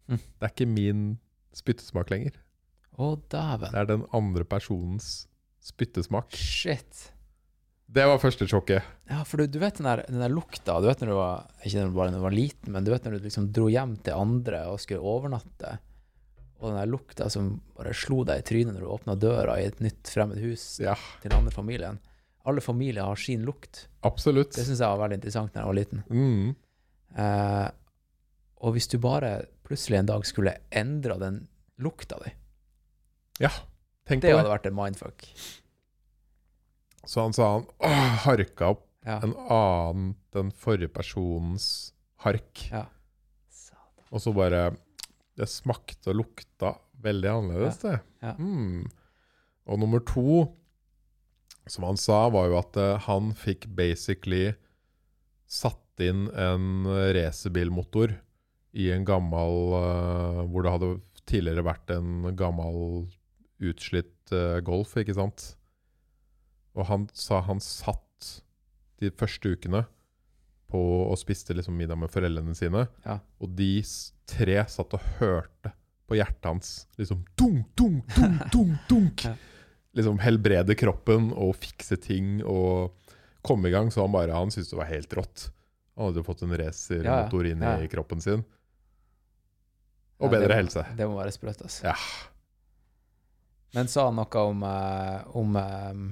[0.07, 0.19] Mm.
[0.21, 1.05] Det er ikke min
[1.55, 2.35] spyttesmak lenger.
[2.95, 3.73] Å, dæven.
[3.73, 5.25] Det er den andre personens
[5.65, 6.31] spyttesmak.
[6.37, 7.09] Shit.
[7.91, 8.85] Det var første sjokket.
[9.09, 11.43] Ja, for du, du vet den der, den der lukta Du vet når du var
[11.67, 14.17] Ikke bare når du var liten, men du vet når du liksom dro hjem til
[14.17, 15.75] andre og skulle overnatte,
[16.57, 19.67] og den der lukta som bare slo deg i trynet når du åpna døra i
[19.69, 21.99] et nytt fremmed hus Ja, til den andre familien.
[22.45, 23.87] Alle familier har sin lukt.
[24.05, 24.51] absolutt.
[24.53, 26.03] Det syns jeg var veldig interessant da jeg var liten.
[26.09, 26.55] Mm.
[27.17, 27.69] Eh,
[28.61, 31.47] og hvis du bare plutselig en dag skulle endra den
[31.81, 32.31] lukta di,
[33.39, 33.49] Ja,
[34.07, 34.37] tenk det på det.
[34.45, 35.25] hadde vært en mindfuck.
[37.05, 39.19] Så han sa han åh, harka opp Ja.
[39.21, 41.93] en annen den forrige personens
[42.23, 42.69] hark.
[42.71, 42.85] ja.
[44.11, 44.75] Og så bare
[45.37, 47.99] Det smakte og lukta veldig annerledes, det.
[48.23, 48.33] Ja.
[48.39, 48.85] Mm.
[49.67, 50.55] Og nummer to,
[51.71, 54.53] som han sa, var jo at eh, han fikk basically
[55.49, 58.17] satt inn en racerbilmotor
[58.75, 60.89] i en gammel eh, Hvor det hadde
[61.25, 63.05] tidligere vært en gammel
[63.63, 65.53] utslitt eh, Golf, ikke sant?
[66.75, 68.01] Og han sa han satt
[68.99, 69.85] de første ukene
[70.71, 72.85] på og spiste liksom middag med foreldrene sine.
[73.05, 73.19] Ja.
[73.39, 73.79] Og de
[74.27, 75.71] tre satt og hørte
[76.05, 79.25] på hjertet hans liksom dunk, dunk, dunk, dunk, dunk.
[79.25, 79.35] Ja.
[79.95, 82.91] Liksom helbrede kroppen og fikse ting og
[83.45, 83.91] komme i gang.
[83.93, 85.49] Så han bare, han syntes det var helt rått.
[85.95, 88.43] Han hadde jo fått en racermotor inn i kroppen sin.
[90.19, 90.83] Og Ja, det bedre må- helse.
[90.97, 91.83] Det må være sprøtt, altså.
[91.87, 91.95] Ja.
[93.75, 96.03] Men sa han noe om, eh, om eh,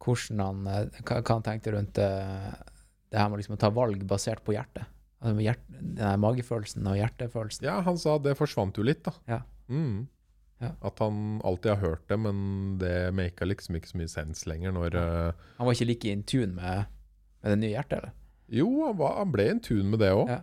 [0.00, 4.42] hvordan han eh, hva, han tenkte rundt det her med liksom å ta valg basert
[4.44, 4.84] på hjertet?
[5.20, 7.64] Altså hjert, den magefølelsen og hjertefølelsen.
[7.68, 9.12] ja, han sa det forsvant jo litt, da.
[9.28, 9.40] Ja.
[9.68, 10.06] Mm.
[10.60, 10.74] Ja.
[10.84, 12.40] At han alltid har hørt det, men
[12.80, 15.04] det maka liksom ikke så mye sens lenger når ja.
[15.56, 16.84] Han var ikke like in tune med,
[17.40, 18.16] med det nye hjertet, eller?
[18.50, 20.28] Jo, han, var, han ble in tune med det òg.
[20.28, 20.40] Ja.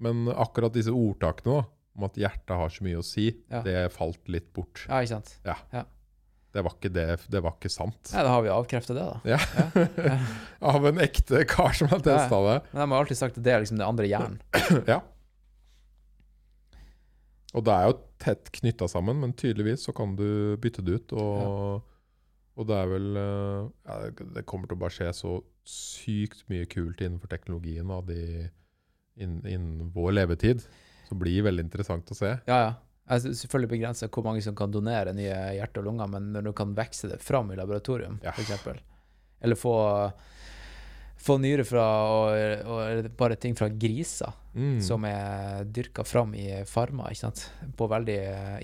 [0.00, 1.64] Men akkurat disse ordtakene da,
[1.98, 3.60] om at hjertet har så mye å si, Ja.
[3.66, 4.86] det falt litt bort.
[4.88, 5.34] Ja, ikke sant?
[6.50, 8.10] Det var ikke, det, det var ikke sant.
[8.10, 9.36] Ja, da har vi avkreftet det, da.
[9.36, 9.38] Ja.
[10.72, 12.56] Av en ekte kar som har testa det.
[12.72, 14.40] Men de har alltid sagt at det er liksom det andre hjernen.
[14.88, 14.98] Ja.
[17.56, 21.14] Og det er jo tett knytta sammen, men tydeligvis så kan du bytte det ut.
[21.18, 21.80] Og,
[22.54, 23.96] og det er vel eh, ja,
[24.36, 25.32] Det kommer til å bare skje så
[25.66, 28.20] sykt mye kult innenfor teknologien av de,
[29.18, 30.62] innen, innen vår levetid.
[31.08, 32.36] Så det blir veldig interessant å se.
[32.46, 32.70] Ja, ja.
[33.10, 36.52] Altså, selvfølgelig begrensa hvor mange som kan donere nye hjerte og lunger, men når du
[36.54, 38.30] kan vekse det fram i laboratorium, Ja.
[38.38, 38.78] eksempel,
[39.42, 39.72] eller få,
[41.20, 44.80] få nyre fra og, og bare ting fra griser Mm.
[44.82, 47.44] som er dyrka fram i farmer, ikke sant,
[47.78, 48.16] på veldig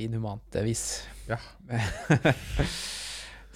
[0.02, 1.04] inhumant vis.
[1.30, 1.36] Ja.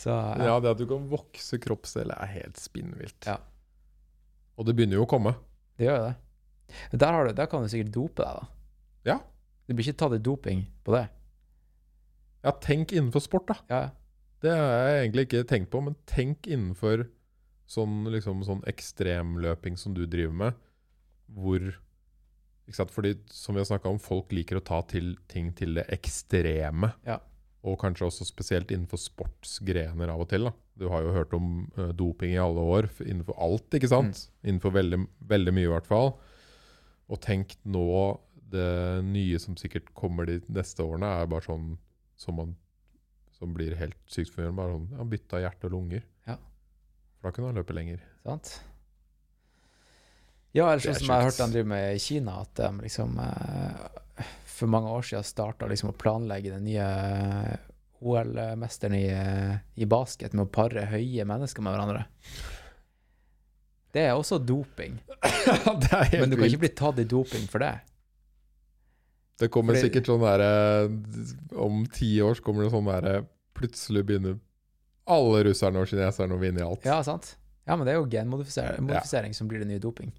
[0.00, 0.44] Så ja.
[0.46, 3.26] Ja, det at du kan vokse kroppsdeler, er helt spinnvilt.
[3.26, 3.34] Ja.
[4.56, 5.34] Og det begynner jo å komme.
[5.76, 6.14] det gjør jo det.
[7.02, 8.46] Der, har du, der kan du sikkert dope deg, da.
[9.10, 9.18] Ja.
[9.66, 11.04] Det blir ikke tatt i doping på det.
[12.46, 13.58] Ja, tenk innenfor sport, da.
[13.74, 13.82] Ja,
[14.40, 17.08] Det har jeg egentlig ikke tenkt på, men tenk innenfor
[17.70, 20.60] sånn, liksom, sånn ekstremløping som du driver med,
[21.30, 21.70] hvor
[22.70, 22.94] ikke sant?
[22.94, 26.92] Fordi, som vi har snakka om, folk liker å ta til, ting til det ekstreme.
[27.06, 27.18] Ja.
[27.66, 30.46] Og kanskje også spesielt innenfor sportsgrener av og til.
[30.46, 30.54] Da.
[30.78, 34.28] Du har jo hørt om uh, doping i alle år, innenfor alt, ikke sant?
[34.46, 35.02] Innenfor veldig,
[35.32, 36.14] veldig mye, i hvert fall.
[37.10, 37.90] Og tenk nå
[38.50, 41.74] det nye som sikkert kommer de neste årene, er bare sånn
[42.18, 42.54] som man
[43.40, 46.02] som blir helt sykt for Bare sånn, bytte av hjerte og lunger.
[46.28, 46.36] Ja.
[47.20, 48.00] For da kunne han løpe lenger.
[48.24, 48.54] Sant?
[50.56, 53.18] Ja, eller sånn som jeg har hørte han driver med i Kina, at de liksom
[53.22, 56.86] eh, for mange år siden starta liksom å planlegge den nye
[58.00, 62.06] OL-mesteren i, eh, i basket med å pare høye mennesker med hverandre.
[63.94, 67.74] Det er også doping, er men du kan ikke bli tatt i doping for det.
[69.40, 70.48] Det kommer fordi- sikkert sånn derre
[71.56, 73.22] Om ti år så kommer det sånn derre
[73.56, 74.34] Plutselig begynner
[75.06, 76.84] alle russerne og kineserne og vinne i alt.
[76.86, 77.36] Ja, sant?
[77.66, 79.36] Ja, men det er jo genmodifisering ja.
[79.36, 80.12] som blir det nye doping.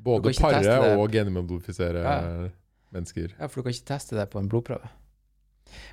[0.00, 2.48] Både pare og genmodifisere Ja.
[2.90, 3.34] mennesker.
[3.38, 4.88] Ja, for du kan ikke teste det på en blodprøve.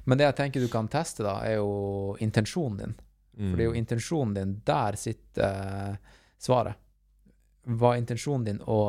[0.06, 2.96] Men det jeg tenker du kan teste, da, er jo intensjonen din.
[3.38, 3.50] Mm.
[3.50, 6.76] For det er jo intensjonen din Der sitter uh, svaret.
[7.64, 8.80] Var intensjonen din å,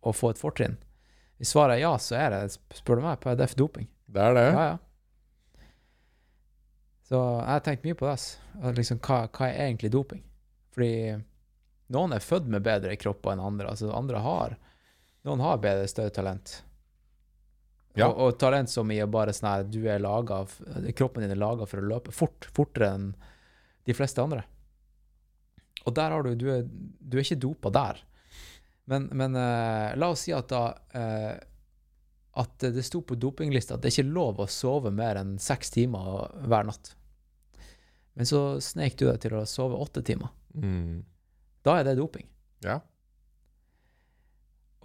[0.00, 0.76] å få et fortrinn?
[1.38, 3.88] Hvis svaret er ja, så er det, spør du meg, på EDF doping.
[4.06, 4.48] Det er det.
[4.52, 4.76] Ja, ja.
[7.12, 8.16] Så jeg har tenkt mye på det.
[8.78, 10.22] Liksom, hva, hva er egentlig doping?
[10.72, 10.92] Fordi
[11.92, 13.72] noen er født med bedre kropper enn andre.
[13.74, 14.60] Altså andre har
[15.22, 16.56] Noen har bedre, større talent.
[17.94, 18.08] Ja.
[18.08, 20.56] Og, og talent som i å bare sånn her Du er laget,
[20.96, 22.48] Kroppen din er laga for å løpe fort.
[22.56, 23.04] Fortere enn
[23.84, 24.46] de fleste andre.
[25.84, 28.00] Og der har du Du er, du er ikke dopa der.
[28.88, 30.64] Men, men uh, la oss si at da
[30.96, 31.36] uh,
[32.40, 35.76] At det sto på dopinglista at det er ikke lov å sove mer enn seks
[35.76, 36.94] timer hver natt.
[38.18, 40.32] Men så snek du deg til å sove åtte timer.
[40.54, 41.02] Mm.
[41.64, 42.26] Da er det doping.
[42.64, 42.80] Ja.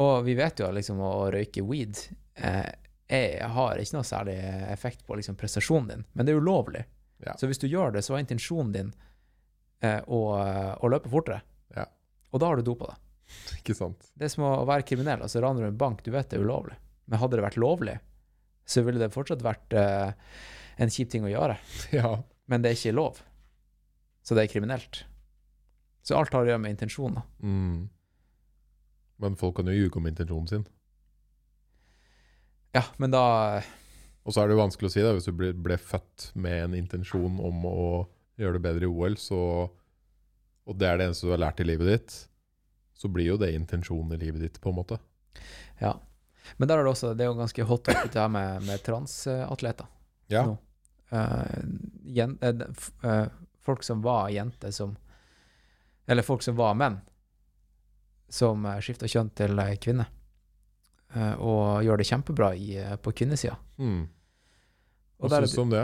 [0.03, 1.97] Og vi vet jo at liksom å røyke weed
[2.35, 2.69] eh,
[3.07, 4.37] er, har ikke noe særlig
[4.69, 6.83] effekt på liksom, prestasjonen din, men det er ulovlig.
[7.25, 7.33] Ja.
[7.39, 8.91] Så hvis du gjør det, så er intensjonen din
[9.81, 10.21] eh, å,
[10.77, 11.41] å løpe fortere.
[11.75, 11.87] Ja.
[12.29, 13.03] Og da har du dopa deg.
[13.59, 14.11] Ikke sant.
[14.13, 15.23] Det er som å være kriminell.
[15.25, 16.77] altså Raner du en bank, du vet det er ulovlig.
[17.07, 17.97] Men hadde det vært lovlig,
[18.67, 20.11] så ville det fortsatt vært eh,
[20.77, 21.57] en kjip ting å gjøre.
[21.97, 22.17] Ja.
[22.47, 23.21] Men det er ikke lov.
[24.23, 25.03] Så det er kriminelt.
[26.03, 27.23] Så alt har å gjøre med intensjoner.
[27.43, 27.87] Mm.
[29.23, 30.65] Men folk kan jo ljuge om intensjonen sin.
[32.75, 33.23] Ja, men da
[34.27, 36.65] Og så er det jo vanskelig å si, da, hvis du ble, ble født med
[36.65, 37.77] en intensjon om å
[38.37, 39.39] gjøre det bedre i OL, så,
[40.67, 42.17] og det er det eneste du har lært i livet ditt,
[42.97, 44.99] så blir jo det intensjonen i livet ditt, på en måte.
[45.79, 45.95] Ja.
[46.59, 48.83] Men der er det også Det er jo ganske hot topic det her med, med
[48.83, 49.87] transatleter.
[50.31, 50.43] Ja.
[50.47, 50.57] Nå.
[51.09, 52.55] Eh, eh,
[53.03, 53.25] eh,
[53.61, 54.97] folk som var jenter som
[56.05, 57.01] Eller folk som var menn,
[58.29, 60.05] som uh, skifta kjønn til kvinne.
[61.43, 63.57] Og gjør det kjempebra i, på kvinnesida.
[63.75, 64.05] Mm.
[65.19, 65.81] Hva syns du om det?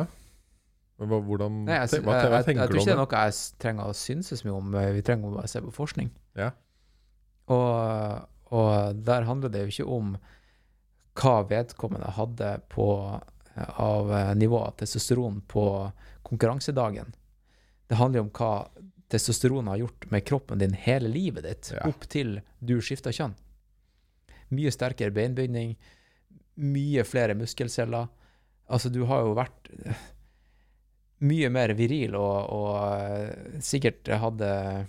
[1.01, 3.35] Hva, hvordan, Nei, jeg, hva, hva, jeg, jeg, jeg tror ikke det er noe jeg
[3.65, 4.79] trenger å synse så mye om.
[4.95, 6.13] Vi trenger å se på forskning.
[6.39, 6.53] Ja.
[7.51, 8.23] Og,
[8.55, 10.15] og der handler det jo ikke om
[11.19, 12.87] hva vedkommende hadde på,
[13.55, 15.91] av nivået av testosteron på
[16.23, 17.13] konkurransedagen.
[17.87, 18.51] Det handler jo om hva
[19.13, 21.83] testosteron har gjort med kroppen din hele livet ditt, Ja.
[21.89, 23.35] opp til du skifta kjønn.
[24.49, 25.75] Mye sterkere beinbygning,
[26.55, 28.07] mye flere muskelceller.
[28.69, 30.01] Altså, du har jo vært eh,
[31.21, 34.87] mye mer viril og, og eh, sikkert hadde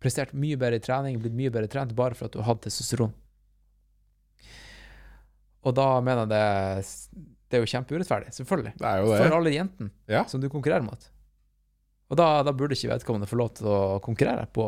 [0.00, 3.12] prestert mye bedre i trening, blitt mye bedre trent bare for at du hadde testosteron.
[5.66, 8.72] Og da mener jeg det, det er jo kjempeurettferdig, selvfølgelig.
[8.78, 9.18] Det er jo det.
[9.24, 10.24] For alle jentene Ja.
[10.30, 11.08] som du konkurrerer mot.
[12.10, 14.66] Og da, da burde ikke vedkommende få lov til å konkurrere på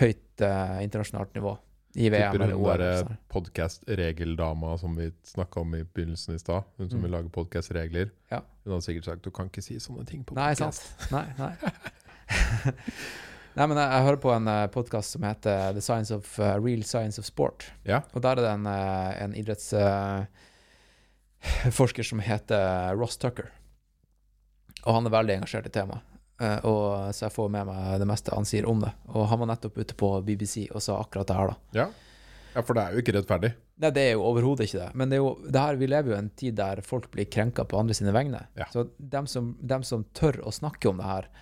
[0.00, 1.58] høyt eh, internasjonalt nivå.
[1.96, 2.70] I VM eller hun OL.
[2.72, 3.18] derre eller sånn.
[3.30, 7.04] podkast-regeldama som vi snakka om i begynnelsen i stad, hun som Mm.
[7.04, 8.40] vil lage podkast-regler, Ja.
[8.64, 10.80] hun hadde sikkert sagt du kan ikke si sånne ting på Nei, sant.
[11.12, 11.52] Nei, nei.
[13.54, 16.44] nei, men jeg, jeg hører på en uh, podkast som heter The Science of, uh,
[16.60, 17.58] Real Science of Sport.
[17.88, 17.98] Ja.
[18.12, 22.64] Og der er det en, uh, en idrettsforsker som heter
[22.98, 23.46] Ross Tucker.
[24.84, 26.02] Og han er veldig engasjert i temaet.
[26.40, 28.90] Eh, og, så jeg får med meg det meste han sier om det.
[29.14, 31.78] Og han var nettopp ute på BBC og sa akkurat det her, da.
[31.78, 31.86] Ja.
[32.56, 33.54] ja, for det er jo ikke rettferdig.
[33.82, 34.90] Nei, det er jo overhodet ikke det.
[34.98, 37.30] Men det er jo, det her, vi lever jo i en tid der folk blir
[37.30, 38.44] krenka på andre sine vegne.
[38.58, 38.68] Ja.
[38.74, 41.32] Så dem som, dem som tør å snakke om det her,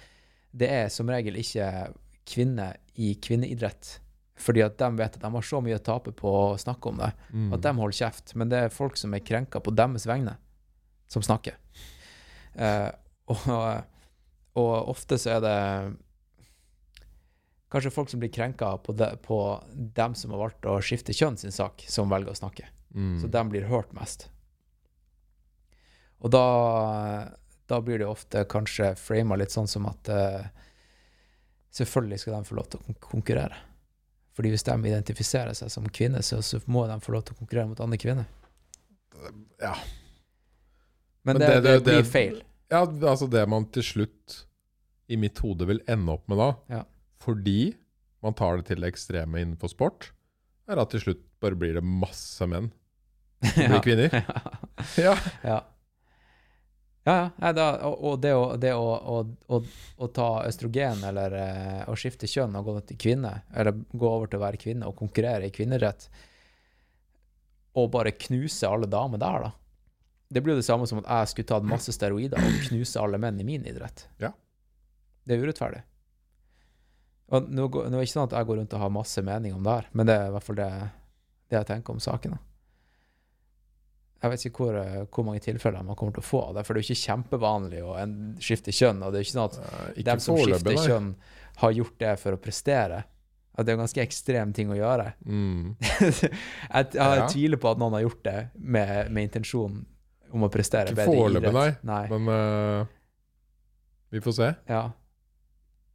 [0.53, 1.67] det er som regel ikke
[2.29, 3.99] kvinner i kvinneidrett.
[4.43, 6.99] Fordi at de vet at de har så mye å tape på å snakke om
[6.99, 7.53] det, Mm.
[7.55, 8.35] at de holder kjeft.
[8.35, 10.37] Men det er folk som er krenka på deres vegne,
[11.09, 11.55] som snakker.
[12.59, 12.91] Uh,
[13.33, 13.85] og,
[14.59, 15.59] og ofte så er det
[17.73, 19.39] kanskje folk som blir krenka på, de, på
[19.97, 22.67] dem som har valgt å skifte kjønn sin sak, som velger å snakke.
[22.93, 23.15] Mm.
[23.23, 24.27] Så de blir hørt mest.
[26.23, 26.43] Og da,
[27.67, 30.45] da blir det ofte kanskje frama litt sånn som at eh,
[31.73, 33.57] selvfølgelig skal de få lov til å konkurrere.
[34.37, 37.41] Fordi hvis de identifiserer seg som kvinner, så, så må de få lov til å
[37.43, 38.25] konkurrere mot andre kvinner.
[39.61, 39.75] Ja.
[41.25, 42.39] Men, Men det, det- det, det- blir feil.
[42.73, 44.39] ja, altså det man til slutt
[45.13, 46.83] i mitt hode vil ende opp med da, Ja.
[47.21, 47.75] fordi
[48.23, 50.13] man tar det til det ekstreme innenfor sport,
[50.69, 52.71] er at til slutt bare blir det masse menn
[53.43, 54.25] som blir kvinner.
[54.99, 55.13] Ja.
[55.45, 55.61] Ja.
[57.05, 57.53] Ja, ja.
[57.53, 59.63] Da, og, og det, å, det å, å,
[59.97, 64.31] å, ta østrogen eller eh, å skifte kjønn og gå til kvinne, eller gå over
[64.31, 66.07] til å være kvinne og konkurrere i kvinnerett,
[67.75, 69.53] og bare knuse alle damer der, da.
[70.33, 73.19] Det blir jo det samme som at jeg skulle tatt masse steroider og knuse alle
[73.21, 74.07] menn i min idrett.
[74.23, 74.31] Ja.
[75.27, 75.83] Det er urettferdig.
[77.33, 79.57] Og nå, nå er det ikke sånn at jeg går rundt og har masse mening
[79.57, 80.71] om det her, men det er i hvert fall det,
[81.51, 82.39] det jeg tenker om saken.
[82.39, 82.52] da.
[84.23, 86.63] Jeg vet ikke hvor, eh, hvor mange tilfeller man kommer til å få av det,
[86.67, 87.95] for det er jo ikke kjempevanlig å
[88.39, 89.01] skifte kjønn.
[89.03, 90.85] Og det er jo ikke sånn at ja, Ikke dem som skifter foreløpig, nei.
[90.87, 91.09] kjønn,
[91.63, 93.01] har gjort det for å prestere.
[93.53, 95.09] At det er en ganske ekstrem ting å gjøre.
[95.27, 95.75] Mm.
[95.83, 96.23] jeg,
[96.71, 97.27] jeg Ja.
[97.29, 99.75] tviler på at noen har gjort det med, med intensjon
[100.33, 101.83] om å prestere Ikke bedre i foreløpig, idrett.
[101.85, 102.03] Nei.
[102.15, 102.87] Men uh,
[104.15, 104.49] vi får se.
[104.71, 104.85] Ja.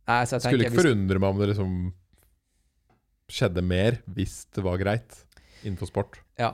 [0.08, 1.80] Nei, så jeg Skulle ikke hvis- forundre meg om det liksom
[3.28, 5.18] skjedde mer hvis det var greit
[5.64, 6.20] innenfor sport.
[6.40, 6.54] Ja.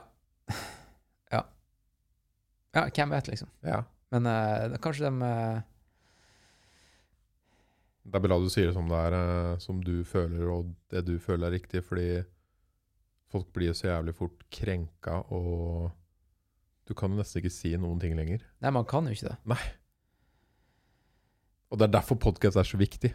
[2.74, 3.50] Ja, hvem vet, liksom.
[3.64, 3.82] Ja.
[4.14, 5.62] Men uh, kanskje de uh,
[8.04, 11.04] Det er bra du sier det som det er, uh, som du føler, og det
[11.08, 12.08] du føler er riktig, fordi
[13.32, 15.90] folk blir jo så jævlig fort krenka, og
[16.86, 18.44] du kan nesten ikke si noen ting lenger.
[18.62, 19.38] Nei, man kan jo ikke det.
[19.54, 19.62] Nei.
[21.72, 23.14] Og det er derfor podkast er så viktig.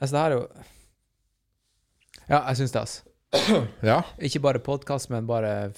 [0.00, 0.48] Altså, det her er jo
[2.28, 3.02] Ja, jeg syns det, altså.
[3.90, 4.00] Ja.
[4.18, 5.70] Ikke bare podkast, men bare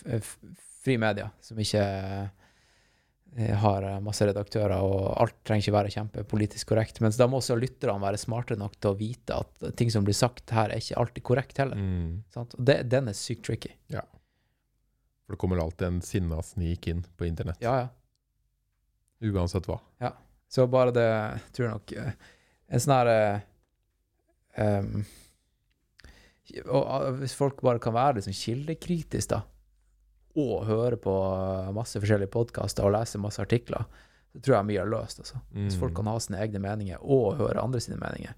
[0.83, 7.03] fri media, som ikke eh, har masse redaktører, og alt trenger ikke være kjempepolitisk korrekt.
[7.05, 10.17] Mens da må også lytterne være smarte nok til å vite at ting som blir
[10.17, 11.79] sagt her, er ikke alltid korrekt heller.
[11.79, 12.23] Mm.
[12.33, 12.57] Sant?
[12.59, 13.75] Og det, den er sykt tricky.
[13.93, 17.63] For det kommer alltid en sinna snik inn på internett.
[17.63, 17.91] Ja, ja.
[19.23, 19.79] Uansett hva.
[20.03, 20.17] Ja.
[20.51, 21.09] Så bare det,
[21.55, 22.17] tror jeg nok eh,
[22.75, 23.45] En sånn her eh,
[24.61, 25.05] em,
[26.67, 29.43] og, ah, Hvis folk bare kan være liksom sånn kildekritisk, da,
[30.37, 31.13] og høre på
[31.77, 33.85] masse forskjellige podkaster og lese masse artikler,
[34.33, 35.19] så tror jeg mye er løst.
[35.21, 35.41] Altså.
[35.53, 35.97] Hvis folk Mm.
[35.97, 38.33] kan ha sine egne meninger og høre andre sine meninger.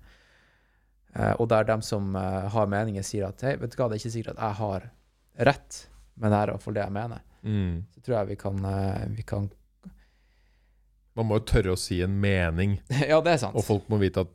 [1.14, 3.94] Eh, og der dem som eh, har meninger, sier at hei, vet du hva, det
[4.00, 4.90] er ikke sikkert at jeg har
[5.46, 5.86] rett,
[6.16, 7.20] men det er iallfall det jeg mener.
[7.44, 7.84] Mm.
[7.94, 9.50] Så tror jeg vi kan, eh, vi kan
[11.16, 13.54] Man må jo tørre å si en mening, Ja, det er sant.
[13.54, 14.32] og folk må vite at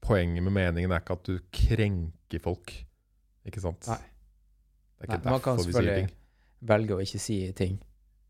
[0.00, 2.72] poenget med meningen er ikke at du krenker folk.
[3.48, 3.86] Ikke sant?
[3.90, 3.98] Nei.
[4.98, 6.18] Det er ikke Nei, man kan derfor vi sier selvfølgelig- ting.
[6.72, 7.78] Velge å ikke si ting.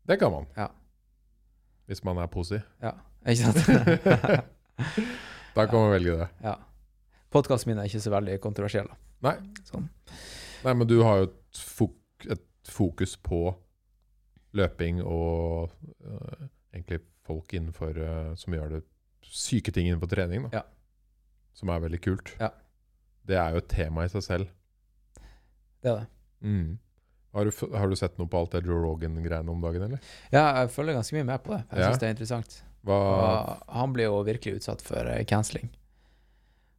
[0.09, 0.47] Det kan man.
[0.57, 0.67] Ja.
[1.87, 2.57] Hvis man er posi.
[2.81, 2.93] Ja,
[3.27, 4.47] ikke sant?
[5.55, 6.27] Da kan man velge det.
[6.41, 6.55] ja.
[7.33, 8.87] Podkasten min er ikke så veldig kontroversiell.
[8.89, 8.95] da.
[9.29, 9.35] Nei.
[9.65, 9.85] Sånn.
[10.63, 13.39] Nei, men du har jo et, fok et fokus på
[14.53, 15.71] løping og
[16.05, 16.43] øh,
[16.73, 18.81] egentlig folk innenfor øh, som gjør det
[19.25, 20.61] syke ting innenfor trening, da.
[20.61, 20.63] Ja.
[21.57, 22.33] Som er veldig kult.
[22.41, 22.49] Ja.
[23.25, 24.49] Det er jo et tema i seg selv.
[25.83, 26.07] Det er det.
[26.47, 26.79] Mm.
[27.33, 30.01] Har, du, har du sett noe på alt det Joe Rogan-greiene om dagen, eller?
[30.31, 31.63] Ja, jeg følger ganske mye med på det.
[31.71, 31.91] Jeg Ja.
[31.97, 32.59] det er interessant.
[32.85, 32.97] Hva,
[33.73, 35.69] han blir jo virkelig utsatt for eh, cancelling.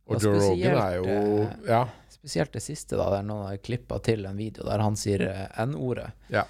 [0.06, 1.82] og og Joe Rogan er jo eh, Ja.
[2.12, 5.48] Spesielt det siste, da, der noen har klippa til en video der han sier eh,
[5.66, 6.44] N-ordet Ja.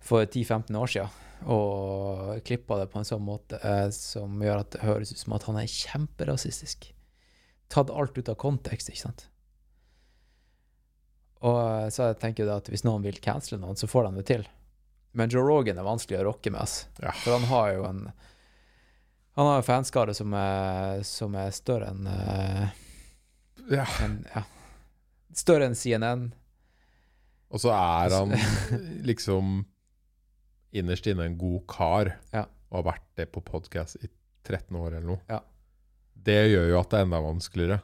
[0.00, 1.08] for 10-15 år siden.
[1.46, 5.32] Og klippa det på en sånn måte eh, som gjør at det høres ut som
[5.36, 6.90] at han er kjemperasistisk.
[7.70, 9.28] Tatt alt ut av kontekst, ikke sant.
[11.46, 14.26] Og så jeg tenker jeg at hvis noen vil cancele noen, så får de det
[14.30, 14.46] til.
[15.18, 16.88] Men Joe Rogan er vanskelig å rocke med, ass.
[17.02, 17.12] Ja.
[17.22, 18.02] For han har jo en
[19.38, 22.64] Han har en fanskare som er, som er større enn uh,
[23.70, 23.84] ja.
[24.02, 24.42] En, ja.
[25.36, 26.24] Større enn CNN.
[27.54, 28.34] Og så er han
[29.10, 29.60] liksom
[30.74, 32.48] innerst inne en god kar, Ja.
[32.70, 34.10] og har vært det på podkast i
[34.44, 35.20] 13 år eller noe.
[35.30, 35.38] Ja.
[36.18, 37.78] Det gjør jo at det er enda vanskeligere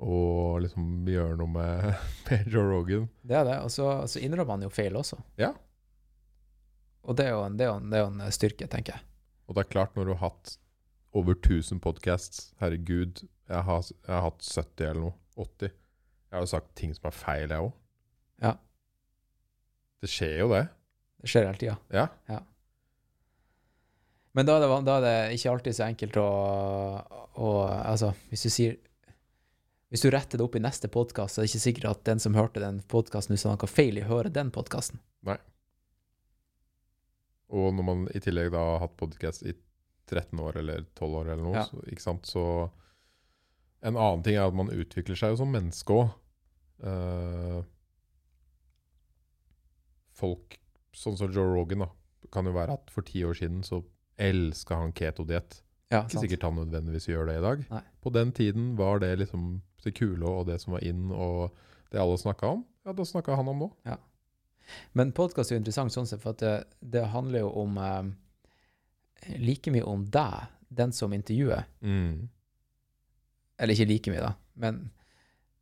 [0.00, 0.20] å
[0.62, 1.90] liksom gjøre noe med,
[2.30, 3.08] med Joe Rogan.
[3.22, 3.58] Det er det.
[3.66, 5.20] Og så, så innrømmer han jo feil også.
[5.40, 5.52] Ja.
[7.04, 9.06] Og det er, jo en, det, er en, det er jo en styrke, tenker jeg.
[9.48, 10.56] Og det er klart, når du har hatt
[11.16, 15.16] over 1000 podcasts Herregud, jeg har, jeg har hatt 70 eller noe.
[15.40, 15.72] 80.
[16.30, 17.72] Jeg har jo sagt ting som er feil, jeg òg.
[18.44, 18.52] Ja.
[20.00, 20.66] Det skjer jo, det.
[21.20, 21.76] Det skjer hele tida.
[21.92, 22.38] Ja.
[24.38, 26.28] Men da er, det, da er det ikke alltid så enkelt å,
[27.42, 28.78] å Altså, hvis du sier
[29.90, 32.20] Hvis du retter det opp i neste podkast, så er det ikke sikkert at den
[32.22, 35.00] som hørte den podkasten, sa noe feil i hører den podkasten.
[37.50, 39.50] Og når man i tillegg da har hatt podcast i
[40.06, 41.64] 13 år eller 12 år eller noe, Ja.
[41.66, 42.44] så, ikke sant, så
[43.82, 46.10] En annen ting er at man utvikler seg jo som menneske òg.
[50.12, 50.58] folk
[50.92, 51.88] sånn som Joe Rogan, da,
[52.30, 53.82] kan jo være at for ti år siden så
[54.20, 55.62] elska han ketodiett.
[55.90, 56.22] Ja, Ikke sant.
[56.28, 57.64] sikkert han nødvendigvis gjør det i dag.
[57.70, 57.82] Nei.
[58.02, 61.56] På den tiden var det liksom det kule og det som var inn, og
[61.90, 62.64] det alle snakka om.
[62.86, 63.70] Ja, da snakka han om nå.
[64.92, 69.72] Men podkast er jo interessant sånn sett, for det, det handler jo om eh, like
[69.74, 71.66] mye om deg, den som intervjuer.
[71.82, 72.28] Mm.
[73.60, 74.84] Eller ikke like mye, da, men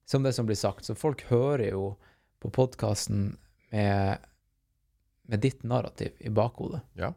[0.09, 0.85] som det som blir sagt.
[0.85, 1.93] Så folk hører jo
[2.39, 3.33] på podkasten
[3.71, 4.19] med,
[5.29, 6.81] med ditt narrativ i bakhodet.
[6.97, 7.13] Ja.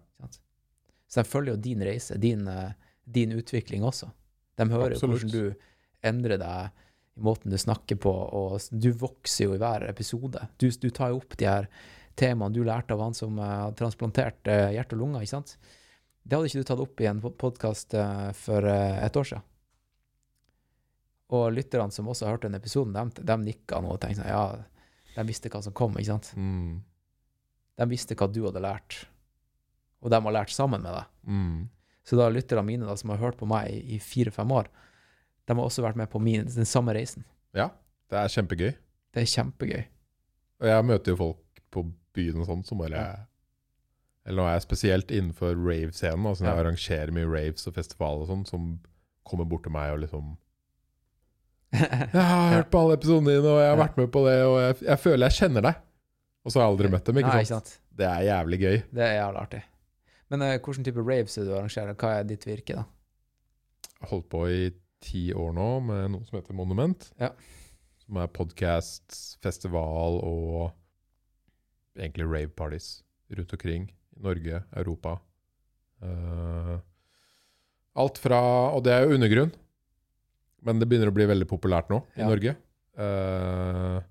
[1.08, 2.72] Så de følger jo din reise, din, eh,
[3.04, 4.10] din utvikling også.
[4.56, 5.24] De hører jo Absolutt.
[5.24, 6.84] hvordan du endrer deg
[7.26, 10.42] måten du snakker på, og du vokser jo i hver episode.
[10.62, 11.70] Du, du tar jo opp de her
[12.20, 15.56] temaene du lærte av han som eh, hadde transplantert eh, hjerte og lunger, ikke sant?
[16.22, 17.96] Det hadde ikke du tatt opp i en podkast
[18.38, 19.48] for eh, et år siden.
[21.32, 25.16] Og lytterne som også hørte den episoden, de, de nikka nå og tenkte sånn, ja,
[25.16, 26.34] de visste hva som kom, ikke sant?
[26.36, 26.82] Mm.
[27.80, 29.06] De visste hva du hadde lært,
[30.04, 31.14] og de har lært sammen med deg.
[31.32, 31.56] Mm.
[32.04, 34.70] Så da lytterne mine da, som har hørt på meg i, i fire-fem år,
[35.48, 37.26] de har også vært med på min, den samme reisen.
[37.58, 37.70] Ja,
[38.12, 38.72] det er kjempegøy.
[39.12, 39.84] Det er kjempegøy.
[40.62, 43.12] Og jeg møter jo folk på byen og sånn som bare Ja.
[44.26, 46.64] Eller nå er jeg spesielt innenfor rave-scenen, altså når jeg Ja.
[46.64, 48.80] arrangerer mye raves og festivaler og sånn, som
[49.26, 50.38] kommer bort til meg og liksom
[51.72, 54.58] 'Jeg har hørt på alle episodene dine, og jeg har vært med på det, og
[54.60, 55.82] jeg, jeg føler jeg kjenner deg.'
[56.44, 57.80] Og så har jeg aldri møtt dem, ikke Nei, sant?
[57.96, 58.78] Det er jævlig gøy.
[58.92, 59.64] Det er jævlig artig.
[60.30, 61.94] Men uh, hvilken type raves er du arrangerer?
[61.94, 62.84] Hva er ditt virke, da?
[64.02, 67.08] Jeg holdt på i ti år nå med noe som heter Monument.
[67.22, 67.32] Ja.
[68.04, 70.72] Som er podkast, festival og
[71.98, 75.18] egentlig rave-parties rundt omkring i Norge, Europa.
[76.02, 76.78] Uh,
[78.02, 78.40] alt fra
[78.74, 79.52] Og det er jo undergrunn,
[80.66, 82.30] men det begynner å bli veldig populært nå i Ja.
[82.32, 82.56] Norge.
[82.98, 84.02] Uh,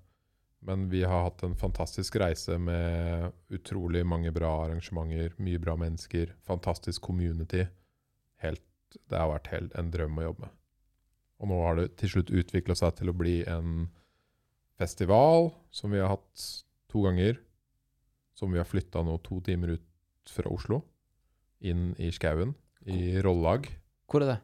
[0.61, 6.35] men vi har hatt en fantastisk reise med utrolig mange bra arrangementer, mye bra mennesker,
[6.45, 7.65] fantastisk community.
[8.43, 8.63] Helt,
[9.09, 10.57] det har vært helt en drøm å jobbe med.
[11.41, 13.87] Og nå har det til slutt utvikla seg til å bli en
[14.81, 16.45] festival som vi har hatt
[16.91, 17.39] to ganger.
[18.33, 20.79] som vi har flytta nå to timer ut fra Oslo,
[21.61, 22.55] inn i skauen,
[22.89, 23.67] i Rollag.
[24.09, 24.37] Hvor er det?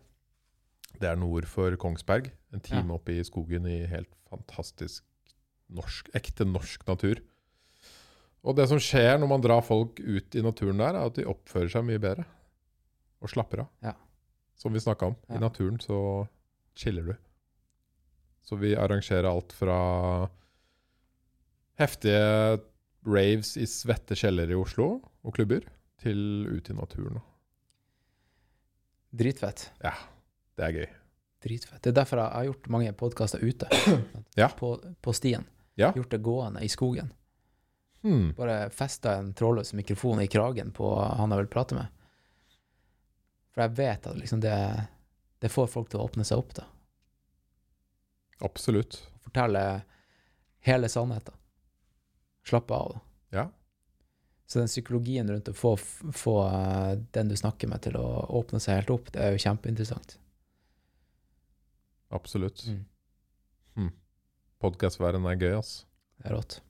[1.02, 2.30] Det er nord for Kongsberg.
[2.54, 5.02] En time oppe i skogen i helt fantastisk
[5.74, 7.24] norsk, ekte norsk natur.
[8.46, 11.26] Og det som skjer når man drar folk ut i naturen der, er at de
[11.26, 12.28] oppfører seg mye bedre.
[13.24, 13.72] Og slapper av.
[13.82, 13.96] Ja.
[14.62, 15.18] Som vi snakka om.
[15.28, 15.40] Ja.
[15.40, 16.28] I naturen så
[16.78, 17.16] chiller du.
[18.48, 19.78] Så vi arrangerer alt fra
[21.78, 22.60] heftige
[23.08, 24.88] raves i svette kjellere i Oslo
[25.24, 25.66] og klubber,
[26.02, 27.20] til ute i naturen.
[29.18, 29.72] Dritfett.
[29.82, 29.94] Ja.
[30.58, 30.88] Det er gøy.
[31.44, 31.82] Dritfett.
[31.84, 33.70] Det er derfor jeg har gjort mange podkaster ute.
[34.38, 34.52] Ja.
[34.54, 35.48] På, på stien.
[35.78, 35.92] Ja.
[35.96, 37.10] Gjort det gående i skogen.
[38.06, 38.34] Hmm.
[38.38, 41.90] Bare festa en trådløs mikrofon i kragen på han jeg vil prate med.
[43.54, 44.54] For jeg vet at liksom det,
[45.44, 46.66] det får folk til å åpne seg opp, da.
[48.46, 49.00] Absolutt.
[49.26, 49.64] Fortelle
[50.66, 51.34] hele sannheten.
[52.48, 53.04] Slappe av, da.
[53.38, 53.46] Ja.
[54.48, 55.74] Så den psykologien rundt å få,
[56.16, 58.06] få eh, den du snakker med, til å
[58.40, 60.16] åpne seg helt opp, det er jo kjempeinteressant.
[62.16, 62.64] Absolutt.
[63.76, 63.92] Mm.
[64.64, 65.74] Podkastverdenen er gøy, ass.
[66.18, 66.62] Det er rått.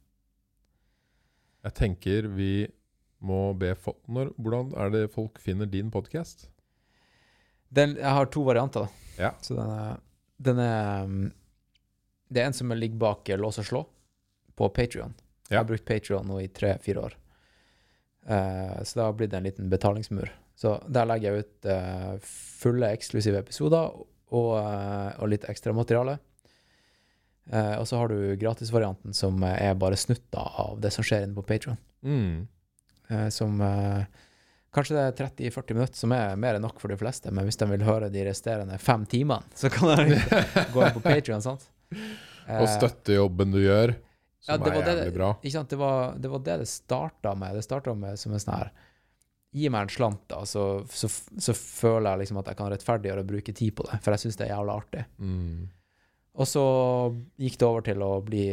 [1.68, 2.52] Jeg tenker vi
[3.28, 6.48] må be folk Hvordan er det folk finner din podkast?
[7.70, 8.88] Den, jeg har to varianter.
[8.88, 9.08] da.
[9.18, 9.32] Ja.
[9.42, 10.00] Så den er,
[10.38, 11.32] den er um,
[12.28, 13.86] Det er en som ligger bak eh, lås og slå,
[14.56, 15.14] på Patrion.
[15.48, 17.16] Jeg har brukt Patrion nå i tre-fire år.
[18.28, 20.32] Uh, så det har blitt en liten betalingsmur.
[20.58, 22.18] Så der legger jeg ut uh,
[22.60, 26.18] fulle eksklusive episoder og, uh, og litt ekstra materiale.
[27.48, 31.46] Og så har du gratisvarianten som er bare snutta av det som skjer inne på
[31.48, 31.78] Patrion.
[32.04, 32.42] Mm.
[33.32, 33.62] Som
[34.76, 35.14] Kanskje det er
[35.52, 38.10] 30-40 minutter, som er mer enn nok for de fleste, men hvis de vil høre
[38.14, 40.18] de resterende fem timene, så kan de
[40.74, 41.42] gå inn på Patrion?
[41.48, 41.64] Og
[42.48, 43.92] Eh, støtte jobben du gjør,
[44.40, 45.30] som Ja, det er var det- jævlig bra.
[45.44, 47.56] Det var det var det, det starta med.
[47.56, 48.70] Det starta med som en sånn her
[49.58, 51.08] Gi meg en slant, da, så, så,
[51.40, 54.20] så føler jeg liksom at jeg kan rettferdiggjøre å bruke tid på det, for jeg
[54.26, 55.06] syns det er jævla artig.
[55.24, 55.70] Mm.
[56.38, 56.64] Og så
[57.42, 58.44] gikk det over til å bli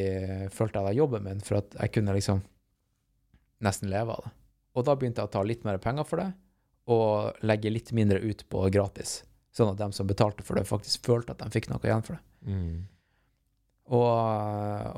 [0.54, 2.40] Følte jeg da jobben min, for at jeg kunne liksom
[3.66, 4.32] nesten leve av det.
[4.74, 6.30] Og da begynte jeg å ta litt mer penger for det,
[6.90, 9.22] og legge litt mindre ut på gratis.
[9.54, 12.18] Sånn at de som betalte for det, faktisk følte at de fikk noe igjen for
[12.18, 12.50] det.
[12.50, 12.82] Mm.
[13.94, 14.10] Og,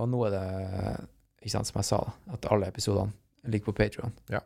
[0.01, 0.47] og nå er det,
[1.43, 2.01] ikke sant, som jeg sa,
[2.33, 4.15] at alle episodene ligger på Patreon.
[4.33, 4.41] Ja.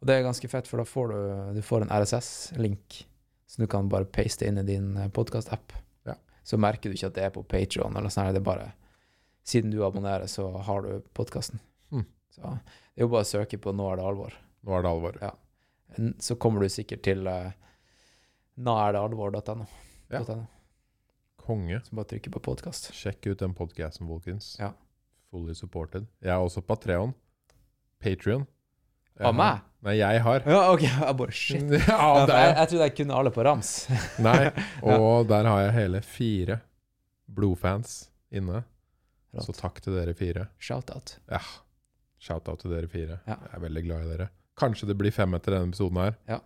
[0.00, 1.20] Og det er ganske fett, for da får du,
[1.58, 3.02] du får en RSS-link,
[3.50, 5.74] så du kan bare paste inn i din podkast-app.
[6.08, 6.16] Ja.
[6.46, 8.70] Så merker du ikke at det er på Patreon, eller sånn det er bare
[9.50, 11.58] Siden du abonnerer, så har du podkasten.
[11.90, 12.02] Mm.
[12.30, 14.34] Så det er jo bare å søke på 'Nå er det alvor'.
[14.66, 15.18] Nå er det alvor.
[15.22, 15.32] Ja.
[16.22, 17.50] Så kommer du sikkert til uh,
[18.60, 19.66] naerdealvor.no.
[20.10, 20.20] Ja.
[20.28, 20.44] .no.
[21.40, 21.80] Konge.
[21.86, 22.90] Så bare trykker på podkast.
[22.94, 24.52] Sjekk ut den podkasten, folkens.
[24.60, 24.72] Ja.
[25.30, 26.06] Fully supported.
[26.22, 27.14] Jeg er også på Patreon.
[28.02, 28.46] Patrion.
[29.20, 29.60] Av meg?
[29.84, 30.44] Nei, jeg har.
[30.48, 30.84] Ja, OK.
[31.06, 31.64] Jeg bare shit.
[31.76, 32.54] ja, Ja, det jeg, er.
[32.56, 33.70] jeg trodde jeg kunne alle på rams.
[34.26, 34.50] Nei.
[34.84, 36.56] Og der har jeg hele fire
[37.30, 37.96] blodfans
[38.32, 38.62] inne.
[39.44, 40.46] Så takk til dere fire.
[40.60, 41.18] Shout-out.
[41.30, 41.40] Ja.
[42.20, 43.20] Shout-out til dere fire.
[43.28, 43.36] Ja.
[43.44, 44.28] Jeg er veldig glad i dere.
[44.60, 46.18] Kanskje det blir fem etter denne episoden her.
[46.28, 46.40] Ja.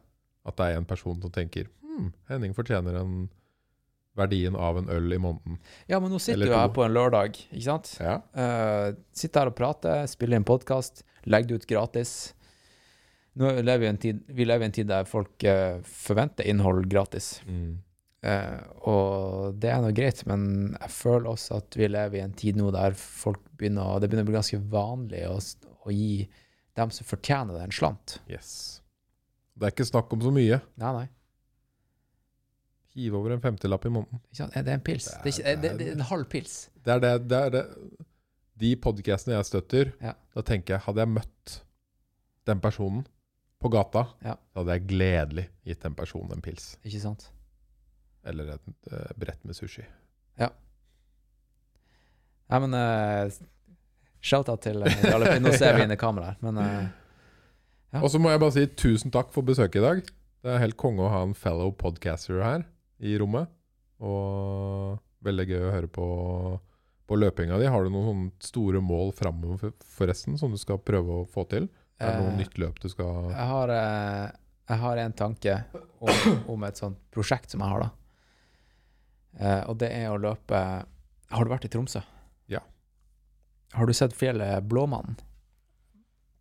[0.44, 3.25] At det er en person som tenker hm, Henning fortjener en
[4.15, 5.59] verdien av en øl i måneden.
[5.91, 7.91] Ja, men nå sitter du her på en lørdag, ikke sant?
[7.99, 8.20] Ja.
[8.31, 12.12] Uh, sitter her og prater, spiller inn podkast, legger det ut gratis.
[13.41, 16.86] Nå lever vi en tid, vi lever i en tid der folk uh, forventer innhold
[16.93, 17.41] gratis.
[17.49, 17.81] Mm.
[18.25, 20.47] Uh, og det er nå greit, men
[20.78, 24.28] jeg føler også at vi lever i en tid nå der folk begynner, det begynner
[24.28, 25.36] å bli ganske vanlig å,
[25.84, 26.23] å gi
[26.77, 28.17] dem som fortjener det, en slant.
[28.31, 28.81] Yes.
[29.55, 30.59] Det er ikke snakk om så mye.
[30.83, 31.05] Nei, nei.
[32.94, 34.20] Hiv over en femtilapp i måneden.
[34.31, 34.55] Ikke sant?
[34.55, 35.07] Det er en pils.
[35.11, 36.57] Det er, ikke, det, det er en halv pils.
[36.85, 37.62] Det er det, det, er det.
[38.62, 40.12] De podcastene jeg støtter, Ja.
[40.35, 41.55] da tenker jeg Hadde jeg møtt
[42.47, 43.07] den personen
[43.62, 44.35] på gata, Ja.
[44.53, 46.75] da hadde jeg gledelig gitt den personen en pils.
[46.85, 47.31] Ikke sant?
[48.25, 49.83] Eller et uh, brett med sushi.
[50.41, 50.51] Ja.
[52.51, 53.33] Nei, men uh,
[54.25, 55.41] shout-out til Jarle de.
[55.44, 56.85] Nå ser vi inn i kameraet men eh,
[57.94, 58.01] Ja.
[58.03, 60.01] Og så må jeg bare si tusen takk for besøket i dag.
[60.43, 62.65] Det er helt konge å ha en fellow podcaster her
[62.99, 63.47] i rommet.
[64.03, 66.07] Og veldig gøy å høre på,
[67.07, 67.69] på løpinga di.
[67.70, 71.69] Har du noen store mål framover forresten, som du skal prøve å få til?
[72.03, 74.25] Er det noe eh, nytt løp du skal Jeg har, eh,
[74.73, 75.57] jeg har en tanke
[76.03, 77.93] om, om et sånt prosjekt som jeg har, da.
[79.39, 80.59] Eh, og det er å løpe
[81.35, 82.03] Har du vært i Tromsø?
[83.75, 85.17] Har du sett fjellet Blåmannen?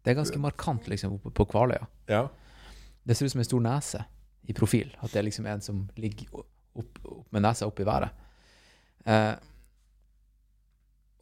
[0.04, 1.86] Det er ganske markant liksom oppe på Kvaløya.
[2.12, 2.26] Ja.
[3.04, 4.04] Det ser ut som en stor nese
[4.48, 4.92] i profil.
[5.02, 8.10] At det er liksom en som ligger opp, opp med nesa opp i været.
[9.06, 9.34] Eh,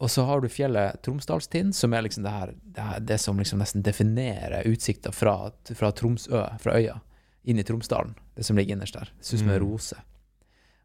[0.02, 3.38] Og så har du fjellet Tromsdalstind, som er liksom det her, det, her, det som
[3.38, 6.96] liksom nesten definerer utsikta fra, fra Tromsø, fra øya,
[7.44, 8.16] inn i Tromsdalen.
[8.34, 9.12] Det som ligger innerst der.
[9.20, 9.68] Ser ut som en Mm.
[9.68, 9.96] rose.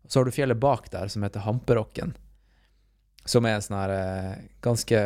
[0.04, 2.14] Og så har du fjellet bak der, som heter Hamperokken.
[3.28, 4.34] Som er sånn her eh,
[4.64, 5.00] ganske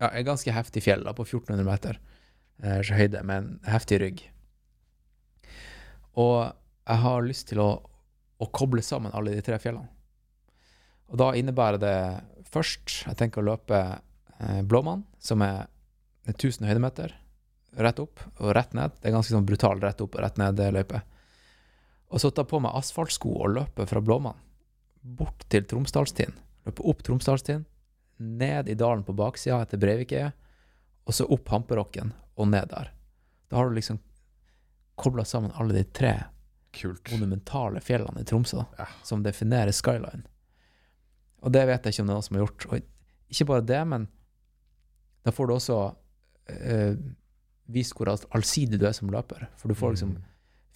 [0.00, 1.98] Ja, et ganske heftig fjell, da, på 1400 meter
[2.62, 4.22] eh, høyde, med en heftig rygg.
[6.20, 7.70] Og jeg har lyst til å,
[8.40, 9.90] å koble sammen alle de tre fjellene.
[11.10, 11.96] Og da innebærer det
[12.50, 15.68] først Jeg tenker å løpe eh, Blåmann, som er
[16.30, 17.14] 1000 høydemeter.
[17.80, 18.96] Rett opp og rett ned.
[18.98, 21.02] Det er ganske sånn brutal rett opp og rett ned-løype.
[22.10, 24.38] Og så ta på meg asfaltsko og løpe fra Blåmann
[25.00, 26.34] bort til Tromsdalstind.
[26.66, 27.64] Løpe opp Tromsdalstien,
[28.20, 30.32] ned i dalen på baksida etter Breivikeidet,
[31.08, 32.90] og så opp Hamperokken og ned der.
[33.48, 33.98] Da har du liksom
[35.00, 36.12] kobla sammen alle de tre
[36.76, 37.08] Kult.
[37.10, 38.86] monumentale fjellene i Tromsø, Ja.
[39.02, 40.22] som definerer skyline.
[41.42, 42.66] Og det vet jeg ikke om det er noen som har gjort.
[42.66, 42.82] Og
[43.32, 44.08] ikke bare det, men
[45.24, 45.78] da får du også
[46.50, 46.96] uh,
[47.70, 49.48] vist hvor allsidig du er som løper.
[49.56, 50.22] For du får liksom Mm.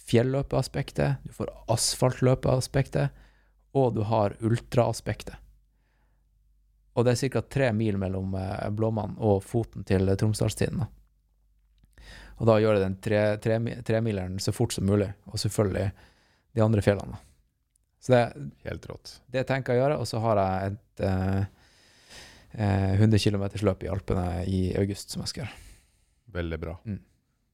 [0.05, 3.09] fjelløpeaspektet, du får asfaltløpeaspektet,
[3.73, 5.35] og du har ultraaspektet.
[6.95, 7.41] Og det er ca.
[7.41, 10.85] tre mil mellom eh, Blåmann og foten til Tromsdalstinden.
[12.39, 15.91] Og da gjør jeg den tre- tre- så fort som mulig, og selvfølgelig
[16.55, 17.17] de andre fjellene.
[17.99, 19.19] Så det, Helt rått.
[19.31, 21.45] det tenker jeg å gjøre, og så har jeg et eh,
[22.59, 25.55] eh, 100 km løp i Alpene i august som jeg skal gjøre.
[26.35, 26.75] Veldig bra.
[26.85, 26.99] Mm.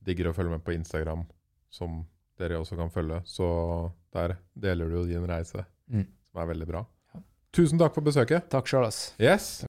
[0.03, 1.25] Digger å følge med på Instagram,
[1.69, 2.01] som
[2.41, 3.21] dere også kan følge.
[3.29, 3.45] Så
[4.13, 6.05] der deler du jo din reise, Mm.
[6.31, 6.85] som er veldig bra.
[7.51, 8.45] Tusen takk for besøket.
[8.51, 9.11] Takk sjøl, ass.
[9.19, 9.57] Yes.